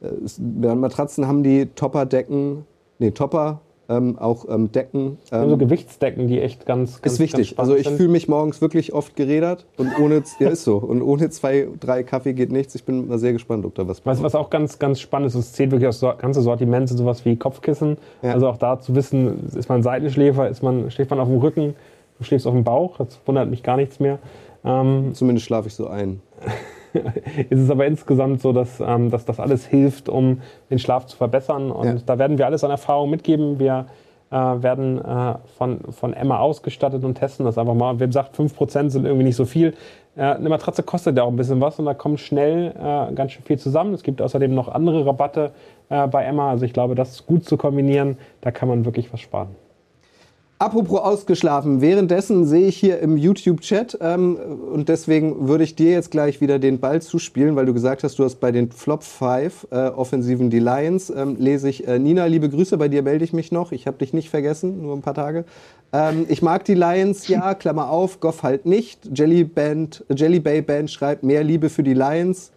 äh, 0.00 0.74
Matratzen 0.74 1.26
haben 1.26 1.42
die 1.42 1.66
Topper-Decken, 1.66 2.64
nee, 2.98 3.10
Topper, 3.10 3.60
ähm, 3.90 4.18
auch 4.18 4.46
ähm, 4.48 4.70
Decken. 4.72 5.18
Ähm, 5.32 5.40
also 5.40 5.56
Gewichtsdecken, 5.56 6.28
die 6.28 6.40
echt 6.40 6.64
ganz, 6.64 7.02
ganz 7.02 7.14
Ist 7.14 7.20
wichtig. 7.20 7.56
Ganz 7.56 7.58
also 7.58 7.76
ich 7.76 7.88
fühle 7.88 8.08
mich 8.08 8.28
morgens 8.28 8.60
wirklich 8.60 8.92
oft 8.94 9.16
gerädert 9.16 9.66
und 9.76 9.90
ohne, 9.98 10.22
ja 10.38 10.48
ist 10.48 10.64
so, 10.64 10.76
und 10.76 11.02
ohne 11.02 11.28
zwei, 11.30 11.68
drei 11.80 12.02
Kaffee 12.04 12.32
geht 12.32 12.52
nichts. 12.52 12.74
Ich 12.74 12.84
bin 12.84 13.08
mal 13.08 13.18
sehr 13.18 13.32
gespannt, 13.32 13.66
ob 13.66 13.74
da 13.74 13.88
was 13.88 14.00
passiert. 14.00 14.24
Was, 14.24 14.34
was 14.34 14.40
auch 14.40 14.48
ganz, 14.48 14.78
ganz 14.78 15.00
spannend 15.00 15.28
ist, 15.28 15.34
es 15.34 15.52
zählt 15.52 15.72
wirklich 15.72 15.88
aufs 15.88 16.00
ganze 16.18 16.40
Sortiment, 16.40 16.88
sowas 16.88 17.24
wie 17.24 17.36
Kopfkissen. 17.36 17.98
Ja. 18.22 18.32
Also 18.32 18.48
auch 18.48 18.56
da 18.56 18.80
zu 18.80 18.94
wissen, 18.94 19.48
ist 19.54 19.68
man 19.68 19.82
Seitenschläfer, 19.82 20.48
ist 20.48 20.62
man, 20.62 20.90
schläft 20.90 21.10
man 21.10 21.18
auf 21.18 21.28
dem 21.28 21.38
Rücken, 21.38 21.74
du 22.18 22.24
schläfst 22.24 22.46
auf 22.46 22.54
dem 22.54 22.64
Bauch, 22.64 22.96
das 22.98 23.18
wundert 23.26 23.50
mich 23.50 23.62
gar 23.62 23.76
nichts 23.76 23.98
mehr. 23.98 24.18
Ähm, 24.64 25.14
Zumindest 25.14 25.46
schlafe 25.46 25.68
ich 25.68 25.74
so 25.74 25.86
ein. 25.86 26.20
ist 27.50 27.60
es 27.60 27.70
aber 27.70 27.86
insgesamt 27.86 28.40
so, 28.40 28.52
dass, 28.52 28.80
ähm, 28.80 29.10
dass 29.10 29.24
das 29.24 29.40
alles 29.40 29.66
hilft, 29.66 30.08
um 30.08 30.40
den 30.70 30.78
Schlaf 30.78 31.06
zu 31.06 31.16
verbessern. 31.16 31.70
Und 31.70 31.86
ja. 31.86 31.94
da 32.04 32.18
werden 32.18 32.38
wir 32.38 32.46
alles 32.46 32.64
an 32.64 32.70
Erfahrung 32.70 33.10
mitgeben. 33.10 33.58
Wir 33.58 33.86
äh, 34.30 34.34
werden 34.34 34.98
äh, 35.04 35.34
von, 35.56 35.80
von 35.90 36.12
Emma 36.12 36.38
ausgestattet 36.38 37.04
und 37.04 37.14
testen 37.14 37.46
das 37.46 37.58
einfach 37.58 37.74
mal. 37.74 37.90
Und 37.90 38.00
wer 38.00 38.10
sagt, 38.12 38.36
5% 38.36 38.90
sind 38.90 39.04
irgendwie 39.04 39.24
nicht 39.24 39.36
so 39.36 39.44
viel. 39.44 39.74
Äh, 40.16 40.22
eine 40.22 40.48
Matratze 40.48 40.82
kostet 40.82 41.16
ja 41.16 41.24
auch 41.24 41.28
ein 41.28 41.36
bisschen 41.36 41.60
was 41.60 41.78
und 41.78 41.86
da 41.86 41.94
kommt 41.94 42.20
schnell 42.20 42.74
äh, 42.76 43.12
ganz 43.14 43.32
schön 43.32 43.44
viel 43.44 43.58
zusammen. 43.58 43.94
Es 43.94 44.02
gibt 44.02 44.20
außerdem 44.22 44.54
noch 44.54 44.68
andere 44.68 45.06
Rabatte 45.06 45.52
äh, 45.88 46.06
bei 46.06 46.24
Emma. 46.24 46.50
Also 46.50 46.64
ich 46.64 46.72
glaube, 46.72 46.94
das 46.94 47.10
ist 47.10 47.26
gut 47.26 47.44
zu 47.44 47.56
kombinieren. 47.56 48.18
Da 48.40 48.50
kann 48.50 48.68
man 48.68 48.84
wirklich 48.84 49.12
was 49.12 49.20
sparen. 49.20 49.54
Apropos 50.60 51.00
ausgeschlafen, 51.00 51.80
währenddessen 51.80 52.44
sehe 52.44 52.66
ich 52.66 52.76
hier 52.76 52.98
im 52.98 53.16
YouTube-Chat 53.16 53.96
ähm, 54.02 54.36
und 54.70 54.90
deswegen 54.90 55.48
würde 55.48 55.64
ich 55.64 55.74
dir 55.74 55.90
jetzt 55.90 56.10
gleich 56.10 56.42
wieder 56.42 56.58
den 56.58 56.80
Ball 56.80 57.00
zuspielen, 57.00 57.56
weil 57.56 57.64
du 57.64 57.72
gesagt 57.72 58.04
hast, 58.04 58.18
du 58.18 58.24
hast 58.24 58.40
bei 58.40 58.52
den 58.52 58.70
Flop 58.70 59.02
5 59.02 59.68
äh, 59.70 59.86
Offensiven 59.86 60.50
die 60.50 60.58
Lions, 60.58 61.08
ähm, 61.08 61.36
lese 61.38 61.70
ich, 61.70 61.88
äh, 61.88 61.98
Nina, 61.98 62.26
liebe 62.26 62.50
Grüße, 62.50 62.76
bei 62.76 62.88
dir 62.88 63.02
melde 63.02 63.24
ich 63.24 63.32
mich 63.32 63.50
noch, 63.50 63.72
ich 63.72 63.86
habe 63.86 63.96
dich 63.96 64.12
nicht 64.12 64.28
vergessen, 64.28 64.82
nur 64.82 64.94
ein 64.94 65.00
paar 65.00 65.14
Tage. 65.14 65.46
Ähm, 65.94 66.26
ich 66.28 66.42
mag 66.42 66.66
die 66.66 66.74
Lions, 66.74 67.26
ja, 67.26 67.54
Klammer 67.54 67.88
auf, 67.88 68.20
Goff 68.20 68.42
halt 68.42 68.66
nicht. 68.66 69.18
Jelly, 69.18 69.44
Band, 69.44 70.04
Jelly 70.14 70.40
Bay 70.40 70.60
Band 70.60 70.90
schreibt 70.90 71.22
mehr 71.22 71.42
Liebe 71.42 71.70
für 71.70 71.82
die 71.82 71.94
Lions. 71.94 72.52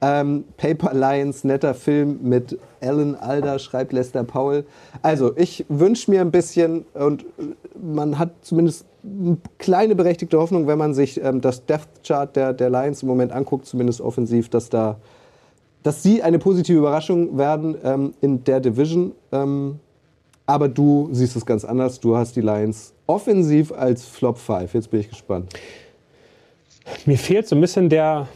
Ähm, 0.00 0.44
Paper 0.56 0.94
Lions, 0.94 1.42
netter 1.42 1.74
Film 1.74 2.20
mit 2.22 2.56
Alan 2.80 3.16
Alda, 3.16 3.58
schreibt 3.58 3.92
Lester 3.92 4.22
Paul. 4.22 4.64
Also, 5.02 5.36
ich 5.36 5.64
wünsche 5.68 6.10
mir 6.10 6.20
ein 6.20 6.30
bisschen, 6.30 6.84
und 6.94 7.26
man 7.80 8.18
hat 8.18 8.30
zumindest 8.42 8.86
eine 9.02 9.38
kleine 9.58 9.96
berechtigte 9.96 10.38
Hoffnung, 10.38 10.66
wenn 10.68 10.78
man 10.78 10.94
sich 10.94 11.20
ähm, 11.22 11.40
das 11.40 11.66
Death 11.66 11.88
Chart 12.04 12.34
der, 12.36 12.52
der 12.52 12.70
Lions 12.70 13.02
im 13.02 13.08
Moment 13.08 13.32
anguckt, 13.32 13.66
zumindest 13.66 14.00
offensiv, 14.00 14.48
dass 14.48 14.68
da, 14.68 14.98
dass 15.82 16.02
sie 16.02 16.22
eine 16.22 16.38
positive 16.38 16.78
Überraschung 16.78 17.36
werden 17.36 17.76
ähm, 17.82 18.14
in 18.20 18.44
der 18.44 18.60
Division. 18.60 19.12
Ähm, 19.32 19.80
aber 20.46 20.68
du 20.68 21.08
siehst 21.12 21.36
es 21.36 21.44
ganz 21.44 21.64
anders. 21.64 22.00
Du 22.00 22.16
hast 22.16 22.34
die 22.34 22.40
Lions 22.40 22.94
offensiv 23.06 23.72
als 23.72 24.04
Flop 24.04 24.38
5. 24.38 24.72
Jetzt 24.74 24.90
bin 24.90 25.00
ich 25.00 25.10
gespannt. 25.10 25.52
Mir 27.04 27.18
fehlt 27.18 27.46
so 27.46 27.54
ein 27.54 27.60
bisschen 27.60 27.88
der, 27.88 28.28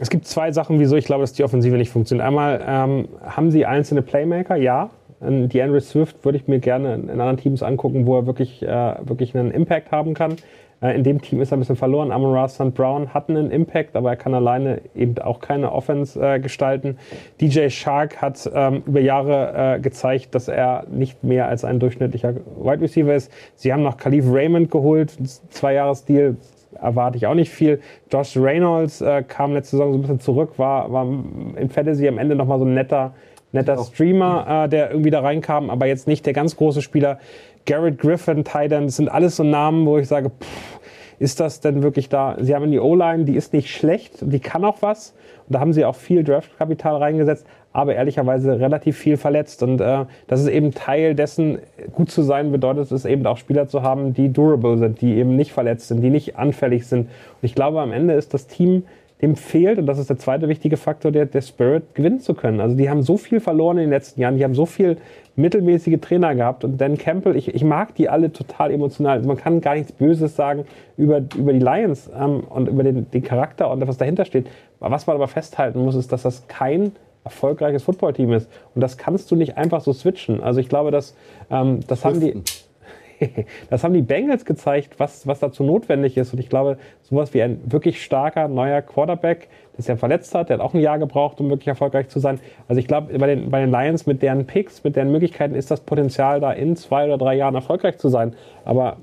es 0.00 0.10
gibt 0.10 0.26
zwei 0.26 0.50
Sachen, 0.52 0.80
wieso 0.80 0.96
ich 0.96 1.04
glaube, 1.04 1.22
dass 1.22 1.32
die 1.32 1.44
Offensive 1.44 1.76
nicht 1.76 1.90
funktioniert. 1.90 2.26
Einmal 2.26 2.62
ähm, 2.66 3.08
haben 3.22 3.50
sie 3.50 3.64
einzelne 3.64 4.02
Playmaker, 4.02 4.56
ja. 4.56 4.90
Die 5.20 5.62
Andrew 5.62 5.80
Swift 5.80 6.22
würde 6.24 6.36
ich 6.36 6.48
mir 6.48 6.58
gerne 6.58 6.94
in 6.94 7.08
anderen 7.08 7.38
Teams 7.38 7.62
angucken, 7.62 8.04
wo 8.04 8.18
er 8.18 8.26
wirklich, 8.26 8.62
äh, 8.62 8.94
wirklich 9.02 9.34
einen 9.34 9.52
Impact 9.52 9.90
haben 9.90 10.12
kann. 10.12 10.36
Äh, 10.84 10.96
in 10.96 11.02
dem 11.02 11.22
Team 11.22 11.40
ist 11.40 11.50
er 11.50 11.56
ein 11.56 11.60
bisschen 11.60 11.76
verloren. 11.76 12.12
Amon 12.12 12.34
Ra 12.34 12.48
St. 12.48 12.74
Brown 12.74 13.14
hat 13.14 13.30
einen 13.30 13.50
Impact, 13.50 13.96
aber 13.96 14.10
er 14.10 14.16
kann 14.16 14.34
alleine 14.34 14.82
eben 14.94 15.18
auch 15.18 15.40
keine 15.40 15.72
Offense 15.72 16.20
äh, 16.20 16.38
gestalten. 16.40 16.98
DJ 17.40 17.68
Shark 17.68 18.20
hat 18.20 18.50
ähm, 18.52 18.82
über 18.86 19.00
Jahre 19.00 19.76
äh, 19.76 19.80
gezeigt, 19.80 20.34
dass 20.34 20.48
er 20.48 20.84
nicht 20.90 21.24
mehr 21.24 21.48
als 21.48 21.64
ein 21.64 21.80
durchschnittlicher 21.80 22.34
Wide 22.34 22.82
Receiver 22.82 23.14
ist. 23.14 23.32
Sie 23.54 23.72
haben 23.72 23.82
noch 23.82 23.96
Khalif 23.96 24.26
Raymond 24.28 24.70
geholt, 24.70 25.16
zwei 25.48 25.74
Jahres 25.74 26.04
Deal, 26.04 26.36
erwarte 26.84 27.16
ich 27.16 27.26
auch 27.26 27.34
nicht 27.34 27.50
viel. 27.50 27.80
Josh 28.12 28.36
Reynolds 28.36 29.00
äh, 29.00 29.22
kam 29.26 29.52
letzte 29.52 29.76
Saison 29.76 29.92
so 29.92 29.98
ein 29.98 30.02
bisschen 30.02 30.20
zurück, 30.20 30.52
war, 30.58 30.92
war 30.92 31.04
in 31.04 31.68
Fantasy 31.70 32.06
am 32.06 32.18
Ende 32.18 32.34
nochmal 32.34 32.58
so 32.58 32.64
ein 32.64 32.74
netter, 32.74 33.14
netter 33.52 33.82
Streamer, 33.82 34.64
äh, 34.64 34.68
der 34.68 34.90
irgendwie 34.90 35.10
da 35.10 35.20
reinkam, 35.20 35.70
aber 35.70 35.86
jetzt 35.86 36.06
nicht 36.06 36.26
der 36.26 36.32
ganz 36.32 36.56
große 36.56 36.82
Spieler. 36.82 37.18
Garrett 37.66 37.98
Griffin, 37.98 38.44
Titan, 38.44 38.86
das 38.86 38.96
sind 38.96 39.08
alles 39.08 39.36
so 39.36 39.42
Namen, 39.42 39.86
wo 39.86 39.96
ich 39.96 40.06
sage, 40.06 40.30
pff, 40.30 40.80
ist 41.18 41.40
das 41.40 41.60
denn 41.60 41.82
wirklich 41.82 42.08
da? 42.08 42.36
Sie 42.40 42.54
haben 42.54 42.70
die 42.70 42.78
O-Line, 42.78 43.24
die 43.24 43.36
ist 43.36 43.52
nicht 43.52 43.70
schlecht, 43.70 44.16
die 44.20 44.40
kann 44.40 44.64
auch 44.64 44.82
was. 44.82 45.14
Und 45.46 45.54
da 45.54 45.60
haben 45.60 45.72
sie 45.72 45.84
auch 45.84 45.94
viel 45.94 46.24
Draftkapital 46.24 46.96
reingesetzt, 46.96 47.46
aber 47.74 47.96
ehrlicherweise 47.96 48.58
relativ 48.60 48.96
viel 48.96 49.16
verletzt. 49.18 49.62
Und 49.62 49.80
äh, 49.80 50.04
das 50.28 50.40
ist 50.40 50.48
eben 50.48 50.72
Teil 50.72 51.14
dessen, 51.14 51.58
gut 51.92 52.10
zu 52.10 52.22
sein 52.22 52.52
bedeutet 52.52 52.90
es 52.92 53.04
eben 53.04 53.26
auch 53.26 53.36
Spieler 53.36 53.66
zu 53.66 53.82
haben, 53.82 54.14
die 54.14 54.32
durable 54.32 54.78
sind, 54.78 55.00
die 55.00 55.14
eben 55.16 55.34
nicht 55.36 55.52
verletzt 55.52 55.88
sind, 55.88 56.00
die 56.00 56.08
nicht 56.08 56.36
anfällig 56.36 56.86
sind. 56.86 57.00
Und 57.00 57.42
ich 57.42 57.54
glaube, 57.54 57.80
am 57.80 57.92
Ende 57.92 58.14
ist 58.14 58.32
das 58.32 58.46
Team, 58.46 58.84
dem 59.22 59.34
fehlt, 59.36 59.78
und 59.78 59.86
das 59.86 59.98
ist 59.98 60.08
der 60.08 60.18
zweite 60.18 60.48
wichtige 60.48 60.76
Faktor, 60.76 61.10
der, 61.10 61.26
der 61.26 61.40
Spirit 61.40 61.94
gewinnen 61.94 62.20
zu 62.20 62.34
können. 62.34 62.60
Also 62.60 62.76
die 62.76 62.88
haben 62.88 63.02
so 63.02 63.16
viel 63.16 63.40
verloren 63.40 63.78
in 63.78 63.84
den 63.84 63.90
letzten 63.90 64.20
Jahren, 64.20 64.36
die 64.36 64.44
haben 64.44 64.54
so 64.54 64.66
viel 64.66 64.96
mittelmäßige 65.34 65.98
Trainer 66.00 66.34
gehabt 66.34 66.62
und 66.62 66.80
Dan 66.80 66.96
Campbell, 66.96 67.34
ich, 67.34 67.52
ich 67.52 67.64
mag 67.64 67.94
die 67.96 68.08
alle 68.08 68.32
total 68.32 68.70
emotional. 68.70 69.16
Also 69.16 69.26
man 69.26 69.36
kann 69.36 69.60
gar 69.60 69.74
nichts 69.74 69.90
Böses 69.90 70.36
sagen 70.36 70.64
über, 70.96 71.22
über 71.36 71.52
die 71.52 71.58
Lions 71.58 72.08
ähm, 72.16 72.44
und 72.48 72.68
über 72.68 72.84
den, 72.84 73.10
den 73.10 73.22
Charakter 73.22 73.68
und 73.70 73.84
was 73.86 73.96
dahinter 73.96 74.24
steht. 74.24 74.46
Was 74.78 75.08
man 75.08 75.16
aber 75.16 75.26
festhalten 75.26 75.82
muss, 75.84 75.96
ist, 75.96 76.12
dass 76.12 76.22
das 76.22 76.46
kein 76.46 76.92
erfolgreiches 77.24 77.82
Footballteam 77.82 78.32
ist. 78.32 78.50
Und 78.74 78.80
das 78.80 78.98
kannst 78.98 79.30
du 79.30 79.36
nicht 79.36 79.56
einfach 79.56 79.80
so 79.80 79.92
switchen. 79.92 80.42
Also 80.42 80.60
ich 80.60 80.68
glaube, 80.68 80.90
dass 80.90 81.16
ähm, 81.50 81.80
das 81.86 82.04
haben 82.04 82.20
die. 82.20 82.42
das 83.70 83.84
haben 83.84 83.94
die 83.94 84.02
Bengals 84.02 84.44
gezeigt, 84.44 84.98
was, 84.98 85.26
was 85.26 85.38
dazu 85.38 85.62
notwendig 85.62 86.16
ist. 86.16 86.32
Und 86.32 86.40
ich 86.40 86.48
glaube, 86.48 86.78
sowas 87.02 87.32
wie 87.32 87.42
ein 87.42 87.60
wirklich 87.64 88.02
starker 88.02 88.48
neuer 88.48 88.82
Quarterback, 88.82 89.48
der 89.72 89.82
sich 89.82 89.88
ja 89.88 89.96
verletzt 89.96 90.34
hat, 90.34 90.48
der 90.48 90.58
hat 90.58 90.64
auch 90.64 90.74
ein 90.74 90.80
Jahr 90.80 90.98
gebraucht, 90.98 91.40
um 91.40 91.48
wirklich 91.48 91.68
erfolgreich 91.68 92.08
zu 92.08 92.18
sein. 92.18 92.40
Also 92.68 92.80
ich 92.80 92.88
glaube, 92.88 93.16
bei 93.16 93.26
den, 93.28 93.50
bei 93.50 93.60
den 93.60 93.70
Lions 93.70 94.06
mit 94.06 94.20
deren 94.20 94.46
Picks, 94.46 94.82
mit 94.82 94.96
deren 94.96 95.12
Möglichkeiten 95.12 95.54
ist 95.54 95.70
das 95.70 95.80
Potenzial 95.80 96.40
da 96.40 96.52
in 96.52 96.76
zwei 96.76 97.06
oder 97.06 97.16
drei 97.16 97.36
Jahren 97.36 97.54
erfolgreich 97.54 97.98
zu 97.98 98.08
sein. 98.08 98.34
Aber 98.64 98.98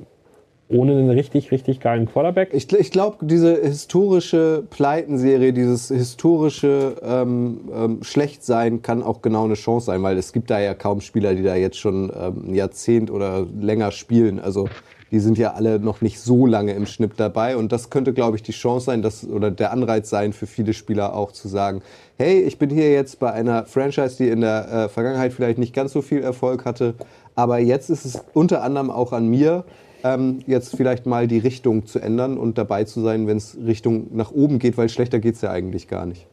ohne 0.71 0.93
einen 0.93 1.09
richtig, 1.09 1.51
richtig 1.51 1.79
geilen 1.79 2.05
Quarterback. 2.05 2.49
Ich, 2.53 2.71
ich 2.71 2.91
glaube, 2.91 3.17
diese 3.25 3.61
historische 3.61 4.63
Pleitenserie, 4.69 5.53
dieses 5.53 5.89
historische 5.89 6.95
ähm, 7.03 7.69
ähm, 7.73 8.03
Schlechtsein 8.03 8.81
kann 8.81 9.03
auch 9.03 9.21
genau 9.21 9.45
eine 9.45 9.55
Chance 9.55 9.87
sein, 9.87 10.01
weil 10.03 10.17
es 10.17 10.33
gibt 10.33 10.49
da 10.49 10.59
ja 10.59 10.73
kaum 10.73 11.01
Spieler, 11.01 11.35
die 11.35 11.43
da 11.43 11.55
jetzt 11.55 11.77
schon 11.77 12.11
ähm, 12.15 12.49
ein 12.49 12.55
Jahrzehnt 12.55 13.11
oder 13.11 13.45
länger 13.59 13.91
spielen. 13.91 14.39
Also 14.39 14.67
die 15.11 15.19
sind 15.19 15.37
ja 15.37 15.53
alle 15.53 15.79
noch 15.79 15.99
nicht 16.01 16.19
so 16.19 16.45
lange 16.45 16.73
im 16.73 16.85
Schnitt 16.85 17.13
dabei 17.17 17.57
und 17.57 17.71
das 17.73 17.89
könnte, 17.89 18.13
glaube 18.13 18.37
ich, 18.37 18.43
die 18.43 18.53
Chance 18.53 18.85
sein, 18.85 19.01
dass, 19.01 19.27
oder 19.27 19.51
der 19.51 19.73
Anreiz 19.73 20.09
sein 20.09 20.31
für 20.31 20.47
viele 20.47 20.73
Spieler 20.73 21.13
auch 21.13 21.33
zu 21.33 21.49
sagen, 21.49 21.81
hey, 22.17 22.39
ich 22.41 22.57
bin 22.57 22.69
hier 22.69 22.91
jetzt 22.91 23.19
bei 23.19 23.31
einer 23.31 23.65
Franchise, 23.65 24.15
die 24.17 24.29
in 24.29 24.41
der 24.41 24.71
äh, 24.71 24.89
Vergangenheit 24.89 25.33
vielleicht 25.33 25.57
nicht 25.57 25.75
ganz 25.75 25.91
so 25.91 26.01
viel 26.01 26.23
Erfolg 26.23 26.63
hatte, 26.63 26.93
aber 27.35 27.59
jetzt 27.59 27.89
ist 27.89 28.05
es 28.05 28.23
unter 28.33 28.63
anderem 28.63 28.89
auch 28.89 29.11
an 29.11 29.27
mir, 29.27 29.65
ähm, 30.03 30.39
jetzt 30.47 30.75
vielleicht 30.75 31.05
mal 31.05 31.27
die 31.27 31.39
Richtung 31.39 31.85
zu 31.85 31.99
ändern 31.99 32.37
und 32.37 32.57
dabei 32.57 32.83
zu 32.83 33.01
sein, 33.01 33.27
wenn 33.27 33.37
es 33.37 33.57
Richtung 33.63 34.07
nach 34.15 34.31
oben 34.31 34.59
geht, 34.59 34.77
weil 34.77 34.89
schlechter 34.89 35.19
geht 35.19 35.35
es 35.35 35.41
ja 35.41 35.51
eigentlich 35.51 35.87
gar 35.87 36.05
nicht. 36.05 36.27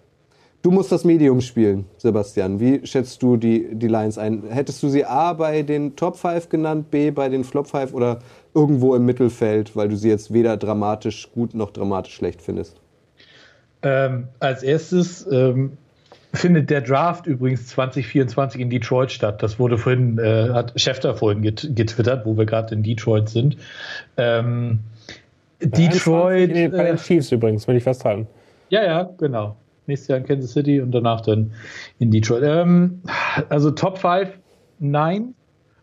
Du 0.60 0.72
musst 0.72 0.90
das 0.90 1.04
Medium 1.04 1.40
spielen, 1.40 1.84
Sebastian. 1.98 2.58
Wie 2.58 2.84
schätzt 2.84 3.22
du 3.22 3.36
die, 3.36 3.76
die 3.76 3.86
Lions 3.86 4.18
ein? 4.18 4.42
Hättest 4.48 4.82
du 4.82 4.88
sie 4.88 5.04
A 5.04 5.32
bei 5.32 5.62
den 5.62 5.94
Top 5.94 6.16
5 6.16 6.48
genannt, 6.48 6.90
B 6.90 7.12
bei 7.12 7.28
den 7.28 7.44
Flop 7.44 7.68
5 7.68 7.94
oder 7.94 8.18
irgendwo 8.54 8.96
im 8.96 9.04
Mittelfeld, 9.04 9.76
weil 9.76 9.88
du 9.88 9.96
sie 9.96 10.08
jetzt 10.08 10.32
weder 10.32 10.56
dramatisch 10.56 11.30
gut 11.32 11.54
noch 11.54 11.70
dramatisch 11.70 12.14
schlecht 12.14 12.42
findest? 12.42 12.80
Ähm, 13.82 14.26
als 14.40 14.64
erstes 14.64 15.24
ähm, 15.30 15.78
findet 16.34 16.70
der 16.70 16.80
Draft 16.80 17.26
übrigens 17.26 17.66
2024 17.68 18.60
in 18.60 18.70
Detroit 18.70 19.10
statt. 19.10 19.42
Das 19.42 19.58
wurde 19.58 19.78
vorhin, 19.78 20.18
äh, 20.18 20.50
hat 20.50 20.78
Schäfter 20.78 21.14
vorhin 21.14 21.42
get 21.42 21.70
getwittert, 21.74 22.26
wo 22.26 22.36
wir 22.36 22.46
gerade 22.46 22.74
in 22.74 22.82
Detroit 22.82 23.28
sind. 23.28 23.56
Ähm, 24.16 24.80
Detroit. 25.60 26.52
Bei 26.52 26.68
den 26.68 26.74
äh, 26.74 26.96
Chiefs 26.96 27.32
übrigens, 27.32 27.66
will 27.66 27.76
ich 27.76 27.82
festhalten. 27.82 28.26
Ja, 28.68 28.84
ja, 28.84 29.10
genau. 29.18 29.56
Nächstes 29.86 30.08
Jahr 30.08 30.18
in 30.18 30.26
Kansas 30.26 30.52
City 30.52 30.80
und 30.80 30.92
danach 30.92 31.22
dann 31.22 31.52
in 31.98 32.10
Detroit. 32.10 32.42
Ähm, 32.44 33.00
also 33.48 33.70
Top 33.70 33.98
5, 33.98 34.28
nein, 34.78 35.34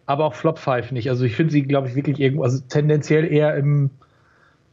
aber 0.05 0.25
auch 0.25 0.35
Flop 0.35 0.59
5 0.59 0.91
nicht. 0.91 1.09
Also 1.09 1.25
ich 1.25 1.35
finde 1.35 1.51
sie, 1.51 1.63
glaube 1.63 1.87
ich, 1.87 1.95
wirklich 1.95 2.19
irgendwo, 2.19 2.43
also 2.43 2.59
tendenziell 2.69 3.31
eher 3.31 3.55
im 3.55 3.89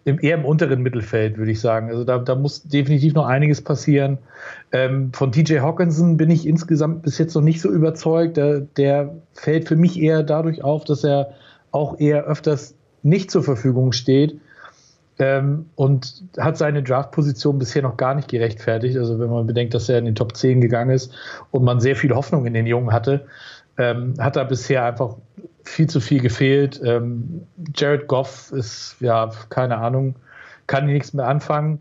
im, 0.05 0.19
eher 0.21 0.37
im 0.37 0.45
unteren 0.45 0.83
Mittelfeld, 0.83 1.39
würde 1.39 1.53
ich 1.53 1.61
sagen. 1.61 1.89
Also 1.89 2.05
da, 2.05 2.19
da 2.19 2.35
muss 2.35 2.63
definitiv 2.63 3.15
noch 3.15 3.27
einiges 3.27 3.63
passieren. 3.63 4.19
Ähm, 4.73 5.13
von 5.13 5.33
TJ 5.33 5.59
Hawkinson 5.59 6.17
bin 6.17 6.31
ich 6.31 6.47
insgesamt 6.47 7.03
bis 7.03 7.19
jetzt 7.19 7.35
noch 7.35 7.43
nicht 7.43 7.61
so 7.61 7.71
überzeugt. 7.71 8.37
Der, 8.37 8.61
der 8.61 9.15
fällt 9.33 9.69
für 9.69 9.77
mich 9.77 10.01
eher 10.01 10.23
dadurch 10.23 10.65
auf, 10.65 10.85
dass 10.85 11.05
er 11.05 11.33
auch 11.71 11.99
eher 12.01 12.25
öfters 12.25 12.75
nicht 13.03 13.31
zur 13.31 13.43
Verfügung 13.43 13.93
steht 13.93 14.41
ähm, 15.19 15.67
und 15.77 16.25
hat 16.39 16.57
seine 16.57 16.83
Draftposition 16.83 17.59
bisher 17.59 17.83
noch 17.83 17.97
gar 17.97 18.15
nicht 18.15 18.29
gerechtfertigt. 18.29 18.97
Also 18.97 19.19
wenn 19.19 19.31
man 19.31 19.47
bedenkt, 19.47 19.75
dass 19.75 19.89
er 19.89 19.99
in 19.99 20.05
den 20.05 20.15
Top 20.15 20.37
10 20.37 20.61
gegangen 20.61 20.91
ist 20.91 21.13
und 21.51 21.65
man 21.65 21.81
sehr 21.81 21.97
viel 21.97 22.15
Hoffnung 22.15 22.47
in 22.47 22.55
den 22.55 22.67
Jungen 22.67 22.93
hatte, 22.93 23.27
ähm, 23.79 24.15
hat 24.19 24.37
er 24.37 24.45
bisher 24.45 24.85
einfach 24.85 25.17
viel 25.65 25.89
zu 25.89 26.01
viel 26.01 26.21
gefehlt. 26.21 26.81
Ähm, 26.85 27.43
Jared 27.75 28.09
Goff 28.09 28.53
ist, 28.53 28.97
ja, 29.01 29.31
keine 29.49 29.79
Ahnung, 29.79 30.17
kann 30.67 30.87
nichts 30.87 31.13
mehr 31.13 31.29
anfangen. 31.29 31.81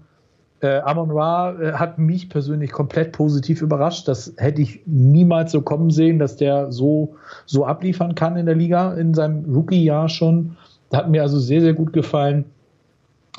Äh, 0.62 0.80
Amon 0.82 1.10
Ra 1.10 1.60
äh, 1.60 1.74
hat 1.74 1.98
mich 1.98 2.30
persönlich 2.30 2.72
komplett 2.72 3.14
positiv 3.14 3.62
überrascht. 3.62 4.08
Das 4.08 4.34
hätte 4.38 4.62
ich 4.62 4.82
niemals 4.86 5.52
so 5.52 5.62
kommen 5.62 5.90
sehen, 5.90 6.20
dass 6.20 6.36
der 6.36 6.72
so, 6.72 7.16
so 7.46 7.66
abliefern 7.66 8.14
kann 8.14 8.38
in 8.38 8.46
der 8.46 8.56
Liga 8.56 8.94
in 8.94 9.14
seinem 9.14 9.46
Rookie-Jahr 9.52 10.08
schon. 10.08 10.58
Hat 10.94 11.10
mir 11.10 11.24
also 11.24 11.40
sehr, 11.40 11.62
sehr 11.62 11.74
gut 11.74 11.94
gefallen. 11.94 12.46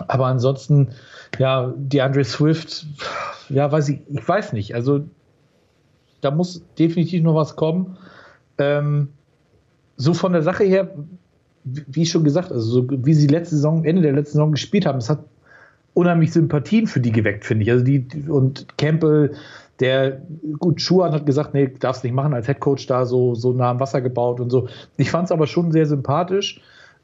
Aber 0.09 0.27
ansonsten, 0.27 0.89
ja, 1.39 1.73
die 1.77 2.03
Andre 2.03 2.25
Swift, 2.25 2.87
ja, 3.49 3.71
weiß 3.71 3.91
ich, 3.91 4.01
ich 4.09 4.27
weiß 4.27 4.53
nicht. 4.53 4.75
Also 4.75 5.05
da 6.23 6.31
muss 6.31 6.65
definitiv 6.79 7.23
noch 7.23 7.35
was 7.35 7.55
kommen. 7.55 7.97
Ähm, 8.59 9.11
so 9.97 10.15
von 10.15 10.33
der 10.33 10.43
Sache 10.43 10.65
her, 10.65 10.91
wie 11.65 12.07
schon 12.07 12.25
gesagt, 12.25 12.51
also 12.51 12.83
so 12.83 12.87
wie 12.91 13.15
sie 13.15 13.27
letzte 13.27 13.57
Saison, 13.57 13.85
Ende 13.85 14.03
der 14.03 14.13
letzten 14.13 14.33
Saison 14.33 14.53
gespielt 14.53 14.87
haben, 14.87 14.99
es 14.99 15.09
hat 15.09 15.25
unheimlich 15.95 16.33
Sympathien 16.33 16.87
für 16.87 17.01
die 17.01 17.13
geweckt, 17.13 17.45
finde 17.45 17.65
ich. 17.65 17.71
Also 17.71 17.85
die 17.85 18.07
und 18.29 18.67
Campbell, 18.79 19.35
der 19.81 20.23
gut, 20.59 20.81
Schuhan 20.81 21.13
hat 21.13 21.27
gesagt, 21.27 21.55
nee, 21.55 21.71
darfst 21.79 22.05
nicht 22.05 22.15
machen 22.15 22.35
als 22.35 22.49
Headcoach 22.49 22.87
da 22.87 23.05
so 23.05 23.35
so 23.35 23.53
nah 23.53 23.71
am 23.71 23.81
Wasser 23.81 24.01
gebaut 24.01 24.41
und 24.41 24.51
so. 24.51 24.69
Ich 24.97 25.11
fand 25.11 25.27
es 25.27 25.33
aber 25.33 25.47
schon 25.47 25.73
sehr 25.73 25.87
sympathisch. 25.87 26.61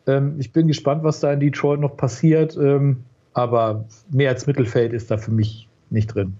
Ähm, 0.06 0.36
ich 0.38 0.52
bin 0.52 0.66
gespannt, 0.66 1.04
was 1.04 1.20
da 1.20 1.32
in 1.32 1.40
Detroit 1.40 1.80
noch 1.80 1.96
passiert. 1.96 2.56
Ähm, 2.56 3.04
aber 3.34 3.84
mehr 4.10 4.30
als 4.30 4.46
Mittelfeld 4.46 4.92
ist 4.92 5.10
da 5.10 5.18
für 5.18 5.30
mich 5.30 5.68
nicht 5.90 6.14
drin. 6.14 6.34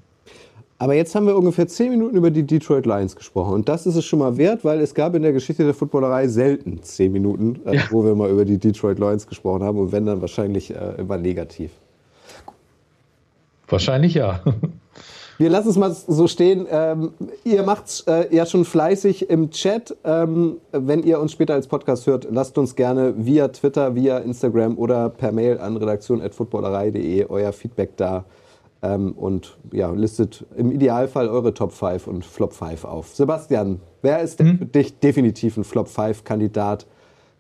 Aber 0.81 0.95
jetzt 0.95 1.15
haben 1.15 1.27
wir 1.27 1.37
ungefähr 1.37 1.67
zehn 1.67 1.91
Minuten 1.91 2.17
über 2.17 2.31
die 2.31 2.45
Detroit 2.45 2.87
Lions 2.87 3.17
gesprochen. 3.17 3.53
Und 3.53 3.69
das 3.69 3.87
ist 3.87 3.97
es 3.97 4.05
schon 4.05 4.21
mal 4.21 4.37
wert, 4.37 4.65
weil 4.65 4.81
es 4.81 4.95
gab 4.95 5.15
in 5.17 5.23
der 5.23 5.33
Geschichte 5.33 5.65
der 5.65 5.75
Footballerei 5.75 6.29
selten 6.29 6.81
zehn 6.83 7.11
Minuten, 7.11 7.61
äh, 7.67 7.77
ja. 7.77 7.83
wo 7.91 8.05
wir 8.05 8.15
mal 8.15 8.31
über 8.31 8.45
die 8.45 8.59
Detroit 8.59 9.01
Lions 9.01 9.27
gesprochen 9.27 9.65
haben. 9.65 9.79
Und 9.79 9.91
wenn 9.91 10.07
dann 10.07 10.21
wahrscheinlich 10.21 10.71
äh, 10.71 10.95
immer 10.99 11.19
negativ. 11.19 11.73
Wahrscheinlich 13.67 14.15
ja. 14.15 14.41
Wir 15.39 15.51
lassen 15.51 15.69
es 15.69 15.77
mal 15.77 15.93
so 15.93 16.27
stehen. 16.27 16.67
Ähm, 16.69 17.13
ihr 17.45 17.63
macht's 17.63 18.01
äh, 18.09 18.35
ja 18.35 18.45
schon 18.45 18.65
fleißig 18.65 19.31
im 19.31 19.51
Chat. 19.51 19.97
Ähm, 20.05 20.57
wenn 20.73 21.05
ihr 21.05 21.21
uns 21.21 21.31
später 21.31 21.55
als 21.55 21.69
Podcast 21.69 22.09
hört, 22.09 22.27
lasst 22.31 22.59
uns 22.59 22.75
gerne 22.75 23.15
via 23.17 23.47
Twitter, 23.49 23.95
via 23.95 24.19
Instagram 24.19 24.77
oder 24.77 25.09
per 25.09 25.31
Mail 25.31 25.59
an 25.59 25.77
redaktion.footballerei.de 25.77 27.27
euer 27.29 27.53
Feedback 27.53 27.97
da 27.97 28.25
ähm, 28.83 29.13
und 29.13 29.59
ja, 29.73 29.91
listet 29.91 30.47
im 30.57 30.71
Idealfall 30.71 31.29
eure 31.29 31.55
Top 31.55 31.73
5 31.73 32.07
und 32.07 32.25
Flop 32.25 32.53
5 32.53 32.85
auf. 32.85 33.09
Sebastian, 33.15 33.81
wer 34.03 34.21
ist 34.21 34.41
denn 34.41 34.47
mhm. 34.47 34.59
für 34.59 34.67
dich 34.67 34.99
definitiv 34.99 35.57
ein 35.57 35.65
Flop 35.65 35.89
5 35.89 36.25
Kandidat? 36.25 36.87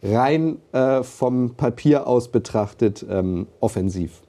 Rein 0.03 0.59
äh, 0.72 1.03
vom 1.03 1.55
Papier 1.57 2.07
aus 2.07 2.28
betrachtet 2.28 3.05
ähm, 3.09 3.49
offensiv. 3.61 4.22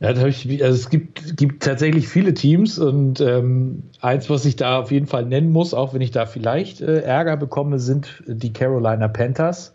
Ja, 0.00 0.10
ich, 0.26 0.62
also 0.62 0.74
es 0.74 0.90
gibt, 0.90 1.36
gibt 1.36 1.62
tatsächlich 1.62 2.08
viele 2.08 2.34
Teams 2.34 2.78
und 2.78 3.20
ähm, 3.20 3.84
eins, 4.00 4.28
was 4.28 4.44
ich 4.44 4.56
da 4.56 4.80
auf 4.80 4.90
jeden 4.90 5.06
Fall 5.06 5.24
nennen 5.24 5.50
muss, 5.50 5.72
auch 5.72 5.94
wenn 5.94 6.00
ich 6.00 6.10
da 6.10 6.26
vielleicht 6.26 6.80
äh, 6.80 7.00
Ärger 7.00 7.36
bekomme, 7.36 7.78
sind 7.78 8.22
die 8.26 8.52
Carolina 8.52 9.08
Panthers, 9.08 9.74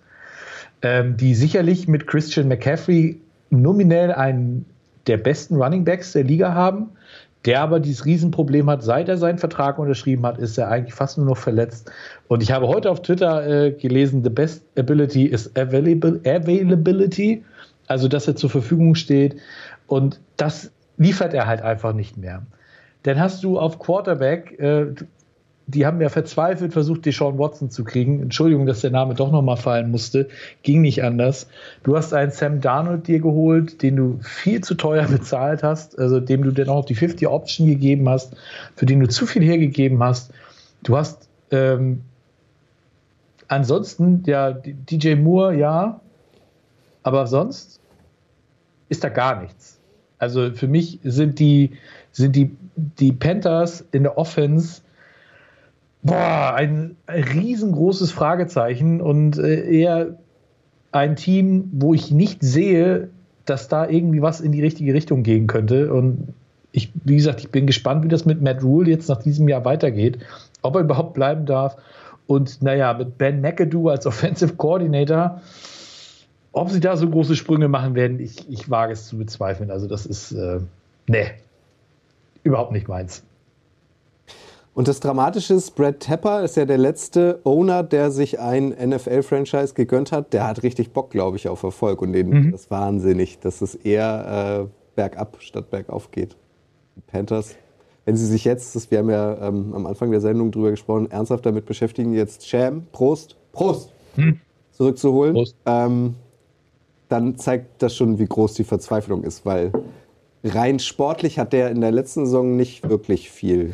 ähm, 0.82 1.16
die 1.16 1.34
sicherlich 1.34 1.88
mit 1.88 2.06
Christian 2.06 2.50
McCaffrey 2.50 3.22
nominell 3.50 4.12
einen 4.12 4.66
der 5.08 5.18
besten 5.18 5.56
Running 5.56 5.86
Backs 5.86 6.14
der 6.14 6.24
Liga 6.24 6.54
haben, 6.54 6.90
der 7.46 7.62
aber 7.62 7.80
dieses 7.80 8.06
Riesenproblem 8.06 8.70
hat, 8.70 8.84
seit 8.84 9.08
er 9.08 9.18
seinen 9.18 9.38
Vertrag 9.38 9.80
unterschrieben 9.80 10.26
hat, 10.26 10.38
ist 10.38 10.58
er 10.58 10.70
eigentlich 10.70 10.94
fast 10.94 11.18
nur 11.18 11.28
noch 11.28 11.38
verletzt. 11.38 11.90
Und 12.28 12.44
ich 12.44 12.52
habe 12.52 12.68
heute 12.68 12.92
auf 12.92 13.02
Twitter 13.02 13.48
äh, 13.48 13.72
gelesen, 13.72 14.24
the 14.24 14.30
best 14.30 14.64
ability 14.78 15.26
is 15.26 15.50
available, 15.56 16.20
availability, 16.26 17.44
also 17.88 18.08
dass 18.08 18.28
er 18.28 18.36
zur 18.36 18.50
Verfügung 18.50 18.96
steht. 18.96 19.38
Und 19.88 20.20
das 20.38 20.72
liefert 20.98 21.34
er 21.34 21.48
halt 21.48 21.62
einfach 21.62 21.94
nicht 21.94 22.18
mehr. 22.18 22.44
Dann 23.04 23.20
hast 23.20 23.44
du 23.44 23.58
auf 23.58 23.80
Quarterback, 23.80 24.60
äh, 24.60 24.88
die 25.70 25.86
haben 25.86 26.02
ja 26.02 26.10
verzweifelt 26.10 26.74
versucht, 26.74 27.06
Deshaun 27.06 27.38
Watson 27.38 27.70
zu 27.70 27.84
kriegen. 27.84 28.22
Entschuldigung, 28.22 28.66
dass 28.66 28.82
der 28.82 28.90
Name 28.90 29.14
doch 29.14 29.32
nochmal 29.32 29.58
fallen 29.58 29.92
musste. 29.92 30.28
Ging 30.64 30.82
nicht 30.82 31.04
anders. 31.04 31.48
Du 31.84 31.96
hast 31.96 32.12
einen 32.14 32.32
Sam 32.32 32.60
Darnold 32.60 33.08
dir 33.08 33.20
geholt, 33.20 33.84
den 33.84 33.96
du 33.96 34.20
viel 34.22 34.62
zu 34.62 34.74
teuer 34.74 35.08
bezahlt 35.10 35.62
hast, 35.62 36.00
also 36.00 36.20
dem 36.20 36.44
du 36.44 36.52
dann 36.52 36.70
auch 36.70 36.86
die 36.86 36.96
50 36.96 37.28
Option 37.28 37.68
gegeben 37.68 38.10
hast, 38.10 38.36
für 38.76 38.88
den 38.88 39.00
du 39.00 39.08
zu 39.08 39.28
viel 39.28 39.44
hergegeben 39.44 40.02
hast. 40.02 40.32
Du 40.82 40.98
hast 40.98 41.30
ähm, 41.52 42.02
ansonsten, 43.48 44.24
ja, 44.26 44.52
DJ 44.52 45.16
Moore, 45.16 45.56
ja, 45.56 46.00
aber 47.04 47.28
sonst 47.28 47.80
ist 48.90 49.04
da 49.04 49.10
gar 49.10 49.42
nichts. 49.42 49.80
Also 50.18 50.52
für 50.52 50.68
mich 50.68 51.00
sind 51.04 51.38
die, 51.38 51.72
sind 52.12 52.36
die, 52.36 52.56
die 52.76 53.12
Panthers 53.12 53.86
in 53.92 54.04
der 54.04 54.18
Offense 54.18 54.82
Boah, 56.02 56.54
ein 56.56 56.96
riesengroßes 57.08 58.12
Fragezeichen 58.12 59.02
und 59.02 59.38
äh, 59.38 59.70
eher 59.70 60.18
ein 60.92 61.16
Team, 61.16 61.70
wo 61.74 61.94
ich 61.94 62.12
nicht 62.12 62.42
sehe, 62.42 63.10
dass 63.46 63.68
da 63.68 63.88
irgendwie 63.88 64.22
was 64.22 64.42
in 64.42 64.52
die 64.52 64.62
richtige 64.62 64.94
Richtung 64.94 65.24
gehen 65.24 65.48
könnte. 65.48 65.94
Und 65.94 66.34
ich, 66.72 66.92
wie 67.04 67.18
gesagt, 67.18 67.42
ich 67.42 67.50
bin 67.50 67.68
gespannt, 67.68 68.04
wie 68.04 68.08
das 68.08 68.26
mit 68.26 68.42
Matt 68.42 68.64
Rule 68.64 68.90
jetzt 68.90 69.10
nach 69.10 69.22
diesem 69.22 69.50
Jahr 69.50 69.66
weitergeht, 69.66 70.20
ob 70.62 70.76
er 70.76 70.82
überhaupt 70.82 71.14
bleiben 71.14 71.46
darf. 71.46 71.76
Und 72.28 72.62
naja, 72.62 72.94
mit 72.94 73.18
Ben 73.18 73.42
McAdoo 73.42 73.90
als 73.90 74.06
Offensive 74.08 74.56
Coordinator, 74.56 75.42
ob 76.52 76.70
sie 76.70 76.80
da 76.80 76.96
so 76.96 77.10
große 77.10 77.36
Sprünge 77.36 77.68
machen 77.68 77.96
werden, 77.96 78.20
ich, 78.20 78.50
ich 78.50 78.70
wage 78.70 78.94
es 78.94 79.08
zu 79.08 79.18
bezweifeln. 79.18 79.70
Also 79.70 79.88
das 79.88 80.06
ist, 80.06 80.32
äh, 80.32 80.60
nee, 81.08 81.32
überhaupt 82.44 82.72
nicht 82.72 82.88
meins. 82.88 83.24
Und 84.80 84.88
das 84.88 85.02
Dramatische 85.02 85.56
ist, 85.56 85.72
Brad 85.72 86.00
Tepper 86.00 86.42
ist 86.42 86.56
ja 86.56 86.64
der 86.64 86.78
letzte 86.78 87.42
Owner, 87.44 87.84
der 87.84 88.12
sich 88.12 88.40
ein 88.40 88.70
NFL-Franchise 88.70 89.74
gegönnt 89.74 90.14
hat. 90.14 90.32
Der 90.32 90.48
hat 90.48 90.64
richtig 90.64 90.94
Bock, 90.94 91.12
glaube 91.12 91.36
ich, 91.36 91.50
auf 91.50 91.64
Erfolg. 91.64 92.02
Und 92.02 92.14
denen 92.14 92.46
mhm. 92.46 92.54
ist 92.54 92.72
wahnsinnig, 92.72 93.40
dass 93.40 93.60
es 93.60 93.76
eher 93.76 94.70
äh, 94.70 94.70
bergab 94.96 95.36
statt 95.42 95.70
bergauf 95.70 96.12
geht. 96.12 96.38
Die 96.96 97.02
Panthers, 97.02 97.58
wenn 98.06 98.16
sie 98.16 98.26
sich 98.26 98.46
jetzt, 98.46 98.74
das, 98.74 98.90
wir 98.90 99.00
haben 99.00 99.10
ja 99.10 99.50
ähm, 99.50 99.74
am 99.74 99.86
Anfang 99.86 100.12
der 100.12 100.22
Sendung 100.22 100.50
drüber 100.50 100.72
gesprochen, 100.72 101.12
ernsthaft 101.12 101.46
damit 101.46 101.66
beschäftigen, 101.66 102.14
jetzt 102.14 102.48
Sham, 102.48 102.88
Prost, 102.94 103.36
Prost, 103.52 103.92
mhm. 104.16 104.40
zurückzuholen, 104.72 105.34
Prost. 105.34 105.58
Ähm, 105.66 106.16
dann 107.10 107.38
zeigt 107.38 107.84
das 107.84 107.98
schon, 107.98 108.18
wie 108.18 108.28
groß 108.28 108.54
die 108.54 108.64
Verzweiflung 108.64 109.26
ist, 109.26 109.46
weil 109.46 109.74
rein 110.42 110.80
sportlich 110.80 111.38
hat 111.38 111.52
der 111.52 111.70
in 111.70 111.82
der 111.82 111.92
letzten 111.92 112.26
Saison 112.26 112.56
nicht 112.56 112.88
wirklich 112.88 113.30
viel 113.30 113.74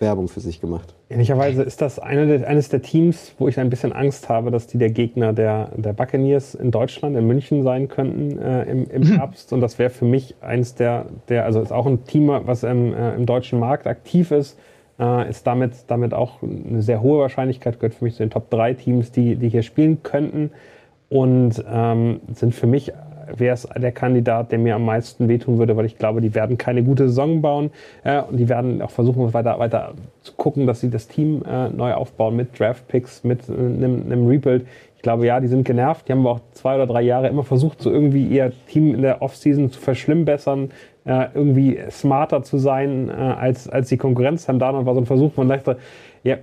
Werbung 0.00 0.28
für 0.28 0.40
sich 0.40 0.60
gemacht. 0.60 0.94
Ähnlicherweise 1.08 1.62
ist 1.62 1.80
das 1.80 1.98
eine 1.98 2.26
der, 2.26 2.48
eines 2.48 2.68
der 2.68 2.82
Teams, 2.82 3.34
wo 3.38 3.48
ich 3.48 3.58
ein 3.58 3.70
bisschen 3.70 3.92
Angst 3.92 4.28
habe, 4.28 4.50
dass 4.50 4.66
die 4.66 4.78
der 4.78 4.90
Gegner 4.90 5.32
der, 5.32 5.70
der 5.76 5.92
Buccaneers 5.92 6.54
in 6.54 6.70
Deutschland, 6.70 7.16
in 7.16 7.26
München 7.26 7.62
sein 7.62 7.88
könnten 7.88 8.38
äh, 8.38 8.64
im, 8.64 8.90
im 8.90 9.02
Herbst. 9.16 9.52
Und 9.52 9.60
das 9.60 9.78
wäre 9.78 9.90
für 9.90 10.04
mich 10.04 10.34
eines 10.40 10.74
der, 10.74 11.06
der, 11.28 11.44
also 11.44 11.60
ist 11.60 11.72
auch 11.72 11.86
ein 11.86 12.04
Team, 12.04 12.28
was 12.28 12.62
im, 12.62 12.92
äh, 12.92 13.14
im 13.14 13.26
deutschen 13.26 13.58
Markt 13.58 13.86
aktiv 13.86 14.30
ist, 14.30 14.58
äh, 14.98 15.28
ist 15.28 15.46
damit, 15.46 15.72
damit 15.86 16.14
auch 16.14 16.42
eine 16.42 16.82
sehr 16.82 17.00
hohe 17.00 17.20
Wahrscheinlichkeit, 17.20 17.78
gehört 17.78 17.94
für 17.94 18.04
mich 18.04 18.14
zu 18.14 18.22
den 18.22 18.30
Top 18.30 18.50
3 18.50 18.74
Teams, 18.74 19.12
die, 19.12 19.36
die 19.36 19.48
hier 19.48 19.62
spielen 19.62 20.02
könnten. 20.02 20.50
Und 21.08 21.64
ähm, 21.70 22.20
sind 22.34 22.52
für 22.52 22.66
mich 22.66 22.92
wäre 23.34 23.54
es 23.54 23.68
der 23.76 23.92
Kandidat, 23.92 24.52
der 24.52 24.58
mir 24.58 24.74
am 24.74 24.84
meisten 24.84 25.28
wehtun 25.28 25.58
würde, 25.58 25.76
weil 25.76 25.86
ich 25.86 25.98
glaube, 25.98 26.20
die 26.20 26.34
werden 26.34 26.58
keine 26.58 26.82
gute 26.82 27.08
Saison 27.08 27.42
bauen 27.42 27.70
äh, 28.04 28.22
und 28.22 28.36
die 28.36 28.48
werden 28.48 28.82
auch 28.82 28.90
versuchen, 28.90 29.32
weiter, 29.34 29.58
weiter 29.58 29.94
zu 30.22 30.32
gucken, 30.34 30.66
dass 30.66 30.80
sie 30.80 30.90
das 30.90 31.08
Team 31.08 31.42
äh, 31.48 31.68
neu 31.68 31.94
aufbauen 31.94 32.36
mit 32.36 32.58
Draftpicks, 32.58 33.24
mit 33.24 33.48
äh, 33.48 33.52
einem, 33.52 34.26
Rebuild. 34.26 34.66
Ich 34.96 35.02
glaube, 35.02 35.26
ja, 35.26 35.40
die 35.40 35.46
sind 35.46 35.64
genervt. 35.64 36.08
Die 36.08 36.12
haben 36.12 36.26
auch 36.26 36.40
zwei 36.52 36.74
oder 36.74 36.86
drei 36.86 37.02
Jahre 37.02 37.28
immer 37.28 37.44
versucht, 37.44 37.80
so 37.80 37.90
irgendwie 37.90 38.26
ihr 38.26 38.52
Team 38.66 38.94
in 38.94 39.02
der 39.02 39.22
Offseason 39.22 39.70
zu 39.70 39.78
verschlimmbessern, 39.78 40.70
äh, 41.04 41.26
irgendwie 41.34 41.78
smarter 41.90 42.42
zu 42.42 42.58
sein 42.58 43.08
äh, 43.08 43.12
als, 43.12 43.68
als 43.68 43.88
die 43.88 43.96
Konkurrenz. 43.96 44.46
Dann 44.46 44.58
da 44.58 44.84
war 44.84 44.94
so 44.94 45.00
ein 45.00 45.06
Versuch, 45.06 45.36
man 45.36 45.48
dachte, 45.48 45.76
ja, 46.26 46.38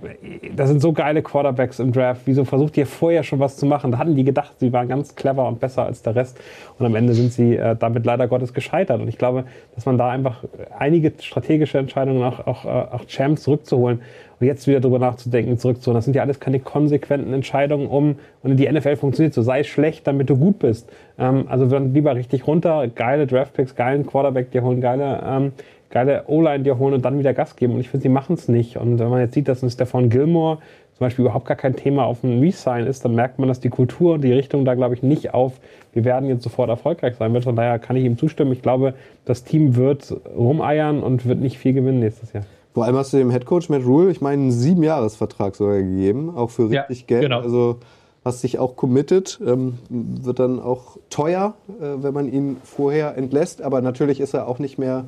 da 0.56 0.66
sind 0.66 0.80
so 0.80 0.94
geile 0.94 1.20
Quarterbacks 1.20 1.78
im 1.78 1.92
Draft. 1.92 2.22
Wieso 2.24 2.46
versucht 2.46 2.76
ihr 2.78 2.86
vorher 2.86 3.22
schon 3.22 3.38
was 3.38 3.58
zu 3.58 3.66
machen? 3.66 3.90
Da 3.90 3.98
hatten 3.98 4.16
die 4.16 4.24
gedacht, 4.24 4.54
sie 4.58 4.72
waren 4.72 4.88
ganz 4.88 5.14
clever 5.14 5.46
und 5.46 5.60
besser 5.60 5.84
als 5.84 6.00
der 6.00 6.16
Rest. 6.16 6.40
Und 6.78 6.86
am 6.86 6.94
Ende 6.94 7.12
sind 7.12 7.34
sie 7.34 7.56
äh, 7.56 7.76
damit 7.76 8.06
leider 8.06 8.26
Gottes 8.26 8.54
gescheitert. 8.54 9.02
Und 9.02 9.08
ich 9.08 9.18
glaube, 9.18 9.44
dass 9.74 9.84
man 9.84 9.98
da 9.98 10.08
einfach 10.08 10.42
einige 10.78 11.12
strategische 11.20 11.76
Entscheidungen 11.76 12.22
auch, 12.22 12.46
auch, 12.46 12.64
äh, 12.64 12.68
auch 12.68 13.04
Champs 13.06 13.42
zurückzuholen 13.42 14.00
und 14.40 14.46
jetzt 14.46 14.66
wieder 14.66 14.80
drüber 14.80 14.98
nachzudenken, 14.98 15.58
zurückzuholen. 15.58 15.98
Das 15.98 16.06
sind 16.06 16.16
ja 16.16 16.22
alles 16.22 16.40
keine 16.40 16.60
konsequenten 16.60 17.34
Entscheidungen, 17.34 17.86
um, 17.86 18.16
und 18.42 18.56
die 18.56 18.70
NFL 18.70 18.96
funktioniert 18.96 19.34
so, 19.34 19.42
sei 19.42 19.64
schlecht, 19.64 20.06
damit 20.06 20.30
du 20.30 20.36
gut 20.36 20.60
bist. 20.60 20.90
Ähm, 21.18 21.44
also 21.48 21.66
dann 21.66 21.92
lieber 21.92 22.14
richtig 22.14 22.46
runter, 22.46 22.88
geile 22.88 23.26
Draftpicks, 23.26 23.74
geilen 23.74 24.06
Quarterback, 24.06 24.50
die 24.50 24.60
holen 24.60 24.80
geile 24.80 25.22
ähm, 25.26 25.52
geile 25.94 26.24
O-Line 26.26 26.64
dir 26.64 26.78
holen 26.78 26.92
und 26.92 27.04
dann 27.04 27.18
wieder 27.18 27.32
Gas 27.32 27.54
geben. 27.54 27.74
Und 27.74 27.80
ich 27.80 27.88
finde, 27.88 28.02
sie 28.02 28.08
machen 28.08 28.34
es 28.34 28.48
nicht. 28.48 28.76
Und 28.76 28.98
wenn 28.98 29.08
man 29.08 29.20
jetzt 29.20 29.32
sieht, 29.32 29.46
dass 29.46 29.62
ein 29.62 29.70
Stefan 29.70 30.10
Gilmore 30.10 30.58
zum 30.96 31.06
Beispiel 31.06 31.24
überhaupt 31.24 31.46
gar 31.46 31.56
kein 31.56 31.76
Thema 31.76 32.04
auf 32.04 32.20
dem 32.20 32.40
Resign 32.40 32.86
ist, 32.86 33.04
dann 33.04 33.14
merkt 33.14 33.38
man, 33.38 33.48
dass 33.48 33.60
die 33.60 33.68
Kultur 33.68 34.14
und 34.14 34.22
die 34.22 34.32
Richtung 34.32 34.64
da, 34.64 34.74
glaube 34.74 34.94
ich, 34.94 35.02
nicht 35.02 35.32
auf, 35.34 35.54
wir 35.92 36.04
werden 36.04 36.28
jetzt 36.28 36.42
sofort 36.42 36.68
erfolgreich 36.68 37.14
sein 37.16 37.32
wird. 37.32 37.44
Von 37.44 37.54
daher 37.54 37.78
kann 37.78 37.94
ich 37.94 38.04
ihm 38.04 38.18
zustimmen. 38.18 38.52
Ich 38.52 38.60
glaube, 38.60 38.94
das 39.24 39.44
Team 39.44 39.76
wird 39.76 40.14
rumeiern 40.36 41.00
und 41.00 41.26
wird 41.26 41.40
nicht 41.40 41.58
viel 41.58 41.72
gewinnen 41.72 42.00
nächstes 42.00 42.32
Jahr. 42.32 42.44
Vor 42.74 42.84
allem 42.84 42.96
hast 42.96 43.12
du 43.12 43.18
dem 43.18 43.30
Headcoach 43.30 43.68
Matt 43.68 43.84
Rule, 43.84 44.10
ich 44.10 44.20
meine, 44.20 44.42
einen 44.42 44.50
Siebenjahresvertrag 44.50 45.54
sogar 45.54 45.76
gegeben, 45.76 46.32
auch 46.34 46.50
für 46.50 46.70
richtig 46.70 47.02
ja, 47.02 47.06
Geld. 47.06 47.22
Genau. 47.22 47.40
Also 47.40 47.78
hast 48.24 48.42
dich 48.42 48.58
auch 48.58 48.74
committed, 48.74 49.38
ähm, 49.46 49.78
wird 49.88 50.40
dann 50.40 50.58
auch 50.58 50.96
teuer, 51.08 51.54
äh, 51.80 52.02
wenn 52.02 52.14
man 52.14 52.32
ihn 52.32 52.56
vorher 52.64 53.16
entlässt. 53.16 53.62
Aber 53.62 53.80
natürlich 53.80 54.18
ist 54.18 54.34
er 54.34 54.48
auch 54.48 54.58
nicht 54.58 54.76
mehr 54.76 55.04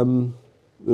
ähm, 0.00 0.34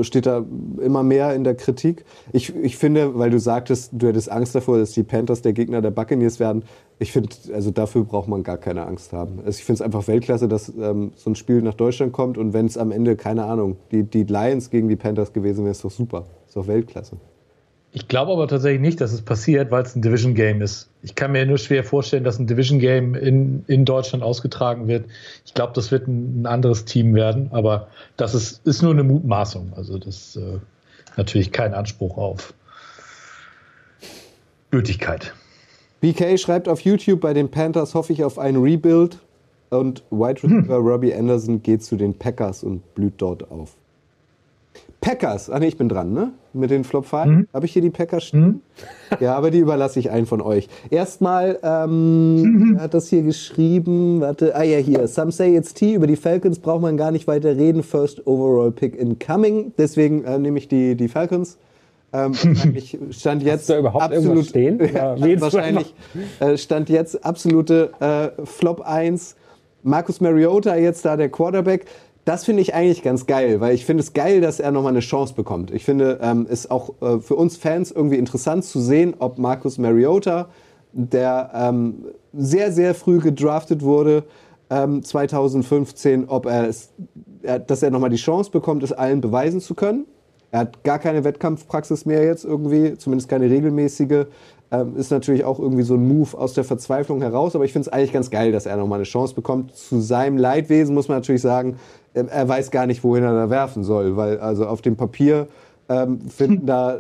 steht 0.02 0.26
da 0.26 0.44
immer 0.82 1.02
mehr 1.02 1.34
in 1.34 1.44
der 1.44 1.54
Kritik. 1.54 2.04
Ich, 2.32 2.54
ich 2.54 2.76
finde, 2.76 3.18
weil 3.18 3.30
du 3.30 3.38
sagtest, 3.38 3.90
du 3.92 4.08
hättest 4.08 4.30
Angst 4.30 4.54
davor, 4.54 4.78
dass 4.78 4.92
die 4.92 5.02
Panthers 5.02 5.42
der 5.42 5.52
Gegner 5.52 5.80
der 5.80 5.90
Buccaneers 5.90 6.40
werden. 6.40 6.64
Ich 6.98 7.12
finde, 7.12 7.30
also 7.52 7.70
dafür 7.70 8.04
braucht 8.04 8.28
man 8.28 8.42
gar 8.42 8.58
keine 8.58 8.86
Angst 8.86 9.12
haben. 9.12 9.38
Also 9.38 9.58
ich 9.58 9.64
finde 9.64 9.74
es 9.74 9.82
einfach 9.82 10.06
Weltklasse, 10.08 10.48
dass 10.48 10.72
ähm, 10.78 11.12
so 11.14 11.30
ein 11.30 11.36
Spiel 11.36 11.62
nach 11.62 11.74
Deutschland 11.74 12.12
kommt 12.12 12.38
und 12.38 12.52
wenn 12.52 12.66
es 12.66 12.76
am 12.76 12.90
Ende, 12.90 13.16
keine 13.16 13.44
Ahnung, 13.44 13.76
die, 13.90 14.02
die 14.02 14.24
Lions 14.24 14.70
gegen 14.70 14.88
die 14.88 14.96
Panthers 14.96 15.32
gewesen 15.32 15.64
wäre, 15.64 15.70
ist 15.72 15.84
doch 15.84 15.90
super. 15.90 16.26
Ist 16.46 16.56
doch 16.56 16.66
Weltklasse. 16.66 17.16
Ich 17.92 18.06
glaube 18.06 18.32
aber 18.32 18.46
tatsächlich 18.46 18.82
nicht, 18.82 19.00
dass 19.00 19.12
es 19.12 19.22
passiert, 19.22 19.70
weil 19.70 19.82
es 19.82 19.96
ein 19.96 20.02
Division 20.02 20.34
Game 20.34 20.60
ist. 20.60 20.90
Ich 21.02 21.14
kann 21.14 21.32
mir 21.32 21.46
nur 21.46 21.56
schwer 21.56 21.82
vorstellen, 21.84 22.22
dass 22.22 22.38
ein 22.38 22.46
Division 22.46 22.78
Game 22.78 23.14
in, 23.14 23.64
in 23.66 23.84
Deutschland 23.84 24.22
ausgetragen 24.22 24.88
wird. 24.88 25.06
Ich 25.46 25.54
glaube, 25.54 25.72
das 25.74 25.90
wird 25.90 26.06
ein, 26.06 26.42
ein, 26.42 26.46
anderes 26.46 26.84
Team 26.84 27.14
werden, 27.14 27.48
aber 27.50 27.88
das 28.16 28.34
ist, 28.34 28.66
ist 28.66 28.82
nur 28.82 28.92
eine 28.92 29.04
Mutmaßung. 29.04 29.72
Also 29.74 29.98
das 29.98 30.34
ist 30.34 30.36
äh, 30.36 30.58
natürlich 31.16 31.50
kein 31.50 31.72
Anspruch 31.72 32.18
auf 32.18 32.52
Gültigkeit. 34.70 35.32
BK 36.00 36.38
schreibt 36.38 36.68
auf 36.68 36.82
YouTube, 36.82 37.20
bei 37.20 37.32
den 37.32 37.50
Panthers 37.50 37.94
hoffe 37.94 38.12
ich 38.12 38.22
auf 38.22 38.38
ein 38.38 38.56
Rebuild 38.56 39.18
und 39.70 40.02
Wide 40.10 40.42
Receiver 40.42 40.76
hm. 40.76 40.86
Robbie 40.86 41.14
Anderson 41.14 41.62
geht 41.62 41.82
zu 41.82 41.96
den 41.96 42.14
Packers 42.14 42.62
und 42.62 42.94
blüht 42.94 43.14
dort 43.18 43.50
auf. 43.50 43.76
Packers. 45.08 45.48
Ah, 45.48 45.58
nee, 45.58 45.68
ich 45.68 45.78
bin 45.78 45.88
dran, 45.88 46.12
ne? 46.12 46.32
Mit 46.52 46.70
den 46.70 46.84
Flop 46.84 47.06
5. 47.06 47.24
Mhm. 47.24 47.48
Habe 47.54 47.64
ich 47.64 47.72
hier 47.72 47.80
die 47.80 47.88
Packers 47.88 48.24
stehen? 48.24 48.46
Mhm. 48.46 48.60
Ja, 49.20 49.34
aber 49.36 49.50
die 49.50 49.58
überlasse 49.58 49.98
ich 49.98 50.10
einen 50.10 50.26
von 50.26 50.42
euch. 50.42 50.68
Erstmal, 50.90 51.58
ähm, 51.62 52.42
mhm. 52.42 52.78
hat 52.78 52.92
das 52.92 53.08
hier 53.08 53.22
geschrieben? 53.22 54.20
Warte, 54.20 54.54
ah 54.54 54.62
ja, 54.62 54.76
hier. 54.76 55.08
Some 55.08 55.32
say 55.32 55.56
it's 55.56 55.72
T. 55.72 55.94
Über 55.94 56.06
die 56.06 56.16
Falcons 56.16 56.58
braucht 56.58 56.82
man 56.82 56.98
gar 56.98 57.10
nicht 57.10 57.26
weiter 57.26 57.56
reden. 57.56 57.82
First 57.82 58.26
overall 58.26 58.70
pick 58.70 58.94
incoming. 58.94 59.72
Deswegen 59.78 60.24
äh, 60.24 60.38
nehme 60.38 60.58
ich 60.58 60.68
die, 60.68 60.94
die 60.94 61.08
Falcons. 61.08 61.56
Ähm, 62.12 62.34
wahrscheinlich 62.42 62.98
stand 63.12 63.42
jetzt 63.42 63.70
absolut 63.70 64.44
stehen? 64.44 64.78
Ja, 64.94 65.16
wahrscheinlich 65.40 65.94
äh, 66.40 66.58
stand 66.58 66.90
jetzt 66.90 67.24
absolute 67.24 67.92
äh, 68.00 68.44
Flop 68.44 68.82
1. 68.82 69.36
Marcus 69.82 70.20
Mariota 70.20 70.76
jetzt 70.76 71.04
da 71.04 71.16
der 71.16 71.30
Quarterback 71.30 71.86
das 72.28 72.44
finde 72.44 72.60
ich 72.60 72.74
eigentlich 72.74 73.02
ganz 73.02 73.24
geil, 73.24 73.60
weil 73.60 73.74
ich 73.74 73.86
finde 73.86 74.02
es 74.02 74.12
geil, 74.12 74.42
dass 74.42 74.60
er 74.60 74.70
nochmal 74.70 74.92
eine 74.92 75.00
Chance 75.00 75.32
bekommt. 75.32 75.70
Ich 75.70 75.86
finde 75.86 76.18
ähm, 76.20 76.46
es 76.50 76.66
ähm, 76.66 76.70
auch 76.72 76.90
äh, 77.00 77.20
für 77.20 77.36
uns 77.36 77.56
Fans 77.56 77.90
irgendwie 77.90 78.18
interessant 78.18 78.64
zu 78.64 78.80
sehen, 78.80 79.14
ob 79.18 79.38
Marcus 79.38 79.78
Mariota, 79.78 80.50
der 80.92 81.50
ähm, 81.54 82.04
sehr, 82.34 82.70
sehr 82.70 82.94
früh 82.94 83.18
gedraftet 83.20 83.82
wurde, 83.82 84.24
ähm, 84.68 85.02
2015, 85.02 86.28
ob 86.28 86.44
er 86.44 86.68
es, 86.68 86.90
dass 87.66 87.82
er 87.82 87.90
nochmal 87.90 88.10
die 88.10 88.16
Chance 88.16 88.50
bekommt, 88.50 88.82
es 88.82 88.92
allen 88.92 89.22
beweisen 89.22 89.62
zu 89.62 89.74
können. 89.74 90.04
Er 90.50 90.60
hat 90.60 90.84
gar 90.84 90.98
keine 90.98 91.24
Wettkampfpraxis 91.24 92.04
mehr 92.04 92.24
jetzt 92.24 92.44
irgendwie, 92.44 92.98
zumindest 92.98 93.30
keine 93.30 93.48
regelmäßige. 93.48 94.26
Ähm, 94.70 94.96
ist 94.96 95.10
natürlich 95.10 95.44
auch 95.44 95.58
irgendwie 95.58 95.82
so 95.82 95.94
ein 95.94 96.06
Move 96.06 96.36
aus 96.36 96.52
der 96.52 96.64
Verzweiflung 96.64 97.22
heraus, 97.22 97.54
aber 97.54 97.64
ich 97.64 97.72
finde 97.72 97.88
es 97.88 97.92
eigentlich 97.92 98.12
ganz 98.12 98.30
geil, 98.30 98.52
dass 98.52 98.66
er 98.66 98.76
nochmal 98.76 98.98
eine 98.98 99.04
Chance 99.04 99.34
bekommt. 99.34 99.74
Zu 99.74 100.00
seinem 100.00 100.36
Leidwesen 100.36 100.94
muss 100.94 101.08
man 101.08 101.18
natürlich 101.18 101.40
sagen, 101.40 101.78
er 102.14 102.48
weiß 102.48 102.70
gar 102.70 102.86
nicht, 102.86 103.04
wohin 103.04 103.24
er 103.24 103.34
da 103.34 103.50
werfen 103.50 103.84
soll, 103.84 104.16
weil 104.16 104.38
also 104.38 104.66
auf 104.66 104.82
dem 104.82 104.96
Papier 104.96 105.48
ähm, 105.88 106.20
finden 106.28 106.66
da 106.66 106.98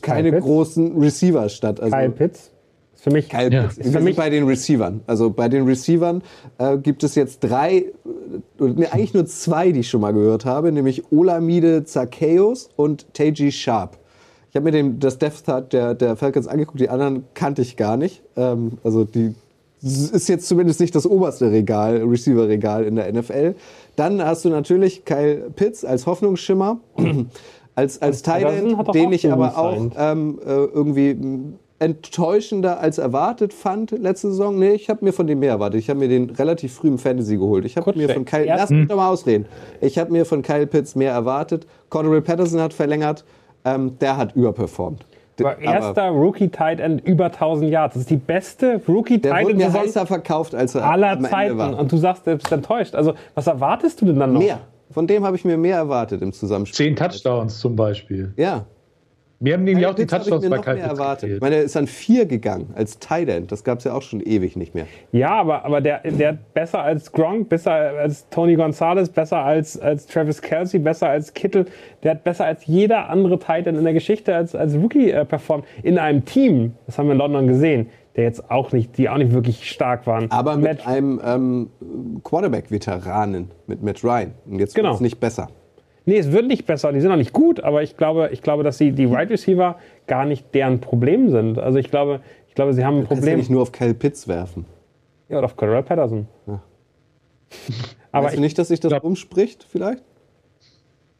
keine 0.00 0.32
großen 0.38 0.98
Receiver 0.98 1.48
statt. 1.48 1.80
Also, 1.80 1.96
Kyle 1.96 2.10
Pitts? 2.10 2.50
Ist 2.94 3.02
für 3.02 3.10
mich. 3.10 3.28
Kyle 3.28 3.52
ja. 3.52 3.62
Pitts. 3.64 3.88
Für 3.90 4.00
mich 4.00 4.16
bei 4.16 4.30
den 4.30 4.44
Receivern. 4.46 5.00
Also 5.06 5.30
bei 5.30 5.48
den 5.48 5.64
Receivern 5.64 6.22
äh, 6.58 6.78
gibt 6.78 7.04
es 7.04 7.14
jetzt 7.14 7.40
drei, 7.40 7.86
nee, 8.58 8.86
eigentlich 8.86 9.14
nur 9.14 9.26
zwei, 9.26 9.72
die 9.72 9.80
ich 9.80 9.88
schon 9.88 10.00
mal 10.00 10.12
gehört 10.12 10.44
habe, 10.44 10.72
nämlich 10.72 11.10
Olamide 11.12 11.84
Zacchaeus 11.84 12.70
und 12.76 13.12
Teji 13.14 13.52
Sharp. 13.52 13.98
Ich 14.50 14.56
habe 14.56 14.64
mir 14.64 14.72
den, 14.72 15.00
das 15.00 15.18
Death 15.18 15.44
Chart 15.46 15.72
der, 15.72 15.94
der 15.94 16.14
Falcons 16.16 16.46
angeguckt, 16.46 16.78
die 16.78 16.90
anderen 16.90 17.24
kannte 17.32 17.62
ich 17.62 17.78
gar 17.78 17.96
nicht. 17.96 18.22
Ähm, 18.36 18.72
also 18.84 19.04
die 19.04 19.34
ist 19.82 20.28
jetzt 20.28 20.46
zumindest 20.46 20.78
nicht 20.78 20.94
das 20.94 21.06
oberste 21.06 21.50
Regal, 21.50 22.02
Receiver-Regal 22.02 22.84
in 22.84 22.96
der 22.96 23.12
NFL. 23.12 23.54
Dann 23.96 24.24
hast 24.24 24.44
du 24.44 24.48
natürlich 24.48 25.04
Kyle 25.04 25.50
Pitts 25.54 25.84
als 25.84 26.06
Hoffnungsschimmer, 26.06 26.80
als, 27.74 28.00
als 28.00 28.22
Titan, 28.22 28.84
den 28.92 29.12
ich 29.12 29.30
aber 29.30 29.58
auch 29.58 29.90
ähm, 29.96 30.38
äh, 30.44 30.50
irgendwie 30.50 31.16
enttäuschender 31.82 32.78
als 32.78 32.98
erwartet 32.98 33.52
fand 33.52 33.90
letzte 33.90 34.28
Saison. 34.28 34.56
Nee, 34.56 34.72
ich 34.72 34.88
habe 34.88 35.04
mir 35.04 35.12
von 35.12 35.26
dem 35.26 35.40
mehr 35.40 35.50
erwartet. 35.50 35.80
Ich 35.80 35.90
habe 35.90 35.98
mir 35.98 36.08
den 36.08 36.30
relativ 36.30 36.74
früh 36.74 36.86
im 36.88 36.98
Fantasy 36.98 37.36
geholt. 37.36 37.64
Ich 37.64 37.76
habe 37.76 37.92
mir 37.98 38.08
von 38.08 38.24
Kyle, 38.24 38.46
lass 38.46 38.70
mich 38.70 38.86
doch 38.86 38.96
mal 38.96 39.10
ausreden. 39.10 39.46
Ich 39.80 39.98
habe 39.98 40.12
mir 40.12 40.24
von 40.24 40.42
Kyle 40.42 40.66
Pitts 40.66 40.94
mehr 40.94 41.12
erwartet. 41.12 41.66
Cordell 41.90 42.22
Patterson 42.22 42.60
hat 42.60 42.72
verlängert. 42.72 43.24
Ähm, 43.64 43.98
der 43.98 44.16
hat 44.16 44.36
überperformt. 44.36 45.04
Aber 45.40 45.58
erster 45.58 46.08
Rookie 46.08 46.48
Tight 46.48 46.80
End 46.80 47.04
über 47.06 47.26
1000 47.26 47.70
Yards. 47.70 47.94
Das 47.94 48.02
ist 48.02 48.10
die 48.10 48.16
beste 48.16 48.80
Rookie 48.86 49.18
Der 49.18 49.32
Tight 49.32 49.44
wurde 49.44 49.62
End 49.62 49.72
mir 49.72 49.80
heißer 49.80 50.06
verkauft, 50.06 50.54
als 50.54 50.74
er 50.74 50.84
aller 50.84 51.10
am 51.10 51.18
Ende 51.18 51.30
Zeiten. 51.30 51.58
war. 51.58 51.78
Und 51.78 51.90
du 51.90 51.96
sagst, 51.96 52.26
du 52.26 52.36
bist 52.36 52.52
enttäuscht. 52.52 52.94
Also, 52.94 53.14
was 53.34 53.46
erwartest 53.46 54.00
du 54.00 54.06
denn 54.06 54.18
dann 54.18 54.32
noch? 54.32 54.40
Mehr. 54.40 54.60
Von 54.90 55.06
dem 55.06 55.24
habe 55.24 55.36
ich 55.36 55.44
mir 55.44 55.56
mehr 55.56 55.76
erwartet 55.76 56.20
im 56.22 56.32
Zusammenspiel. 56.32 56.86
Zehn 56.86 56.96
Touchdowns 56.96 57.58
zum 57.58 57.76
Beispiel. 57.76 58.34
Ja. 58.36 58.66
Wir 59.44 59.54
haben 59.54 59.64
nämlich 59.64 59.84
auch 59.86 59.94
die 59.94 60.02
ich 60.02 60.08
Touchdowns 60.08 60.48
bei 60.48 60.58
Kyle 60.58 60.78
erwartet. 60.78 61.24
Ich 61.24 61.28
gezählt. 61.28 61.42
meine, 61.42 61.56
er 61.56 61.62
ist 61.64 61.76
an 61.76 61.88
vier 61.88 62.26
gegangen 62.26 62.70
als 62.76 63.00
Tight 63.00 63.28
End. 63.28 63.50
Das 63.50 63.64
gab 63.64 63.78
es 63.78 63.84
ja 63.84 63.92
auch 63.92 64.02
schon 64.02 64.20
ewig 64.20 64.54
nicht 64.56 64.72
mehr. 64.74 64.86
Ja, 65.10 65.30
aber, 65.30 65.64
aber 65.64 65.80
der, 65.80 65.98
der 66.04 66.28
hat 66.28 66.54
besser 66.54 66.80
als 66.82 67.10
Gronk, 67.10 67.48
besser 67.48 67.72
als 67.72 68.28
Tony 68.30 68.54
Gonzalez, 68.54 69.08
besser 69.08 69.38
als, 69.38 69.76
als 69.80 70.06
Travis 70.06 70.40
Kelsey, 70.40 70.78
besser 70.78 71.08
als 71.08 71.34
Kittel. 71.34 71.66
Der 72.04 72.12
hat 72.12 72.22
besser 72.22 72.44
als 72.44 72.66
jeder 72.66 73.08
andere 73.10 73.36
Tight 73.40 73.66
End 73.66 73.76
in 73.76 73.82
der 73.84 73.94
Geschichte 73.94 74.32
als, 74.34 74.54
als 74.54 74.74
Rookie 74.76 75.10
äh, 75.10 75.24
performt. 75.24 75.64
In 75.82 75.98
einem 75.98 76.24
Team, 76.24 76.74
das 76.86 76.96
haben 76.98 77.06
wir 77.06 77.12
in 77.14 77.18
London 77.18 77.48
gesehen, 77.48 77.88
der 78.14 78.22
jetzt 78.24 78.48
auch 78.48 78.70
nicht, 78.70 78.96
die 78.96 79.08
auch 79.08 79.16
nicht 79.16 79.32
wirklich 79.32 79.68
stark 79.68 80.06
waren. 80.06 80.30
Aber 80.30 80.54
mit 80.56 80.78
Matt- 80.78 80.86
einem 80.86 81.20
ähm, 81.24 81.70
Quarterback-Veteranen, 82.22 83.50
mit 83.66 83.82
Matt 83.82 84.04
Ryan. 84.04 84.32
Und 84.46 84.58
jetzt 84.60 84.74
Genau. 84.74 84.90
wird 84.90 84.94
es 84.96 85.00
nicht 85.00 85.18
besser. 85.20 85.48
Nee, 86.04 86.18
es 86.18 86.32
wird 86.32 86.46
nicht 86.46 86.66
besser. 86.66 86.92
Die 86.92 87.00
sind 87.00 87.10
auch 87.12 87.16
nicht 87.16 87.32
gut, 87.32 87.60
aber 87.60 87.82
ich 87.82 87.96
glaube, 87.96 88.30
ich 88.32 88.42
glaube, 88.42 88.62
dass 88.64 88.78
die, 88.78 88.92
die 88.92 89.08
Wide 89.10 89.30
Receiver 89.30 89.76
gar 90.06 90.24
nicht 90.24 90.52
deren 90.54 90.80
Problem 90.80 91.30
sind. 91.30 91.58
Also 91.58 91.78
ich 91.78 91.90
glaube, 91.90 92.20
ich 92.48 92.54
glaube, 92.54 92.72
sie 92.74 92.84
haben 92.84 92.96
ein 92.98 93.02
Du 93.02 93.08
kannst 93.08 93.22
ja 93.22 93.26
Problem. 93.26 93.38
nicht 93.38 93.50
nur 93.50 93.62
auf 93.62 93.72
Kyle 93.72 93.94
Pitts 93.94 94.26
werfen. 94.26 94.66
Ja, 95.28 95.38
oder 95.38 95.46
auf 95.46 95.56
Cordell 95.56 95.82
Patterson. 95.82 96.26
Aber 98.12 98.26
weißt 98.26 98.36
du 98.36 98.40
nicht, 98.40 98.58
dass 98.58 98.68
sich 98.68 98.80
das 98.80 98.90
glaub- 98.90 99.04
umspricht 99.04 99.64
vielleicht? 99.68 100.02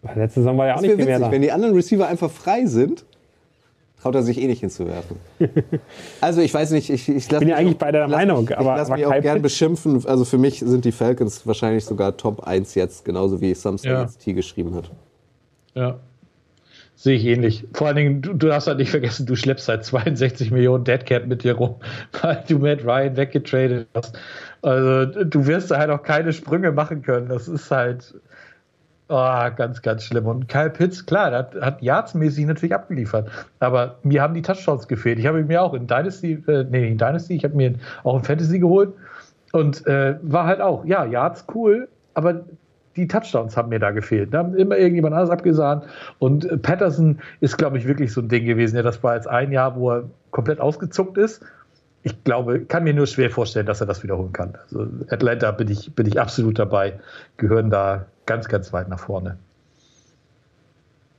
ich, 0.02 0.14
letzte 0.16 0.40
Saison 0.40 0.58
war 0.58 0.66
ja 0.66 0.72
auch 0.72 0.76
Das 0.78 0.82
nicht 0.82 0.96
viel 0.96 1.04
mehr 1.04 1.14
witzig, 1.16 1.26
da. 1.26 1.32
wenn 1.32 1.42
die 1.42 1.52
anderen 1.52 1.74
Receiver 1.74 2.08
einfach 2.08 2.30
frei 2.30 2.66
sind, 2.66 3.06
traut 4.02 4.14
er 4.16 4.22
sich 4.22 4.38
eh 4.40 4.46
nicht 4.46 4.60
hinzuwerfen. 4.60 5.16
also 6.20 6.40
ich 6.40 6.52
weiß 6.52 6.72
nicht, 6.72 6.90
ich, 6.90 7.08
ich 7.08 7.30
lasse 7.30 7.40
bin 7.40 7.48
ja 7.48 7.56
eigentlich 7.56 7.78
bei 7.78 7.92
der 7.92 8.08
Meinung, 8.08 8.44
mich, 8.44 8.58
aber- 8.58 8.72
ich 8.72 8.78
lasse 8.78 8.90
aber 8.92 8.96
mich 8.98 9.06
auch 9.06 9.10
Kyle 9.12 9.22
gern 9.22 9.38
Pitts- 9.38 9.42
beschimpfen. 9.42 10.06
Also 10.06 10.24
für 10.24 10.38
mich 10.38 10.58
sind 10.60 10.84
die 10.84 10.92
Falcons 10.92 11.46
wahrscheinlich 11.46 11.84
sogar 11.84 12.16
Top 12.16 12.40
1 12.46 12.74
jetzt, 12.74 13.04
genauso 13.04 13.40
wie 13.40 13.54
Samson 13.54 13.90
Ja. 13.90 14.04
T 14.06 14.32
geschrieben 14.32 14.74
hat. 14.74 14.90
Ja. 15.74 15.98
Sehe 16.94 17.16
ich 17.16 17.24
ähnlich. 17.24 17.64
Vor 17.72 17.88
allen 17.88 17.96
Dingen, 17.96 18.22
du, 18.22 18.32
du 18.34 18.46
darfst 18.48 18.68
halt 18.68 18.78
nicht 18.78 18.90
vergessen, 18.90 19.26
du 19.26 19.34
schleppst 19.34 19.64
seit 19.66 19.84
62 19.84 20.50
Millionen 20.52 20.84
Deadcap 20.84 21.26
mit 21.26 21.42
dir 21.42 21.54
rum, 21.54 21.76
weil 22.22 22.44
du 22.48 22.58
Matt 22.58 22.84
Ryan 22.84 23.16
weggetradet 23.16 23.86
hast. 23.94 24.16
Also 24.62 25.24
du 25.24 25.46
wirst 25.46 25.70
da 25.70 25.78
halt 25.78 25.90
auch 25.90 26.02
keine 26.02 26.32
Sprünge 26.32 26.70
machen 26.70 27.02
können. 27.02 27.28
Das 27.28 27.48
ist 27.48 27.70
halt 27.70 28.14
ah, 29.16 29.48
ganz, 29.50 29.82
ganz 29.82 30.04
schlimm. 30.04 30.26
Und 30.26 30.48
Kyle 30.48 30.70
Pitts, 30.70 31.06
klar, 31.06 31.30
der 31.30 31.38
hat, 31.40 31.54
hat 31.60 31.82
yardsmäßig 31.82 32.46
natürlich 32.46 32.74
abgeliefert. 32.74 33.30
Aber 33.60 33.96
mir 34.02 34.22
haben 34.22 34.34
die 34.34 34.42
Touchdowns 34.42 34.88
gefehlt. 34.88 35.18
Ich 35.18 35.26
habe 35.26 35.42
mir 35.44 35.62
auch 35.62 35.74
in 35.74 35.86
Dynasty, 35.86 36.42
äh, 36.46 36.64
nee, 36.64 36.88
in 36.88 36.98
Dynasty, 36.98 37.36
ich 37.36 37.44
habe 37.44 37.54
mir 37.54 37.74
auch 38.04 38.16
in 38.16 38.24
Fantasy 38.24 38.58
geholt. 38.58 38.92
Und 39.52 39.86
äh, 39.86 40.16
war 40.22 40.46
halt 40.46 40.60
auch, 40.60 40.84
ja, 40.84 41.04
Yards 41.04 41.44
cool, 41.54 41.88
aber 42.14 42.42
die 42.96 43.06
Touchdowns 43.06 43.56
haben 43.56 43.68
mir 43.68 43.78
da 43.78 43.90
gefehlt. 43.90 44.32
Da 44.34 44.38
haben 44.38 44.54
immer 44.54 44.76
irgendjemand 44.76 45.14
anders 45.14 45.30
abgesahnt. 45.30 45.84
Und 46.18 46.44
äh, 46.44 46.56
Patterson 46.56 47.18
ist, 47.40 47.58
glaube 47.58 47.78
ich, 47.78 47.86
wirklich 47.86 48.12
so 48.12 48.20
ein 48.20 48.28
Ding 48.28 48.44
gewesen. 48.44 48.76
Ja, 48.76 48.82
das 48.82 49.02
war 49.02 49.14
jetzt 49.14 49.28
ein 49.28 49.52
Jahr, 49.52 49.76
wo 49.76 49.90
er 49.90 50.04
komplett 50.30 50.60
ausgezuckt 50.60 51.18
ist. 51.18 51.42
Ich 52.04 52.24
glaube, 52.24 52.60
kann 52.64 52.84
mir 52.84 52.94
nur 52.94 53.06
schwer 53.06 53.30
vorstellen, 53.30 53.66
dass 53.66 53.80
er 53.80 53.86
das 53.86 54.02
wiederholen 54.02 54.32
kann. 54.32 54.54
Also 54.64 54.86
Atlanta 55.08 55.52
bin 55.52 55.70
ich, 55.70 55.94
bin 55.94 56.06
ich 56.06 56.20
absolut 56.20 56.58
dabei. 56.58 56.98
Gehören 57.36 57.70
da 57.70 58.06
ganz, 58.26 58.48
ganz 58.48 58.72
weit 58.72 58.88
nach 58.88 58.98
vorne. 58.98 59.38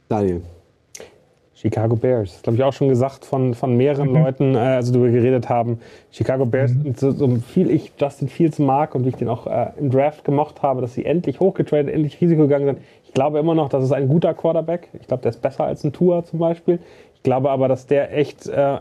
Daniel. 0.10 0.42
Chicago 1.64 1.96
Bears. 1.96 2.34
Das 2.34 2.42
glaube 2.42 2.58
ich 2.58 2.64
auch 2.64 2.74
schon 2.74 2.90
gesagt 2.90 3.24
von, 3.24 3.54
von 3.54 3.78
mehreren 3.78 4.14
Leuten, 4.14 4.56
äh, 4.56 4.58
also 4.58 4.92
darüber 4.92 5.10
geredet 5.10 5.48
haben. 5.48 5.80
Chicago 6.12 6.46
Bears, 6.46 6.72
und 6.72 7.00
so, 7.00 7.12
so 7.12 7.38
viel 7.38 7.72
ich 7.72 7.94
Justin 7.98 8.28
Fields 8.28 8.60
mag 8.60 8.96
und 8.96 9.06
wie 9.06 9.10
ich 9.10 9.16
den 9.16 9.30
auch 9.30 9.48
äh, 9.48 9.72
im 9.80 9.90
Draft 9.90 10.26
gemocht 10.26 10.62
habe, 10.62 10.82
dass 10.82 10.94
sie 10.94 11.06
endlich 11.06 11.40
hochgetradet, 11.40 11.94
endlich 11.94 12.20
Risiko 12.20 12.42
gegangen 12.42 12.66
sind. 12.66 12.80
Ich 13.06 13.14
glaube 13.14 13.40
immer 13.40 13.56
noch, 13.56 13.70
das 13.70 13.86
ist 13.86 13.94
ein 13.94 14.10
guter 14.10 14.34
Quarterback. 14.34 14.90
Ich 15.00 15.08
glaube, 15.08 15.24
der 15.24 15.30
ist 15.30 15.42
besser 15.42 15.64
als 15.64 15.86
ein 15.86 15.94
Tua 15.94 16.26
zum 16.26 16.40
Beispiel. 16.40 16.80
Ich 17.16 17.24
glaube 17.24 17.50
aber, 17.50 17.70
dass 17.70 17.88
der 17.88 18.14
echt 18.14 18.48
äh, 18.48 18.80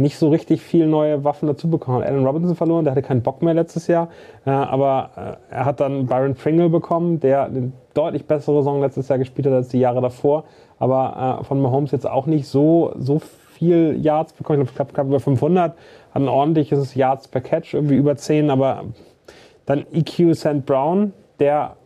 nicht 0.00 0.16
so 0.16 0.28
richtig 0.28 0.62
viel 0.62 0.86
neue 0.86 1.24
Waffen 1.24 1.46
dazu 1.46 1.68
bekommen. 1.68 2.02
Allen 2.02 2.24
Robinson 2.24 2.56
verloren, 2.56 2.84
der 2.84 2.92
hatte 2.92 3.02
keinen 3.02 3.22
Bock 3.22 3.42
mehr 3.42 3.54
letztes 3.54 3.86
Jahr. 3.86 4.08
Äh, 4.46 4.50
aber 4.50 5.38
äh, 5.50 5.54
er 5.54 5.64
hat 5.64 5.80
dann 5.80 6.06
Byron 6.06 6.34
Pringle 6.34 6.68
bekommen, 6.68 7.20
der 7.20 7.44
eine 7.44 7.72
deutlich 7.94 8.26
bessere 8.26 8.56
Saison 8.56 8.80
letztes 8.80 9.08
Jahr 9.08 9.18
gespielt 9.18 9.46
hat 9.46 9.54
als 9.54 9.68
die 9.68 9.78
Jahre 9.78 10.00
davor. 10.00 10.44
Aber 10.78 11.40
äh, 11.40 11.44
von 11.44 11.60
Mahomes 11.60 11.90
jetzt 11.92 12.08
auch 12.08 12.26
nicht 12.26 12.48
so, 12.48 12.92
so 12.98 13.18
viel 13.18 13.98
Yards 14.00 14.32
bekommen. 14.32 14.62
Ich 14.62 14.74
glaube, 14.74 14.92
knapp 14.92 15.06
über 15.06 15.20
500. 15.20 15.72
Hat 15.72 15.76
ein 16.14 16.28
ordentliches 16.28 16.94
Yards 16.94 17.28
per 17.28 17.42
Catch, 17.42 17.74
irgendwie 17.74 17.96
über 17.96 18.16
10. 18.16 18.50
Aber 18.50 18.84
dann 19.66 19.84
EQ 19.92 20.34
St. 20.34 20.64
Brown, 20.64 21.12
der 21.38 21.76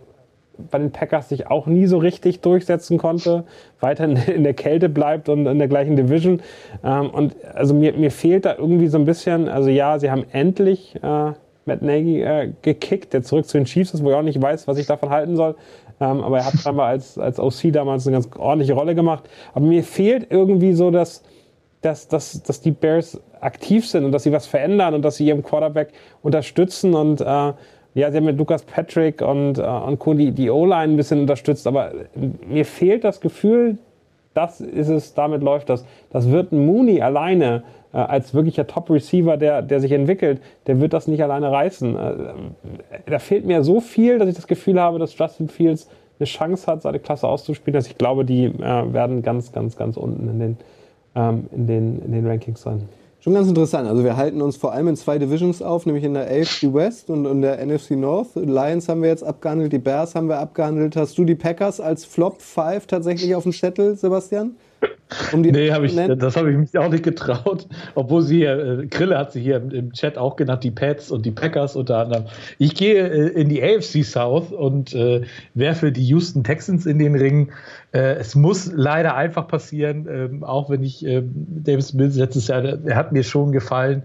bei 0.70 0.78
den 0.78 0.92
Packers 0.92 1.28
sich 1.28 1.48
auch 1.48 1.66
nie 1.66 1.86
so 1.86 1.98
richtig 1.98 2.40
durchsetzen 2.40 2.98
konnte, 2.98 3.44
weiterhin 3.80 4.16
in 4.16 4.44
der 4.44 4.54
Kälte 4.54 4.88
bleibt 4.88 5.28
und 5.28 5.46
in 5.46 5.58
der 5.58 5.68
gleichen 5.68 5.96
Division. 5.96 6.40
Ähm, 6.84 7.10
und 7.10 7.34
also 7.54 7.74
mir, 7.74 7.92
mir 7.94 8.10
fehlt 8.10 8.44
da 8.44 8.56
irgendwie 8.56 8.88
so 8.88 8.98
ein 8.98 9.04
bisschen, 9.04 9.48
also 9.48 9.70
ja, 9.70 9.98
sie 9.98 10.10
haben 10.10 10.24
endlich 10.32 10.96
äh, 11.02 11.32
Matt 11.66 11.82
Nagy 11.82 12.22
äh, 12.22 12.52
gekickt, 12.62 13.12
der 13.12 13.22
zurück 13.22 13.46
zu 13.46 13.58
den 13.58 13.64
Chiefs 13.64 13.94
ist, 13.94 14.04
wo 14.04 14.10
ich 14.10 14.16
auch 14.16 14.22
nicht 14.22 14.40
weiß, 14.40 14.68
was 14.68 14.78
ich 14.78 14.86
davon 14.86 15.10
halten 15.10 15.36
soll. 15.36 15.56
Ähm, 16.00 16.22
aber 16.22 16.38
er 16.38 16.46
hat 16.46 16.54
scheinbar 16.54 16.88
als, 16.88 17.18
als 17.18 17.38
OC 17.38 17.72
damals 17.72 18.06
eine 18.06 18.16
ganz 18.16 18.28
ordentliche 18.36 18.74
Rolle 18.74 18.94
gemacht. 18.94 19.24
Aber 19.54 19.64
mir 19.64 19.84
fehlt 19.84 20.26
irgendwie 20.30 20.74
so, 20.74 20.90
dass, 20.90 21.22
dass, 21.80 22.08
dass, 22.08 22.42
dass 22.42 22.60
die 22.60 22.72
Bears 22.72 23.20
aktiv 23.40 23.86
sind 23.88 24.04
und 24.04 24.12
dass 24.12 24.24
sie 24.24 24.32
was 24.32 24.46
verändern 24.46 24.94
und 24.94 25.02
dass 25.02 25.16
sie 25.16 25.26
ihren 25.26 25.42
Quarterback 25.42 25.92
unterstützen 26.22 26.94
und 26.94 27.20
äh, 27.20 27.52
ja, 27.94 28.10
sie 28.10 28.16
haben 28.16 28.24
mit 28.24 28.38
Lukas 28.38 28.62
Patrick 28.64 29.22
und, 29.22 29.58
äh, 29.58 29.62
und 29.62 29.98
Co. 29.98 30.14
die, 30.14 30.32
die 30.32 30.50
O-Line 30.50 30.94
ein 30.94 30.96
bisschen 30.96 31.20
unterstützt, 31.20 31.66
aber 31.66 31.92
mir 32.46 32.64
fehlt 32.64 33.04
das 33.04 33.20
Gefühl, 33.20 33.78
das 34.34 34.60
ist 34.60 34.88
es, 34.88 35.14
damit 35.14 35.42
läuft 35.42 35.70
das. 35.70 35.84
Das 36.10 36.30
wird 36.30 36.50
Mooney 36.50 37.00
alleine 37.00 37.62
äh, 37.92 37.98
als 37.98 38.34
wirklicher 38.34 38.66
Top-Receiver, 38.66 39.36
der, 39.36 39.62
der 39.62 39.78
sich 39.78 39.92
entwickelt, 39.92 40.40
der 40.66 40.80
wird 40.80 40.92
das 40.92 41.06
nicht 41.06 41.22
alleine 41.22 41.52
reißen. 41.52 41.96
Äh, 41.96 42.12
da 43.06 43.18
fehlt 43.20 43.46
mir 43.46 43.62
so 43.62 43.80
viel, 43.80 44.18
dass 44.18 44.28
ich 44.28 44.34
das 44.34 44.48
Gefühl 44.48 44.80
habe, 44.80 44.98
dass 44.98 45.16
Justin 45.16 45.48
Fields 45.48 45.88
eine 46.18 46.26
Chance 46.26 46.66
hat, 46.66 46.82
seine 46.82 46.98
Klasse 46.98 47.28
auszuspielen, 47.28 47.74
dass 47.74 47.86
ich 47.86 47.96
glaube, 47.96 48.24
die 48.24 48.46
äh, 48.46 48.92
werden 48.92 49.22
ganz, 49.22 49.52
ganz, 49.52 49.76
ganz 49.76 49.96
unten 49.96 50.28
in 50.28 50.38
den, 50.40 50.56
ähm, 51.14 51.46
in 51.52 51.66
den, 51.68 52.02
in 52.02 52.12
den 52.12 52.26
Rankings 52.26 52.62
sein. 52.62 52.88
Schon 53.24 53.32
ganz 53.32 53.48
interessant. 53.48 53.88
Also 53.88 54.04
wir 54.04 54.18
halten 54.18 54.42
uns 54.42 54.58
vor 54.58 54.72
allem 54.72 54.86
in 54.86 54.96
zwei 54.96 55.16
Divisions 55.16 55.62
auf, 55.62 55.86
nämlich 55.86 56.04
in 56.04 56.12
der 56.12 56.24
AFC 56.24 56.74
West 56.74 57.08
und 57.08 57.24
in 57.24 57.40
der 57.40 57.64
NFC 57.64 57.92
North. 57.92 58.34
Lions 58.34 58.86
haben 58.86 59.00
wir 59.00 59.08
jetzt 59.08 59.24
abgehandelt, 59.24 59.72
die 59.72 59.78
Bears 59.78 60.14
haben 60.14 60.28
wir 60.28 60.38
abgehandelt. 60.40 60.94
Hast 60.94 61.16
du 61.16 61.24
die 61.24 61.34
Packers 61.34 61.80
als 61.80 62.04
Flop 62.04 62.42
5 62.42 62.86
tatsächlich 62.86 63.34
auf 63.34 63.44
dem 63.44 63.52
Zettel, 63.52 63.96
Sebastian? 63.96 64.56
Um 65.32 65.42
Nee, 65.42 65.70
hab 65.70 65.82
ich, 65.82 65.94
das 65.94 66.36
habe 66.36 66.50
ich 66.50 66.56
mich 66.56 66.78
auch 66.78 66.90
nicht 66.90 67.04
getraut. 67.04 67.66
Obwohl 67.94 68.22
sie 68.22 68.38
hier, 68.38 68.80
äh, 68.80 68.86
Krille 68.86 69.18
hat 69.18 69.32
sie 69.32 69.40
hier 69.40 69.56
im, 69.56 69.92
Chat 69.92 70.18
auch 70.18 70.36
genannt, 70.36 70.64
die 70.64 70.70
Pats 70.70 71.10
und 71.10 71.24
die 71.24 71.30
Packers 71.30 71.76
unter 71.76 71.98
anderem. 71.98 72.24
Ich 72.58 72.74
gehe 72.74 73.06
äh, 73.06 73.28
in 73.40 73.48
die 73.48 73.62
AFC 73.62 74.04
South 74.04 74.52
und 74.52 74.94
äh, 74.94 75.22
werfe 75.54 75.92
die 75.92 76.04
Houston 76.04 76.42
Texans 76.42 76.86
in 76.86 76.98
den 76.98 77.14
Ring. 77.14 77.52
Äh, 77.92 78.14
es 78.14 78.34
muss 78.34 78.72
leider 78.74 79.14
einfach 79.14 79.46
passieren, 79.46 80.08
ähm, 80.10 80.44
auch 80.44 80.70
wenn 80.70 80.82
ich 80.82 81.04
ähm, 81.04 81.30
Davis 81.34 81.92
Mills 81.92 82.16
letztes 82.16 82.48
Jahr, 82.48 82.62
der 82.62 82.96
hat 82.96 83.12
mir 83.12 83.22
schon 83.22 83.52
gefallen. 83.52 84.04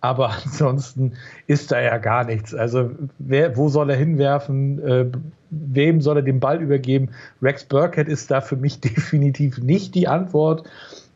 Aber 0.00 0.30
ansonsten 0.44 1.12
ist 1.46 1.72
da 1.72 1.80
ja 1.80 1.98
gar 1.98 2.24
nichts. 2.24 2.54
Also, 2.54 2.90
wer, 3.18 3.56
wo 3.56 3.68
soll 3.68 3.90
er 3.90 3.96
hinwerfen? 3.96 4.82
Äh, 4.86 5.06
wem 5.50 6.00
soll 6.00 6.18
er 6.18 6.22
den 6.22 6.40
Ball 6.40 6.60
übergeben? 6.62 7.10
Rex 7.42 7.64
Burkhead 7.64 8.08
ist 8.08 8.30
da 8.30 8.40
für 8.40 8.56
mich 8.56 8.80
definitiv 8.80 9.58
nicht 9.58 9.94
die 9.94 10.08
Antwort. 10.08 10.64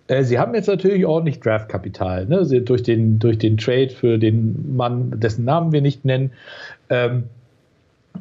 Äh, 0.07 0.25
sie 0.25 0.39
haben 0.39 0.55
jetzt 0.55 0.67
natürlich 0.67 1.07
ordentlich 1.07 1.41
Draftkapital, 1.41 2.27
ne? 2.27 2.45
Durch, 2.63 2.83
den, 2.83 3.19
durch 3.19 3.39
den 3.39 3.57
Trade 3.57 3.91
für 3.91 4.19
den 4.19 4.77
Mann, 4.77 5.19
dessen 5.19 5.45
Namen 5.45 5.73
wir 5.73 5.81
nicht 5.81 6.05
nennen. 6.05 6.33
Ähm, 6.91 7.25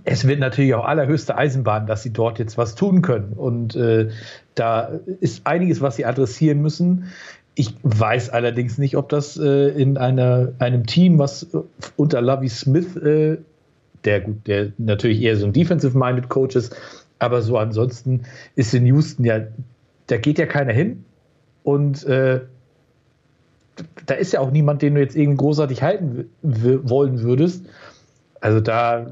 es 0.05 0.27
wird 0.27 0.39
natürlich 0.39 0.73
auch 0.73 0.85
allerhöchste 0.85 1.37
Eisenbahn, 1.37 1.85
dass 1.85 2.03
sie 2.03 2.11
dort 2.11 2.39
jetzt 2.39 2.57
was 2.57 2.75
tun 2.75 3.01
können. 3.01 3.33
Und 3.33 3.75
äh, 3.75 4.09
da 4.55 4.99
ist 5.21 5.45
einiges, 5.45 5.81
was 5.81 5.97
sie 5.97 6.05
adressieren 6.05 6.61
müssen. 6.61 7.11
Ich 7.55 7.75
weiß 7.83 8.31
allerdings 8.31 8.77
nicht, 8.77 8.97
ob 8.97 9.09
das 9.09 9.37
äh, 9.37 9.69
in 9.69 9.97
einer, 9.97 10.53
einem 10.59 10.85
Team, 10.85 11.19
was 11.19 11.47
unter 11.97 12.21
Lovey 12.21 12.49
Smith, 12.49 12.95
äh, 12.95 13.37
der 14.05 14.21
der 14.21 14.71
natürlich 14.77 15.21
eher 15.21 15.37
so 15.37 15.45
ein 15.45 15.53
defensive-minded 15.53 16.29
Coach 16.29 16.55
ist, 16.55 16.75
aber 17.19 17.41
so 17.41 17.57
ansonsten 17.57 18.23
ist 18.55 18.73
in 18.73 18.85
Houston 18.85 19.23
ja, 19.23 19.41
da 20.07 20.17
geht 20.17 20.37
ja 20.37 20.45
keiner 20.45 20.73
hin. 20.73 21.05
Und 21.63 22.03
äh, 22.05 22.41
da 24.05 24.13
ist 24.15 24.33
ja 24.33 24.39
auch 24.39 24.51
niemand, 24.51 24.81
den 24.81 24.95
du 24.95 25.01
jetzt 25.01 25.15
irgendwie 25.15 25.37
großartig 25.37 25.81
halten 25.81 26.29
wollen 26.41 27.21
würdest. 27.21 27.65
Also 28.41 28.59
da, 28.59 29.07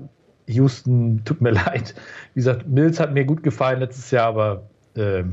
Houston, 0.48 1.22
tut 1.26 1.42
mir 1.42 1.52
leid. 1.52 1.96
Wie 2.34 2.40
gesagt, 2.40 2.68
Mills 2.68 3.00
hat 3.00 3.14
mir 3.14 3.26
gut 3.26 3.44
gefallen 3.44 3.80
letztes 3.80 4.12
Jahr, 4.12 4.28
aber 4.28 4.64
äh, 4.96 5.24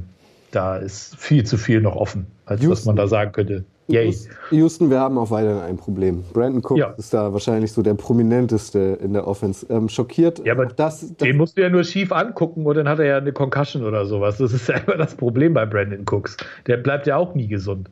da 0.50 0.76
ist 0.76 1.16
viel 1.16 1.44
zu 1.44 1.56
viel 1.56 1.80
noch 1.80 1.96
offen, 1.96 2.26
als 2.46 2.62
Houston. 2.62 2.70
was 2.72 2.84
man 2.86 2.96
da 2.96 3.06
sagen 3.06 3.32
könnte. 3.32 3.64
Yay. 3.88 4.14
Houston, 4.50 4.90
wir 4.90 5.00
haben 5.00 5.16
auch 5.16 5.30
weiterhin 5.30 5.62
ein 5.62 5.78
Problem. 5.78 6.22
Brandon 6.34 6.62
Cook 6.62 6.76
ja. 6.76 6.88
ist 6.98 7.14
da 7.14 7.32
wahrscheinlich 7.32 7.72
so 7.72 7.80
der 7.80 7.94
prominenteste 7.94 8.98
in 9.02 9.14
der 9.14 9.26
Offense. 9.26 9.66
Ähm, 9.70 9.88
schockiert. 9.88 10.44
Ja, 10.44 10.52
aber 10.52 10.66
das, 10.66 11.00
das, 11.00 11.16
den 11.16 11.38
musst 11.38 11.56
du 11.56 11.62
ja 11.62 11.70
nur 11.70 11.84
schief 11.84 12.12
angucken 12.12 12.66
und 12.66 12.76
dann 12.76 12.86
hat 12.86 12.98
er 12.98 13.06
ja 13.06 13.16
eine 13.16 13.32
Concussion 13.32 13.84
oder 13.84 14.04
sowas. 14.04 14.36
Das 14.36 14.52
ist 14.52 14.68
ja 14.68 14.76
immer 14.76 14.98
das 14.98 15.14
Problem 15.14 15.54
bei 15.54 15.64
Brandon 15.64 16.04
Cooks. 16.06 16.36
Der 16.66 16.76
bleibt 16.76 17.06
ja 17.06 17.16
auch 17.16 17.34
nie 17.34 17.48
gesund. 17.48 17.88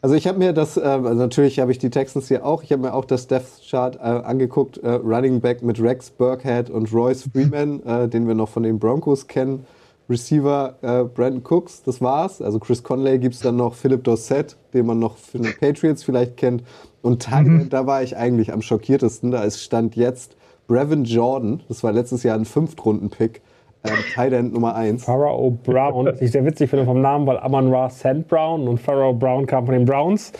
Also 0.00 0.14
ich 0.14 0.28
habe 0.28 0.38
mir 0.38 0.52
das, 0.52 0.76
äh, 0.76 0.82
also 0.82 1.14
natürlich 1.14 1.58
habe 1.58 1.72
ich 1.72 1.78
die 1.78 1.90
Texans 1.90 2.28
hier 2.28 2.46
auch, 2.46 2.62
ich 2.62 2.70
habe 2.70 2.82
mir 2.82 2.94
auch 2.94 3.04
das 3.04 3.26
Death 3.26 3.60
Chart 3.68 3.96
äh, 3.96 3.98
angeguckt, 3.98 4.78
äh, 4.78 4.90
Running 4.90 5.40
Back 5.40 5.62
mit 5.62 5.82
Rex 5.82 6.10
Burkhead 6.10 6.70
und 6.70 6.92
Royce 6.92 7.28
Freeman, 7.32 7.82
äh, 7.84 8.08
den 8.08 8.28
wir 8.28 8.34
noch 8.34 8.48
von 8.48 8.62
den 8.62 8.78
Broncos 8.78 9.26
kennen. 9.26 9.66
Receiver 10.08 10.76
äh, 10.82 11.04
Brandon 11.04 11.42
Cooks, 11.42 11.82
das 11.82 12.00
war's. 12.00 12.40
Also 12.40 12.58
Chris 12.58 12.82
Conley 12.82 13.18
gibt 13.18 13.34
es 13.34 13.40
dann 13.40 13.56
noch 13.56 13.74
Philip 13.74 14.02
Dorsett, 14.04 14.56
den 14.72 14.86
man 14.86 14.98
noch 14.98 15.16
für 15.16 15.38
den 15.38 15.52
Patriots 15.58 16.04
vielleicht 16.04 16.36
kennt. 16.36 16.62
Und 17.02 17.24
Titan, 17.24 17.64
mhm. 17.64 17.68
da 17.68 17.86
war 17.86 18.02
ich 18.02 18.16
eigentlich 18.16 18.52
am 18.52 18.62
schockiertesten. 18.62 19.30
Da 19.30 19.42
ist 19.42 19.62
Stand 19.62 19.96
jetzt 19.96 20.36
Brevin 20.66 21.04
Jordan, 21.04 21.62
das 21.68 21.84
war 21.84 21.92
letztes 21.92 22.22
Jahr 22.22 22.36
ein 22.36 22.44
Fünftrunden-Pick, 22.44 23.40
ähm, 23.86 24.04
Tight 24.14 24.32
End 24.32 24.52
Nummer 24.52 24.74
1. 24.74 25.04
Pharaoh 25.04 25.50
Brown, 25.50 26.06
was 26.06 26.20
ich 26.20 26.32
sehr 26.32 26.44
witzig 26.44 26.70
finde 26.70 26.84
vom 26.84 27.00
Namen, 27.00 27.26
weil 27.26 27.38
Amon 27.38 27.72
Ra 27.72 27.88
Sand 27.90 28.28
Brown 28.28 28.66
und 28.68 28.78
Pharaoh 28.78 29.12
Brown 29.12 29.46
kam 29.46 29.66
von 29.66 29.74
den 29.74 29.84
Browns. 29.84 30.32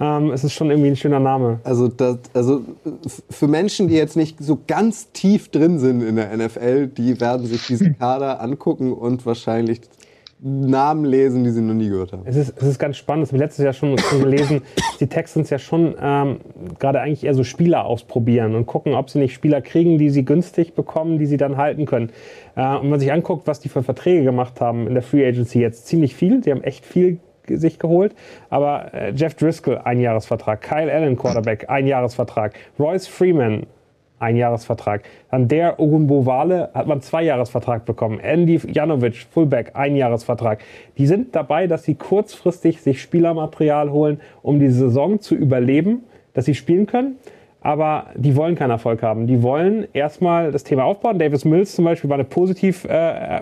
Ähm, 0.00 0.30
es 0.30 0.44
ist 0.44 0.52
schon 0.52 0.70
irgendwie 0.70 0.90
ein 0.90 0.96
schöner 0.96 1.20
Name. 1.20 1.60
Also, 1.64 1.88
das, 1.88 2.18
also 2.32 2.62
für 3.30 3.48
Menschen, 3.48 3.88
die 3.88 3.94
jetzt 3.94 4.16
nicht 4.16 4.42
so 4.42 4.58
ganz 4.66 5.12
tief 5.12 5.50
drin 5.50 5.78
sind 5.78 6.02
in 6.02 6.16
der 6.16 6.36
NFL, 6.36 6.88
die 6.88 7.20
werden 7.20 7.46
sich 7.46 7.66
diesen 7.66 7.98
Kader 7.98 8.40
angucken 8.40 8.92
und 8.92 9.26
wahrscheinlich 9.26 9.80
Namen 10.46 11.06
lesen, 11.06 11.42
die 11.42 11.50
sie 11.50 11.62
noch 11.62 11.72
nie 11.72 11.88
gehört 11.88 12.12
haben. 12.12 12.22
Es 12.26 12.36
ist, 12.36 12.52
es 12.58 12.68
ist 12.68 12.78
ganz 12.78 12.98
spannend, 12.98 13.22
das 13.22 13.30
habe 13.30 13.38
ich 13.38 13.40
letztes 13.40 13.64
Jahr 13.64 13.72
schon, 13.72 13.96
schon 13.96 14.20
gelesen, 14.20 14.60
dass 14.76 14.96
die 15.00 15.06
Texans 15.06 15.48
ja 15.48 15.58
schon 15.58 15.94
ähm, 15.98 16.36
gerade 16.78 17.00
eigentlich 17.00 17.24
eher 17.24 17.32
so 17.32 17.44
Spieler 17.44 17.86
ausprobieren 17.86 18.54
und 18.54 18.66
gucken, 18.66 18.92
ob 18.92 19.08
sie 19.08 19.20
nicht 19.20 19.32
Spieler 19.32 19.62
kriegen, 19.62 19.96
die 19.96 20.10
sie 20.10 20.26
günstig 20.26 20.74
bekommen, 20.74 21.18
die 21.18 21.24
sie 21.24 21.38
dann 21.38 21.56
halten 21.56 21.86
können. 21.86 22.10
Äh, 22.56 22.76
und 22.76 22.82
wenn 22.82 22.90
man 22.90 23.00
sich 23.00 23.10
anguckt, 23.10 23.46
was 23.46 23.60
die 23.60 23.70
für 23.70 23.82
Verträge 23.82 24.22
gemacht 24.22 24.60
haben 24.60 24.86
in 24.86 24.92
der 24.92 25.02
Free 25.02 25.26
Agency 25.26 25.60
jetzt, 25.60 25.86
ziemlich 25.86 26.14
viel. 26.14 26.42
Die 26.42 26.50
haben 26.50 26.62
echt 26.62 26.84
viel 26.84 27.20
sich 27.48 27.78
geholt. 27.78 28.14
Aber 28.50 28.92
äh, 28.92 29.12
Jeff 29.14 29.34
Driscoll, 29.34 29.78
Einjahresvertrag. 29.82 30.60
Kyle 30.60 30.92
Allen, 30.92 31.16
Quarterback, 31.16 31.70
Einjahresvertrag. 31.70 32.54
Royce 32.78 33.06
Freeman, 33.06 33.66
Einjahresvertrag. 34.24 35.02
Dann 35.30 35.48
der 35.48 35.76
Wale 35.78 36.70
hat 36.74 36.86
man 36.86 37.00
zwei 37.00 37.22
Jahresvertrag 37.22 37.84
bekommen. 37.84 38.18
Andy 38.20 38.60
Janovic, 38.66 39.26
Fullback, 39.30 39.72
Einjahresvertrag. 39.74 40.60
Die 40.98 41.06
sind 41.06 41.34
dabei, 41.34 41.66
dass 41.66 41.84
sie 41.84 41.94
kurzfristig 41.94 42.80
sich 42.80 43.00
Spielermaterial 43.00 43.90
holen, 43.90 44.20
um 44.42 44.58
die 44.58 44.70
Saison 44.70 45.20
zu 45.20 45.34
überleben, 45.34 46.04
dass 46.32 46.46
sie 46.46 46.54
spielen 46.54 46.86
können. 46.86 47.16
Aber 47.60 48.08
die 48.14 48.36
wollen 48.36 48.56
keinen 48.56 48.70
Erfolg 48.70 49.02
haben. 49.02 49.26
Die 49.26 49.42
wollen 49.42 49.86
erstmal 49.94 50.52
das 50.52 50.64
Thema 50.64 50.84
aufbauen. 50.84 51.18
Davis 51.18 51.46
Mills 51.46 51.74
zum 51.74 51.86
Beispiel 51.86 52.10
war 52.10 52.16
eine 52.16 52.24
positive 52.24 52.86
äh, 52.88 53.40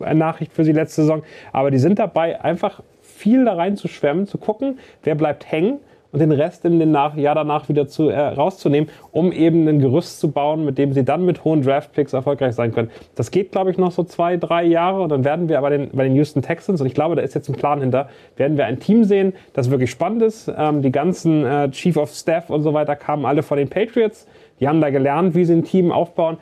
äh, 0.00 0.14
Nachricht 0.14 0.52
für 0.52 0.64
sie 0.64 0.72
letzte 0.72 1.02
Saison. 1.02 1.22
Aber 1.52 1.70
die 1.70 1.78
sind 1.78 2.00
dabei, 2.00 2.40
einfach 2.42 2.82
viel 3.00 3.44
da 3.44 3.54
rein 3.54 3.76
zu 3.76 3.86
schwemmen, 3.86 4.26
zu 4.26 4.38
gucken, 4.38 4.80
wer 5.04 5.14
bleibt 5.14 5.50
hängen 5.50 5.78
und 6.12 6.20
den 6.20 6.30
Rest 6.30 6.64
in 6.64 6.78
den 6.78 6.90
nach, 6.90 7.16
Jahr 7.16 7.34
danach 7.34 7.68
wieder 7.68 7.88
zu, 7.88 8.08
äh, 8.08 8.18
rauszunehmen, 8.18 8.88
um 9.10 9.32
eben 9.32 9.66
ein 9.66 9.78
Gerüst 9.78 10.20
zu 10.20 10.30
bauen, 10.30 10.64
mit 10.64 10.78
dem 10.78 10.92
sie 10.92 11.04
dann 11.04 11.24
mit 11.24 11.44
hohen 11.44 11.62
Draftpicks 11.62 12.12
erfolgreich 12.12 12.54
sein 12.54 12.72
können. 12.72 12.90
Das 13.14 13.30
geht, 13.30 13.50
glaube 13.50 13.70
ich, 13.70 13.78
noch 13.78 13.90
so 13.90 14.04
zwei, 14.04 14.36
drei 14.36 14.64
Jahre 14.64 15.02
und 15.02 15.08
dann 15.08 15.24
werden 15.24 15.48
wir 15.48 15.58
aber 15.58 15.70
den, 15.70 15.90
bei 15.92 16.04
den 16.04 16.14
Houston 16.14 16.42
Texans, 16.42 16.80
und 16.80 16.86
ich 16.86 16.94
glaube, 16.94 17.16
da 17.16 17.22
ist 17.22 17.34
jetzt 17.34 17.48
ein 17.48 17.54
Plan 17.54 17.80
hinter, 17.80 18.08
werden 18.36 18.56
wir 18.56 18.66
ein 18.66 18.78
Team 18.78 19.04
sehen, 19.04 19.32
das 19.54 19.70
wirklich 19.70 19.90
spannend 19.90 20.22
ist. 20.22 20.52
Ähm, 20.56 20.82
die 20.82 20.92
ganzen 20.92 21.44
äh, 21.44 21.70
Chief 21.70 21.96
of 21.96 22.10
Staff 22.10 22.50
und 22.50 22.62
so 22.62 22.74
weiter 22.74 22.94
kamen 22.94 23.24
alle 23.24 23.42
von 23.42 23.56
den 23.58 23.68
Patriots. 23.68 24.26
Die 24.60 24.68
haben 24.68 24.80
da 24.80 24.90
gelernt, 24.90 25.34
wie 25.34 25.44
sie 25.44 25.54
ein 25.54 25.64
Team 25.64 25.90
aufbauen. 25.90 26.36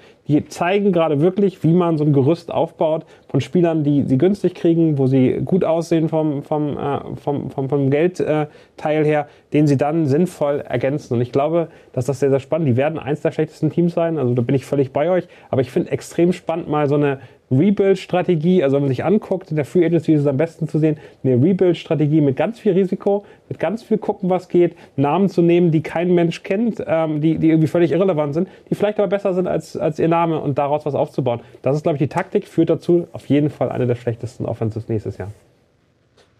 Zeigen 0.47 0.93
gerade 0.93 1.20
wirklich, 1.20 1.62
wie 1.65 1.73
man 1.73 1.98
so 1.98 2.05
ein 2.05 2.12
Gerüst 2.12 2.52
aufbaut 2.52 3.05
von 3.28 3.40
Spielern, 3.40 3.85
die 3.85 4.02
sie 4.05 4.19
günstig 4.19 4.55
kriegen, 4.55 4.98
wo 4.98 5.07
sie 5.07 5.40
gut 5.44 5.65
aussehen 5.65 6.09
vom, 6.09 6.43
vom, 6.43 6.77
äh, 6.77 7.01
vom, 7.16 7.51
vom, 7.51 7.69
vom 7.69 7.90
Geldteil 7.90 8.48
äh, 8.82 9.05
her, 9.05 9.28
den 9.52 9.66
sie 9.66 9.77
dann 9.77 10.07
sinnvoll 10.07 10.61
ergänzen. 10.61 11.15
Und 11.15 11.20
ich 11.20 11.32
glaube, 11.32 11.69
dass 11.93 12.07
das 12.07 12.20
sehr, 12.20 12.31
sehr 12.31 12.40
spannend. 12.40 12.69
Die 12.69 12.77
werden 12.77 12.98
eins 12.98 13.20
der 13.20 13.32
schlechtesten 13.32 13.70
Teams 13.70 13.94
sein. 13.94 14.19
Also 14.19 14.35
da 14.35 14.43
bin 14.43 14.55
ich 14.55 14.65
völlig 14.65 14.93
bei 14.93 15.11
euch. 15.11 15.27
Aber 15.51 15.61
ich 15.61 15.70
finde 15.70 15.90
extrem 15.90 16.32
spannend, 16.32 16.69
mal 16.69 16.89
so 16.89 16.94
eine 16.94 17.19
Rebuild-Strategie, 17.51 18.62
also 18.62 18.77
wenn 18.77 18.85
man 18.85 18.90
sich 18.90 19.05
anguckt, 19.05 19.51
in 19.51 19.57
der 19.57 19.65
Free 19.65 19.85
Agency 19.85 20.12
ist 20.12 20.20
es 20.20 20.27
am 20.27 20.36
besten 20.36 20.69
zu 20.69 20.78
sehen, 20.78 20.98
eine 21.24 21.35
Rebuild-Strategie 21.35 22.20
mit 22.20 22.36
ganz 22.36 22.61
viel 22.61 22.73
Risiko, 22.73 23.24
mit 23.48 23.59
ganz 23.59 23.82
viel 23.82 23.98
gucken, 23.98 24.31
was 24.31 24.48
geht, 24.48 24.77
Namen 24.97 25.28
zu 25.28 25.43
nehmen, 25.43 25.73
die 25.73 25.82
kein 25.82 26.15
Mensch 26.15 26.44
kennt, 26.44 26.82
ähm, 26.86 27.20
die, 27.20 27.39
die 27.39 27.48
irgendwie 27.48 27.66
völlig 27.66 27.90
irrelevant 27.90 28.35
sind, 28.35 28.48
die 28.70 28.77
vielleicht 28.77 29.01
aber 29.01 29.09
besser 29.09 29.35
sind 29.35 29.48
als, 29.48 29.77
als 29.77 29.98
ihr 29.98 30.07
Name 30.07 30.20
und 30.29 30.59
daraus 30.59 30.87
was 30.87 30.95
aufzubauen. 30.95 31.41
Das 31.63 31.77
ist, 31.77 31.83
glaube 31.83 31.97
ich, 31.97 32.01
die 32.01 32.09
Taktik, 32.09 32.47
führt 32.47 32.71
dazu 32.71 33.07
auf 33.13 33.27
jeden 33.27 33.51
Fall 33.51 33.71
eine 33.71 33.87
der 33.87 33.97
schlechtesten 33.97 34.47
Offenses 34.47 34.89
nächstes 34.89 35.19
Jahr. 35.19 35.31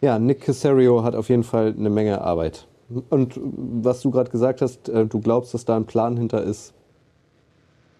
Ja, 0.01 0.19
Nick 0.19 0.43
Casario 0.43 1.03
hat 1.05 1.15
auf 1.15 1.29
jeden 1.29 1.45
Fall 1.45 1.75
eine 1.77 1.91
Menge 1.91 2.21
Arbeit. 2.21 2.67
Und 3.09 3.39
was 3.43 4.01
du 4.01 4.11
gerade 4.11 4.31
gesagt 4.31 4.63
hast, 4.63 4.89
äh, 4.89 5.07
du 5.07 5.21
glaubst, 5.21 5.55
dass 5.55 5.65
da 5.65 5.77
ein 5.77 5.85
Plan 5.85 6.17
hinter 6.17 6.43
ist, 6.43 6.75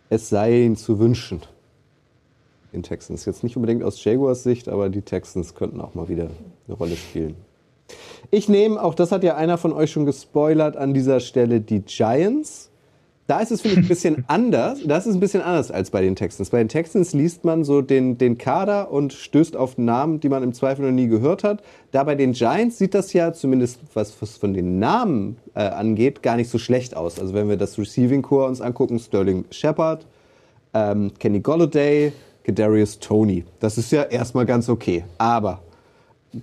es 0.09 0.29
sei 0.29 0.63
ihm 0.63 0.77
zu 0.77 0.99
wünschen 0.99 1.43
den 2.73 2.83
Texans. 2.83 3.25
Jetzt 3.25 3.43
nicht 3.43 3.57
unbedingt 3.57 3.83
aus 3.83 4.03
Jaguars 4.03 4.43
Sicht, 4.43 4.69
aber 4.69 4.89
die 4.89 5.03
Texans 5.03 5.55
könnten 5.55 5.81
auch 5.81 5.95
mal 5.95 6.09
wieder 6.09 6.29
eine 6.67 6.77
Rolle 6.77 6.97
spielen. 6.97 7.37
Ich 8.31 8.49
nehme, 8.49 8.83
auch 8.83 8.95
das 8.95 9.11
hat 9.11 9.25
ja 9.25 9.37
einer 9.37 9.59
von 9.59 9.73
euch 9.73 9.91
schon 9.91 10.07
gespoilert, 10.07 10.77
an 10.77 10.95
dieser 10.95 11.21
Stelle 11.21 11.61
die 11.61 11.81
Giants. 11.81 12.70
Da 13.31 13.39
ist 13.39 13.53
es, 13.53 13.61
finde 13.61 13.79
ich, 13.79 13.87
ein 13.87 13.89
bisschen 13.89 14.25
anders. 14.27 14.81
Das 14.85 15.07
ist 15.07 15.15
ein 15.15 15.21
bisschen 15.21 15.41
anders 15.41 15.71
als 15.71 15.93
bei 15.93 16.03
den 16.03 16.17
Texans. 16.17 16.51
Bei 16.51 16.59
den 16.59 16.67
Texans 16.67 17.13
liest 17.13 17.45
man 17.45 17.63
so 17.63 17.81
den, 17.81 18.19
den 18.19 18.39
Kader 18.39 18.91
und 18.91 19.13
stößt 19.13 19.57
auf 19.57 19.79
Namen, 19.79 20.19
die 20.19 20.29
man 20.29 20.43
im 20.43 20.53
Zweifel 20.53 20.85
noch 20.85 20.91
nie 20.91 21.07
gehört 21.07 21.45
hat. 21.45 21.63
Da 21.93 22.03
bei 22.03 22.17
den 22.17 22.33
Giants 22.33 22.79
sieht 22.79 22.93
das 22.93 23.13
ja, 23.13 23.33
zumindest 23.33 23.79
was, 23.95 24.21
was 24.21 24.37
von 24.37 24.53
den 24.53 24.81
Namen 24.81 25.37
äh, 25.55 25.61
angeht, 25.61 26.25
gar 26.25 26.35
nicht 26.35 26.51
so 26.51 26.59
schlecht 26.59 26.97
aus. 26.97 27.21
Also 27.21 27.33
wenn 27.33 27.49
wir 27.49 27.57
das 27.57 27.79
Receiving 27.79 28.23
Core 28.23 28.49
uns 28.49 28.61
angucken, 28.61 28.99
Sterling 28.99 29.45
Shepard, 29.53 30.07
ähm, 30.75 31.13
Kenny 31.21 31.39
Golladay, 31.39 32.13
Kadarius 32.43 32.99
Tony. 32.99 33.45
Das 33.61 33.79
ist 33.79 33.93
ja 33.93 34.03
erstmal 34.03 34.45
ganz 34.45 34.69
okay. 34.69 35.05
Aber 35.19 35.61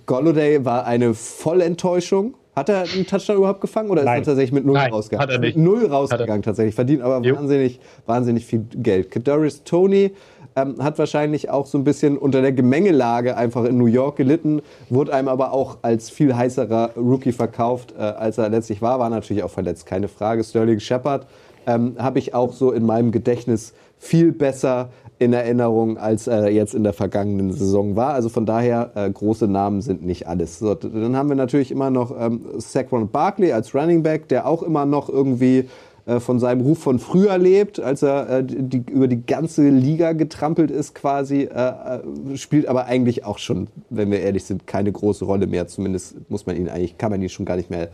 Golladay 0.06 0.64
war 0.64 0.86
eine 0.86 1.12
Vollenttäuschung. 1.12 2.32
Hat 2.58 2.68
er 2.68 2.82
einen 2.92 3.06
Touchdown 3.06 3.36
überhaupt 3.36 3.60
gefangen 3.60 3.88
oder 3.90 4.02
Nein. 4.02 4.20
ist 4.20 4.26
er 4.26 4.32
tatsächlich 4.32 4.52
mit 4.52 4.66
null 4.66 4.74
Nein, 4.74 4.92
rausgegangen? 4.92 5.22
Hat 5.22 5.32
er 5.32 5.38
nicht. 5.38 5.56
Null 5.56 5.86
rausgegangen 5.86 6.42
tatsächlich. 6.42 6.74
Verdient 6.74 7.02
aber 7.02 7.24
wahnsinnig, 7.24 7.78
wahnsinnig 8.06 8.46
viel 8.46 8.64
Geld. 8.74 9.12
Kadarius 9.12 9.62
Tony 9.62 10.10
ähm, 10.56 10.74
hat 10.82 10.98
wahrscheinlich 10.98 11.50
auch 11.50 11.66
so 11.66 11.78
ein 11.78 11.84
bisschen 11.84 12.18
unter 12.18 12.42
der 12.42 12.50
Gemengelage 12.50 13.36
einfach 13.36 13.64
in 13.64 13.78
New 13.78 13.86
York 13.86 14.16
gelitten, 14.16 14.60
wurde 14.90 15.14
einem 15.14 15.28
aber 15.28 15.52
auch 15.52 15.78
als 15.82 16.10
viel 16.10 16.34
heißerer 16.34 16.90
Rookie 16.96 17.32
verkauft, 17.32 17.94
äh, 17.96 18.02
als 18.02 18.38
er 18.38 18.48
letztlich 18.48 18.82
war. 18.82 18.98
War 18.98 19.08
natürlich 19.08 19.44
auch 19.44 19.50
verletzt, 19.50 19.86
keine 19.86 20.08
Frage. 20.08 20.42
Sterling 20.42 20.80
Shepard 20.80 21.26
ähm, 21.66 21.94
habe 21.98 22.18
ich 22.18 22.34
auch 22.34 22.52
so 22.52 22.72
in 22.72 22.84
meinem 22.84 23.12
Gedächtnis 23.12 23.72
viel 23.98 24.32
besser 24.32 24.90
in 25.18 25.32
Erinnerung, 25.32 25.98
als 25.98 26.26
er 26.26 26.50
jetzt 26.50 26.74
in 26.74 26.84
der 26.84 26.92
vergangenen 26.92 27.52
Saison 27.52 27.96
war. 27.96 28.14
Also 28.14 28.28
von 28.28 28.46
daher, 28.46 28.92
äh, 28.94 29.10
große 29.10 29.48
Namen 29.48 29.80
sind 29.80 30.04
nicht 30.04 30.28
alles. 30.28 30.58
So, 30.58 30.74
dann 30.74 31.16
haben 31.16 31.28
wir 31.28 31.36
natürlich 31.36 31.72
immer 31.72 31.90
noch 31.90 32.14
ähm, 32.18 32.42
Saquon 32.58 33.08
Barkley 33.10 33.52
als 33.52 33.74
Running 33.74 34.02
Back, 34.02 34.28
der 34.28 34.46
auch 34.46 34.62
immer 34.62 34.86
noch 34.86 35.08
irgendwie 35.08 35.68
äh, 36.08 36.20
von 36.20 36.38
seinem 36.38 36.62
Ruf 36.62 36.78
von 36.78 36.98
früher 36.98 37.36
lebt, 37.36 37.80
als 37.80 38.02
er 38.02 38.30
äh, 38.30 38.44
die, 38.44 38.82
über 38.90 39.08
die 39.08 39.26
ganze 39.26 39.68
Liga 39.68 40.12
getrampelt 40.12 40.70
ist 40.70 40.94
quasi, 40.94 41.42
äh, 41.42 42.00
äh, 42.30 42.36
spielt 42.36 42.66
aber 42.66 42.86
eigentlich 42.86 43.24
auch 43.24 43.38
schon, 43.38 43.66
wenn 43.90 44.10
wir 44.10 44.20
ehrlich 44.20 44.44
sind, 44.44 44.66
keine 44.66 44.90
große 44.90 45.24
Rolle 45.24 45.46
mehr. 45.46 45.66
Zumindest 45.66 46.16
muss 46.30 46.46
man 46.46 46.56
ihn 46.56 46.68
eigentlich, 46.68 46.96
kann 46.96 47.10
man 47.10 47.20
ihn 47.20 47.28
schon 47.28 47.44
gar 47.44 47.56
nicht 47.56 47.70
mehr 47.70 47.88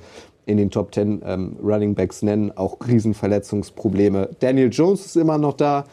in 0.46 0.58
den 0.58 0.70
Top 0.70 0.94
10 0.94 1.22
ähm, 1.24 1.56
Running 1.62 1.94
Backs 1.94 2.22
nennen. 2.22 2.52
Auch 2.54 2.76
Riesenverletzungsprobleme. 2.86 4.28
Daniel 4.38 4.68
Jones 4.70 5.06
ist 5.06 5.16
immer 5.16 5.38
noch 5.38 5.54
da. 5.54 5.84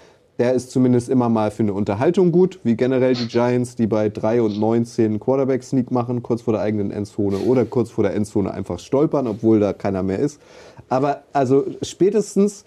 Der 0.41 0.53
ist 0.53 0.71
zumindest 0.71 1.07
immer 1.07 1.29
mal 1.29 1.51
für 1.51 1.61
eine 1.61 1.73
Unterhaltung 1.73 2.31
gut, 2.31 2.57
wie 2.63 2.75
generell 2.75 3.13
die 3.13 3.27
Giants, 3.27 3.75
die 3.75 3.85
bei 3.85 4.09
3 4.09 4.41
und 4.41 4.59
19 4.59 5.19
Quarterback-Sneak 5.19 5.91
machen, 5.91 6.23
kurz 6.23 6.41
vor 6.41 6.53
der 6.53 6.63
eigenen 6.63 6.89
Endzone 6.89 7.37
oder 7.37 7.63
kurz 7.63 7.91
vor 7.91 8.03
der 8.03 8.15
Endzone 8.15 8.51
einfach 8.51 8.79
stolpern, 8.79 9.27
obwohl 9.27 9.59
da 9.59 9.71
keiner 9.71 10.01
mehr 10.01 10.17
ist. 10.17 10.41
Aber 10.89 11.21
also 11.31 11.65
spätestens 11.83 12.65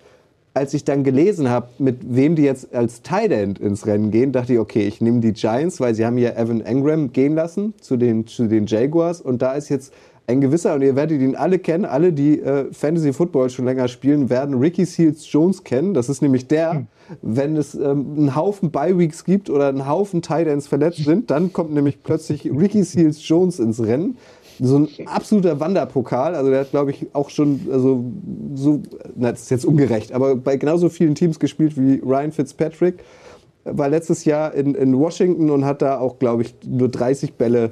als 0.57 0.73
ich 0.73 0.85
dann 0.85 1.03
gelesen 1.03 1.51
habe, 1.51 1.67
mit 1.79 1.97
wem 2.15 2.37
die 2.37 2.45
jetzt 2.45 2.73
als 2.73 3.03
Tight 3.03 3.33
End 3.33 3.59
ins 3.59 3.89
Rennen 3.89 4.13
gehen, 4.13 4.31
dachte 4.31 4.53
ich, 4.53 4.61
okay, 4.61 4.87
ich 4.87 5.01
nehme 5.01 5.19
die 5.19 5.33
Giants, 5.33 5.81
weil 5.81 5.97
sie 5.97 6.07
haben 6.07 6.17
ja 6.17 6.31
Evan 6.31 6.61
Engram 6.61 7.13
gehen 7.13 7.35
lassen 7.35 7.75
zu 7.81 7.97
den, 7.97 8.29
zu 8.29 8.47
den 8.47 8.67
Jaguars 8.67 9.21
und 9.21 9.43
da 9.43 9.55
ist 9.55 9.69
jetzt 9.69 9.93
ein 10.27 10.41
gewisser, 10.41 10.75
und 10.75 10.83
ihr 10.83 10.97
werdet 10.97 11.21
ihn 11.21 11.37
alle 11.37 11.59
kennen, 11.59 11.85
alle, 11.85 12.13
die 12.13 12.41
äh, 12.41 12.73
Fantasy 12.73 13.13
Football 13.13 13.51
schon 13.51 13.67
länger 13.67 13.89
spielen, 13.89 14.31
werden 14.31 14.59
Ricky 14.59 14.87
Seals 14.87 15.31
Jones 15.31 15.65
kennen. 15.65 15.93
Das 15.93 16.09
ist 16.09 16.23
nämlich 16.23 16.49
der, 16.49 16.73
hm. 16.73 16.87
wenn 17.21 17.57
es 17.57 17.75
ähm, 17.75 18.15
einen 18.17 18.37
Haufen 18.37 18.71
Bye-Weeks 18.71 19.25
gibt 19.25 19.51
oder 19.51 19.69
einen 19.69 19.87
Haufen 19.87 20.23
Tight 20.23 20.47
Ends 20.47 20.67
verletzt 20.67 21.05
sind, 21.05 21.31
dann 21.31 21.53
kommt 21.53 21.75
nämlich 21.75 22.03
plötzlich 22.03 22.47
Ricky 22.47 22.85
Seals 22.85 23.27
Jones 23.27 23.59
ins 23.59 23.83
Rennen 23.83 24.17
so 24.61 24.79
ein 24.79 24.89
absoluter 25.07 25.59
Wanderpokal. 25.61 26.35
Also 26.35 26.51
der 26.51 26.61
hat, 26.61 26.71
glaube 26.71 26.91
ich, 26.91 27.07
auch 27.13 27.31
schon, 27.31 27.61
also 27.71 28.05
so, 28.55 28.83
na, 29.17 29.33
das 29.33 29.43
ist 29.43 29.51
jetzt 29.51 29.65
ungerecht, 29.65 30.13
aber 30.13 30.37
bei 30.37 30.57
genauso 30.57 30.89
vielen 30.89 31.15
Teams 31.15 31.39
gespielt 31.39 31.77
wie 31.77 32.01
Ryan 32.05 32.33
Fitzpatrick. 32.33 33.03
War 33.65 33.89
letztes 33.89 34.27
Jahr 34.27 34.53
in, 34.53 34.75
in 34.75 34.99
Washington 34.99 35.49
und 35.51 35.65
hat 35.65 35.81
da 35.81 35.99
auch, 35.99 36.19
glaube 36.19 36.43
ich, 36.43 36.55
nur 36.67 36.89
30 36.91 37.35
Bälle 37.35 37.71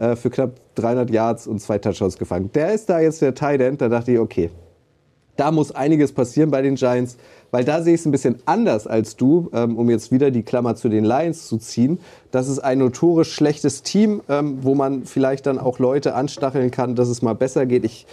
äh, 0.00 0.16
für 0.16 0.30
knapp 0.30 0.52
300 0.74 1.10
Yards 1.10 1.46
und 1.46 1.60
zwei 1.60 1.78
Touchdowns 1.78 2.18
gefangen. 2.18 2.50
Der 2.54 2.72
ist 2.72 2.88
da 2.88 3.00
jetzt 3.00 3.22
der 3.22 3.34
Tight 3.34 3.60
End. 3.60 3.80
Da 3.80 3.88
dachte 3.88 4.12
ich, 4.12 4.18
okay, 4.18 4.50
da 5.36 5.52
muss 5.52 5.72
einiges 5.72 6.12
passieren 6.12 6.50
bei 6.50 6.62
den 6.62 6.74
Giants, 6.74 7.16
weil 7.50 7.64
da 7.64 7.82
sehe 7.82 7.94
ich 7.94 8.00
es 8.00 8.06
ein 8.06 8.10
bisschen 8.10 8.36
anders 8.46 8.86
als 8.86 9.16
du, 9.16 9.50
ähm, 9.52 9.76
um 9.76 9.88
jetzt 9.90 10.10
wieder 10.10 10.30
die 10.30 10.42
Klammer 10.42 10.74
zu 10.74 10.88
den 10.88 11.04
Lions 11.04 11.46
zu 11.48 11.58
ziehen. 11.58 11.98
Das 12.30 12.48
ist 12.48 12.58
ein 12.58 12.78
notorisch 12.78 13.32
schlechtes 13.32 13.82
Team, 13.82 14.22
ähm, 14.28 14.58
wo 14.62 14.74
man 14.74 15.04
vielleicht 15.04 15.46
dann 15.46 15.58
auch 15.58 15.78
Leute 15.78 16.14
anstacheln 16.14 16.70
kann, 16.70 16.94
dass 16.94 17.08
es 17.08 17.22
mal 17.22 17.34
besser 17.34 17.66
geht. 17.66 17.84
Ich, 17.84 18.06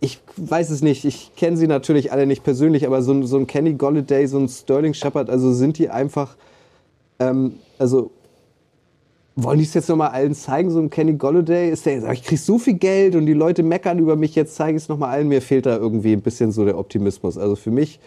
ich 0.00 0.20
weiß 0.36 0.70
es 0.70 0.82
nicht. 0.82 1.04
Ich 1.04 1.32
kenne 1.36 1.56
sie 1.56 1.66
natürlich 1.66 2.12
alle 2.12 2.26
nicht 2.26 2.44
persönlich, 2.44 2.86
aber 2.86 3.02
so, 3.02 3.22
so 3.22 3.36
ein 3.38 3.46
Kenny 3.46 3.74
Golladay, 3.74 4.26
so 4.26 4.38
ein 4.38 4.48
Sterling 4.48 4.94
Shepard, 4.94 5.30
also 5.30 5.52
sind 5.52 5.78
die 5.78 5.88
einfach, 5.88 6.36
ähm, 7.18 7.54
also 7.78 8.10
wollen 9.36 9.58
die 9.58 9.64
es 9.64 9.74
jetzt 9.74 9.90
nochmal 9.90 10.08
allen 10.08 10.34
zeigen, 10.34 10.70
so 10.70 10.80
ein 10.80 10.88
Kenny 10.88 11.12
Golladay? 11.12 11.70
Ist 11.70 11.84
der, 11.84 12.10
ich 12.10 12.24
krieg 12.24 12.38
so 12.38 12.58
viel 12.58 12.74
Geld 12.74 13.14
und 13.14 13.26
die 13.26 13.34
Leute 13.34 13.62
meckern 13.62 13.98
über 13.98 14.16
mich, 14.16 14.34
jetzt 14.34 14.56
zeige 14.56 14.78
ich 14.78 14.84
es 14.84 14.88
nochmal 14.88 15.10
allen. 15.10 15.28
Mir 15.28 15.42
fehlt 15.42 15.66
da 15.66 15.76
irgendwie 15.76 16.14
ein 16.14 16.22
bisschen 16.22 16.52
so 16.52 16.64
der 16.64 16.78
Optimismus. 16.78 17.36
Also 17.36 17.54
für 17.54 17.70
mich, 17.70 18.00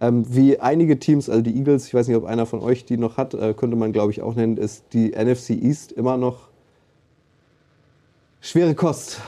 ähm, 0.00 0.24
wie 0.28 0.60
einige 0.60 0.98
Teams, 1.00 1.28
also 1.28 1.42
die 1.42 1.56
Eagles, 1.56 1.88
ich 1.88 1.94
weiß 1.94 2.06
nicht, 2.06 2.16
ob 2.16 2.24
einer 2.24 2.46
von 2.46 2.60
euch 2.60 2.84
die 2.84 2.98
noch 2.98 3.16
hat, 3.16 3.34
äh, 3.34 3.52
könnte 3.52 3.76
man 3.76 3.92
glaube 3.92 4.12
ich 4.12 4.22
auch 4.22 4.36
nennen, 4.36 4.56
ist 4.56 4.84
die 4.92 5.10
NFC 5.10 5.50
East 5.50 5.90
immer 5.90 6.16
noch 6.16 6.48
schwere 8.40 8.76
Kost. 8.76 9.20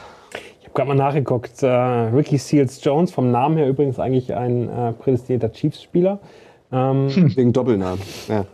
Ich 0.60 0.66
habe 0.66 0.74
gerade 0.74 0.89
mal 0.89 0.94
nachgeguckt. 0.94 1.60
Äh, 1.64 1.66
Ricky 1.66 2.39
Seals 2.39 2.82
Jones, 2.85 3.10
vom 3.10 3.32
Namen 3.32 3.56
her 3.56 3.68
übrigens 3.68 3.98
eigentlich 3.98 4.32
ein 4.32 4.68
äh, 4.68 4.93
prädestinierter 4.93 5.51
Chiefs-Spieler. 5.51 6.20
Ähm, 6.70 7.09
Wegen 7.35 7.53
Doppelnamen. 7.53 8.01
Ja. 8.28 8.45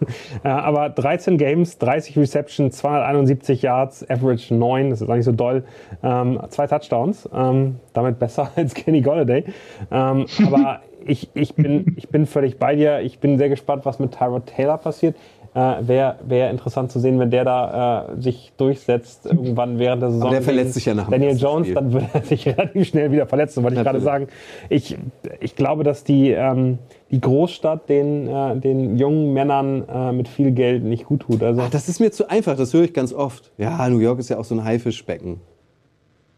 aber 0.45 0.89
13 0.89 1.37
Games, 1.37 1.79
30 1.79 2.17
Receptions, 2.17 2.77
271 2.77 3.63
Yards, 3.63 4.09
Average 4.09 4.55
9, 4.55 4.91
das 4.91 5.01
ist 5.01 5.09
eigentlich 5.09 5.25
so 5.25 5.33
doll. 5.33 5.65
Ähm, 6.03 6.41
zwei 6.51 6.67
Touchdowns, 6.67 7.29
ähm, 7.35 7.77
damit 7.93 8.19
besser 8.19 8.51
als 8.57 8.75
Kenny 8.75 9.01
Golladay. 9.01 9.45
Ähm, 9.91 10.27
aber 10.47 10.81
ich, 11.07 11.29
ich, 11.35 11.55
bin, 11.55 11.95
ich 11.97 12.09
bin 12.09 12.27
völlig 12.27 12.59
bei 12.59 12.75
dir. 12.77 13.01
Ich 13.01 13.19
bin 13.19 13.39
sehr 13.39 13.49
gespannt, 13.49 13.85
was 13.85 13.99
mit 13.99 14.13
Tyrod 14.13 14.47
Taylor 14.47 14.79
passiert. 14.79 15.17
Äh, 15.55 15.87
Wäre 15.87 16.17
wär 16.27 16.51
interessant 16.51 16.91
zu 16.91 16.99
sehen, 16.99 17.21
wenn 17.21 17.31
der 17.31 17.45
da 17.45 18.09
äh, 18.09 18.21
sich 18.21 18.53
durchsetzt, 18.57 19.27
irgendwann 19.27 19.79
während 19.79 20.03
der 20.03 20.11
Saison. 20.11 20.27
Aber 20.27 20.33
der 20.33 20.43
verletzt 20.43 20.75
sich 20.75 20.85
ja 20.85 20.95
nach 20.95 21.09
Daniel 21.09 21.37
Jones, 21.37 21.69
Spiel. 21.69 21.75
dann 21.77 21.93
würde 21.93 22.09
er 22.13 22.23
sich 22.23 22.47
relativ 22.59 22.89
schnell 22.89 23.13
wieder 23.13 23.27
verletzen, 23.27 23.63
wollte 23.63 23.77
ich 23.77 23.83
gerade 23.85 24.01
sagen. 24.01 24.27
Ich, 24.69 24.97
ich 25.39 25.55
glaube, 25.55 25.85
dass 25.85 26.03
die, 26.03 26.31
ähm, 26.31 26.79
die 27.13 27.21
Großstadt 27.21 27.89
den, 27.89 28.27
äh, 28.27 28.57
den 28.57 28.97
jungen 28.97 29.33
Männern 29.33 29.85
äh, 29.89 30.11
mit 30.11 30.27
viel 30.27 30.51
Geld 30.51 30.83
nicht 30.83 31.05
gut 31.05 31.21
tut. 31.21 31.41
Also 31.41 31.63
Ach, 31.63 31.71
das 31.71 31.89
ist 31.89 32.01
mir 32.01 32.11
zu 32.11 32.29
einfach, 32.29 32.57
das 32.57 32.75
höre 32.75 32.83
ich 32.83 32.93
ganz 32.93 33.13
oft. 33.13 33.53
Ja, 33.57 33.89
New 33.89 34.01
York 34.01 34.19
ist 34.19 34.31
ja 34.31 34.39
auch 34.39 34.45
so 34.45 34.57
ein 34.57 34.65
Haifischbecken. 34.65 35.41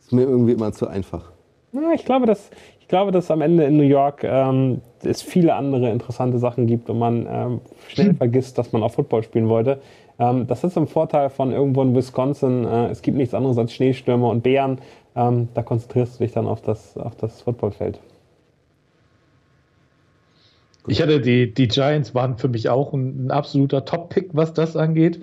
Ist 0.00 0.12
mir 0.12 0.22
irgendwie 0.22 0.52
immer 0.52 0.72
zu 0.72 0.88
einfach. 0.88 1.32
Ja, 1.72 1.92
ich 1.94 2.04
glaube, 2.04 2.26
dass, 2.26 2.50
ich 2.80 2.88
glaube, 2.88 3.12
dass 3.12 3.30
am 3.30 3.40
Ende 3.40 3.64
in 3.64 3.78
New 3.78 3.82
York 3.82 4.24
ähm, 4.24 4.82
es 5.06 5.22
viele 5.22 5.54
andere 5.54 5.90
interessante 5.90 6.38
Sachen 6.38 6.66
gibt 6.66 6.90
und 6.90 6.98
man 6.98 7.26
ähm, 7.28 7.60
schnell 7.88 8.08
hm. 8.08 8.16
vergisst, 8.16 8.58
dass 8.58 8.72
man 8.72 8.82
auch 8.82 8.92
Football 8.92 9.22
spielen 9.22 9.48
wollte. 9.48 9.80
Ähm, 10.18 10.46
das 10.46 10.64
ist 10.64 10.76
ein 10.76 10.86
Vorteil 10.86 11.30
von 11.30 11.52
irgendwo 11.52 11.82
in 11.82 11.94
Wisconsin. 11.94 12.64
Äh, 12.64 12.88
es 12.88 13.02
gibt 13.02 13.16
nichts 13.16 13.34
anderes 13.34 13.58
als 13.58 13.72
Schneestürme 13.72 14.26
und 14.28 14.42
Bären. 14.42 14.78
Ähm, 15.14 15.48
da 15.54 15.62
konzentrierst 15.62 16.18
du 16.18 16.24
dich 16.24 16.32
dann 16.32 16.46
auf 16.46 16.62
das, 16.62 16.96
auf 16.96 17.16
das 17.16 17.42
Footballfeld. 17.42 17.98
Ich 20.88 21.02
hatte 21.02 21.20
die, 21.20 21.52
die 21.52 21.68
Giants 21.68 22.14
waren 22.14 22.38
für 22.38 22.48
mich 22.48 22.68
auch 22.68 22.92
ein, 22.92 23.26
ein 23.26 23.30
absoluter 23.30 23.84
Top-Pick, 23.84 24.30
was 24.32 24.54
das 24.54 24.76
angeht. 24.76 25.20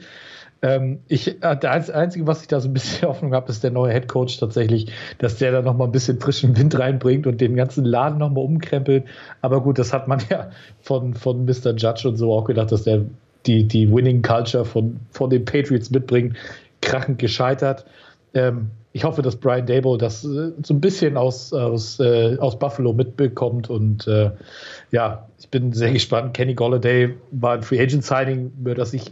Ähm, 0.63 0.99
ich, 1.09 1.43
äh, 1.43 1.57
das 1.59 1.89
Einzige, 1.89 2.25
was 2.25 2.41
ich 2.41 2.47
da 2.47 2.61
so 2.61 2.69
ein 2.69 2.73
bisschen 2.73 3.07
Hoffnung 3.09 3.33
habe, 3.33 3.51
ist 3.51 3.63
der 3.63 3.71
neue 3.71 3.91
Head 3.91 4.07
Coach 4.07 4.39
tatsächlich, 4.39 4.91
dass 5.17 5.37
der 5.37 5.51
da 5.51 5.61
nochmal 5.61 5.89
ein 5.89 5.91
bisschen 5.91 6.19
frischen 6.19 6.57
Wind 6.57 6.79
reinbringt 6.79 7.27
und 7.27 7.41
den 7.41 7.55
ganzen 7.55 7.83
Laden 7.83 8.17
nochmal 8.17 8.45
umkrempelt. 8.45 9.03
Aber 9.41 9.61
gut, 9.61 9.77
das 9.77 9.91
hat 9.91 10.07
man 10.07 10.21
ja 10.29 10.51
von, 10.81 11.13
von 11.13 11.43
Mr. 11.43 11.75
Judge 11.75 12.07
und 12.07 12.15
so 12.15 12.33
auch 12.33 12.45
gedacht, 12.45 12.71
dass 12.71 12.83
der 12.83 13.01
die, 13.45 13.67
die 13.67 13.91
Winning 13.91 14.21
Culture 14.21 14.63
von, 14.63 15.01
von 15.11 15.29
den 15.29 15.43
Patriots 15.43 15.91
mitbringt. 15.91 16.37
Krachend 16.81 17.19
gescheitert. 17.19 17.85
Ähm, 18.33 18.71
ich 18.93 19.03
hoffe, 19.03 19.21
dass 19.21 19.35
Brian 19.35 19.65
Dabo 19.65 19.97
das 19.97 20.23
äh, 20.23 20.51
so 20.63 20.73
ein 20.73 20.79
bisschen 20.79 21.17
aus, 21.17 21.51
aus, 21.51 21.99
äh, 21.99 22.37
aus 22.39 22.57
Buffalo 22.57 22.93
mitbekommt. 22.93 23.69
Und 23.69 24.07
äh, 24.07 24.31
ja, 24.91 25.27
ich 25.39 25.49
bin 25.49 25.73
sehr 25.73 25.91
gespannt. 25.93 26.33
Kenny 26.33 26.53
Golladay 26.53 27.15
war 27.31 27.55
ein 27.55 27.63
Free 27.63 27.81
Agent 27.81 28.05
Signing, 28.05 28.53
über 28.57 28.75
das 28.75 28.93
ich 28.93 29.11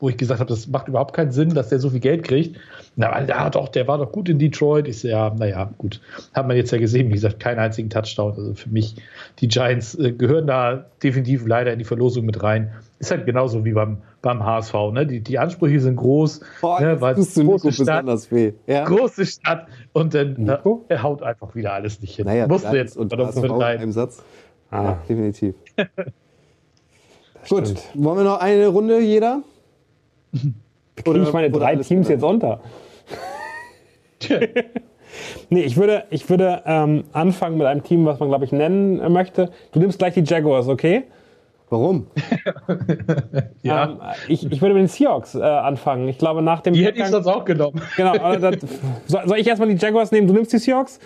wo 0.00 0.08
ich 0.08 0.16
gesagt 0.16 0.40
habe, 0.40 0.48
das 0.48 0.66
macht 0.66 0.88
überhaupt 0.88 1.14
keinen 1.14 1.30
Sinn, 1.30 1.50
dass 1.50 1.68
der 1.68 1.78
so 1.78 1.90
viel 1.90 2.00
Geld 2.00 2.24
kriegt. 2.24 2.58
Na, 2.96 3.22
ja, 3.24 3.50
doch, 3.50 3.68
der 3.68 3.86
war 3.86 3.98
doch 3.98 4.10
gut 4.10 4.28
in 4.28 4.38
Detroit. 4.38 4.88
Ich 4.88 5.00
so, 5.00 5.08
ja, 5.08 5.32
naja, 5.38 5.70
gut. 5.78 6.00
Hat 6.32 6.48
man 6.48 6.56
jetzt 6.56 6.72
ja 6.72 6.78
gesehen, 6.78 7.08
wie 7.08 7.12
gesagt, 7.12 7.38
keinen 7.38 7.58
einzigen 7.58 7.90
Touchdown. 7.90 8.32
Also 8.32 8.54
für 8.54 8.70
mich, 8.70 8.96
die 9.38 9.48
Giants 9.48 9.94
äh, 9.96 10.12
gehören 10.12 10.46
da 10.46 10.86
definitiv 11.02 11.46
leider 11.46 11.72
in 11.72 11.78
die 11.78 11.84
Verlosung 11.84 12.24
mit 12.24 12.42
rein. 12.42 12.72
Ist 12.98 13.10
halt 13.10 13.26
genauso 13.26 13.64
wie 13.64 13.72
beim, 13.72 13.98
beim 14.22 14.44
HSV. 14.44 14.74
Ne? 14.92 15.06
Die, 15.06 15.20
die 15.20 15.38
Ansprüche 15.38 15.80
sind 15.80 15.96
groß. 15.96 16.40
Boah, 16.60 16.80
ne, 16.80 17.00
weil 17.00 17.14
große 17.14 17.44
Nico 17.44 17.70
Stadt. 17.70 18.04
Ja. 18.66 18.84
Große 18.84 19.26
Stadt. 19.26 19.66
Und 19.92 20.14
dann 20.14 20.48
äh, 20.48 20.58
er 20.88 21.02
haut 21.02 21.22
einfach 21.22 21.54
wieder 21.54 21.72
alles 21.74 22.00
nicht 22.00 22.16
hin. 22.16 22.26
Naja, 22.26 22.46
Musste 22.48 22.76
jetzt 22.76 22.96
und 22.96 23.12
das 23.12 23.36
mit 23.36 23.50
einem 23.50 23.92
Satz. 23.92 24.22
Ah. 24.70 24.82
Ja, 24.82 25.02
definitiv. 25.08 25.54
Gut, 27.48 27.74
wollen 27.94 28.18
wir 28.18 28.24
noch 28.24 28.40
eine 28.40 28.66
Runde 28.68 29.00
jeder? 29.00 29.42
Kriege 30.96 31.22
ich 31.22 31.32
meine 31.32 31.50
drei 31.50 31.76
Teams 31.76 32.08
jetzt 32.08 32.24
unter? 32.24 32.60
nee, 35.50 35.62
ich 35.62 35.76
würde, 35.76 36.04
ich 36.10 36.28
würde 36.28 36.62
ähm, 36.66 37.04
anfangen 37.12 37.58
mit 37.58 37.66
einem 37.66 37.82
Team, 37.82 38.04
was 38.04 38.20
man, 38.20 38.28
glaube 38.28 38.44
ich, 38.44 38.52
nennen 38.52 39.12
möchte. 39.12 39.50
Du 39.72 39.80
nimmst 39.80 39.98
gleich 39.98 40.14
die 40.14 40.22
Jaguars, 40.22 40.68
okay? 40.68 41.04
Warum? 41.70 42.08
ja. 43.62 43.84
Ähm, 43.84 44.00
ich, 44.26 44.50
ich 44.50 44.60
würde 44.60 44.74
mit 44.74 44.82
den 44.82 44.88
Seahawks 44.88 45.36
äh, 45.36 45.42
anfangen. 45.42 46.08
Ich 46.08 46.18
glaube, 46.18 46.42
nach 46.42 46.60
dem. 46.62 46.74
Die 46.74 46.84
hätte 46.84 46.98
ich 46.98 47.06
sonst 47.06 47.28
auch 47.28 47.44
genommen. 47.44 47.80
Genau. 47.96 48.14
Das, 48.38 48.56
soll 49.06 49.38
ich 49.38 49.46
erstmal 49.46 49.68
die 49.72 49.76
Jaguars 49.76 50.10
nehmen? 50.10 50.26
Du 50.26 50.34
nimmst 50.34 50.52
die 50.52 50.58
Seahawks? 50.58 50.98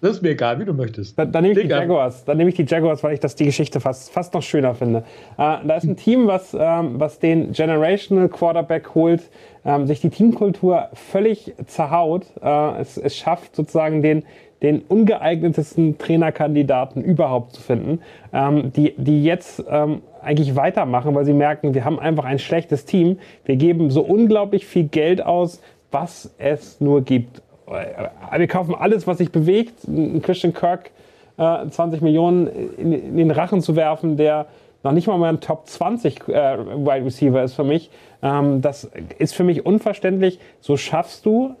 Das 0.00 0.12
ist 0.12 0.22
mir 0.22 0.30
egal, 0.30 0.60
wie 0.60 0.64
du 0.64 0.74
möchtest. 0.74 1.18
Dann, 1.18 1.32
dann 1.32 1.42
nehme 1.42 1.58
ich 1.58 1.66
die 1.66 1.72
Jaguars. 1.72 2.24
Dann 2.24 2.36
nehme 2.36 2.50
ich 2.50 2.56
die 2.56 2.66
Jaguars, 2.66 3.02
weil 3.02 3.14
ich 3.14 3.20
das 3.20 3.34
die 3.34 3.46
Geschichte 3.46 3.80
fast, 3.80 4.10
fast 4.10 4.34
noch 4.34 4.42
schöner 4.42 4.74
finde. 4.74 4.98
Äh, 5.38 5.56
da 5.66 5.76
ist 5.76 5.84
ein 5.84 5.96
Team, 5.96 6.26
was, 6.26 6.54
ähm, 6.58 7.00
was 7.00 7.18
den 7.18 7.52
Generational 7.52 8.28
Quarterback 8.28 8.94
holt, 8.94 9.22
ähm, 9.64 9.86
sich 9.86 10.00
die 10.00 10.10
Teamkultur 10.10 10.90
völlig 10.92 11.54
zerhaut. 11.66 12.26
Äh, 12.42 12.80
es, 12.80 12.98
es 12.98 13.16
schafft 13.16 13.56
sozusagen 13.56 14.02
den, 14.02 14.24
den 14.62 14.82
ungeeignetesten 14.82 15.96
Trainerkandidaten 15.96 17.02
überhaupt 17.02 17.52
zu 17.52 17.62
finden, 17.62 18.00
ähm, 18.32 18.72
die, 18.72 18.94
die 18.98 19.24
jetzt 19.24 19.64
ähm, 19.68 20.02
eigentlich 20.22 20.56
weitermachen, 20.56 21.14
weil 21.14 21.24
sie 21.24 21.32
merken, 21.32 21.74
wir 21.74 21.84
haben 21.84 21.98
einfach 21.98 22.24
ein 22.24 22.38
schlechtes 22.38 22.84
Team. 22.84 23.18
Wir 23.44 23.56
geben 23.56 23.90
so 23.90 24.02
unglaublich 24.02 24.66
viel 24.66 24.84
Geld 24.84 25.24
aus, 25.24 25.62
was 25.90 26.34
es 26.38 26.80
nur 26.80 27.02
gibt. 27.02 27.42
Äh, 27.66 28.38
wir 28.38 28.46
kaufen 28.46 28.74
alles, 28.74 29.06
was 29.06 29.18
sich 29.18 29.32
bewegt. 29.32 29.74
Christian 30.22 30.52
Kirk 30.52 30.90
äh, 31.36 31.68
20 31.68 32.00
Millionen 32.00 32.46
in, 32.46 33.16
den 33.16 33.30
Rachen 33.30 33.60
zu 33.60 33.76
werfen, 33.76 34.16
der 34.16 34.46
noch 34.82 34.92
nicht 34.92 35.08
mal 35.08 35.22
ein 35.24 35.40
Top 35.40 35.66
20 35.66 36.28
äh, 36.28 36.32
Wide 36.32 37.04
Receiver 37.04 37.42
ist 37.42 37.54
für 37.54 37.64
mich. 37.64 37.90
Ähm, 38.22 38.60
das 38.60 38.90
ist 39.18 39.34
für 39.34 39.44
mich 39.44 39.66
unverständlich. 39.66 40.38
So 40.60 40.76
schaffst 40.76 41.26
du 41.26 41.54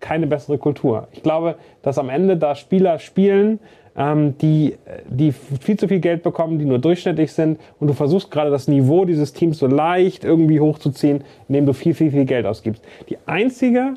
keine 0.00 0.26
bessere 0.26 0.58
Kultur. 0.58 1.08
Ich 1.12 1.22
glaube, 1.22 1.56
dass 1.82 1.98
am 1.98 2.08
Ende 2.08 2.36
da 2.36 2.54
Spieler 2.54 2.98
spielen, 2.98 3.60
ähm, 3.96 4.36
die, 4.38 4.76
die 5.06 5.32
viel 5.32 5.76
zu 5.76 5.86
viel 5.86 6.00
Geld 6.00 6.22
bekommen, 6.22 6.58
die 6.58 6.64
nur 6.64 6.78
durchschnittlich 6.78 7.32
sind 7.32 7.60
und 7.78 7.88
du 7.88 7.94
versuchst 7.94 8.30
gerade 8.30 8.50
das 8.50 8.68
Niveau 8.68 9.04
dieses 9.04 9.32
Teams 9.32 9.58
so 9.58 9.66
leicht 9.66 10.24
irgendwie 10.24 10.60
hochzuziehen, 10.60 11.22
indem 11.48 11.66
du 11.66 11.74
viel, 11.74 11.94
viel, 11.94 12.10
viel 12.10 12.24
Geld 12.24 12.46
ausgibst. 12.46 12.82
Die 13.10 13.18
einzige 13.26 13.94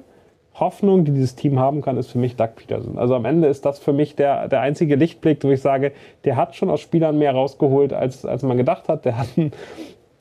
Hoffnung, 0.59 1.03
die 1.03 1.11
dieses 1.11 1.35
Team 1.35 1.59
haben 1.59 1.81
kann, 1.81 1.97
ist 1.97 2.11
für 2.11 2.17
mich 2.17 2.37
Doug 2.37 2.55
Peterson. 2.55 2.97
Also 2.97 3.13
am 3.15 3.25
Ende 3.25 3.49
ist 3.49 3.65
das 3.65 3.77
für 3.77 3.91
mich 3.91 4.15
der, 4.15 4.47
der 4.47 4.61
einzige 4.61 4.95
Lichtblick, 4.95 5.43
wo 5.43 5.49
ich 5.49 5.61
sage, 5.61 5.91
der 6.23 6.37
hat 6.37 6.55
schon 6.55 6.69
aus 6.69 6.79
Spielern 6.79 7.17
mehr 7.17 7.33
rausgeholt, 7.33 7.91
als, 7.91 8.25
als 8.25 8.41
man 8.43 8.55
gedacht 8.55 8.87
hat. 8.87 9.03
Der 9.03 9.17
hat 9.17 9.27
einen, 9.35 9.51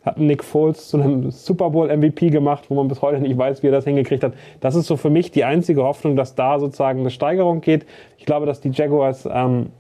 hat 0.05 0.17
einen 0.17 0.27
Nick 0.27 0.43
Foles 0.43 0.89
zu 0.89 1.01
einem 1.01 1.31
Super 1.31 1.71
Bowl 1.71 1.97
MVP 1.97 2.31
gemacht, 2.31 2.65
wo 2.69 2.75
man 2.75 2.89
bis 2.89 3.01
heute 3.01 3.21
nicht 3.21 3.39
weiß, 3.39 3.63
wie 3.63 3.69
er 3.69 3.73
das 3.73 3.85
hingekriegt 3.85 4.25
hat. 4.25 4.33
Das 4.61 4.75
ist 4.75 4.89
so 4.89 4.97
für 4.97 5.11
mich 5.11 5.31
die 5.31 5.45
einzige 5.45 5.85
Hoffnung, 5.85 6.17
dass 6.17 6.35
da 6.35 6.59
sozusagen 6.59 7.01
eine 7.01 7.11
Steigerung 7.11 7.61
geht. 7.61 7.87
Ich 8.19 8.27
glaube, 8.27 8.45
dass 8.45 8.61
die 8.61 8.71
Jaguars 8.71 9.29
ähm, 9.33 9.71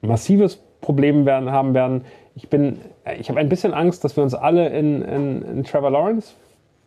massives 0.00 0.60
Problem 0.80 1.26
werden, 1.26 1.52
haben 1.52 1.74
werden. 1.74 2.04
Ich 2.34 2.48
bin, 2.48 2.80
ich 3.20 3.28
habe 3.28 3.38
ein 3.38 3.48
bisschen 3.48 3.72
Angst, 3.72 4.02
dass 4.02 4.16
wir 4.16 4.24
uns 4.24 4.34
alle 4.34 4.68
in, 4.70 5.02
in, 5.02 5.42
in 5.42 5.64
Trevor 5.64 5.90
Lawrence 5.90 6.34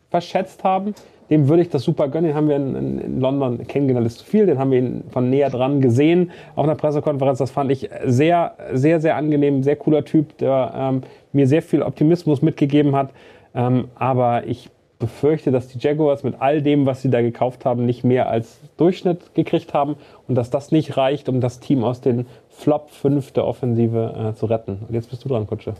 verschätzt 0.09 0.65
haben 0.65 0.93
dem 1.29 1.47
würde 1.47 1.61
ich 1.61 1.69
das 1.69 1.83
super 1.83 2.07
gönnen. 2.07 2.29
Den 2.29 2.35
haben 2.35 2.49
wir 2.49 2.55
in, 2.55 2.75
in, 2.75 3.19
London 3.19 3.65
kennengelernt, 3.67 4.07
ist 4.07 4.19
zu 4.19 4.25
viel. 4.25 4.45
Den 4.45 4.59
haben 4.59 4.71
wir 4.71 5.01
von 5.11 5.29
näher 5.29 5.49
dran 5.49 5.81
gesehen 5.81 6.31
auf 6.55 6.63
einer 6.63 6.75
Pressekonferenz. 6.75 7.39
Das 7.39 7.51
fand 7.51 7.71
ich 7.71 7.89
sehr, 8.05 8.53
sehr, 8.73 8.99
sehr 8.99 9.15
angenehm, 9.15 9.63
sehr 9.63 9.75
cooler 9.75 10.03
Typ, 10.05 10.37
der 10.37 10.73
ähm, 10.75 11.01
mir 11.31 11.47
sehr 11.47 11.61
viel 11.61 11.81
Optimismus 11.81 12.41
mitgegeben 12.41 12.95
hat. 12.95 13.11
Ähm, 13.53 13.85
aber 13.95 14.47
ich 14.47 14.69
befürchte, 14.99 15.51
dass 15.51 15.69
die 15.69 15.79
Jaguars 15.79 16.23
mit 16.23 16.35
all 16.39 16.61
dem, 16.61 16.85
was 16.85 17.01
sie 17.01 17.09
da 17.09 17.21
gekauft 17.21 17.63
haben, 17.63 17.85
nicht 17.85 18.03
mehr 18.03 18.29
als 18.29 18.59
Durchschnitt 18.77 19.33
gekriegt 19.33 19.73
haben 19.73 19.95
und 20.27 20.35
dass 20.35 20.49
das 20.49 20.71
nicht 20.71 20.97
reicht, 20.97 21.29
um 21.29 21.39
das 21.39 21.61
Team 21.61 21.83
aus 21.85 22.01
den 22.01 22.25
Flop 22.49 22.91
5 22.91 23.31
der 23.31 23.45
Offensive 23.47 24.31
äh, 24.31 24.35
zu 24.35 24.45
retten. 24.45 24.79
Und 24.87 24.93
jetzt 24.93 25.09
bist 25.09 25.23
du 25.23 25.29
dran, 25.29 25.47
Kutsche. 25.47 25.73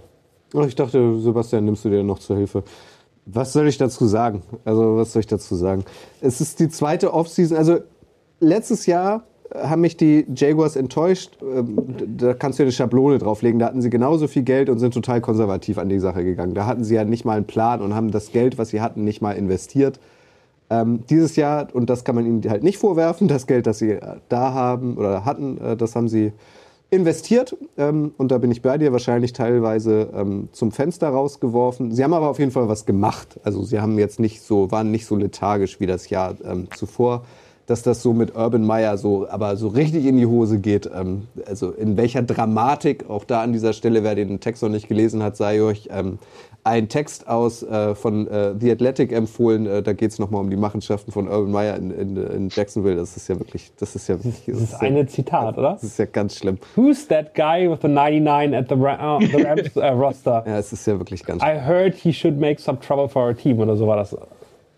Ich 0.66 0.76
dachte, 0.76 1.20
Sebastian, 1.20 1.66
nimmst 1.66 1.86
du 1.86 1.90
dir 1.90 2.02
noch 2.02 2.20
zur 2.20 2.38
Hilfe. 2.38 2.64
Was 3.32 3.54
soll 3.54 3.68
ich 3.68 3.78
dazu 3.78 4.06
sagen? 4.06 4.42
Also, 4.66 4.98
was 4.98 5.14
soll 5.14 5.22
ich 5.22 5.28
dazu 5.28 5.56
sagen? 5.56 5.84
Es 6.22 6.42
ist 6.42 6.60
die 6.60 6.70
zweite 6.70 7.14
Offseason. 7.14 7.58
Also, 7.58 7.80
letztes 8.40 8.86
Jahr 8.86 9.24
haben 9.56 9.82
mich 9.82 9.98
die 9.98 10.26
Jaguars 10.34 10.76
enttäuscht. 10.76 11.38
Ähm, 11.42 11.78
da 12.18 12.34
kannst 12.34 12.60
du 12.60 12.64
ja 12.64 12.66
eine 12.66 12.72
Schablone 12.72 13.18
drauflegen. 13.18 13.60
Da 13.60 13.68
hatten 13.68 13.82
sie 13.82 13.90
genauso 13.90 14.28
viel 14.28 14.44
Geld 14.44 14.70
und 14.70 14.80
sind 14.80 14.94
total 14.94 15.22
konservativ 15.22 15.78
an 15.78 15.90
die 15.90 16.00
Sache 16.00 16.24
gegangen. 16.24 16.54
Da 16.54 16.66
hatten 16.66 16.84
sie 16.84 16.96
ja 16.96 17.04
nicht 17.04 17.26
mal 17.26 17.38
einen 17.38 17.48
Plan 17.48 17.82
und 17.82 17.96
haben 17.96 18.12
das 18.12 18.32
Geld, 18.32 18.58
was 18.58 18.70
sie 18.70 18.82
hatten, 18.82 19.04
nicht 19.04 19.22
mal 19.22 19.34
investiert. 19.34 20.00
Ähm, 20.70 21.04
dieses 21.10 21.36
Jahr, 21.36 21.68
und 21.74 21.90
das 21.90 22.04
kann 22.04 22.16
man 22.16 22.26
ihnen 22.26 22.48
halt 22.48 22.64
nicht 22.64 22.78
vorwerfen, 22.78 23.28
das 23.28 23.48
Geld, 23.48 23.66
das 23.66 23.80
sie 23.80 23.98
da 24.30 24.54
haben 24.54 24.98
oder 24.98 25.26
hatten, 25.26 25.58
äh, 25.60 25.76
das 25.76 25.96
haben 25.96 26.08
sie 26.08 26.32
investiert 26.92 27.56
ähm, 27.78 28.14
und 28.18 28.32
da 28.32 28.38
bin 28.38 28.52
ich 28.52 28.62
bei 28.62 28.78
dir 28.78 28.92
wahrscheinlich 28.92 29.34
teilweise 29.34 30.10
ähm, 30.14 30.50
zum 30.52 30.72
Fenster 30.72 31.10
rausgeworfen. 31.10 31.92
Sie 31.92 32.04
haben 32.04 32.14
aber 32.14 32.30
auf 32.30 32.40
jeden 32.40 32.52
Fall 32.52 32.68
was 32.68 32.86
gemacht. 32.86 33.40
Also 33.44 33.64
sie 33.64 33.80
haben 33.80 34.00
jetzt 34.00 34.20
nicht 34.20 34.42
so, 34.42 34.72
waren 34.72 34.90
nicht 34.92 35.06
so 35.06 35.16
lethargisch 35.16 35.80
wie 35.80 35.86
das 35.86 36.10
Jahr 36.10 36.36
ähm, 36.44 36.68
zuvor 36.76 37.24
dass 37.70 37.84
das 37.84 38.02
so 38.02 38.14
mit 38.14 38.36
Urban 38.36 38.66
Meyer 38.66 38.98
so, 38.98 39.30
aber 39.30 39.56
so 39.56 39.68
richtig 39.68 40.06
in 40.06 40.18
die 40.18 40.26
Hose 40.26 40.58
geht. 40.58 40.90
Ähm, 40.92 41.28
also 41.46 41.70
in 41.70 41.98
welcher 41.98 42.24
Dramatik, 42.24 43.08
auch 43.08 43.24
da 43.24 43.44
an 43.44 43.54
dieser 43.54 43.74
Stelle, 43.74 44.04
wer 44.04 44.16
den 44.16 44.40
Text 44.40 44.64
noch 44.64 44.70
nicht 44.70 44.88
gelesen 44.88 45.22
hat, 45.22 45.38
sei 45.38 45.62
euch 45.62 45.88
ähm, 45.92 46.18
ein 46.70 46.88
Text 46.88 47.28
aus 47.28 47.64
äh, 47.64 47.96
von 47.96 48.28
äh, 48.28 48.54
The 48.60 48.72
Athletic 48.72 49.12
empfohlen. 49.12 49.66
Äh, 49.66 49.84
da 49.84 49.94
geht 49.94 50.12
es 50.12 50.20
nochmal 50.20 50.42
um 50.42 50.50
die 50.50 50.56
Machenschaften 50.56 51.12
von 51.12 51.28
Urban 51.28 51.52
Meyer 51.52 51.76
in, 51.76 51.92
in, 51.92 52.18
in, 52.18 52.50
Jacksonville. 52.50 52.96
Das 52.96 53.18
ist 53.18 53.28
ja 53.28 53.38
wirklich, 53.40 53.72
das 53.78 53.96
ist 53.96 54.08
ja 54.08 54.16
wirklich. 54.16 54.44
Das 54.46 54.56
ist, 54.56 54.72
das 54.72 54.74
ist 54.74 54.82
eine 54.82 55.08
Zitat, 55.08 55.58
oder? 55.58 55.74
Das 55.74 55.84
ist 55.84 56.00
ja 56.00 56.06
ganz 56.06 56.38
schlimm. 56.38 56.58
Who's 56.76 57.08
that 57.08 57.34
guy 57.34 57.70
with 57.70 57.80
the 57.82 57.88
99 57.88 58.56
at 58.56 58.70
the, 58.70 58.76
uh, 58.76 59.20
the 59.20 59.44
Rams 59.44 59.76
uh, 59.76 59.82
roster? 60.00 60.44
Ja, 60.46 60.58
es 60.58 60.72
ist 60.72 60.86
ja 60.86 60.98
wirklich 60.98 61.24
ganz 61.26 61.42
I 61.44 61.60
heard 61.60 61.96
he 61.96 62.14
should 62.14 62.40
make 62.40 62.62
some 62.62 62.80
trouble 62.80 63.10
for 63.10 63.24
our 63.24 63.36
team 63.36 63.60
oder 63.60 63.76
so 63.76 63.88
war 63.88 63.98
das. 63.98 64.16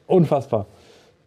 Unfassbar. 0.07 0.65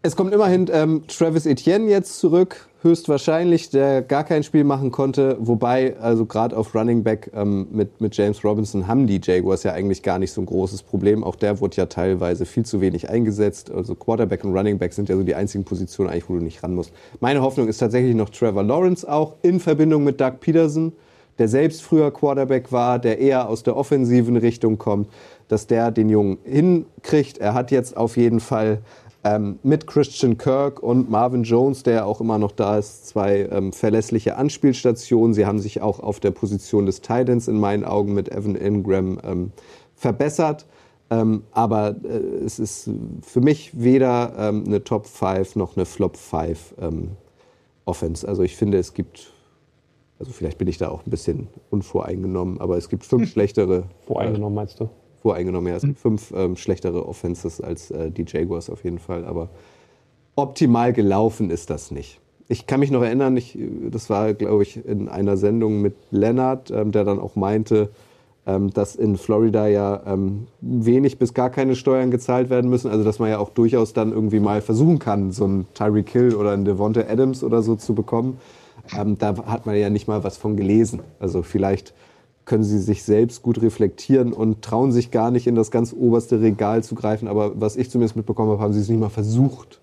Es 0.06 0.16
kommt 0.16 0.34
immerhin 0.34 0.66
ähm, 0.70 1.04
Travis 1.08 1.46
Etienne 1.46 1.88
jetzt 1.88 2.18
zurück, 2.18 2.68
höchstwahrscheinlich, 2.82 3.70
der 3.70 4.02
gar 4.02 4.22
kein 4.22 4.42
Spiel 4.42 4.62
machen 4.62 4.90
konnte. 4.90 5.38
Wobei, 5.40 5.96
also 5.98 6.26
gerade 6.26 6.54
auf 6.58 6.74
Running 6.74 7.02
Back 7.02 7.30
ähm, 7.34 7.68
mit, 7.72 8.02
mit 8.02 8.14
James 8.14 8.44
Robinson 8.44 8.86
haben 8.86 9.06
die 9.06 9.18
Jaguars 9.24 9.62
ja 9.62 9.72
eigentlich 9.72 10.02
gar 10.02 10.18
nicht 10.18 10.32
so 10.32 10.42
ein 10.42 10.46
großes 10.46 10.82
Problem. 10.82 11.24
Auch 11.24 11.36
der 11.36 11.58
wurde 11.58 11.76
ja 11.78 11.86
teilweise 11.86 12.44
viel 12.44 12.66
zu 12.66 12.82
wenig 12.82 13.08
eingesetzt. 13.08 13.70
Also 13.70 13.94
Quarterback 13.94 14.44
und 14.44 14.54
Running 14.54 14.76
Back 14.76 14.92
sind 14.92 15.08
ja 15.08 15.16
so 15.16 15.22
die 15.22 15.34
einzigen 15.34 15.64
Positionen 15.64 16.10
eigentlich, 16.10 16.28
wo 16.28 16.34
du 16.34 16.42
nicht 16.42 16.62
ran 16.62 16.74
musst. 16.74 16.92
Meine 17.20 17.40
Hoffnung 17.40 17.66
ist 17.66 17.78
tatsächlich 17.78 18.14
noch 18.14 18.28
Trevor 18.28 18.62
Lawrence 18.62 19.10
auch 19.10 19.36
in 19.40 19.58
Verbindung 19.58 20.04
mit 20.04 20.20
Doug 20.20 20.34
Peterson, 20.38 20.92
der 21.38 21.48
selbst 21.48 21.82
früher 21.82 22.10
Quarterback 22.10 22.72
war, 22.72 22.98
der 22.98 23.20
eher 23.20 23.48
aus 23.48 23.62
der 23.62 23.74
offensiven 23.74 24.36
Richtung 24.36 24.76
kommt, 24.76 25.08
dass 25.48 25.66
der 25.66 25.90
den 25.90 26.10
Jungen 26.10 26.36
hinkriegt. 26.44 27.38
Er 27.38 27.54
hat 27.54 27.70
jetzt 27.70 27.96
auf 27.96 28.18
jeden 28.18 28.40
Fall 28.40 28.82
ähm, 29.24 29.58
mit 29.62 29.86
Christian 29.86 30.38
Kirk 30.38 30.82
und 30.82 31.10
Marvin 31.10 31.42
Jones, 31.42 31.82
der 31.82 32.06
auch 32.06 32.20
immer 32.20 32.38
noch 32.38 32.52
da 32.52 32.78
ist, 32.78 33.06
zwei 33.06 33.48
ähm, 33.50 33.72
verlässliche 33.72 34.36
Anspielstationen. 34.36 35.34
Sie 35.34 35.46
haben 35.46 35.58
sich 35.58 35.80
auch 35.80 36.00
auf 36.00 36.20
der 36.20 36.30
Position 36.30 36.86
des 36.86 37.00
Titans 37.00 37.48
in 37.48 37.58
meinen 37.58 37.84
Augen 37.84 38.14
mit 38.14 38.30
Evan 38.30 38.54
Ingram 38.54 39.18
ähm, 39.24 39.52
verbessert. 39.94 40.66
Ähm, 41.10 41.42
aber 41.52 41.96
äh, 42.04 42.44
es 42.44 42.58
ist 42.58 42.90
für 43.22 43.40
mich 43.40 43.70
weder 43.74 44.32
ähm, 44.38 44.64
eine 44.66 44.84
Top 44.84 45.06
5 45.06 45.56
noch 45.56 45.76
eine 45.76 45.86
Flop 45.86 46.16
5 46.16 46.74
ähm, 46.80 47.10
Offense. 47.86 48.26
Also 48.26 48.42
ich 48.42 48.56
finde, 48.56 48.78
es 48.78 48.94
gibt 48.94 49.34
also 50.18 50.32
vielleicht 50.32 50.58
bin 50.58 50.68
ich 50.68 50.78
da 50.78 50.88
auch 50.88 51.04
ein 51.04 51.10
bisschen 51.10 51.48
unvoreingenommen, 51.70 52.60
aber 52.60 52.76
es 52.76 52.88
gibt 52.88 53.04
fünf 53.04 53.30
schlechtere. 53.32 53.84
Voreingenommen 54.06 54.54
meinst 54.54 54.80
du? 54.80 54.88
Voreingenommen. 55.24 55.70
Ja, 55.70 55.76
es 55.76 55.82
gibt 55.82 55.98
fünf 55.98 56.34
ähm, 56.36 56.54
schlechtere 56.54 57.08
Offenses 57.08 57.62
als 57.62 57.90
äh, 57.90 58.10
die 58.10 58.26
Jaguars 58.28 58.68
auf 58.68 58.84
jeden 58.84 58.98
Fall, 58.98 59.24
aber 59.24 59.48
optimal 60.36 60.92
gelaufen 60.92 61.48
ist 61.48 61.70
das 61.70 61.90
nicht. 61.90 62.20
Ich 62.46 62.66
kann 62.66 62.80
mich 62.80 62.90
noch 62.90 63.02
erinnern, 63.02 63.34
ich, 63.38 63.58
das 63.90 64.10
war, 64.10 64.34
glaube 64.34 64.64
ich, 64.64 64.84
in 64.84 65.08
einer 65.08 65.38
Sendung 65.38 65.80
mit 65.80 65.94
Leonard, 66.10 66.70
ähm, 66.70 66.92
der 66.92 67.04
dann 67.04 67.18
auch 67.18 67.36
meinte, 67.36 67.88
ähm, 68.46 68.68
dass 68.68 68.96
in 68.96 69.16
Florida 69.16 69.66
ja 69.66 70.02
ähm, 70.06 70.46
wenig 70.60 71.18
bis 71.18 71.32
gar 71.32 71.48
keine 71.48 71.74
Steuern 71.74 72.10
gezahlt 72.10 72.50
werden 72.50 72.68
müssen. 72.68 72.90
Also 72.90 73.02
dass 73.02 73.18
man 73.18 73.30
ja 73.30 73.38
auch 73.38 73.48
durchaus 73.48 73.94
dann 73.94 74.12
irgendwie 74.12 74.40
mal 74.40 74.60
versuchen 74.60 74.98
kann, 74.98 75.32
so 75.32 75.46
einen 75.46 75.66
Tyreek 75.72 76.10
Hill 76.10 76.34
oder 76.34 76.50
einen 76.50 76.66
Devonta 76.66 77.00
Adams 77.00 77.42
oder 77.42 77.62
so 77.62 77.76
zu 77.76 77.94
bekommen. 77.94 78.36
Ähm, 78.94 79.16
da 79.16 79.34
hat 79.46 79.64
man 79.64 79.74
ja 79.74 79.88
nicht 79.88 80.06
mal 80.06 80.22
was 80.22 80.36
von 80.36 80.54
gelesen. 80.54 81.00
Also 81.18 81.42
vielleicht 81.42 81.94
können 82.44 82.64
sie 82.64 82.78
sich 82.78 83.02
selbst 83.04 83.42
gut 83.42 83.62
reflektieren 83.62 84.32
und 84.32 84.62
trauen 84.62 84.92
sich 84.92 85.10
gar 85.10 85.30
nicht 85.30 85.46
in 85.46 85.54
das 85.54 85.70
ganz 85.70 85.94
oberste 85.94 86.40
Regal 86.40 86.82
zu 86.82 86.94
greifen. 86.94 87.28
Aber 87.28 87.58
was 87.60 87.76
ich 87.76 87.90
zumindest 87.90 88.16
mitbekommen 88.16 88.50
habe, 88.50 88.62
haben 88.62 88.72
sie 88.72 88.80
es 88.80 88.88
nicht 88.88 89.00
mal 89.00 89.08
versucht, 89.08 89.80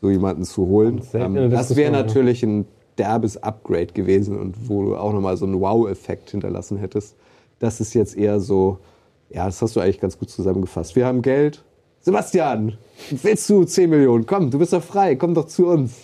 so 0.00 0.10
jemanden 0.10 0.44
zu 0.44 0.66
holen. 0.66 1.00
Ähm, 1.14 1.50
das 1.50 1.74
wäre 1.74 1.90
natürlich 1.90 2.42
ein 2.42 2.66
derbes 2.98 3.42
Upgrade 3.42 3.88
gewesen 3.88 4.38
und 4.38 4.68
wo 4.68 4.82
du 4.82 4.96
auch 4.96 5.12
nochmal 5.12 5.36
so 5.36 5.46
einen 5.46 5.60
Wow-Effekt 5.60 6.30
hinterlassen 6.30 6.78
hättest. 6.78 7.16
Das 7.58 7.80
ist 7.80 7.94
jetzt 7.94 8.16
eher 8.16 8.40
so, 8.40 8.78
ja, 9.30 9.46
das 9.46 9.62
hast 9.62 9.76
du 9.76 9.80
eigentlich 9.80 10.00
ganz 10.00 10.18
gut 10.18 10.30
zusammengefasst. 10.30 10.96
Wir 10.96 11.06
haben 11.06 11.22
Geld. 11.22 11.64
Sebastian, 12.00 12.76
willst 13.10 13.48
du 13.50 13.64
10 13.64 13.90
Millionen? 13.90 14.26
Komm, 14.26 14.50
du 14.50 14.58
bist 14.58 14.72
doch 14.72 14.82
frei, 14.82 15.16
komm 15.16 15.34
doch 15.34 15.46
zu 15.46 15.66
uns. 15.66 15.94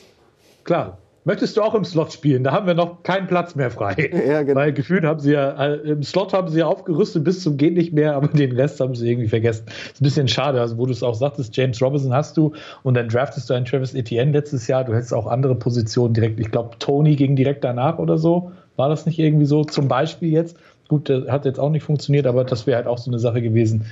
Klar, 0.64 0.98
Möchtest 1.24 1.56
du 1.56 1.62
auch 1.62 1.74
im 1.74 1.84
Slot 1.84 2.12
spielen? 2.12 2.42
Da 2.42 2.50
haben 2.50 2.66
wir 2.66 2.74
noch 2.74 3.04
keinen 3.04 3.28
Platz 3.28 3.54
mehr 3.54 3.70
frei. 3.70 4.10
Ja, 4.26 4.42
genau. 4.42 4.60
Weil 4.60 4.72
gefühlt 4.72 5.04
haben 5.04 5.20
sie 5.20 5.32
ja, 5.32 5.50
äh, 5.50 5.76
im 5.90 6.02
Slot 6.02 6.32
haben 6.32 6.48
sie 6.48 6.58
ja 6.58 6.66
aufgerüstet 6.66 7.22
bis 7.22 7.42
zum 7.42 7.56
Geht 7.56 7.74
nicht 7.74 7.92
mehr, 7.92 8.16
aber 8.16 8.26
den 8.28 8.52
Rest 8.52 8.80
haben 8.80 8.94
sie 8.96 9.08
irgendwie 9.08 9.28
vergessen. 9.28 9.66
ist 9.66 10.00
ein 10.00 10.04
bisschen 10.04 10.26
schade, 10.26 10.60
also 10.60 10.78
wo 10.78 10.86
du 10.86 10.92
es 10.92 11.02
auch 11.02 11.14
sagtest, 11.14 11.56
James 11.56 11.80
Robinson 11.80 12.12
hast 12.12 12.36
du 12.36 12.52
und 12.82 12.94
dann 12.94 13.08
draftest 13.08 13.48
du 13.48 13.54
einen 13.54 13.64
Travis 13.64 13.94
Etienne 13.94 14.32
letztes 14.32 14.66
Jahr. 14.66 14.84
Du 14.84 14.94
hättest 14.94 15.14
auch 15.14 15.26
andere 15.26 15.54
Positionen 15.54 16.14
direkt. 16.14 16.40
Ich 16.40 16.50
glaube, 16.50 16.76
Tony 16.80 17.14
ging 17.14 17.36
direkt 17.36 17.62
danach 17.62 17.98
oder 17.98 18.18
so. 18.18 18.50
War 18.76 18.88
das 18.88 19.06
nicht 19.06 19.18
irgendwie 19.18 19.46
so? 19.46 19.64
Zum 19.64 19.86
Beispiel 19.86 20.30
jetzt. 20.30 20.56
Gut, 20.88 21.08
das 21.08 21.28
hat 21.28 21.44
jetzt 21.44 21.60
auch 21.60 21.70
nicht 21.70 21.84
funktioniert, 21.84 22.26
aber 22.26 22.44
das 22.44 22.66
wäre 22.66 22.76
halt 22.76 22.86
auch 22.86 22.98
so 22.98 23.10
eine 23.10 23.18
Sache 23.18 23.40
gewesen 23.40 23.86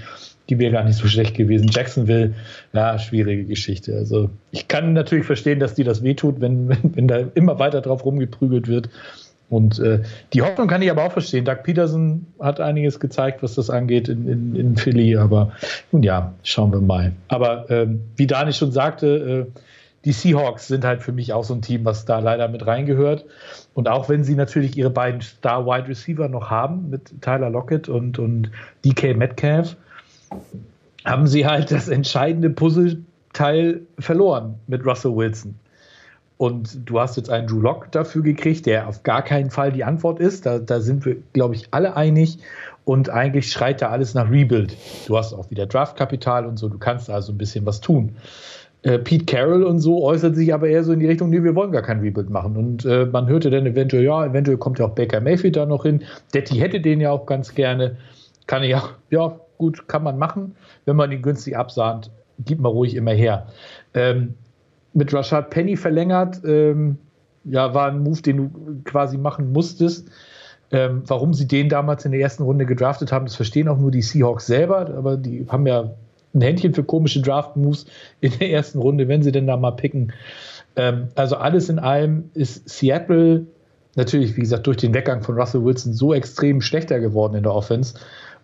die 0.50 0.58
wäre 0.58 0.72
gar 0.72 0.84
nicht 0.84 0.98
so 0.98 1.06
schlecht 1.06 1.36
gewesen. 1.36 1.68
Jacksonville, 1.70 2.34
ja, 2.72 2.98
schwierige 2.98 3.44
Geschichte. 3.44 3.94
Also 3.94 4.30
ich 4.50 4.68
kann 4.68 4.92
natürlich 4.92 5.24
verstehen, 5.24 5.60
dass 5.60 5.74
die 5.74 5.84
das 5.84 6.02
wehtut, 6.02 6.40
wenn, 6.40 6.68
wenn, 6.68 6.96
wenn 6.96 7.08
da 7.08 7.20
immer 7.34 7.58
weiter 7.58 7.80
drauf 7.80 8.04
rumgeprügelt 8.04 8.68
wird. 8.68 8.90
Und 9.48 9.80
äh, 9.80 10.02
die 10.32 10.42
Hoffnung 10.42 10.68
kann 10.68 10.82
ich 10.82 10.90
aber 10.90 11.04
auch 11.04 11.12
verstehen. 11.12 11.44
Doug 11.44 11.62
Peterson 11.64 12.26
hat 12.38 12.60
einiges 12.60 13.00
gezeigt, 13.00 13.42
was 13.42 13.54
das 13.56 13.68
angeht 13.68 14.08
in, 14.08 14.28
in, 14.28 14.54
in 14.54 14.76
Philly. 14.76 15.16
Aber 15.16 15.52
nun 15.90 16.02
ja, 16.02 16.34
schauen 16.42 16.72
wir 16.72 16.80
mal. 16.80 17.12
Aber 17.28 17.68
ähm, 17.68 18.00
wie 18.16 18.28
Dani 18.28 18.52
schon 18.52 18.70
sagte, 18.70 19.48
äh, 19.48 19.60
die 20.04 20.12
Seahawks 20.12 20.68
sind 20.68 20.84
halt 20.84 21.02
für 21.02 21.12
mich 21.12 21.32
auch 21.32 21.44
so 21.44 21.52
ein 21.54 21.62
Team, 21.62 21.84
was 21.84 22.04
da 22.04 22.20
leider 22.20 22.48
mit 22.48 22.66
reingehört. 22.66 23.24
Und 23.74 23.88
auch 23.88 24.08
wenn 24.08 24.24
sie 24.24 24.34
natürlich 24.34 24.76
ihre 24.76 24.90
beiden 24.90 25.20
Star-Wide 25.20 25.88
Receiver 25.88 26.28
noch 26.28 26.48
haben, 26.48 26.88
mit 26.88 27.20
Tyler 27.20 27.50
Lockett 27.50 27.88
und, 27.88 28.18
und 28.18 28.50
DK 28.84 29.16
Metcalf, 29.16 29.76
haben 31.04 31.26
sie 31.26 31.46
halt 31.46 31.70
das 31.70 31.88
entscheidende 31.88 32.50
Puzzleteil 32.50 33.82
verloren 33.98 34.54
mit 34.66 34.84
Russell 34.84 35.14
Wilson. 35.14 35.54
Und 36.36 36.88
du 36.88 36.98
hast 36.98 37.18
jetzt 37.18 37.28
einen 37.28 37.46
Drew 37.46 37.60
Lock 37.60 37.92
dafür 37.92 38.22
gekriegt, 38.22 38.64
der 38.64 38.88
auf 38.88 39.02
gar 39.02 39.22
keinen 39.22 39.50
Fall 39.50 39.72
die 39.72 39.84
Antwort 39.84 40.20
ist. 40.20 40.46
Da, 40.46 40.58
da 40.58 40.80
sind 40.80 41.04
wir, 41.04 41.16
glaube 41.34 41.54
ich, 41.54 41.68
alle 41.70 41.96
einig. 41.96 42.38
Und 42.86 43.10
eigentlich 43.10 43.52
schreit 43.52 43.82
da 43.82 43.90
alles 43.90 44.14
nach 44.14 44.30
Rebuild. 44.30 44.74
Du 45.06 45.18
hast 45.18 45.34
auch 45.34 45.50
wieder 45.50 45.66
Draftkapital 45.66 46.46
und 46.46 46.56
so, 46.56 46.70
du 46.70 46.78
kannst 46.78 47.10
also 47.10 47.32
ein 47.32 47.36
bisschen 47.36 47.66
was 47.66 47.82
tun. 47.82 48.16
Äh, 48.82 48.98
Pete 48.98 49.26
Carroll 49.26 49.64
und 49.64 49.80
so 49.80 50.02
äußert 50.02 50.34
sich 50.34 50.54
aber 50.54 50.66
eher 50.66 50.82
so 50.82 50.92
in 50.92 51.00
die 51.00 51.06
Richtung, 51.06 51.28
nee, 51.28 51.42
wir 51.44 51.54
wollen 51.54 51.72
gar 51.72 51.82
kein 51.82 52.00
Rebuild 52.00 52.30
machen. 52.30 52.56
Und 52.56 52.86
äh, 52.86 53.04
man 53.04 53.28
hörte 53.28 53.50
dann 53.50 53.66
eventuell, 53.66 54.04
ja, 54.04 54.24
eventuell 54.24 54.56
kommt 54.56 54.78
ja 54.78 54.86
auch 54.86 54.94
Baker 54.94 55.20
Mayfield 55.20 55.56
da 55.56 55.66
noch 55.66 55.82
hin. 55.82 56.02
Detti 56.32 56.56
hätte 56.56 56.80
den 56.80 57.02
ja 57.02 57.10
auch 57.10 57.26
ganz 57.26 57.54
gerne. 57.54 57.98
Kann 58.46 58.62
ich 58.62 58.70
ja, 58.70 58.82
ja, 59.10 59.38
gut, 59.60 59.86
kann 59.86 60.02
man 60.02 60.18
machen. 60.18 60.56
Wenn 60.86 60.96
man 60.96 61.12
ihn 61.12 61.22
günstig 61.22 61.56
absahnt, 61.56 62.10
gibt 62.44 62.62
man 62.62 62.72
ruhig 62.72 62.96
immer 62.96 63.12
her. 63.12 63.46
Ähm, 63.94 64.34
mit 64.94 65.12
Rashad 65.14 65.50
Penny 65.50 65.76
verlängert, 65.76 66.40
ähm, 66.44 66.96
ja, 67.44 67.74
war 67.74 67.88
ein 67.88 68.02
Move, 68.02 68.22
den 68.22 68.36
du 68.36 68.82
quasi 68.84 69.18
machen 69.18 69.52
musstest. 69.52 70.08
Ähm, 70.72 71.02
warum 71.06 71.34
sie 71.34 71.46
den 71.46 71.68
damals 71.68 72.04
in 72.04 72.12
der 72.12 72.20
ersten 72.20 72.44
Runde 72.44 72.64
gedraftet 72.64 73.12
haben, 73.12 73.26
das 73.26 73.36
verstehen 73.36 73.68
auch 73.68 73.78
nur 73.78 73.90
die 73.90 74.02
Seahawks 74.02 74.46
selber, 74.46 74.88
aber 74.96 75.16
die 75.16 75.46
haben 75.48 75.66
ja 75.66 75.90
ein 76.32 76.40
Händchen 76.40 76.74
für 76.74 76.84
komische 76.84 77.20
Draft-Moves 77.20 77.86
in 78.20 78.32
der 78.38 78.50
ersten 78.50 78.78
Runde, 78.78 79.08
wenn 79.08 79.22
sie 79.22 79.32
denn 79.32 79.46
da 79.46 79.56
mal 79.56 79.72
picken. 79.72 80.12
Ähm, 80.76 81.08
also 81.16 81.36
alles 81.36 81.68
in 81.68 81.78
allem 81.78 82.30
ist 82.34 82.68
Seattle 82.68 83.46
natürlich, 83.96 84.36
wie 84.36 84.40
gesagt, 84.40 84.66
durch 84.66 84.76
den 84.76 84.94
Weggang 84.94 85.22
von 85.22 85.34
Russell 85.36 85.64
Wilson 85.64 85.92
so 85.92 86.14
extrem 86.14 86.60
schlechter 86.60 87.00
geworden 87.00 87.34
in 87.34 87.42
der 87.42 87.54
Offense. 87.54 87.94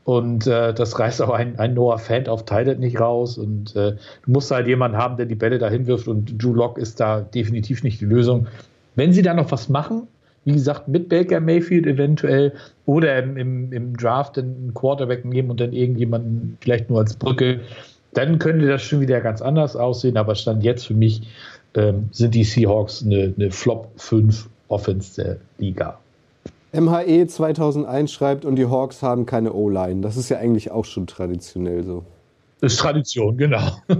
Und 0.06 0.46
äh, 0.46 0.72
das 0.72 0.96
reißt 1.00 1.20
auch 1.20 1.30
ein, 1.30 1.58
ein 1.58 1.74
Noah 1.74 1.98
Fan 1.98 2.28
auf 2.28 2.44
Titan 2.44 2.78
nicht 2.78 3.00
raus. 3.00 3.38
Und 3.38 3.74
äh, 3.74 3.96
du 4.24 4.30
musst 4.30 4.52
halt 4.52 4.68
jemanden 4.68 4.96
haben, 4.96 5.16
der 5.16 5.26
die 5.26 5.34
Bälle 5.34 5.58
dahin 5.58 5.88
wirft. 5.88 6.06
Und 6.06 6.40
Drew 6.40 6.54
Lock 6.54 6.78
ist 6.78 7.00
da 7.00 7.22
definitiv 7.22 7.82
nicht 7.82 8.00
die 8.00 8.04
Lösung. 8.04 8.46
Wenn 8.94 9.12
sie 9.12 9.22
da 9.22 9.34
noch 9.34 9.50
was 9.50 9.68
machen, 9.68 10.06
wie 10.44 10.52
gesagt, 10.52 10.86
mit 10.86 11.08
Baker 11.08 11.40
Mayfield 11.40 11.88
eventuell 11.88 12.52
oder 12.84 13.18
im, 13.18 13.36
im, 13.36 13.72
im 13.72 13.96
Draft 13.96 14.38
einen 14.38 14.72
Quarterback 14.74 15.24
nehmen 15.24 15.50
und 15.50 15.58
dann 15.58 15.72
irgendjemanden 15.72 16.56
vielleicht 16.60 16.88
nur 16.88 17.00
als 17.00 17.16
Brücke, 17.16 17.62
dann 18.14 18.38
könnte 18.38 18.68
das 18.68 18.82
schon 18.82 19.00
wieder 19.00 19.20
ganz 19.20 19.42
anders 19.42 19.74
aussehen. 19.74 20.16
Aber 20.16 20.36
Stand 20.36 20.62
jetzt 20.62 20.86
für 20.86 20.94
mich 20.94 21.22
ähm, 21.74 22.10
sind 22.12 22.32
die 22.36 22.44
Seahawks 22.44 23.02
eine, 23.04 23.34
eine 23.36 23.50
Flop 23.50 23.90
5 23.96 24.48
Offense 24.68 25.20
der 25.20 25.36
Liga. 25.58 25.98
MHE 26.76 27.26
2001 27.26 28.12
schreibt, 28.12 28.44
und 28.44 28.56
die 28.56 28.66
Hawks 28.66 29.02
haben 29.02 29.26
keine 29.26 29.52
O-Line. 29.52 30.00
Das 30.00 30.16
ist 30.16 30.28
ja 30.28 30.38
eigentlich 30.38 30.70
auch 30.70 30.84
schon 30.84 31.06
traditionell 31.06 31.84
so. 31.84 32.04
Das 32.60 32.74
ist 32.74 32.78
Tradition, 32.78 33.36
genau. 33.36 33.72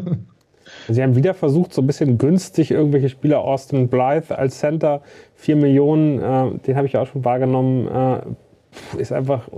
Sie 0.89 1.03
haben 1.03 1.15
wieder 1.15 1.35
versucht, 1.35 1.73
so 1.73 1.83
ein 1.83 1.87
bisschen 1.87 2.19
günstig 2.19 2.71
irgendwelche 2.71 3.09
Spieler, 3.09 3.41
Austin 3.41 3.89
Blythe 3.89 4.37
als 4.37 4.59
Center, 4.59 5.03
4 5.35 5.57
Millionen, 5.57 6.19
äh, 6.21 6.59
den 6.59 6.77
habe 6.77 6.87
ich 6.87 6.97
auch 6.97 7.07
schon 7.07 7.25
wahrgenommen, 7.25 7.89
äh, 7.89 8.21
ist 8.99 9.13
einfach 9.13 9.49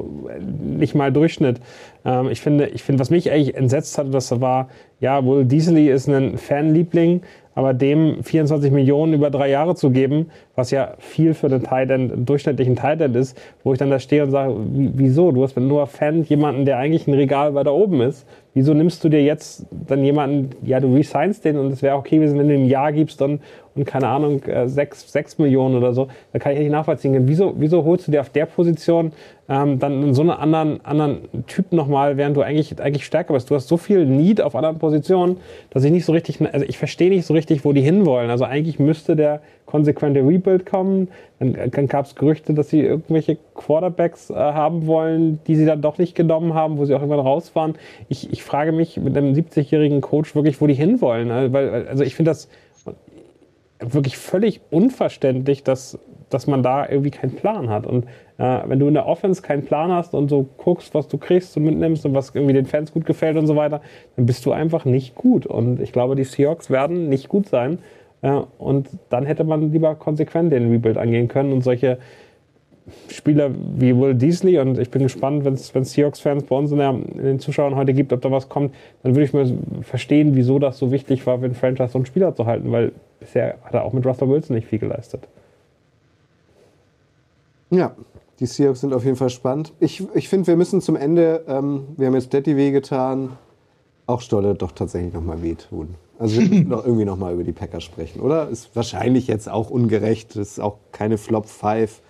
nicht 0.40 0.94
mal 0.94 1.12
Durchschnitt. 1.12 1.60
Ähm, 2.04 2.28
ich 2.28 2.40
finde, 2.40 2.68
ich 2.68 2.82
finde, 2.82 3.00
was 3.00 3.10
mich 3.10 3.30
eigentlich 3.30 3.54
entsetzt 3.56 3.98
hat, 3.98 4.12
das 4.12 4.40
war, 4.40 4.68
ja, 5.00 5.24
wohl 5.24 5.44
Diesely 5.44 5.88
ist 5.88 6.08
ein 6.08 6.38
Fanliebling, 6.38 7.22
aber 7.54 7.74
dem 7.74 8.22
24 8.22 8.70
Millionen 8.70 9.14
über 9.14 9.30
drei 9.30 9.50
Jahre 9.50 9.74
zu 9.74 9.90
geben, 9.90 10.30
was 10.58 10.72
ja 10.72 10.94
viel 10.98 11.34
für 11.34 11.48
den 11.48 11.62
Tight 11.62 11.88
End, 11.88 12.12
einen 12.12 12.26
durchschnittlichen 12.26 12.74
Tight 12.74 13.00
End 13.00 13.14
ist, 13.14 13.40
wo 13.62 13.72
ich 13.72 13.78
dann 13.78 13.90
da 13.90 14.00
stehe 14.00 14.24
und 14.24 14.32
sage, 14.32 14.54
wieso? 14.58 15.30
Du 15.30 15.44
hast 15.44 15.54
mit 15.54 15.64
Noah 15.64 15.86
Fan 15.86 16.24
jemanden, 16.24 16.64
der 16.64 16.78
eigentlich 16.78 17.06
ein 17.06 17.14
Regal 17.14 17.54
weiter 17.54 17.72
oben 17.72 18.00
ist. 18.00 18.26
Wieso 18.54 18.74
nimmst 18.74 19.04
du 19.04 19.08
dir 19.08 19.22
jetzt 19.22 19.66
dann 19.70 20.02
jemanden, 20.02 20.50
ja, 20.66 20.80
du 20.80 20.92
resignst 20.92 21.44
den 21.44 21.58
und 21.58 21.72
es 21.72 21.80
wäre 21.80 21.94
okay 21.94 22.16
gewesen, 22.16 22.36
wenn 22.40 22.48
du 22.48 22.54
ihm 22.54 22.62
ein 22.62 22.68
Jahr 22.68 22.92
gibst 22.92 23.22
und, 23.22 23.40
und 23.76 23.84
keine 23.84 24.08
Ahnung, 24.08 24.42
äh, 24.44 24.68
sechs, 24.68 25.12
sechs 25.12 25.38
Millionen 25.38 25.76
oder 25.76 25.92
so. 25.92 26.08
Da 26.32 26.40
kann 26.40 26.54
ich 26.54 26.58
nicht 26.58 26.72
nachvollziehen. 26.72 27.28
Wieso, 27.28 27.54
wieso 27.56 27.84
holst 27.84 28.08
du 28.08 28.10
dir 28.10 28.20
auf 28.20 28.30
der 28.30 28.46
Position 28.46 29.12
ähm, 29.48 29.78
dann 29.78 30.12
so 30.12 30.22
einen 30.22 30.30
anderen, 30.30 30.84
anderen 30.84 31.46
Typ 31.46 31.72
nochmal, 31.72 32.16
während 32.16 32.36
du 32.36 32.42
eigentlich, 32.42 32.80
eigentlich 32.80 33.06
stärker 33.06 33.32
bist. 33.32 33.48
Du 33.48 33.54
hast 33.54 33.68
so 33.68 33.76
viel 33.76 34.04
Need 34.04 34.40
auf 34.40 34.56
anderen 34.56 34.78
Positionen, 34.78 35.36
dass 35.70 35.84
ich 35.84 35.92
nicht 35.92 36.04
so 36.04 36.12
richtig, 36.12 36.40
also 36.52 36.66
ich 36.66 36.78
verstehe 36.78 37.10
nicht 37.10 37.26
so 37.26 37.34
richtig, 37.34 37.64
wo 37.64 37.72
die 37.72 37.80
hinwollen. 37.80 38.30
Also 38.30 38.44
eigentlich 38.44 38.80
müsste 38.80 39.14
der 39.14 39.40
konsequente 39.68 40.20
Rebuild 40.20 40.64
kommen. 40.66 41.08
Dann, 41.38 41.56
dann 41.70 41.86
gab 41.86 42.06
es 42.06 42.14
Gerüchte, 42.14 42.54
dass 42.54 42.70
sie 42.70 42.80
irgendwelche 42.80 43.36
Quarterbacks 43.54 44.30
äh, 44.30 44.34
haben 44.34 44.86
wollen, 44.86 45.40
die 45.46 45.56
sie 45.56 45.66
dann 45.66 45.82
doch 45.82 45.98
nicht 45.98 46.14
genommen 46.14 46.54
haben, 46.54 46.78
wo 46.78 46.86
sie 46.86 46.94
auch 46.94 47.00
irgendwann 47.00 47.20
raus 47.20 47.54
waren. 47.54 47.74
Ich, 48.08 48.32
ich 48.32 48.42
frage 48.42 48.72
mich 48.72 48.96
mit 48.96 49.16
einem 49.16 49.34
70-jährigen 49.34 50.00
Coach 50.00 50.34
wirklich, 50.34 50.60
wo 50.60 50.66
die 50.66 50.74
hinwollen. 50.74 51.30
Also, 51.30 51.52
weil, 51.52 51.86
also 51.86 52.02
ich 52.02 52.14
finde 52.14 52.30
das 52.30 52.48
wirklich 53.78 54.16
völlig 54.16 54.60
unverständlich, 54.70 55.62
dass, 55.62 55.98
dass 56.30 56.46
man 56.46 56.62
da 56.62 56.88
irgendwie 56.88 57.10
keinen 57.10 57.36
Plan 57.36 57.68
hat. 57.68 57.86
Und 57.86 58.06
äh, 58.38 58.60
wenn 58.66 58.78
du 58.78 58.88
in 58.88 58.94
der 58.94 59.06
Offense 59.06 59.42
keinen 59.42 59.64
Plan 59.64 59.92
hast 59.92 60.14
und 60.14 60.28
so 60.28 60.46
guckst, 60.56 60.94
was 60.94 61.08
du 61.08 61.18
kriegst 61.18 61.56
und 61.56 61.64
mitnimmst 61.64 62.06
und 62.06 62.14
was 62.14 62.34
irgendwie 62.34 62.54
den 62.54 62.66
Fans 62.66 62.92
gut 62.92 63.04
gefällt 63.04 63.36
und 63.36 63.46
so 63.46 63.54
weiter, 63.54 63.82
dann 64.16 64.26
bist 64.26 64.46
du 64.46 64.52
einfach 64.52 64.86
nicht 64.86 65.14
gut. 65.14 65.46
Und 65.46 65.80
ich 65.80 65.92
glaube, 65.92 66.16
die 66.16 66.24
Seahawks 66.24 66.70
werden 66.70 67.08
nicht 67.08 67.28
gut 67.28 67.48
sein. 67.48 67.78
Äh, 68.22 68.40
und 68.58 68.88
dann 69.10 69.26
hätte 69.26 69.44
man 69.44 69.72
lieber 69.72 69.94
konsequent 69.94 70.52
den 70.52 70.70
Rebuild 70.70 70.96
angehen 70.96 71.28
können 71.28 71.52
und 71.52 71.62
solche 71.62 71.98
Spieler 73.10 73.50
wie 73.76 73.96
Will 73.96 74.14
Deasley 74.14 74.58
und 74.58 74.78
ich 74.78 74.90
bin 74.90 75.02
gespannt, 75.02 75.44
wenn 75.44 75.54
es 75.54 75.92
Seahawks-Fans 75.92 76.44
bei 76.44 76.56
uns 76.56 76.72
in, 76.72 76.78
der, 76.78 76.90
in, 76.90 77.24
den 77.24 77.38
Zuschauern 77.38 77.76
heute 77.76 77.92
gibt, 77.92 78.12
ob 78.12 78.22
da 78.22 78.30
was 78.30 78.48
kommt, 78.48 78.74
dann 79.02 79.14
würde 79.14 79.24
ich 79.24 79.32
mal 79.32 79.46
verstehen, 79.82 80.34
wieso 80.34 80.58
das 80.58 80.78
so 80.78 80.90
wichtig 80.90 81.26
war, 81.26 81.42
wenn 81.42 81.54
Franchise 81.54 81.90
so 81.90 81.98
einen 81.98 82.06
Spieler 82.06 82.34
zu 82.34 82.46
halten, 82.46 82.72
weil 82.72 82.92
bisher 83.20 83.58
hat 83.62 83.74
er 83.74 83.84
auch 83.84 83.92
mit 83.92 84.06
Russell 84.06 84.28
Wilson 84.28 84.56
nicht 84.56 84.68
viel 84.68 84.78
geleistet. 84.78 85.28
Ja, 87.70 87.94
die 88.40 88.46
Seahawks 88.46 88.80
sind 88.80 88.94
auf 88.94 89.04
jeden 89.04 89.16
Fall 89.16 89.30
spannend. 89.30 89.72
Ich, 89.80 90.02
ich 90.14 90.28
finde, 90.28 90.46
wir 90.46 90.56
müssen 90.56 90.80
zum 90.80 90.96
Ende, 90.96 91.44
ähm, 91.48 91.88
wir 91.96 92.06
haben 92.06 92.14
jetzt 92.14 92.32
Daddy 92.32 92.56
wehgetan, 92.56 93.30
auch 94.06 94.22
Stolle 94.22 94.54
doch 94.54 94.72
tatsächlich 94.72 95.12
nochmal 95.12 95.42
wehtun. 95.42 95.94
Also 96.18 96.40
wir 96.40 96.48
müssen 96.48 96.68
doch 96.70 96.84
irgendwie 96.84 97.04
nochmal 97.04 97.34
über 97.34 97.44
die 97.44 97.52
Packers 97.52 97.84
sprechen, 97.84 98.20
oder? 98.20 98.48
Ist 98.48 98.74
wahrscheinlich 98.74 99.26
jetzt 99.26 99.48
auch 99.48 99.70
ungerecht, 99.70 100.36
ist 100.36 100.60
auch 100.60 100.78
keine 100.92 101.18
Flop 101.18 101.46
5. 101.46 102.00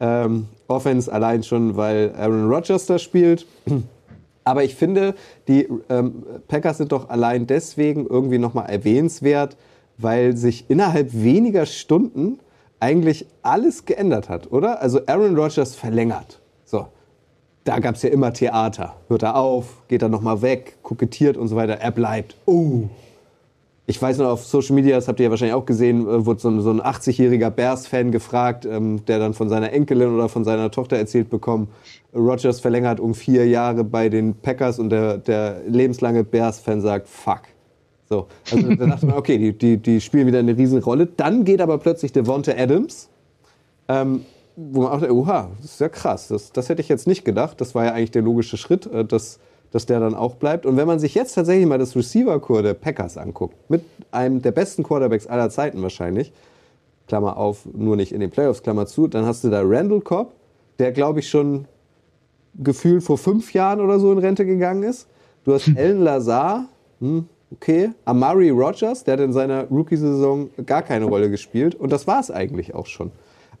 Ähm, 0.00 0.48
Offense 0.66 1.12
allein 1.12 1.42
schon, 1.42 1.76
weil 1.76 2.12
Aaron 2.16 2.50
Rodgers 2.50 2.86
da 2.86 2.98
spielt. 2.98 3.46
Aber 4.44 4.64
ich 4.64 4.74
finde, 4.74 5.14
die 5.48 5.68
ähm, 5.88 6.24
Packers 6.48 6.78
sind 6.78 6.92
doch 6.92 7.08
allein 7.08 7.46
deswegen 7.46 8.06
irgendwie 8.06 8.38
nochmal 8.38 8.68
erwähnenswert, 8.68 9.56
weil 9.96 10.36
sich 10.36 10.66
innerhalb 10.68 11.14
weniger 11.14 11.64
Stunden 11.64 12.40
eigentlich 12.80 13.26
alles 13.42 13.86
geändert 13.86 14.28
hat, 14.28 14.52
oder? 14.52 14.82
Also 14.82 15.00
Aaron 15.06 15.36
Rodgers 15.36 15.74
verlängert. 15.74 16.40
So. 16.64 16.88
Da 17.64 17.78
gab 17.78 17.94
es 17.94 18.02
ja 18.02 18.10
immer 18.10 18.34
Theater. 18.34 18.96
Hört 19.08 19.22
er 19.22 19.36
auf, 19.36 19.88
geht 19.88 20.02
er 20.02 20.10
nochmal 20.10 20.42
weg, 20.42 20.76
kokettiert 20.82 21.38
und 21.38 21.48
so 21.48 21.56
weiter. 21.56 21.74
Er 21.80 21.92
bleibt. 21.92 22.36
Oh. 22.44 22.82
Ich 23.86 24.00
weiß 24.00 24.16
noch, 24.18 24.28
auf 24.28 24.46
Social 24.46 24.74
Media, 24.74 24.96
das 24.96 25.08
habt 25.08 25.20
ihr 25.20 25.24
ja 25.24 25.30
wahrscheinlich 25.30 25.54
auch 25.54 25.66
gesehen, 25.66 26.08
äh, 26.08 26.24
wurde 26.24 26.40
so 26.40 26.48
ein, 26.48 26.60
so 26.62 26.70
ein 26.70 26.80
80-jähriger 26.80 27.50
Bears-Fan 27.50 28.12
gefragt, 28.12 28.64
ähm, 28.64 29.04
der 29.04 29.18
dann 29.18 29.34
von 29.34 29.50
seiner 29.50 29.72
Enkelin 29.72 30.14
oder 30.14 30.30
von 30.30 30.44
seiner 30.44 30.70
Tochter 30.70 30.96
erzählt 30.96 31.28
bekommen, 31.28 31.68
Rodgers 32.14 32.60
verlängert 32.60 32.98
um 32.98 33.14
vier 33.14 33.46
Jahre 33.46 33.84
bei 33.84 34.08
den 34.08 34.34
Packers 34.34 34.78
und 34.78 34.88
der, 34.88 35.18
der 35.18 35.60
lebenslange 35.66 36.24
Bears-Fan 36.24 36.80
sagt, 36.80 37.08
fuck. 37.08 37.42
So, 38.08 38.26
also 38.50 38.74
da 38.74 38.86
dachte 38.86 39.06
man, 39.06 39.16
okay, 39.16 39.38
die, 39.38 39.52
die, 39.52 39.76
die 39.76 40.00
spielen 40.00 40.26
wieder 40.26 40.38
eine 40.38 40.56
Riesenrolle. 40.56 41.06
Dann 41.06 41.44
geht 41.44 41.60
aber 41.60 41.78
plötzlich 41.78 42.12
Devonta 42.12 42.52
Adams, 42.52 43.08
ähm, 43.88 44.24
wo 44.56 44.82
man 44.82 44.92
auch 44.92 45.10
oha, 45.10 45.50
das 45.60 45.72
ist 45.72 45.80
ja 45.80 45.88
krass. 45.88 46.28
Das, 46.28 46.52
das 46.52 46.68
hätte 46.68 46.80
ich 46.80 46.88
jetzt 46.88 47.06
nicht 47.06 47.24
gedacht. 47.24 47.60
Das 47.60 47.74
war 47.74 47.84
ja 47.84 47.92
eigentlich 47.92 48.12
der 48.12 48.22
logische 48.22 48.56
Schritt, 48.56 48.86
äh, 48.86 49.04
dass, 49.04 49.40
dass 49.74 49.86
der 49.86 49.98
dann 49.98 50.14
auch 50.14 50.36
bleibt. 50.36 50.66
Und 50.66 50.76
wenn 50.76 50.86
man 50.86 51.00
sich 51.00 51.16
jetzt 51.16 51.34
tatsächlich 51.34 51.66
mal 51.66 51.78
das 51.78 51.96
Receiver-Core 51.96 52.62
der 52.62 52.74
Packers 52.74 53.18
anguckt, 53.18 53.56
mit 53.68 53.82
einem 54.12 54.40
der 54.40 54.52
besten 54.52 54.84
Quarterbacks 54.84 55.26
aller 55.26 55.50
Zeiten 55.50 55.82
wahrscheinlich, 55.82 56.32
Klammer 57.08 57.36
auf, 57.36 57.66
nur 57.72 57.96
nicht 57.96 58.12
in 58.12 58.20
den 58.20 58.30
Playoffs, 58.30 58.62
Klammer 58.62 58.86
zu, 58.86 59.08
dann 59.08 59.26
hast 59.26 59.42
du 59.42 59.50
da 59.50 59.62
Randall 59.64 60.00
Cobb, 60.00 60.32
der 60.78 60.92
glaube 60.92 61.18
ich 61.18 61.28
schon 61.28 61.64
gefühlt 62.54 63.02
vor 63.02 63.18
fünf 63.18 63.52
Jahren 63.52 63.80
oder 63.80 63.98
so 63.98 64.12
in 64.12 64.18
Rente 64.18 64.46
gegangen 64.46 64.84
ist. 64.84 65.08
Du 65.42 65.52
hast 65.52 65.66
Ellen 65.76 66.02
Lazar, 66.02 66.66
hm, 67.00 67.26
okay. 67.50 67.90
Amari 68.04 68.50
Rogers, 68.50 69.02
der 69.02 69.14
hat 69.14 69.20
in 69.22 69.32
seiner 69.32 69.64
Rookie-Saison 69.64 70.50
gar 70.66 70.82
keine 70.82 71.06
Rolle 71.06 71.30
gespielt. 71.30 71.74
Und 71.74 71.90
das 71.90 72.06
war 72.06 72.20
es 72.20 72.30
eigentlich 72.30 72.76
auch 72.76 72.86
schon. 72.86 73.10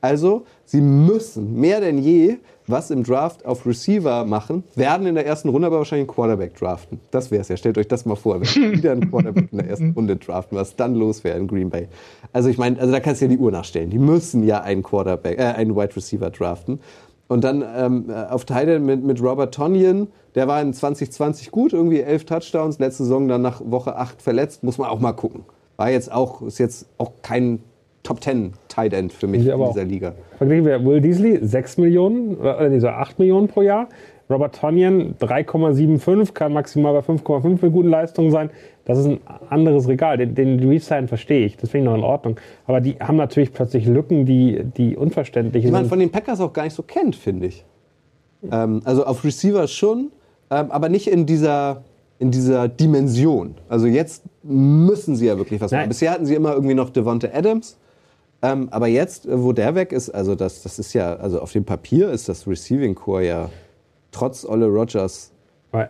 Also, 0.00 0.44
sie 0.64 0.80
müssen 0.80 1.58
mehr 1.58 1.80
denn 1.80 1.98
je 1.98 2.36
was 2.66 2.90
im 2.90 3.04
Draft 3.04 3.44
auf 3.44 3.66
Receiver 3.66 4.24
machen, 4.24 4.64
werden 4.74 5.06
in 5.06 5.14
der 5.14 5.26
ersten 5.26 5.48
Runde 5.48 5.66
aber 5.66 5.78
wahrscheinlich 5.78 6.08
einen 6.08 6.14
Quarterback 6.14 6.56
draften. 6.56 7.00
Das 7.10 7.30
wäre 7.30 7.42
es 7.42 7.48
ja. 7.48 7.56
Stellt 7.56 7.78
euch 7.78 7.88
das 7.88 8.06
mal 8.06 8.16
vor, 8.16 8.40
wenn 8.40 8.72
wieder 8.72 8.92
einen 8.92 9.10
Quarterback 9.10 9.48
in 9.52 9.58
der 9.58 9.68
ersten 9.68 9.90
Runde 9.90 10.16
draften, 10.16 10.56
was 10.56 10.76
dann 10.76 10.94
los 10.94 11.24
wäre 11.24 11.38
in 11.38 11.46
Green 11.46 11.70
Bay. 11.70 11.88
Also 12.32 12.48
ich 12.48 12.58
meine, 12.58 12.78
also 12.78 12.92
da 12.92 13.00
kannst 13.00 13.20
du 13.20 13.26
ja 13.26 13.30
die 13.30 13.38
Uhr 13.38 13.50
nachstellen. 13.50 13.90
Die 13.90 13.98
müssen 13.98 14.44
ja 14.44 14.62
einen 14.62 14.82
Quarterback, 14.82 15.38
äh, 15.38 15.42
einen 15.42 15.76
Wide 15.76 15.94
Receiver 15.96 16.30
draften. 16.30 16.80
Und 17.26 17.42
dann 17.42 17.64
ähm, 17.74 18.10
auf 18.10 18.44
Teile 18.44 18.78
mit, 18.78 19.02
mit 19.02 19.22
Robert 19.22 19.54
Tonyan, 19.54 20.08
der 20.34 20.46
war 20.46 20.60
in 20.60 20.74
2020 20.74 21.50
gut, 21.50 21.72
irgendwie 21.72 22.00
elf 22.00 22.24
Touchdowns, 22.24 22.78
letzte 22.78 23.04
Saison 23.04 23.28
dann 23.28 23.42
nach 23.42 23.62
Woche 23.64 23.96
8 23.96 24.20
verletzt, 24.20 24.62
muss 24.62 24.78
man 24.78 24.90
auch 24.90 25.00
mal 25.00 25.12
gucken. 25.12 25.44
War 25.76 25.90
jetzt 25.90 26.12
auch, 26.12 26.42
ist 26.42 26.58
jetzt 26.58 26.86
auch 26.98 27.12
kein 27.22 27.60
Top 28.04 28.22
10 28.22 28.52
Tight 28.68 28.92
End 28.92 29.12
für 29.12 29.26
mich 29.26 29.46
in 29.46 29.58
dieser 29.58 29.84
Liga. 29.84 30.14
Verglichen 30.38 30.66
wir 30.66 30.84
Will 30.84 31.00
Deasley 31.00 31.38
6 31.42 31.78
Millionen, 31.78 32.36
oder 32.36 32.68
nee, 32.68 32.78
so 32.78 32.88
8 32.88 33.18
Millionen 33.18 33.48
pro 33.48 33.62
Jahr. 33.62 33.88
Robert 34.30 34.54
Tonyan 34.54 35.14
3,75, 35.20 36.32
kann 36.32 36.52
maximal 36.52 36.94
bei 36.94 37.00
5,5 37.00 37.58
für 37.58 37.70
guten 37.70 37.88
Leistungen 37.88 38.30
sein. 38.30 38.50
Das 38.84 38.98
ist 38.98 39.06
ein 39.06 39.20
anderes 39.50 39.88
Regal. 39.88 40.16
Den, 40.16 40.34
den 40.34 40.66
Resign 40.68 41.08
verstehe 41.08 41.44
ich, 41.46 41.56
das 41.56 41.70
finde 41.70 41.86
ich 41.86 41.90
noch 41.90 41.98
in 41.98 42.04
Ordnung. 42.04 42.40
Aber 42.66 42.80
die 42.80 42.94
haben 43.00 43.16
natürlich 43.16 43.52
plötzlich 43.52 43.86
Lücken, 43.86 44.24
die, 44.26 44.64
die 44.76 44.96
unverständlich 44.96 45.62
Die 45.62 45.68
sind. 45.68 45.72
man 45.72 45.86
von 45.86 45.98
den 45.98 46.10
Packers 46.10 46.40
auch 46.40 46.52
gar 46.52 46.64
nicht 46.64 46.74
so 46.74 46.82
kennt, 46.82 47.16
finde 47.16 47.46
ich. 47.46 47.64
Ähm, 48.50 48.80
also 48.84 49.04
auf 49.04 49.24
Receiver 49.24 49.66
schon, 49.66 50.10
ähm, 50.50 50.70
aber 50.70 50.88
nicht 50.88 51.06
in 51.06 51.26
dieser, 51.26 51.84
in 52.18 52.30
dieser 52.30 52.68
Dimension. 52.68 53.54
Also 53.68 53.86
jetzt 53.86 54.24
müssen 54.42 55.16
sie 55.16 55.26
ja 55.26 55.38
wirklich 55.38 55.60
was 55.60 55.70
Nein. 55.70 55.80
machen. 55.80 55.88
Bisher 55.88 56.10
hatten 56.10 56.26
sie 56.26 56.34
immer 56.34 56.54
irgendwie 56.54 56.74
noch 56.74 56.90
Devonta 56.90 57.28
Adams. 57.32 57.78
Ähm, 58.44 58.68
aber 58.70 58.88
jetzt, 58.88 59.24
äh, 59.26 59.42
wo 59.42 59.52
der 59.52 59.74
weg 59.74 59.90
ist, 59.92 60.10
also 60.10 60.34
das, 60.34 60.62
das 60.62 60.78
ist 60.78 60.92
ja, 60.92 61.16
also 61.16 61.40
auf 61.40 61.52
dem 61.52 61.64
Papier 61.64 62.10
ist 62.10 62.28
das 62.28 62.46
Receiving 62.46 62.94
Core 62.94 63.26
ja 63.26 63.50
trotz 64.12 64.44
Olle 64.44 64.66
Rogers. 64.66 65.32
Weil, 65.72 65.88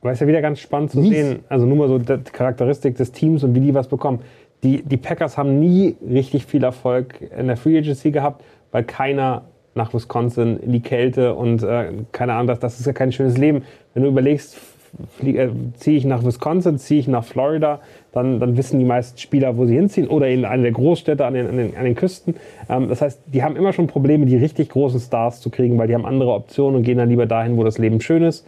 weil 0.00 0.14
es 0.14 0.20
ja 0.20 0.26
wieder 0.26 0.40
ganz 0.40 0.60
spannend 0.60 0.92
zu 0.92 0.98
Mies. 0.98 1.10
sehen, 1.10 1.40
also 1.50 1.66
nur 1.66 1.76
mal 1.76 1.88
so 1.88 1.98
die 1.98 2.16
Charakteristik 2.32 2.96
des 2.96 3.12
Teams 3.12 3.44
und 3.44 3.54
wie 3.54 3.60
die 3.60 3.74
was 3.74 3.86
bekommen. 3.86 4.20
Die, 4.62 4.82
die 4.82 4.96
Packers 4.96 5.36
haben 5.36 5.60
nie 5.60 5.94
richtig 6.08 6.46
viel 6.46 6.64
Erfolg 6.64 7.20
in 7.20 7.48
der 7.48 7.58
Free 7.58 7.76
Agency 7.76 8.10
gehabt, 8.10 8.44
weil 8.72 8.84
keiner 8.84 9.44
nach 9.74 9.92
Wisconsin 9.92 10.58
in 10.58 10.72
die 10.72 10.80
Kälte 10.80 11.34
und 11.34 11.62
äh, 11.62 11.92
keine 12.12 12.32
Ahnung, 12.32 12.46
das, 12.46 12.60
das 12.60 12.80
ist 12.80 12.86
ja 12.86 12.94
kein 12.94 13.12
schönes 13.12 13.36
Leben. 13.36 13.62
Wenn 13.92 14.04
du 14.04 14.08
überlegst, 14.08 14.56
äh, 15.24 15.48
ziehe 15.74 15.96
ich 15.96 16.04
nach 16.04 16.24
Wisconsin, 16.24 16.78
ziehe 16.78 17.00
ich 17.00 17.08
nach 17.08 17.24
Florida, 17.24 17.80
dann, 18.12 18.40
dann 18.40 18.56
wissen 18.56 18.78
die 18.78 18.84
meisten 18.84 19.18
Spieler, 19.18 19.56
wo 19.56 19.66
sie 19.66 19.74
hinziehen 19.74 20.08
oder 20.08 20.28
in 20.28 20.44
eine 20.44 20.62
der 20.62 20.72
Großstädte 20.72 21.24
an 21.24 21.34
den, 21.34 21.46
an 21.48 21.56
den, 21.56 21.76
an 21.76 21.84
den 21.84 21.94
Küsten. 21.94 22.36
Ähm, 22.68 22.88
das 22.88 23.02
heißt, 23.02 23.20
die 23.26 23.42
haben 23.42 23.56
immer 23.56 23.72
schon 23.72 23.86
Probleme, 23.86 24.26
die 24.26 24.36
richtig 24.36 24.70
großen 24.70 25.00
Stars 25.00 25.40
zu 25.40 25.50
kriegen, 25.50 25.78
weil 25.78 25.88
die 25.88 25.94
haben 25.94 26.06
andere 26.06 26.32
Optionen 26.32 26.76
und 26.76 26.82
gehen 26.82 26.98
dann 26.98 27.08
lieber 27.08 27.26
dahin, 27.26 27.56
wo 27.56 27.64
das 27.64 27.78
Leben 27.78 28.00
schön 28.00 28.22
ist. 28.22 28.46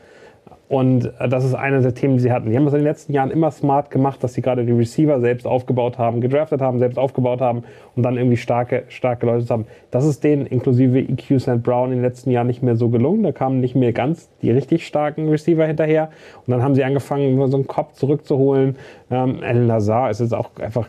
Und 0.72 1.12
äh, 1.18 1.28
das 1.28 1.44
ist 1.44 1.52
einer 1.52 1.82
der 1.82 1.92
Themen, 1.92 2.14
die 2.16 2.22
sie 2.22 2.32
hatten. 2.32 2.48
Die 2.48 2.56
haben 2.56 2.64
das 2.64 2.72
in 2.72 2.80
den 2.80 2.86
letzten 2.86 3.12
Jahren 3.12 3.30
immer 3.30 3.50
smart 3.50 3.90
gemacht, 3.90 4.24
dass 4.24 4.32
sie 4.32 4.40
gerade 4.40 4.64
die 4.64 4.72
Receiver 4.72 5.20
selbst 5.20 5.46
aufgebaut 5.46 5.98
haben, 5.98 6.22
gedraftet 6.22 6.62
haben, 6.62 6.78
selbst 6.78 6.96
aufgebaut 6.98 7.42
haben 7.42 7.64
und 7.94 8.02
dann 8.02 8.16
irgendwie 8.16 8.38
starke, 8.38 8.84
starke 8.88 9.26
Leute 9.26 9.46
haben. 9.50 9.66
Das 9.90 10.06
ist 10.06 10.24
denen 10.24 10.46
inklusive 10.46 10.98
EQ 10.98 11.38
St. 11.38 11.62
Brown 11.62 11.90
in 11.90 11.98
den 11.98 12.02
letzten 12.02 12.30
Jahren 12.30 12.46
nicht 12.46 12.62
mehr 12.62 12.76
so 12.76 12.88
gelungen. 12.88 13.22
Da 13.22 13.32
kamen 13.32 13.60
nicht 13.60 13.74
mehr 13.74 13.92
ganz 13.92 14.30
die 14.40 14.50
richtig 14.50 14.86
starken 14.86 15.28
Receiver 15.28 15.66
hinterher. 15.66 16.08
Und 16.46 16.52
dann 16.52 16.62
haben 16.62 16.74
sie 16.74 16.84
angefangen, 16.84 17.36
so 17.50 17.56
einen 17.58 17.66
Kopf 17.66 17.92
zurückzuholen. 17.92 18.76
Ähm, 19.10 19.42
El 19.42 19.64
Lazar 19.64 20.08
ist 20.08 20.20
jetzt 20.20 20.32
auch 20.32 20.48
einfach 20.58 20.88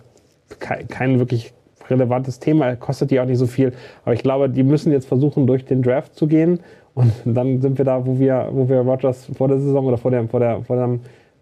kein, 0.60 0.88
kein 0.88 1.20
wirklich 1.20 1.52
relevantes 1.90 2.40
Thema. 2.40 2.68
Er 2.68 2.76
kostet 2.78 3.12
die 3.12 3.20
auch 3.20 3.26
nicht 3.26 3.38
so 3.38 3.48
viel. 3.48 3.74
Aber 4.06 4.14
ich 4.14 4.24
glaube, 4.24 4.50
die 4.50 4.64
müssen 4.64 4.94
jetzt 4.94 5.10
versuchen, 5.10 5.46
durch 5.46 5.66
den 5.66 5.82
Draft 5.82 6.16
zu 6.16 6.28
gehen. 6.28 6.62
Und 6.96 7.12
dann 7.26 7.62
sind 7.62 7.78
wir 7.78 7.86
da, 7.86 8.06
wo 8.06 8.20
wir, 8.20 8.50
wo 8.52 8.70
wir 8.70 8.80
Rogers 8.80 9.26
vor 9.36 9.48
der 9.48 9.60
Saison 9.60 9.86
oder 9.86 9.98
vor, 9.98 10.12
der, 10.12 10.28
vor, 10.28 10.40
der, 10.40 10.62
vor 10.64 10.76
dem, 10.76 11.00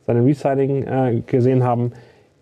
seinem 0.08 0.26
Resigning 0.26 0.84
äh, 0.84 1.22
gesehen 1.26 1.64
haben. 1.64 1.92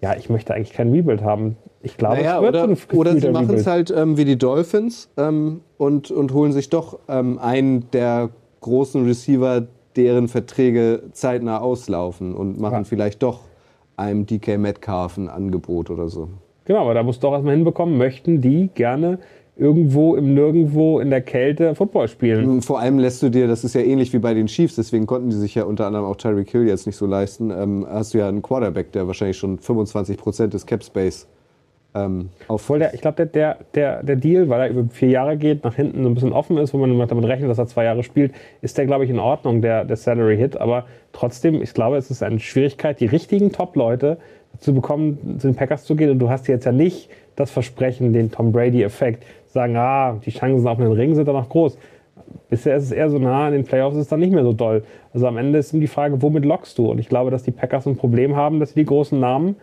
Ja, 0.01 0.15
ich 0.15 0.29
möchte 0.29 0.53
eigentlich 0.53 0.73
kein 0.73 0.91
Rebuild 0.91 1.23
haben. 1.23 1.57
Ich 1.81 1.97
glaube, 1.97 2.17
Naja, 2.17 2.37
es 2.37 2.41
wird 2.41 2.55
oder, 2.55 2.63
ein 2.63 2.97
oder 2.97 3.19
sie 3.19 3.29
machen 3.31 3.55
es 3.55 3.67
halt 3.67 3.91
ähm, 3.91 4.17
wie 4.17 4.25
die 4.25 4.37
Dolphins 4.37 5.09
ähm, 5.17 5.61
und, 5.77 6.11
und 6.11 6.33
holen 6.33 6.51
sich 6.51 6.69
doch 6.69 6.99
ähm, 7.07 7.39
einen 7.39 7.89
der 7.91 8.29
großen 8.61 9.05
Receiver, 9.05 9.67
deren 9.95 10.27
Verträge 10.27 11.03
zeitnah 11.11 11.59
auslaufen 11.59 12.35
und 12.35 12.59
machen 12.59 12.79
Ja. 12.79 12.83
vielleicht 12.83 13.23
doch 13.23 13.41
einem 13.97 14.25
DK 14.25 14.57
Metcalf 14.57 15.17
ein 15.17 15.29
Angebot 15.29 15.89
oder 15.89 16.07
so. 16.07 16.29
Genau, 16.65 16.81
aber 16.81 16.93
da 16.93 17.03
musst 17.03 17.23
du 17.23 17.27
auch 17.27 17.33
erstmal 17.33 17.55
hinbekommen, 17.55 17.97
möchten 17.97 18.41
die 18.41 18.69
gerne 18.73 19.19
irgendwo 19.59 20.15
im 20.15 20.33
Nirgendwo 20.33 20.99
in 20.99 21.09
der 21.09 21.21
Kälte 21.21 21.75
Football 21.75 22.07
spielen. 22.07 22.61
Vor 22.61 22.79
allem 22.79 22.99
lässt 22.99 23.21
du 23.21 23.29
dir, 23.29 23.47
das 23.47 23.63
ist 23.63 23.75
ja 23.75 23.81
ähnlich 23.81 24.13
wie 24.13 24.19
bei 24.19 24.33
den 24.33 24.47
Chiefs, 24.47 24.75
deswegen 24.75 25.05
konnten 25.05 25.29
die 25.29 25.35
sich 25.35 25.55
ja 25.55 25.63
unter 25.63 25.85
anderem 25.85 26.05
auch 26.05 26.15
Tyreek 26.15 26.49
Hill 26.49 26.67
jetzt 26.67 26.85
nicht 26.85 26.95
so 26.95 27.05
leisten, 27.05 27.51
ähm, 27.51 27.85
hast 27.89 28.13
du 28.13 28.19
ja 28.19 28.27
einen 28.27 28.41
Quarterback, 28.41 28.91
der 28.91 29.07
wahrscheinlich 29.07 29.37
schon 29.37 29.59
25% 29.59 30.47
des 30.47 30.65
Cap 30.65 30.83
Space 30.83 31.27
ähm, 31.95 32.29
auf 32.47 32.61
Obwohl 32.61 32.79
der, 32.79 32.93
ich 32.93 33.01
glaube, 33.01 33.15
der, 33.15 33.25
der, 33.25 33.57
der, 33.73 34.03
der 34.03 34.15
Deal, 34.15 34.49
weil 34.49 34.61
er 34.61 34.69
über 34.69 34.89
vier 34.91 35.09
Jahre 35.09 35.37
geht, 35.37 35.63
nach 35.63 35.75
hinten 35.75 36.03
so 36.03 36.09
ein 36.09 36.13
bisschen 36.13 36.33
offen 36.33 36.57
ist, 36.57 36.73
wo 36.73 36.77
man 36.77 37.07
damit 37.07 37.25
rechnet, 37.25 37.49
dass 37.49 37.57
er 37.57 37.67
zwei 37.67 37.83
Jahre 37.85 38.03
spielt, 38.03 38.33
ist 38.61 38.77
der, 38.77 38.85
glaube 38.85 39.05
ich, 39.05 39.09
in 39.09 39.19
Ordnung, 39.19 39.61
der, 39.61 39.85
der 39.85 39.97
Salary 39.97 40.37
Hit. 40.37 40.57
Aber 40.57 40.85
trotzdem, 41.13 41.61
ich 41.61 41.73
glaube, 41.73 41.97
es 41.97 42.11
ist 42.11 42.21
eine 42.21 42.39
Schwierigkeit, 42.39 42.99
die 42.99 43.07
richtigen 43.07 43.51
Top-Leute 43.51 44.17
zu 44.59 44.73
bekommen, 44.73 45.39
zu 45.39 45.47
den 45.47 45.55
Packers 45.55 45.85
zu 45.85 45.95
gehen. 45.95 46.11
Und 46.11 46.19
du 46.19 46.29
hast 46.29 46.47
jetzt 46.47 46.65
ja 46.65 46.71
nicht 46.71 47.09
das 47.35 47.49
Versprechen, 47.49 48.13
den 48.13 48.29
Tom 48.29 48.51
Brady-Effekt, 48.51 49.23
sagen, 49.49 49.75
ah, 49.77 50.19
die 50.25 50.31
Chancen 50.31 50.67
auf 50.67 50.79
einen 50.79 50.91
Ring 50.91 51.15
sind 51.15 51.27
da 51.27 51.33
noch 51.33 51.49
groß. 51.49 51.77
Bisher 52.49 52.75
ist 52.75 52.83
es 52.85 52.91
eher 52.91 53.09
so 53.09 53.17
nah, 53.19 53.47
in 53.47 53.53
den 53.53 53.63
Playoffs 53.63 53.95
ist 53.95 54.03
es 54.03 54.07
dann 54.07 54.19
nicht 54.19 54.31
mehr 54.33 54.43
so 54.43 54.53
doll. 54.53 54.83
Also 55.13 55.27
am 55.27 55.37
Ende 55.37 55.59
ist 55.59 55.73
immer 55.73 55.81
die 55.81 55.87
Frage, 55.87 56.21
womit 56.21 56.45
lockst 56.45 56.77
du? 56.77 56.87
Und 56.91 56.99
ich 56.99 57.09
glaube, 57.09 57.31
dass 57.31 57.43
die 57.43 57.51
Packers 57.51 57.85
ein 57.87 57.95
Problem 57.95 58.35
haben, 58.35 58.59
dass 58.59 58.69
sie 58.73 58.79
die 58.81 58.85
großen 58.85 59.19
Namen 59.19 59.55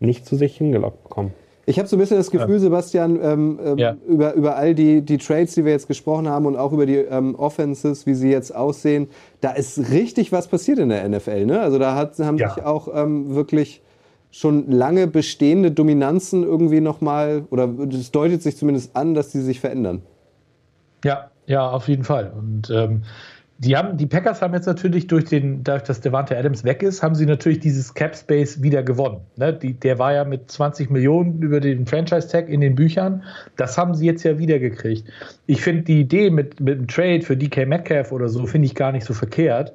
nicht 0.00 0.26
zu 0.26 0.36
sich 0.36 0.56
hingelockt 0.56 1.02
bekommen. 1.02 1.32
Ich 1.68 1.78
habe 1.78 1.88
so 1.88 1.96
ein 1.96 1.98
bisschen 1.98 2.16
das 2.18 2.30
Gefühl, 2.30 2.60
Sebastian, 2.60 3.18
ähm, 3.20 3.58
ähm, 3.64 3.78
Ja. 3.78 3.96
über, 4.06 4.34
über 4.34 4.56
all 4.56 4.74
die, 4.74 5.02
die 5.02 5.18
Trades, 5.18 5.54
die 5.54 5.64
wir 5.64 5.72
jetzt 5.72 5.88
gesprochen 5.88 6.28
haben 6.28 6.46
und 6.46 6.56
auch 6.56 6.72
über 6.72 6.86
die 6.86 6.96
ähm, 6.98 7.34
Offenses, 7.34 8.06
wie 8.06 8.14
sie 8.14 8.30
jetzt 8.30 8.54
aussehen, 8.54 9.08
da 9.40 9.50
ist 9.50 9.90
richtig 9.90 10.30
was 10.30 10.46
passiert 10.46 10.78
in 10.78 10.90
der 10.90 11.08
NFL. 11.08 11.44
Ne? 11.46 11.60
Also 11.60 11.78
da 11.78 11.96
hat, 11.96 12.18
haben 12.20 12.38
Ja. 12.38 12.50
sich 12.50 12.64
auch 12.64 12.88
ähm, 12.94 13.34
wirklich 13.34 13.82
schon 14.36 14.70
lange 14.70 15.06
bestehende 15.06 15.70
Dominanzen 15.70 16.42
irgendwie 16.42 16.80
nochmal, 16.80 17.44
oder 17.50 17.68
es 17.90 18.10
deutet 18.10 18.42
sich 18.42 18.56
zumindest 18.56 18.94
an, 18.94 19.14
dass 19.14 19.30
die 19.30 19.40
sich 19.40 19.60
verändern. 19.60 20.02
Ja, 21.04 21.30
ja, 21.46 21.70
auf 21.70 21.88
jeden 21.88 22.04
Fall. 22.04 22.32
Und 22.36 22.68
ähm, 22.70 23.02
die 23.58 23.74
haben, 23.74 23.96
die 23.96 24.04
Packers 24.04 24.42
haben 24.42 24.52
jetzt 24.52 24.66
natürlich 24.66 25.06
durch 25.06 25.24
den, 25.24 25.64
dadurch, 25.64 25.84
dass 25.84 26.02
Devante 26.02 26.36
Adams 26.36 26.64
weg 26.64 26.82
ist, 26.82 27.02
haben 27.02 27.14
sie 27.14 27.24
natürlich 27.24 27.60
dieses 27.60 27.94
Cap 27.94 28.14
Space 28.14 28.60
wieder 28.60 28.82
gewonnen. 28.82 29.20
Ne? 29.36 29.54
Die, 29.54 29.72
der 29.72 29.98
war 29.98 30.12
ja 30.12 30.24
mit 30.24 30.50
20 30.50 30.90
Millionen 30.90 31.40
über 31.40 31.60
den 31.60 31.86
Franchise 31.86 32.28
Tag 32.28 32.50
in 32.50 32.60
den 32.60 32.74
Büchern. 32.74 33.22
Das 33.56 33.78
haben 33.78 33.94
sie 33.94 34.04
jetzt 34.04 34.22
ja 34.24 34.38
wieder 34.38 34.58
gekriegt. 34.58 35.08
Ich 35.46 35.62
finde 35.62 35.84
die 35.84 36.00
Idee 36.00 36.28
mit, 36.28 36.60
mit 36.60 36.76
einem 36.78 36.88
Trade 36.88 37.22
für 37.22 37.38
DK 37.38 37.66
Metcalf 37.66 38.12
oder 38.12 38.28
so, 38.28 38.44
finde 38.46 38.66
ich 38.66 38.74
gar 38.74 38.92
nicht 38.92 39.06
so 39.06 39.14
verkehrt. 39.14 39.72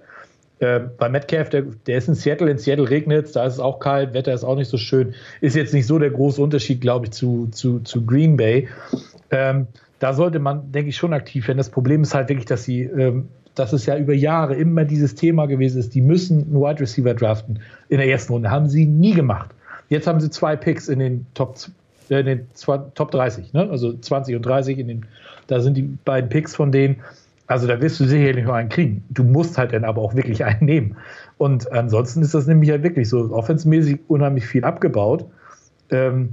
Äh, 0.61 0.79
bei 0.95 1.09
Metcalf, 1.09 1.49
der, 1.49 1.63
der 1.87 1.97
ist 1.97 2.07
in 2.07 2.13
Seattle, 2.13 2.49
in 2.51 2.59
Seattle 2.59 2.87
regnet 2.87 3.25
es, 3.25 3.31
da 3.31 3.45
ist 3.45 3.53
es 3.53 3.59
auch 3.59 3.79
kalt, 3.79 4.13
Wetter 4.13 4.31
ist 4.31 4.43
auch 4.43 4.55
nicht 4.55 4.69
so 4.69 4.77
schön. 4.77 5.15
Ist 5.41 5.55
jetzt 5.55 5.73
nicht 5.73 5.87
so 5.87 5.97
der 5.97 6.11
große 6.11 6.39
Unterschied, 6.39 6.81
glaube 6.81 7.07
ich, 7.07 7.13
zu, 7.13 7.47
zu, 7.47 7.79
zu 7.79 8.05
Green 8.05 8.37
Bay. 8.37 8.67
Ähm, 9.31 9.65
da 9.97 10.13
sollte 10.13 10.37
man, 10.37 10.71
denke 10.71 10.89
ich, 10.89 10.97
schon 10.97 11.13
aktiv 11.13 11.47
werden. 11.47 11.57
Das 11.57 11.71
Problem 11.71 12.03
ist 12.03 12.13
halt 12.13 12.29
wirklich, 12.29 12.45
dass 12.45 12.63
sie, 12.63 12.83
ähm, 12.83 13.29
dass 13.55 13.73
es 13.73 13.87
ja 13.87 13.97
über 13.97 14.13
Jahre 14.13 14.53
immer 14.53 14.85
dieses 14.85 15.15
Thema 15.15 15.47
gewesen 15.47 15.79
ist, 15.79 15.95
die 15.95 16.01
müssen 16.01 16.43
einen 16.43 16.61
Wide 16.61 16.79
Receiver 16.79 17.15
draften 17.15 17.61
in 17.89 17.97
der 17.97 18.07
ersten 18.07 18.31
Runde. 18.31 18.51
Haben 18.51 18.69
sie 18.69 18.85
nie 18.85 19.15
gemacht. 19.15 19.49
Jetzt 19.89 20.05
haben 20.05 20.19
sie 20.19 20.29
zwei 20.29 20.55
Picks 20.55 20.89
in 20.89 20.99
den 20.99 21.25
Top, 21.33 21.55
äh, 22.09 22.19
in 22.19 22.25
den 22.27 22.47
Top 22.93 23.09
30, 23.09 23.53
ne? 23.53 23.67
also 23.67 23.93
20 23.97 24.35
und 24.35 24.45
30. 24.45 24.77
In 24.77 24.87
den, 24.87 25.05
da 25.47 25.59
sind 25.59 25.75
die 25.75 25.97
beiden 26.05 26.29
Picks 26.29 26.55
von 26.55 26.71
denen. 26.71 26.97
Also 27.51 27.67
da 27.67 27.81
wirst 27.81 27.99
du 27.99 28.05
sicherlich 28.05 28.45
noch 28.45 28.53
einen 28.53 28.69
kriegen. 28.69 29.03
Du 29.09 29.23
musst 29.23 29.57
halt 29.57 29.73
dann 29.73 29.83
aber 29.83 30.01
auch 30.01 30.15
wirklich 30.15 30.45
einen 30.45 30.65
nehmen. 30.65 30.97
Und 31.37 31.71
ansonsten 31.71 32.21
ist 32.21 32.33
das 32.33 32.47
nämlich 32.47 32.69
halt 32.69 32.83
wirklich 32.83 33.09
so 33.09 33.31
offensmäßig 33.31 33.99
unheimlich 34.07 34.45
viel 34.47 34.63
abgebaut. 34.63 35.25
Ähm, 35.89 36.29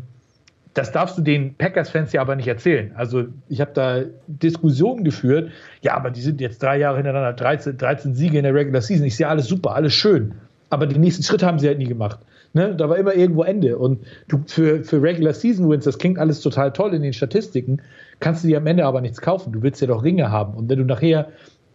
das 0.74 0.92
darfst 0.92 1.18
du 1.18 1.22
den 1.22 1.54
Packers-Fans 1.54 2.12
ja 2.12 2.20
aber 2.20 2.36
nicht 2.36 2.46
erzählen. 2.46 2.92
Also 2.94 3.24
ich 3.48 3.60
habe 3.60 3.72
da 3.74 4.02
Diskussionen 4.28 5.02
geführt. 5.02 5.50
Ja, 5.82 5.96
aber 5.96 6.10
die 6.10 6.20
sind 6.20 6.40
jetzt 6.40 6.62
drei 6.62 6.78
Jahre 6.78 6.98
hintereinander, 6.98 7.32
13, 7.32 7.76
13 7.76 8.14
Siege 8.14 8.38
in 8.38 8.44
der 8.44 8.54
Regular 8.54 8.80
Season. 8.80 9.04
Ich 9.04 9.16
sehe 9.16 9.26
alles 9.26 9.48
super, 9.48 9.74
alles 9.74 9.94
schön. 9.94 10.34
Aber 10.70 10.86
die 10.86 10.98
nächsten 10.98 11.24
Schritte 11.24 11.46
haben 11.46 11.58
sie 11.58 11.66
halt 11.66 11.78
nie 11.78 11.86
gemacht. 11.86 12.20
Ne? 12.52 12.76
Da 12.76 12.88
war 12.88 12.96
immer 12.96 13.14
irgendwo 13.14 13.42
Ende. 13.42 13.76
Und 13.76 14.06
du, 14.28 14.44
für, 14.46 14.84
für 14.84 15.02
Regular 15.02 15.34
Season 15.34 15.68
Wins, 15.68 15.84
das 15.84 15.98
klingt 15.98 16.18
alles 16.18 16.40
total 16.42 16.72
toll 16.72 16.94
in 16.94 17.02
den 17.02 17.12
Statistiken, 17.12 17.82
kannst 18.20 18.44
du 18.44 18.48
dir 18.48 18.58
am 18.58 18.66
Ende 18.66 18.84
aber 18.84 19.00
nichts 19.00 19.20
kaufen. 19.20 19.52
Du 19.52 19.62
willst 19.62 19.80
ja 19.80 19.86
doch 19.86 20.02
Ringe 20.02 20.30
haben. 20.30 20.54
Und 20.54 20.68
wenn 20.68 20.78
du 20.78 20.84
nachher 20.84 21.28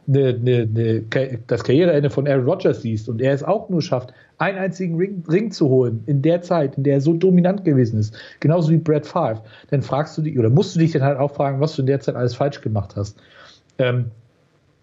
eine, 0.08 0.30
eine, 0.30 0.70
eine, 1.16 1.40
das 1.48 1.64
Karriereende 1.64 2.10
von 2.10 2.28
Aaron 2.28 2.46
Rodgers 2.46 2.82
siehst 2.82 3.08
und 3.08 3.22
er 3.22 3.34
es 3.34 3.44
auch 3.44 3.70
nur 3.70 3.82
schafft, 3.82 4.14
einen 4.38 4.58
einzigen 4.58 4.98
Ring, 4.98 5.24
Ring 5.30 5.52
zu 5.52 5.70
holen 5.70 6.04
in 6.06 6.22
der 6.22 6.42
Zeit, 6.42 6.78
in 6.78 6.84
der 6.84 6.96
er 6.96 7.02
so 7.02 7.14
dominant 7.14 7.64
gewesen 7.64 8.00
ist, 8.00 8.16
genauso 8.40 8.72
wie 8.72 8.78
Brad 8.78 9.06
Favre, 9.06 9.42
dann 9.70 9.82
fragst 9.82 10.18
du 10.18 10.22
dich 10.22 10.38
oder 10.38 10.50
musst 10.50 10.76
du 10.76 10.80
dich 10.80 10.92
dann 10.92 11.04
halt 11.04 11.18
auch 11.18 11.34
fragen, 11.34 11.62
was 11.62 11.76
du 11.76 11.82
in 11.84 11.88
der 11.88 12.00
Zeit 12.02 12.16
alles 12.16 12.36
falsch 12.36 12.62
gemacht 12.62 12.96
hast. 12.96 13.18
Ähm, 13.78 14.12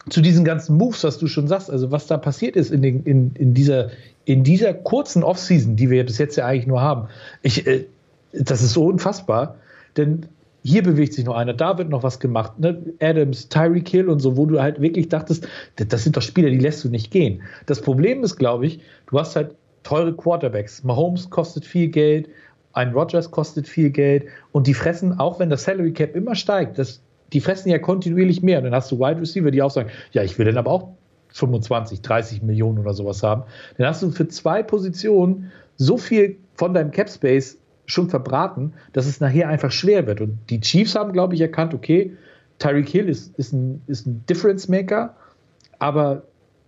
zu 0.09 0.23
diesen 0.23 0.45
ganzen 0.45 0.77
Moves, 0.79 1.05
was 1.05 1.19
du 1.19 1.27
schon 1.27 1.47
sagst, 1.47 1.71
also 1.71 1.91
was 1.91 2.07
da 2.07 2.17
passiert 2.17 2.57
ist 2.57 2.71
in, 2.71 2.81
den, 2.81 3.03
in, 3.05 3.33
in, 3.35 3.53
dieser, 3.53 3.91
in 4.25 4.45
dieser 4.45 4.73
kurzen 4.73 5.23
Offseason, 5.23 5.77
die 5.77 5.91
wir 5.91 6.05
bis 6.07 6.17
jetzt 6.17 6.37
ja 6.37 6.47
eigentlich 6.47 6.67
nur 6.67 6.81
haben, 6.81 7.09
ich, 7.43 7.67
äh, 7.67 7.85
das 8.33 8.63
ist 8.63 8.73
so 8.73 8.87
unfassbar, 8.87 9.57
denn 9.97 10.27
hier 10.63 10.83
bewegt 10.83 11.15
sich 11.15 11.25
noch 11.25 11.37
einer, 11.37 11.55
da 11.55 11.79
wird 11.79 11.89
noch 11.89 12.03
was 12.03 12.21
gemacht. 12.21 12.59
Ne? 12.59 12.83
Adams, 13.01 13.49
Tyreek 13.49 13.89
Hill 13.89 14.09
und 14.09 14.21
so, 14.21 14.37
wo 14.37 14.47
du 14.47 14.61
halt 14.61 14.81
wirklich 14.81 15.09
dachtest, 15.09 15.47
das 15.77 16.05
sind 16.05 16.17
doch 16.17 16.23
Spieler, 16.23 16.51
die 16.51 16.59
lässt 16.59 16.85
du 16.85 16.89
nicht 16.89 17.11
gehen. 17.11 17.43
Das 17.67 17.81
Problem 17.81 18.23
ist, 18.23 18.37
glaube 18.37 18.67
ich, 18.67 18.81
du 19.09 19.19
hast 19.19 19.37
halt 19.37 19.55
teure 19.83 20.15
Quarterbacks. 20.15 20.85
Mahomes 20.85 21.31
kostet 21.31 21.65
viel 21.65 21.89
Geld, 21.89 22.29
ein 22.73 22.93
Rodgers 22.93 23.31
kostet 23.31 23.67
viel 23.67 23.91
Geld 23.91 24.27
und 24.53 24.67
die 24.67 24.75
fressen, 24.75 25.19
auch 25.19 25.39
wenn 25.41 25.51
das 25.51 25.65
Salary 25.65 25.93
Cap 25.93 26.15
immer 26.15 26.35
steigt, 26.35 26.79
das, 26.79 27.01
die 27.33 27.41
fressen 27.41 27.71
ja 27.71 27.79
kontinuierlich 27.79 28.43
mehr. 28.43 28.59
Und 28.59 28.65
dann 28.65 28.75
hast 28.75 28.91
du 28.91 28.99
Wide 28.99 29.21
Receiver, 29.21 29.51
die 29.51 29.63
auch 29.63 29.71
sagen, 29.71 29.91
ja, 30.13 30.23
ich 30.23 30.39
will 30.39 30.47
dann 30.47 30.59
aber 30.59 30.71
auch 30.71 30.89
25, 31.33 32.03
30 32.03 32.43
Millionen 32.43 32.79
oder 32.79 32.93
sowas 32.93 33.23
haben, 33.23 33.45
dann 33.79 33.87
hast 33.87 34.03
du 34.03 34.11
für 34.11 34.29
zwei 34.29 34.63
Positionen 34.63 35.51
so 35.77 35.97
viel 35.97 36.37
von 36.55 36.75
deinem 36.75 36.91
Cap 36.91 37.09
Space 37.09 37.60
schon 37.91 38.09
verbraten, 38.09 38.73
dass 38.93 39.07
es 39.07 39.21
nachher 39.21 39.49
einfach 39.49 39.73
schwer 39.73 40.07
wird. 40.07 40.21
Und 40.21 40.39
die 40.49 40.61
Chiefs 40.61 40.95
haben, 40.95 41.13
glaube 41.13 41.35
ich, 41.35 41.41
erkannt, 41.41 41.75
okay, 41.75 42.13
Tyreek 42.59 42.89
Hill 42.89 43.09
ist, 43.09 43.37
ist, 43.39 43.53
ein, 43.53 43.83
ist 43.87 44.07
ein 44.07 44.25
Difference 44.29 44.69
Maker, 44.69 45.15
aber 45.79 46.23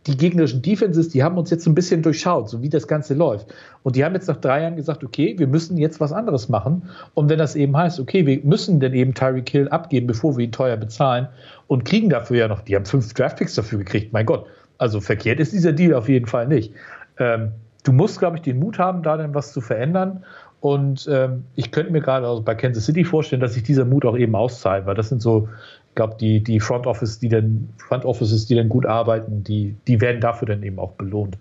die 0.06 0.16
gegnerischen 0.16 0.62
Defenses, 0.62 1.10
die 1.10 1.22
haben 1.22 1.38
uns 1.38 1.50
jetzt 1.50 1.64
so 1.64 1.70
ein 1.70 1.74
bisschen 1.74 2.02
durchschaut, 2.02 2.48
so 2.48 2.60
wie 2.60 2.68
das 2.68 2.88
Ganze 2.88 3.14
läuft. 3.14 3.54
Und 3.84 3.94
die 3.94 4.04
haben 4.04 4.14
jetzt 4.14 4.26
nach 4.26 4.38
drei 4.38 4.62
Jahren 4.62 4.74
gesagt, 4.74 5.04
okay, 5.04 5.38
wir 5.38 5.46
müssen 5.46 5.76
jetzt 5.76 6.00
was 6.00 6.12
anderes 6.12 6.48
machen. 6.48 6.88
Und 7.14 7.28
wenn 7.28 7.38
das 7.38 7.54
eben 7.54 7.76
heißt, 7.76 8.00
okay, 8.00 8.26
wir 8.26 8.40
müssen 8.42 8.80
denn 8.80 8.94
eben 8.94 9.14
Tyreek 9.14 9.48
Hill 9.48 9.68
abgeben, 9.68 10.08
bevor 10.08 10.36
wir 10.36 10.44
ihn 10.44 10.52
teuer 10.52 10.76
bezahlen 10.76 11.28
und 11.68 11.84
kriegen 11.84 12.10
dafür 12.10 12.36
ja 12.36 12.48
noch, 12.48 12.62
die 12.62 12.74
haben 12.74 12.84
fünf 12.84 13.14
Draftpicks 13.14 13.54
dafür 13.54 13.78
gekriegt, 13.78 14.12
mein 14.12 14.26
Gott. 14.26 14.46
Also 14.78 15.00
verkehrt 15.00 15.38
ist 15.38 15.52
dieser 15.52 15.72
Deal 15.72 15.94
auf 15.94 16.08
jeden 16.08 16.26
Fall 16.26 16.48
nicht. 16.48 16.72
Ähm, 17.18 17.52
du 17.84 17.92
musst, 17.92 18.18
glaube 18.18 18.36
ich, 18.36 18.42
den 18.42 18.58
Mut 18.58 18.80
haben, 18.80 19.04
da 19.04 19.16
dann 19.16 19.34
was 19.34 19.52
zu 19.52 19.60
verändern. 19.60 20.24
Und 20.62 21.08
ähm, 21.10 21.44
ich 21.56 21.72
könnte 21.72 21.92
mir 21.92 22.00
gerade 22.00 22.26
also 22.26 22.40
bei 22.40 22.54
Kansas 22.54 22.86
City 22.86 23.04
vorstellen, 23.04 23.42
dass 23.42 23.54
sich 23.54 23.64
dieser 23.64 23.84
Mut 23.84 24.06
auch 24.06 24.16
eben 24.16 24.34
auszahlt, 24.34 24.86
weil 24.86 24.94
das 24.94 25.08
sind 25.08 25.20
so 25.20 25.48
ich 25.92 25.96
glaube, 25.96 26.16
die, 26.18 26.42
die 26.42 26.58
Front 26.58 26.86
Office, 26.86 27.18
die 27.18 27.28
dann, 27.28 27.68
Front 27.76 28.06
Offices, 28.06 28.46
die 28.46 28.54
dann 28.54 28.70
gut 28.70 28.86
arbeiten, 28.86 29.44
die, 29.44 29.74
die 29.86 30.00
werden 30.00 30.22
dafür 30.22 30.48
dann 30.48 30.62
eben 30.62 30.78
auch 30.78 30.92
belohnt. 30.92 31.36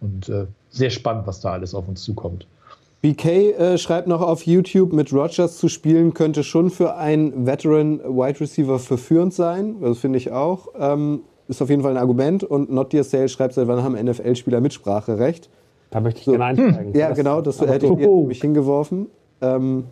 Und 0.00 0.30
äh, 0.30 0.46
sehr 0.70 0.88
spannend, 0.88 1.26
was 1.26 1.42
da 1.42 1.52
alles 1.52 1.74
auf 1.74 1.86
uns 1.86 2.02
zukommt. 2.02 2.46
BK 3.02 3.28
äh, 3.28 3.76
schreibt 3.76 4.08
noch 4.08 4.22
auf 4.22 4.46
YouTube, 4.46 4.94
mit 4.94 5.12
Rogers 5.12 5.58
zu 5.58 5.68
spielen 5.68 6.14
könnte 6.14 6.44
schon 6.44 6.70
für 6.70 6.96
einen 6.96 7.44
Veteran 7.46 7.98
Wide 7.98 8.40
Receiver 8.40 8.78
verführend 8.78 9.34
sein. 9.34 9.82
Das 9.82 9.98
finde 9.98 10.16
ich 10.16 10.30
auch. 10.30 10.68
Ähm, 10.78 11.20
ist 11.48 11.60
auf 11.60 11.68
jeden 11.68 11.82
Fall 11.82 11.90
ein 11.90 11.98
Argument. 11.98 12.42
Und 12.42 12.72
Not 12.72 12.94
Dear 12.94 13.04
Sale 13.04 13.28
schreibt, 13.28 13.52
seit 13.52 13.68
wann 13.68 13.82
haben 13.82 14.02
NFL-Spieler 14.02 14.62
Mitspracherecht? 14.62 15.50
Da 15.90 16.00
möchte 16.00 16.20
ich 16.20 16.24
so. 16.24 16.32
gerne 16.32 16.44
einsteigen. 16.44 16.94
Ja, 16.94 17.08
das, 17.08 17.18
genau, 17.18 17.40
das 17.40 17.60
hätte 17.60 17.86
ich 17.86 17.98
jetzt 17.98 18.26
mich 18.26 18.40
hingeworfen. 18.40 19.08
Ähm, 19.42 19.84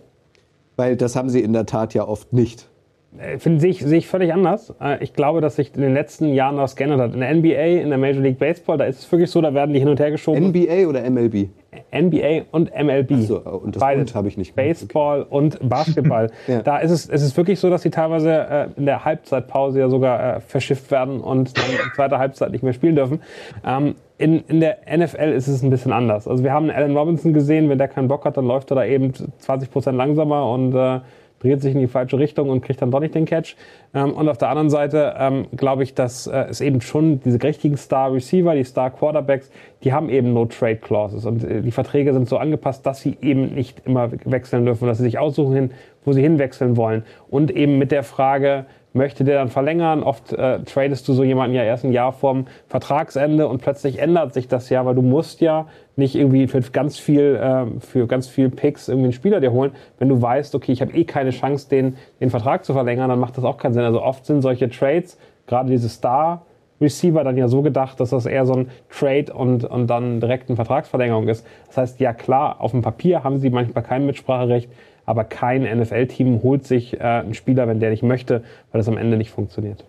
weil 0.76 0.96
das 0.96 1.16
haben 1.16 1.28
sie 1.28 1.40
in 1.40 1.52
der 1.52 1.66
Tat 1.66 1.92
ja 1.94 2.06
oft 2.06 2.32
nicht. 2.32 2.68
Äh, 3.16 3.38
finde 3.38 3.60
sehe 3.60 3.70
ich, 3.70 3.80
sehe 3.80 3.98
ich 3.98 4.06
völlig 4.06 4.32
anders. 4.32 4.74
Äh, 4.80 5.02
ich 5.02 5.14
glaube, 5.14 5.40
dass 5.40 5.56
sich 5.56 5.74
in 5.74 5.80
den 5.80 5.94
letzten 5.94 6.32
Jahren 6.34 6.56
was 6.56 6.76
geändert 6.76 7.00
hat. 7.00 7.14
In 7.14 7.20
der 7.20 7.34
NBA, 7.34 7.82
in 7.82 7.88
der 7.88 7.98
Major 7.98 8.22
League 8.22 8.38
Baseball, 8.38 8.76
da 8.76 8.84
ist 8.84 8.98
es 9.00 9.10
wirklich 9.10 9.30
so, 9.30 9.40
da 9.40 9.54
werden 9.54 9.72
die 9.72 9.80
hin 9.80 9.88
und 9.88 9.98
her 9.98 10.10
geschoben. 10.10 10.50
NBA 10.50 10.86
oder 10.86 11.08
MLB? 11.10 11.48
NBA 11.92 12.42
und 12.50 12.70
MLB. 12.70 13.12
Ach 13.12 13.22
so, 13.22 13.38
und 13.38 13.76
das 13.76 13.80
Beides 13.80 14.14
habe 14.14 14.28
ich 14.28 14.36
nicht. 14.36 14.54
Baseball 14.54 15.22
okay. 15.22 15.34
und 15.34 15.68
Basketball. 15.68 16.30
ja. 16.46 16.62
Da 16.62 16.78
ist 16.78 16.90
es, 16.90 17.06
ist 17.06 17.22
es 17.22 17.36
wirklich 17.36 17.58
so, 17.58 17.70
dass 17.70 17.82
die 17.82 17.90
teilweise 17.90 18.30
äh, 18.30 18.66
in 18.76 18.86
der 18.86 19.04
Halbzeitpause 19.04 19.80
ja 19.80 19.88
sogar 19.88 20.36
äh, 20.36 20.40
verschifft 20.40 20.90
werden 20.90 21.20
und 21.20 21.56
dann 21.56 21.70
in 21.70 21.92
zweiter 21.94 22.18
Halbzeit 22.18 22.52
nicht 22.52 22.62
mehr 22.62 22.72
spielen 22.72 22.94
dürfen. 22.94 23.20
Ähm, 23.66 23.94
in, 24.18 24.40
in 24.48 24.60
der 24.60 24.78
NFL 24.94 25.32
ist 25.32 25.46
es 25.46 25.62
ein 25.62 25.70
bisschen 25.70 25.92
anders. 25.92 26.26
Also 26.26 26.42
wir 26.42 26.52
haben 26.52 26.70
Allen 26.70 26.96
Robinson 26.96 27.32
gesehen, 27.32 27.68
wenn 27.68 27.78
der 27.78 27.88
keinen 27.88 28.08
Bock 28.08 28.24
hat, 28.24 28.36
dann 28.36 28.46
läuft 28.46 28.70
er 28.70 28.74
da 28.74 28.84
eben 28.84 29.12
20 29.14 29.70
Prozent 29.70 29.96
langsamer 29.96 30.50
und 30.50 30.74
äh, 30.74 31.00
dreht 31.40 31.62
sich 31.62 31.74
in 31.74 31.80
die 31.80 31.86
falsche 31.86 32.18
Richtung 32.18 32.50
und 32.50 32.62
kriegt 32.62 32.82
dann 32.82 32.90
doch 32.90 32.98
nicht 32.98 33.14
den 33.14 33.24
Catch. 33.24 33.54
Ähm, 33.94 34.12
und 34.12 34.28
auf 34.28 34.38
der 34.38 34.48
anderen 34.48 34.70
Seite 34.70 35.14
ähm, 35.18 35.46
glaube 35.56 35.84
ich, 35.84 35.94
dass 35.94 36.26
äh, 36.26 36.46
es 36.50 36.60
eben 36.60 36.80
schon 36.80 37.20
diese 37.20 37.40
richtigen 37.42 37.76
Star-Receiver, 37.76 38.54
die 38.54 38.64
Star-Quarterbacks, 38.64 39.50
die 39.84 39.92
haben 39.92 40.08
eben 40.08 40.32
No-Trade-Clauses. 40.32 41.24
Und 41.24 41.44
äh, 41.44 41.62
die 41.62 41.70
Verträge 41.70 42.12
sind 42.12 42.28
so 42.28 42.38
angepasst, 42.38 42.84
dass 42.86 43.00
sie 43.00 43.16
eben 43.20 43.54
nicht 43.54 43.82
immer 43.86 44.10
wechseln 44.24 44.64
dürfen, 44.64 44.88
dass 44.88 44.98
sie 44.98 45.04
sich 45.04 45.18
aussuchen, 45.18 45.54
hin, 45.54 45.70
wo 46.04 46.12
sie 46.12 46.22
hinwechseln 46.22 46.76
wollen. 46.76 47.04
Und 47.30 47.50
eben 47.52 47.78
mit 47.78 47.92
der 47.92 48.02
Frage, 48.02 48.66
möchte 48.98 49.24
der 49.24 49.38
dann 49.38 49.48
verlängern. 49.48 50.02
Oft 50.02 50.34
äh, 50.34 50.60
tradest 50.64 51.08
du 51.08 51.14
so 51.14 51.24
jemanden 51.24 51.56
ja 51.56 51.62
erst 51.62 51.84
ein 51.84 51.92
Jahr 51.92 52.12
vorm 52.12 52.46
Vertragsende 52.66 53.48
und 53.48 53.62
plötzlich 53.62 53.98
ändert 53.98 54.34
sich 54.34 54.48
das 54.48 54.68
ja, 54.68 54.84
weil 54.84 54.94
du 54.94 55.00
musst 55.00 55.40
ja 55.40 55.66
nicht 55.96 56.14
irgendwie 56.14 56.46
für 56.46 56.60
ganz 56.60 56.98
viel, 56.98 57.36
äh, 57.36 57.80
für 57.80 58.06
ganz 58.06 58.28
viel 58.28 58.50
Picks 58.50 58.88
irgendwie 58.88 59.06
einen 59.06 59.12
Spieler 59.14 59.40
dir 59.40 59.52
holen. 59.52 59.72
Wenn 59.98 60.10
du 60.10 60.20
weißt, 60.20 60.54
okay, 60.54 60.72
ich 60.72 60.82
habe 60.82 60.92
eh 60.92 61.04
keine 61.04 61.30
Chance, 61.30 61.68
den, 61.70 61.96
den 62.20 62.28
Vertrag 62.28 62.66
zu 62.66 62.74
verlängern, 62.74 63.08
dann 63.08 63.18
macht 63.18 63.38
das 63.38 63.44
auch 63.44 63.56
keinen 63.56 63.72
Sinn. 63.72 63.84
Also 63.84 64.02
oft 64.02 64.26
sind 64.26 64.42
solche 64.42 64.68
Trades, 64.68 65.18
gerade 65.46 65.70
diese 65.70 65.88
Star, 65.88 66.42
Receiver 66.80 67.24
dann 67.24 67.36
ja 67.36 67.48
so 67.48 67.62
gedacht, 67.62 67.98
dass 68.00 68.10
das 68.10 68.26
eher 68.26 68.46
so 68.46 68.54
ein 68.54 68.70
Trade 68.88 69.32
und, 69.32 69.64
und 69.64 69.88
dann 69.88 70.20
direkt 70.20 70.48
eine 70.48 70.56
Vertragsverlängerung 70.56 71.28
ist. 71.28 71.46
Das 71.66 71.76
heißt, 71.76 72.00
ja 72.00 72.12
klar, 72.12 72.60
auf 72.60 72.70
dem 72.70 72.82
Papier 72.82 73.24
haben 73.24 73.38
sie 73.38 73.50
manchmal 73.50 73.82
kein 73.82 74.06
Mitspracherecht, 74.06 74.70
aber 75.08 75.24
kein 75.24 75.62
NFL-Team 75.62 76.42
holt 76.42 76.66
sich 76.66 77.00
äh, 77.00 77.02
einen 77.02 77.32
Spieler, 77.32 77.66
wenn 77.66 77.80
der 77.80 77.88
nicht 77.88 78.02
möchte, 78.02 78.42
weil 78.70 78.78
das 78.78 78.88
am 78.88 78.98
Ende 78.98 79.16
nicht 79.16 79.30
funktioniert. 79.30 79.82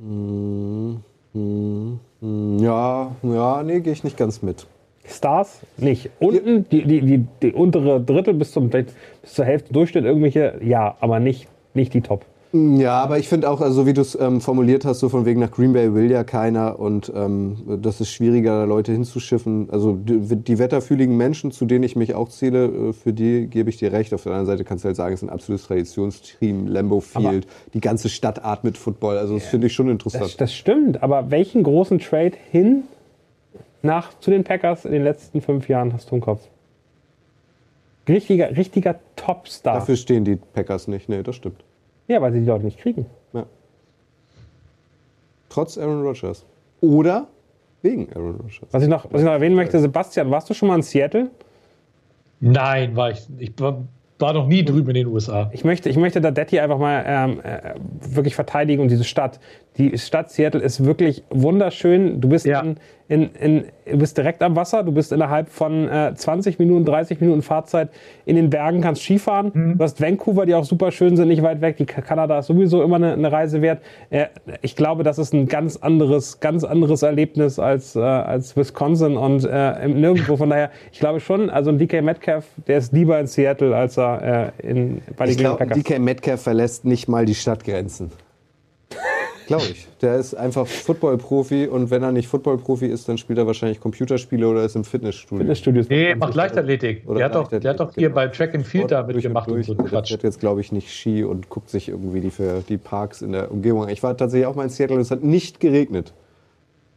Hm, 0.00 1.04
hm, 1.32 2.00
ja, 2.58 3.12
ja, 3.22 3.62
nee, 3.62 3.78
gehe 3.78 3.92
ich 3.92 4.02
nicht 4.02 4.16
ganz 4.16 4.42
mit. 4.42 4.66
Stars 5.06 5.60
nicht. 5.76 6.10
Unten, 6.18 6.68
die, 6.68 6.82
die, 6.82 7.00
die, 7.00 7.24
die 7.42 7.52
untere 7.52 8.00
Drittel 8.00 8.34
bis, 8.34 8.50
zum, 8.50 8.70
bis 8.70 8.92
zur 9.22 9.44
Hälfte 9.44 9.72
Durchschnitt 9.72 10.04
irgendwelche, 10.04 10.58
ja, 10.64 10.96
aber 10.98 11.20
nicht, 11.20 11.46
nicht 11.74 11.94
die 11.94 12.00
Top. 12.00 12.24
Ja, 12.78 13.02
aber 13.02 13.18
ich 13.18 13.28
finde 13.28 13.50
auch, 13.50 13.60
also 13.60 13.86
wie 13.86 13.92
du 13.92 14.00
es 14.00 14.18
ähm, 14.18 14.40
formuliert 14.40 14.84
hast, 14.84 15.00
so 15.00 15.08
von 15.08 15.24
wegen 15.24 15.40
nach 15.40 15.50
Green 15.50 15.72
Bay 15.72 15.94
will 15.94 16.10
ja 16.10 16.24
keiner 16.24 16.78
und 16.78 17.12
ähm, 17.14 17.56
das 17.82 18.00
ist 18.00 18.10
schwieriger, 18.10 18.60
da 18.60 18.64
Leute 18.64 18.92
hinzuschiffen. 18.92 19.68
Also 19.70 19.94
die, 19.94 20.36
die 20.36 20.58
wetterfühligen 20.58 21.16
Menschen, 21.16 21.52
zu 21.52 21.64
denen 21.64 21.84
ich 21.84 21.96
mich 21.96 22.14
auch 22.14 22.28
zähle, 22.28 22.66
äh, 22.66 22.92
für 22.92 23.12
die 23.12 23.46
gebe 23.46 23.70
ich 23.70 23.76
dir 23.76 23.92
recht. 23.92 24.12
Auf 24.14 24.22
der 24.22 24.32
anderen 24.32 24.46
Seite 24.46 24.64
kannst 24.64 24.84
du 24.84 24.86
halt 24.86 24.96
sagen, 24.96 25.14
es 25.14 25.22
ist 25.22 25.28
ein 25.28 25.32
absolutes 25.32 25.66
Traditionsteam, 25.66 26.66
Lambeau 26.66 27.00
Field, 27.00 27.24
aber 27.24 27.40
die 27.74 27.80
ganze 27.80 28.08
Stadt 28.08 28.44
atmet 28.44 28.78
Football. 28.78 29.18
Also 29.18 29.34
das 29.34 29.44
ja, 29.44 29.50
finde 29.50 29.66
ich 29.66 29.72
schon 29.72 29.88
interessant. 29.88 30.24
Das, 30.24 30.36
das 30.36 30.54
stimmt, 30.54 31.02
aber 31.02 31.30
welchen 31.30 31.62
großen 31.62 31.98
Trade 31.98 32.32
hin 32.50 32.84
nach 33.82 34.18
zu 34.20 34.30
den 34.30 34.44
Packers 34.44 34.84
in 34.84 34.92
den 34.92 35.04
letzten 35.04 35.40
fünf 35.40 35.68
Jahren 35.68 35.92
hast 35.92 36.10
du 36.10 36.16
im 36.16 36.20
Kopf? 36.20 36.40
Richtiger, 38.08 38.56
richtiger 38.56 38.96
Topstar. 39.16 39.74
Dafür 39.74 39.96
stehen 39.96 40.24
die 40.24 40.36
Packers 40.36 40.86
nicht. 40.86 41.08
Nee, 41.08 41.22
das 41.22 41.36
stimmt. 41.36 41.64
Ja, 42.08 42.20
weil 42.20 42.32
sie 42.32 42.40
die 42.40 42.46
Leute 42.46 42.64
nicht 42.64 42.78
kriegen. 42.78 43.06
Ja. 43.32 43.46
Trotz 45.48 45.78
Aaron 45.78 46.02
Rodgers. 46.02 46.44
Oder 46.80 47.26
wegen 47.82 48.12
Aaron 48.14 48.36
Rodgers. 48.36 48.68
Was 48.70 48.82
ich 48.82 48.88
noch, 48.88 49.10
was 49.10 49.20
ich 49.20 49.24
noch 49.24 49.32
erwähnen 49.32 49.56
möchte, 49.56 49.78
Sebastian, 49.80 50.30
warst 50.30 50.48
du 50.50 50.54
schon 50.54 50.68
mal 50.68 50.76
in 50.76 50.82
Seattle? 50.82 51.30
Nein, 52.40 52.94
war 52.96 53.10
ich. 53.10 53.26
Ich 53.38 53.52
war, 53.58 53.84
war 54.18 54.32
noch 54.32 54.46
nie 54.46 54.64
drüben 54.64 54.88
in 54.90 54.94
den 54.94 55.06
USA. 55.06 55.50
Ich 55.52 55.64
möchte, 55.64 55.88
ich 55.88 55.96
möchte 55.96 56.20
da 56.20 56.30
Detti 56.30 56.58
einfach 56.60 56.78
mal 56.78 57.04
ähm, 57.06 57.40
äh, 57.42 57.74
wirklich 58.14 58.34
verteidigen 58.34 58.82
und 58.82 58.90
diese 58.90 59.04
Stadt. 59.04 59.40
Die 59.78 59.96
Stadt 59.98 60.30
Seattle 60.30 60.60
ist 60.60 60.84
wirklich 60.84 61.22
wunderschön. 61.30 62.20
Du 62.20 62.28
bist 62.28 62.46
ja. 62.46 62.60
in, 62.60 62.76
in, 63.08 63.30
in, 63.34 63.64
du 63.84 63.98
bist 63.98 64.16
direkt 64.16 64.42
am 64.42 64.56
Wasser, 64.56 64.82
du 64.82 64.92
bist 64.92 65.12
innerhalb 65.12 65.50
von 65.50 65.88
äh, 65.88 66.14
20 66.14 66.58
Minuten, 66.58 66.84
30 66.86 67.20
Minuten 67.20 67.42
Fahrzeit 67.42 67.90
in 68.24 68.36
den 68.36 68.48
Bergen, 68.48 68.80
kannst 68.80 69.02
Skifahren. 69.02 69.50
Mhm. 69.52 69.78
Du 69.78 69.84
hast 69.84 70.00
Vancouver, 70.00 70.46
die 70.46 70.54
auch 70.54 70.64
super 70.64 70.90
schön 70.92 71.16
sind, 71.16 71.28
nicht 71.28 71.42
weit 71.42 71.60
weg. 71.60 71.76
Die 71.76 71.84
Kanada 71.84 72.38
ist 72.38 72.46
sowieso 72.46 72.82
immer 72.82 72.96
eine, 72.96 73.12
eine 73.12 73.30
Reise 73.30 73.60
wert. 73.60 73.82
Äh, 74.10 74.26
ich 74.62 74.76
glaube, 74.76 75.02
das 75.02 75.18
ist 75.18 75.34
ein 75.34 75.46
ganz 75.46 75.76
anderes, 75.76 76.40
ganz 76.40 76.64
anderes 76.64 77.02
Erlebnis 77.02 77.58
als, 77.58 77.96
äh, 77.96 78.00
als 78.00 78.56
Wisconsin 78.56 79.16
und 79.16 79.44
äh, 79.44 79.88
nirgendwo. 79.88 80.36
Von 80.36 80.50
daher, 80.50 80.70
ich 80.90 81.00
glaube 81.00 81.20
schon, 81.20 81.50
also 81.50 81.70
ein 81.70 81.78
DK 81.78 82.02
Metcalf, 82.02 82.46
der 82.66 82.78
ist 82.78 82.92
lieber 82.92 83.20
in 83.20 83.26
Seattle, 83.26 83.76
als 83.76 83.98
er 83.98 84.52
äh, 84.62 84.68
in, 84.70 85.02
bei 85.16 85.26
den 85.26 85.32
Ich 85.32 85.38
glaube, 85.38 85.66
DK 85.66 85.98
Metcalf 85.98 86.42
verlässt 86.42 86.86
nicht 86.86 87.08
mal 87.08 87.26
die 87.26 87.34
Stadtgrenzen. 87.34 88.10
Glaube 89.46 89.64
ich. 89.70 89.86
Der 90.02 90.16
ist 90.16 90.34
einfach 90.34 90.66
Football-Profi 90.66 91.68
und 91.68 91.90
wenn 91.90 92.02
er 92.02 92.12
nicht 92.12 92.28
Football-Profi 92.28 92.86
ist, 92.86 93.08
dann 93.08 93.16
spielt 93.18 93.38
er 93.38 93.46
wahrscheinlich 93.46 93.80
Computerspiele 93.80 94.48
oder 94.48 94.64
ist 94.64 94.76
im 94.76 94.84
Fitnessstudio. 94.84 95.38
Fitnessstudio 95.38 95.84
nee, 95.88 96.14
macht 96.14 96.34
Leichtathletik. 96.34 97.02
Oder 97.06 97.18
der, 97.18 97.24
hat 97.26 97.34
doch, 97.34 97.48
der 97.48 97.70
hat 97.70 97.80
doch 97.80 97.94
hier 97.94 98.08
genau. 98.08 98.14
bei 98.14 98.28
Track 98.28 98.54
and 98.54 98.66
Field 98.66 98.90
da 98.90 99.02
mitgemacht 99.02 99.48
und 99.48 99.64
so 99.64 99.74
Der 99.74 99.90
hat 99.90 100.08
jetzt, 100.22 100.40
glaube 100.40 100.60
ich, 100.60 100.72
nicht 100.72 100.92
Ski 100.92 101.24
und 101.24 101.48
guckt 101.48 101.70
sich 101.70 101.88
irgendwie 101.88 102.20
die, 102.20 102.30
für 102.30 102.62
die 102.68 102.78
Parks 102.78 103.22
in 103.22 103.32
der 103.32 103.50
Umgebung. 103.50 103.88
Ich 103.88 104.02
war 104.02 104.16
tatsächlich 104.16 104.46
auch 104.46 104.54
mal 104.54 104.64
in 104.64 104.70
Seattle 104.70 104.96
und 104.96 105.02
es 105.02 105.10
hat 105.10 105.22
nicht 105.22 105.60
geregnet. 105.60 106.12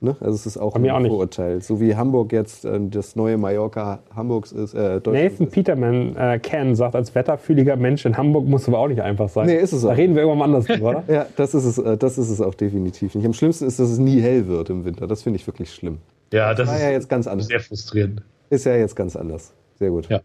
Ne? 0.02 0.16
Also 0.22 0.36
es 0.36 0.46
ist 0.46 0.58
auch 0.58 0.76
ein 0.76 0.90
auch 0.90 1.02
Vorurteil. 1.02 1.62
So 1.62 1.82
wie 1.82 1.96
Hamburg 1.96 2.32
jetzt 2.32 2.64
äh, 2.64 2.80
das 2.90 3.18
neue 3.18 3.38
Mallorca 3.38 4.00
Hamburgs 4.16 4.54
ist. 4.54 4.74
Äh, 4.74 5.02
Nathan 5.06 5.16
ist. 5.16 5.52
Peterman 5.52 6.16
äh, 6.16 6.40
Ken 6.40 6.74
sagt, 6.74 6.96
als 6.96 7.14
wetterfühliger 7.16 7.76
Mensch 7.76 8.06
in 8.06 8.16
Hamburg 8.16 8.46
muss 8.46 8.68
aber 8.70 8.80
auch 8.80 8.88
nicht 8.88 9.02
einfach 9.02 9.28
sein. 9.28 9.48
Nee, 9.48 9.58
ist 9.58 9.74
es 9.74 9.84
auch. 9.84 9.90
Da 9.90 9.96
reden 9.96 10.16
wir 10.16 10.22
irgendwann 10.22 10.54
anders 10.54 10.66
drüber, 10.66 10.90
oder? 10.90 11.04
ja, 11.14 11.26
das 11.36 11.54
ist, 11.54 11.66
es, 11.66 11.78
äh, 11.78 11.98
das 11.98 12.18
ist 12.18 12.30
es 12.30 12.40
auch 12.40 12.56
definitiv 12.56 13.14
nicht. 13.14 13.26
Am 13.26 13.34
schlimmsten 13.34 13.66
ist, 13.66 13.78
dass 13.78 13.90
es 13.90 14.00
nie 14.00 14.22
hell 14.22 14.48
wird 14.48 14.70
im 14.70 14.86
Winter. 14.86 15.06
Das 15.06 15.24
finde 15.24 15.38
ich 15.38 15.46
wirklich 15.46 15.74
schlimm. 15.74 15.98
Ja, 16.32 16.54
das, 16.54 16.68
das 16.68 16.78
ist 16.78 16.84
ja 16.84 16.92
jetzt 16.92 17.10
ganz 17.10 17.28
anders. 17.28 17.48
sehr 17.48 17.60
frustrierend. 17.60 18.22
Ist 18.50 18.66
ja 18.66 18.76
jetzt 18.76 18.96
ganz 18.96 19.18
anders. 19.18 19.52
Sehr 19.80 19.90
gut. 19.90 20.08
Ja. 20.08 20.22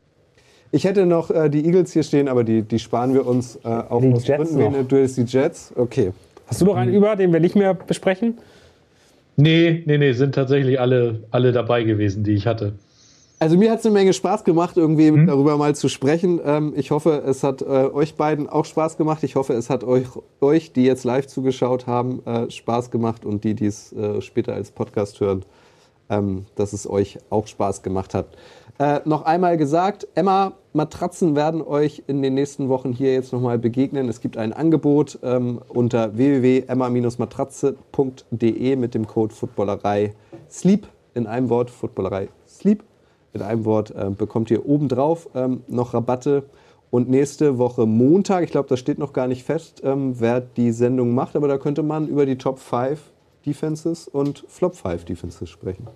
Ich 0.71 0.85
hätte 0.85 1.05
noch 1.07 1.31
äh, 1.31 1.49
die 1.49 1.65
Eagles 1.65 1.93
hier 1.93 2.03
stehen, 2.05 2.29
aber 2.29 2.45
die, 2.45 2.63
die 2.63 2.79
sparen 2.79 3.13
wir 3.13 3.27
uns 3.27 3.57
äh, 3.65 3.69
auch 3.69 4.01
die 4.01 4.13
aus 4.13 4.27
Jets 4.27 4.51
Gründen. 4.51 4.81
Noch. 4.81 4.89
Du 4.89 5.03
hast 5.03 5.17
die 5.17 5.23
Jets? 5.23 5.73
Okay. 5.77 6.13
Hast 6.47 6.61
du 6.61 6.65
noch 6.65 6.77
einen 6.77 6.93
über, 6.93 7.17
den 7.17 7.33
wir 7.33 7.41
nicht 7.41 7.57
mehr 7.57 7.75
besprechen? 7.75 8.39
Nee, 9.37 9.83
nee, 9.87 9.99
nee, 9.99 10.13
sind 10.13 10.35
tatsächlich 10.35 10.81
alle, 10.81 11.25
alle 11.31 11.53
dabei 11.53 11.83
gewesen, 11.83 12.25
die 12.25 12.33
ich 12.33 12.47
hatte. 12.47 12.75
Also 13.41 13.59
mir 13.59 13.71
hat 13.71 13.81
es 13.81 13.87
eine 13.87 13.93
Menge 13.93 14.13
Spaß 14.13 14.45
gemacht, 14.45 14.77
irgendwie 14.77 15.11
mhm. 15.11 15.27
darüber 15.27 15.57
mal 15.59 15.75
zu 15.75 15.89
sprechen. 15.89 16.41
Ähm, 16.45 16.73
ich 16.77 16.91
hoffe, 16.93 17.23
es 17.27 17.43
hat 17.43 17.63
äh, 17.63 17.65
euch 17.65 18.15
beiden 18.15 18.49
auch 18.49 18.65
Spaß 18.65 18.97
gemacht. 18.97 19.23
Ich 19.25 19.35
hoffe, 19.35 19.55
es 19.55 19.71
hat 19.71 19.85
euch, 19.85 20.07
euch 20.41 20.73
die 20.73 20.85
jetzt 20.85 21.05
live 21.05 21.27
zugeschaut 21.27 21.87
haben, 21.87 22.25
äh, 22.27 22.51
Spaß 22.51 22.91
gemacht 22.91 23.25
und 23.25 23.45
die, 23.45 23.55
die 23.55 23.67
es 23.67 23.93
äh, 23.93 24.21
später 24.23 24.55
als 24.55 24.71
Podcast 24.71 25.21
hören, 25.21 25.45
ähm, 26.09 26.47
dass 26.55 26.73
es 26.73 26.89
euch 26.89 27.19
auch 27.29 27.47
Spaß 27.47 27.83
gemacht 27.83 28.15
hat. 28.15 28.29
Äh, 28.79 29.01
noch 29.05 29.23
einmal 29.23 29.57
gesagt, 29.57 30.07
Emma, 30.15 30.55
Matratzen 30.77 31.37
werden 31.37 31.63
euch 31.63 32.03
in 32.09 32.21
den 32.21 32.35
nächsten 32.35 32.69
Wochen 32.69 32.93
hier 32.93 33.13
jetzt 33.13 33.33
nochmal 33.33 33.61
begegnen. 33.61 34.09
Es 34.09 34.21
gibt 34.21 34.37
ein 34.37 34.53
Angebot 34.53 35.21
ähm, 35.23 35.61
unter 35.69 36.17
www.emma-matratze.de 36.17 38.75
mit 38.75 38.95
dem 38.95 39.07
Code 39.07 39.33
Footballerei 39.33 40.15
Sleep 40.51 40.89
in 41.15 41.29
einem 41.29 41.49
Wort, 41.49 41.71
Footballerei 41.71 42.29
Sleep 42.49 42.83
mit 43.33 43.43
einem 43.43 43.65
Wort, 43.65 43.93
äh, 43.93 44.11
bekommt 44.11 44.51
ihr 44.51 44.69
obendrauf 44.69 45.29
ähm, 45.37 45.63
noch 45.69 45.95
Rabatte. 45.95 46.43
Und 46.91 47.09
nächste 47.09 47.59
Woche 47.59 47.87
Montag, 47.87 48.43
ich 48.43 48.51
glaube, 48.51 48.69
das 48.69 48.81
steht 48.81 48.99
noch 48.99 49.13
gar 49.13 49.29
nicht 49.29 49.45
fest, 49.45 49.81
ähm, 49.85 50.19
wer 50.19 50.41
die 50.41 50.73
Sendung 50.73 51.15
macht, 51.15 51.37
aber 51.37 51.47
da 51.47 51.57
könnte 51.57 51.85
man 51.85 52.09
über 52.09 52.27
die 52.27 52.37
Top 52.37 52.59
5 52.59 53.01
Defenses 53.47 54.09
und 54.09 54.45
Flop 54.49 54.75
5 54.75 55.05
Defenses 55.05 55.49
sprechen. 55.49 55.87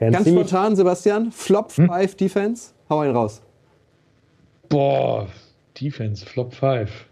Ganz 0.00 0.28
spontan, 0.28 0.74
Sebastian, 0.74 1.30
Flop 1.30 1.70
5 1.70 1.88
hm? 1.88 2.16
Defense, 2.16 2.72
hau 2.90 2.98
einen 2.98 3.14
raus. 3.14 3.42
Boah, 4.68 5.26
Defense, 5.80 6.24
Flop 6.24 6.54
5. 6.54 7.06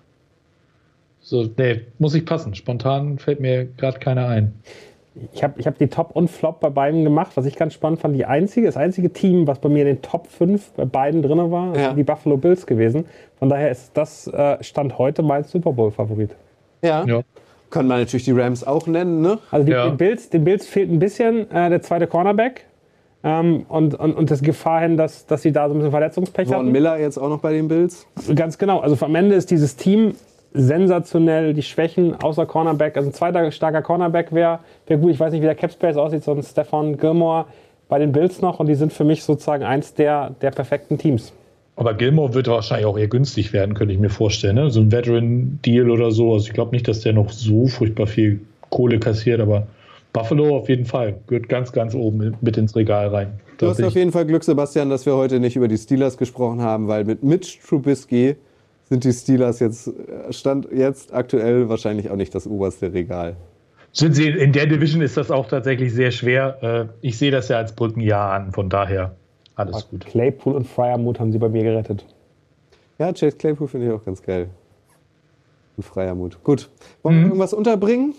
So, 1.20 1.48
nee, 1.56 1.82
muss 1.98 2.14
ich 2.14 2.26
passen. 2.26 2.54
Spontan 2.54 3.18
fällt 3.18 3.40
mir 3.40 3.64
gerade 3.64 3.98
keiner 3.98 4.28
ein. 4.28 4.54
Ich 5.32 5.44
habe 5.44 5.54
ich 5.58 5.66
hab 5.66 5.78
die 5.78 5.86
Top 5.86 6.10
und 6.14 6.28
Flop 6.28 6.60
bei 6.60 6.70
beiden 6.70 7.04
gemacht, 7.04 7.32
was 7.36 7.46
ich 7.46 7.56
ganz 7.56 7.72
spannend 7.72 8.00
fand. 8.00 8.16
Die 8.16 8.26
einzige, 8.26 8.66
das 8.66 8.76
einzige 8.76 9.12
Team, 9.12 9.46
was 9.46 9.60
bei 9.60 9.68
mir 9.68 9.82
in 9.82 9.86
den 9.86 10.02
Top 10.02 10.26
5 10.26 10.72
bei 10.72 10.84
beiden 10.84 11.22
drin 11.22 11.38
war, 11.50 11.76
ja. 11.76 11.92
die 11.92 12.02
Buffalo 12.02 12.36
Bills 12.36 12.66
gewesen. 12.66 13.06
Von 13.38 13.48
daher 13.48 13.70
ist 13.70 13.96
das 13.96 14.26
äh, 14.26 14.62
Stand 14.62 14.98
heute 14.98 15.22
mein 15.22 15.44
Super 15.44 15.72
Bowl-Favorit. 15.72 16.30
Ja. 16.82 17.04
ja. 17.06 17.22
Können 17.70 17.88
wir 17.88 17.98
natürlich 17.98 18.24
die 18.24 18.32
Rams 18.32 18.64
auch 18.64 18.86
nennen, 18.86 19.20
ne? 19.20 19.38
Also 19.50 19.66
die, 19.66 19.72
ja. 19.72 19.88
den, 19.88 19.96
Bills, 19.96 20.30
den 20.30 20.44
Bills 20.44 20.66
fehlt 20.66 20.90
ein 20.90 20.98
bisschen 20.98 21.50
äh, 21.50 21.70
der 21.70 21.80
zweite 21.80 22.06
Cornerback. 22.06 22.66
Ähm, 23.24 23.64
und, 23.68 23.94
und, 23.94 24.12
und 24.12 24.30
das 24.30 24.42
Gefahr 24.42 24.82
hin, 24.82 24.98
dass, 24.98 25.24
dass 25.24 25.40
sie 25.40 25.50
da 25.50 25.68
so 25.68 25.74
ein 25.74 25.78
bisschen 25.78 25.90
Verletzungspech 25.90 26.46
Von 26.46 26.56
hatten. 26.56 26.72
Miller 26.72 27.00
jetzt 27.00 27.16
auch 27.16 27.30
noch 27.30 27.40
bei 27.40 27.52
den 27.52 27.68
Bills? 27.68 28.06
Ganz 28.34 28.58
genau. 28.58 28.80
Also 28.80 29.02
am 29.04 29.14
Ende 29.14 29.34
ist 29.34 29.50
dieses 29.50 29.76
Team 29.76 30.14
sensationell. 30.52 31.54
Die 31.54 31.62
Schwächen 31.62 32.14
außer 32.22 32.44
Cornerback, 32.44 32.96
also 32.96 33.08
ein 33.08 33.14
zweiter 33.14 33.50
starker 33.50 33.80
Cornerback 33.80 34.32
wäre 34.32 34.60
wär 34.86 34.98
gut. 34.98 35.10
Ich 35.10 35.18
weiß 35.18 35.32
nicht, 35.32 35.40
wie 35.40 35.46
der 35.46 35.54
Capspace 35.54 35.96
aussieht, 35.96 36.22
so 36.22 36.32
ein 36.32 36.42
Stefan 36.42 36.98
Gilmore 36.98 37.46
bei 37.88 37.98
den 37.98 38.12
Bills 38.12 38.42
noch. 38.42 38.60
Und 38.60 38.66
die 38.68 38.74
sind 38.74 38.92
für 38.92 39.04
mich 39.04 39.24
sozusagen 39.24 39.64
eins 39.64 39.94
der, 39.94 40.34
der 40.42 40.50
perfekten 40.50 40.98
Teams. 40.98 41.32
Aber 41.76 41.94
Gilmore 41.94 42.34
wird 42.34 42.46
wahrscheinlich 42.46 42.86
auch 42.86 42.98
eher 42.98 43.08
günstig 43.08 43.52
werden, 43.52 43.74
könnte 43.74 43.94
ich 43.94 44.00
mir 44.00 44.10
vorstellen. 44.10 44.56
Ne? 44.56 44.70
So 44.70 44.80
ein 44.80 44.92
Veteran-Deal 44.92 45.90
oder 45.90 46.10
so. 46.12 46.34
Also 46.34 46.46
ich 46.46 46.52
glaube 46.52 46.72
nicht, 46.72 46.86
dass 46.86 47.00
der 47.00 47.14
noch 47.14 47.30
so 47.30 47.66
furchtbar 47.66 48.06
viel 48.06 48.40
Kohle 48.68 49.00
kassiert, 49.00 49.40
aber 49.40 49.66
Buffalo 50.14 50.56
auf 50.56 50.68
jeden 50.68 50.86
Fall. 50.86 51.16
Gehört 51.26 51.48
ganz, 51.48 51.72
ganz 51.72 51.94
oben 51.94 52.36
mit 52.40 52.56
ins 52.56 52.74
Regal 52.74 53.08
rein. 53.08 53.40
Du 53.58 53.68
hast 53.68 53.82
auf 53.82 53.94
jeden 53.94 54.12
Fall 54.12 54.24
Glück, 54.24 54.44
Sebastian, 54.44 54.88
dass 54.88 55.04
wir 55.04 55.16
heute 55.16 55.40
nicht 55.40 55.56
über 55.56 55.68
die 55.68 55.76
Steelers 55.76 56.16
gesprochen 56.16 56.62
haben, 56.62 56.88
weil 56.88 57.04
mit 57.04 57.22
Mitch 57.22 57.58
Trubisky 57.66 58.36
sind 58.84 59.04
die 59.04 59.12
Steelers 59.12 59.60
jetzt, 59.60 59.92
Stand 60.30 60.68
jetzt 60.72 61.12
aktuell 61.12 61.68
wahrscheinlich 61.68 62.10
auch 62.10 62.16
nicht 62.16 62.34
das 62.34 62.46
oberste 62.46 62.92
Regal. 62.92 63.36
Sind 63.92 64.14
sie, 64.14 64.28
in 64.28 64.52
der 64.52 64.66
Division 64.66 65.02
ist 65.02 65.16
das 65.16 65.30
auch 65.30 65.48
tatsächlich 65.48 65.92
sehr 65.92 66.10
schwer. 66.10 66.62
Äh, 66.62 66.86
ich 67.00 67.18
sehe 67.18 67.30
das 67.30 67.48
ja 67.48 67.58
als 67.58 67.74
Brückenjahr 67.74 68.32
an, 68.32 68.52
von 68.52 68.70
daher 68.70 69.16
alles 69.56 69.88
gut. 69.88 70.06
Claypool 70.06 70.54
und 70.54 70.66
Fryermuth 70.66 71.18
haben 71.18 71.32
sie 71.32 71.38
bei 71.38 71.48
mir 71.48 71.62
gerettet. 71.62 72.04
Ja, 72.98 73.12
Chase 73.12 73.36
Claypool 73.36 73.68
finde 73.68 73.88
ich 73.88 73.92
auch 73.92 74.04
ganz 74.04 74.22
geil. 74.22 74.48
Und 75.76 75.82
Fryermuth. 75.82 76.42
Gut. 76.44 76.70
Wollen 77.02 77.16
wir 77.16 77.20
mhm. 77.20 77.26
irgendwas 77.30 77.52
unterbringen? 77.52 78.14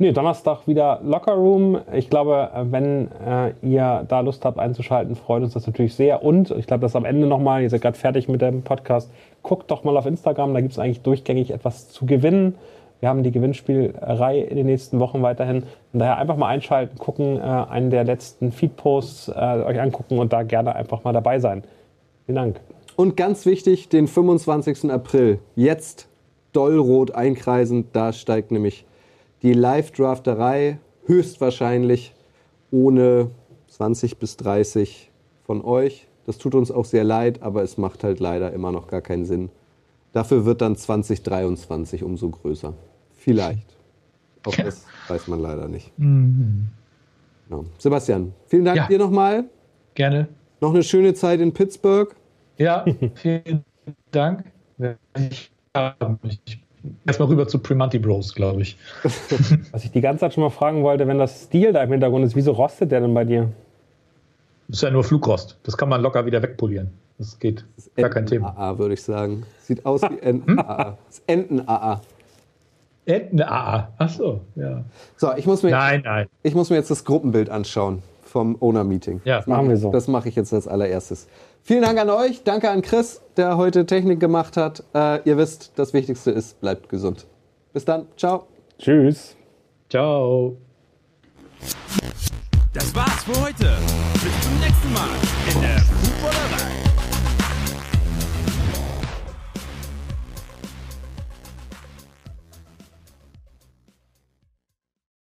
Nee, 0.00 0.12
Donnerstag 0.12 0.68
wieder 0.68 1.00
Lockerroom. 1.02 1.80
Ich 1.92 2.08
glaube, 2.08 2.50
wenn 2.70 3.08
äh, 3.26 3.52
ihr 3.62 4.04
da 4.06 4.20
Lust 4.20 4.44
habt 4.44 4.56
einzuschalten, 4.56 5.16
freut 5.16 5.42
uns 5.42 5.54
das 5.54 5.66
natürlich 5.66 5.96
sehr. 5.96 6.22
Und 6.22 6.52
ich 6.52 6.68
glaube, 6.68 6.82
das 6.82 6.94
am 6.94 7.04
Ende 7.04 7.26
nochmal, 7.26 7.62
ihr 7.62 7.70
seid 7.70 7.82
gerade 7.82 7.98
fertig 7.98 8.28
mit 8.28 8.40
dem 8.40 8.62
Podcast, 8.62 9.10
guckt 9.42 9.72
doch 9.72 9.82
mal 9.82 9.96
auf 9.96 10.06
Instagram, 10.06 10.54
da 10.54 10.60
gibt 10.60 10.72
es 10.72 10.78
eigentlich 10.78 11.00
durchgängig 11.00 11.50
etwas 11.50 11.88
zu 11.88 12.06
gewinnen. 12.06 12.54
Wir 13.00 13.08
haben 13.08 13.24
die 13.24 13.32
Gewinnspielerei 13.32 14.38
in 14.38 14.56
den 14.56 14.66
nächsten 14.66 15.00
Wochen 15.00 15.20
weiterhin. 15.22 15.64
Von 15.90 15.98
daher 15.98 16.18
einfach 16.18 16.36
mal 16.36 16.46
einschalten, 16.46 16.96
gucken, 16.98 17.36
äh, 17.36 17.40
einen 17.40 17.90
der 17.90 18.04
letzten 18.04 18.52
Feed-Posts 18.52 19.30
äh, 19.30 19.64
euch 19.66 19.80
angucken 19.80 20.20
und 20.20 20.32
da 20.32 20.44
gerne 20.44 20.76
einfach 20.76 21.02
mal 21.02 21.12
dabei 21.12 21.40
sein. 21.40 21.64
Vielen 22.26 22.36
Dank. 22.36 22.60
Und 22.94 23.16
ganz 23.16 23.46
wichtig, 23.46 23.88
den 23.88 24.06
25. 24.06 24.92
April, 24.92 25.40
jetzt 25.56 26.06
dollrot 26.52 27.16
einkreisen, 27.16 27.88
da 27.92 28.12
steigt 28.12 28.52
nämlich 28.52 28.84
die 29.42 29.52
Live-Drafterei 29.52 30.78
höchstwahrscheinlich 31.06 32.14
ohne 32.70 33.30
20 33.68 34.18
bis 34.18 34.36
30 34.36 35.10
von 35.44 35.64
euch. 35.64 36.06
Das 36.26 36.38
tut 36.38 36.54
uns 36.54 36.70
auch 36.70 36.84
sehr 36.84 37.04
leid, 37.04 37.42
aber 37.42 37.62
es 37.62 37.78
macht 37.78 38.04
halt 38.04 38.20
leider 38.20 38.52
immer 38.52 38.72
noch 38.72 38.86
gar 38.88 39.00
keinen 39.00 39.24
Sinn. 39.24 39.50
Dafür 40.12 40.44
wird 40.44 40.60
dann 40.60 40.76
2023 40.76 42.02
umso 42.02 42.28
größer. 42.28 42.74
Vielleicht. 43.14 43.76
Auch 44.46 44.54
ja. 44.54 44.64
das 44.64 44.84
weiß 45.08 45.28
man 45.28 45.40
leider 45.40 45.68
nicht. 45.68 45.96
Mhm. 45.98 46.68
Genau. 47.48 47.64
Sebastian, 47.78 48.32
vielen 48.46 48.64
Dank 48.64 48.76
ja. 48.76 48.86
dir 48.86 48.98
nochmal. 48.98 49.44
Gerne. 49.94 50.28
Noch 50.60 50.74
eine 50.74 50.82
schöne 50.82 51.14
Zeit 51.14 51.40
in 51.40 51.52
Pittsburgh. 51.52 52.14
Ja, 52.58 52.84
vielen 53.14 53.64
Dank. 54.10 54.44
Ich, 55.16 55.50
ich 56.22 56.62
erstmal 57.06 57.28
rüber 57.28 57.48
zu 57.48 57.58
Primanti 57.58 57.98
Bros, 57.98 58.34
glaube 58.34 58.62
ich. 58.62 58.76
Was 59.72 59.84
ich 59.84 59.90
die 59.90 60.00
ganze 60.00 60.20
Zeit 60.20 60.34
schon 60.34 60.42
mal 60.42 60.50
fragen 60.50 60.82
wollte, 60.82 61.06
wenn 61.06 61.18
das 61.18 61.44
Stil 61.44 61.72
da 61.72 61.82
im 61.82 61.90
Hintergrund 61.90 62.24
ist, 62.24 62.36
wieso 62.36 62.52
rostet 62.52 62.92
der 62.92 63.00
denn 63.00 63.14
bei 63.14 63.24
dir? 63.24 63.50
Das 64.68 64.78
ist 64.78 64.82
ja 64.82 64.90
nur 64.90 65.04
Flugrost. 65.04 65.58
Das 65.62 65.76
kann 65.76 65.88
man 65.88 66.02
locker 66.02 66.26
wieder 66.26 66.42
wegpolieren. 66.42 66.90
Das 67.18 67.38
geht. 67.38 67.64
Das 67.76 67.86
ist 67.86 67.96
Gar 67.96 68.10
kein 68.10 68.26
Thema. 68.26 68.56
AA, 68.56 68.78
würde 68.78 68.94
ich 68.94 69.02
sagen. 69.02 69.44
Sieht 69.60 69.84
aus 69.84 70.02
wie 70.02 70.18
Enten-AA. 70.22 70.96
Das 71.06 71.18
ist 71.18 71.22
Enten-AA. 71.26 72.00
Enten-AA. 73.06 73.88
Ach 73.96 74.08
so, 74.10 74.40
ja. 74.54 74.84
So, 75.16 75.34
ich 75.34 75.46
muss, 75.46 75.62
mir 75.62 75.70
nein, 75.70 75.96
jetzt, 75.96 76.04
nein. 76.04 76.26
ich 76.42 76.54
muss 76.54 76.70
mir 76.70 76.76
jetzt 76.76 76.90
das 76.90 77.04
Gruppenbild 77.04 77.48
anschauen 77.48 78.02
vom 78.22 78.56
Owner-Meeting. 78.60 79.22
Ja, 79.24 79.38
das 79.38 79.46
machen 79.46 79.68
wir 79.68 79.78
so. 79.78 79.90
Das 79.90 80.06
mache 80.06 80.28
ich 80.28 80.36
jetzt 80.36 80.52
als 80.52 80.68
allererstes. 80.68 81.26
Vielen 81.68 81.82
Dank 81.82 81.98
an 81.98 82.08
euch. 82.08 82.44
Danke 82.44 82.70
an 82.70 82.80
Chris, 82.80 83.20
der 83.36 83.58
heute 83.58 83.84
Technik 83.84 84.20
gemacht 84.20 84.56
hat. 84.56 84.84
Äh, 84.94 85.20
ihr 85.28 85.36
wisst, 85.36 85.72
das 85.76 85.92
Wichtigste 85.92 86.30
ist, 86.30 86.58
bleibt 86.62 86.88
gesund. 86.88 87.26
Bis 87.74 87.84
dann. 87.84 88.06
Ciao. 88.16 88.46
Tschüss. 88.78 89.36
Ciao. 89.90 90.56
Das 92.72 92.94
war's 92.94 93.22
für 93.22 93.38
heute. 93.42 93.76
Bis 94.14 94.40
zum 94.40 94.58
nächsten 94.60 94.92
Mal 94.94 95.10
in 95.54 95.60
der 95.60 95.78
Fußballerei. 95.80 96.87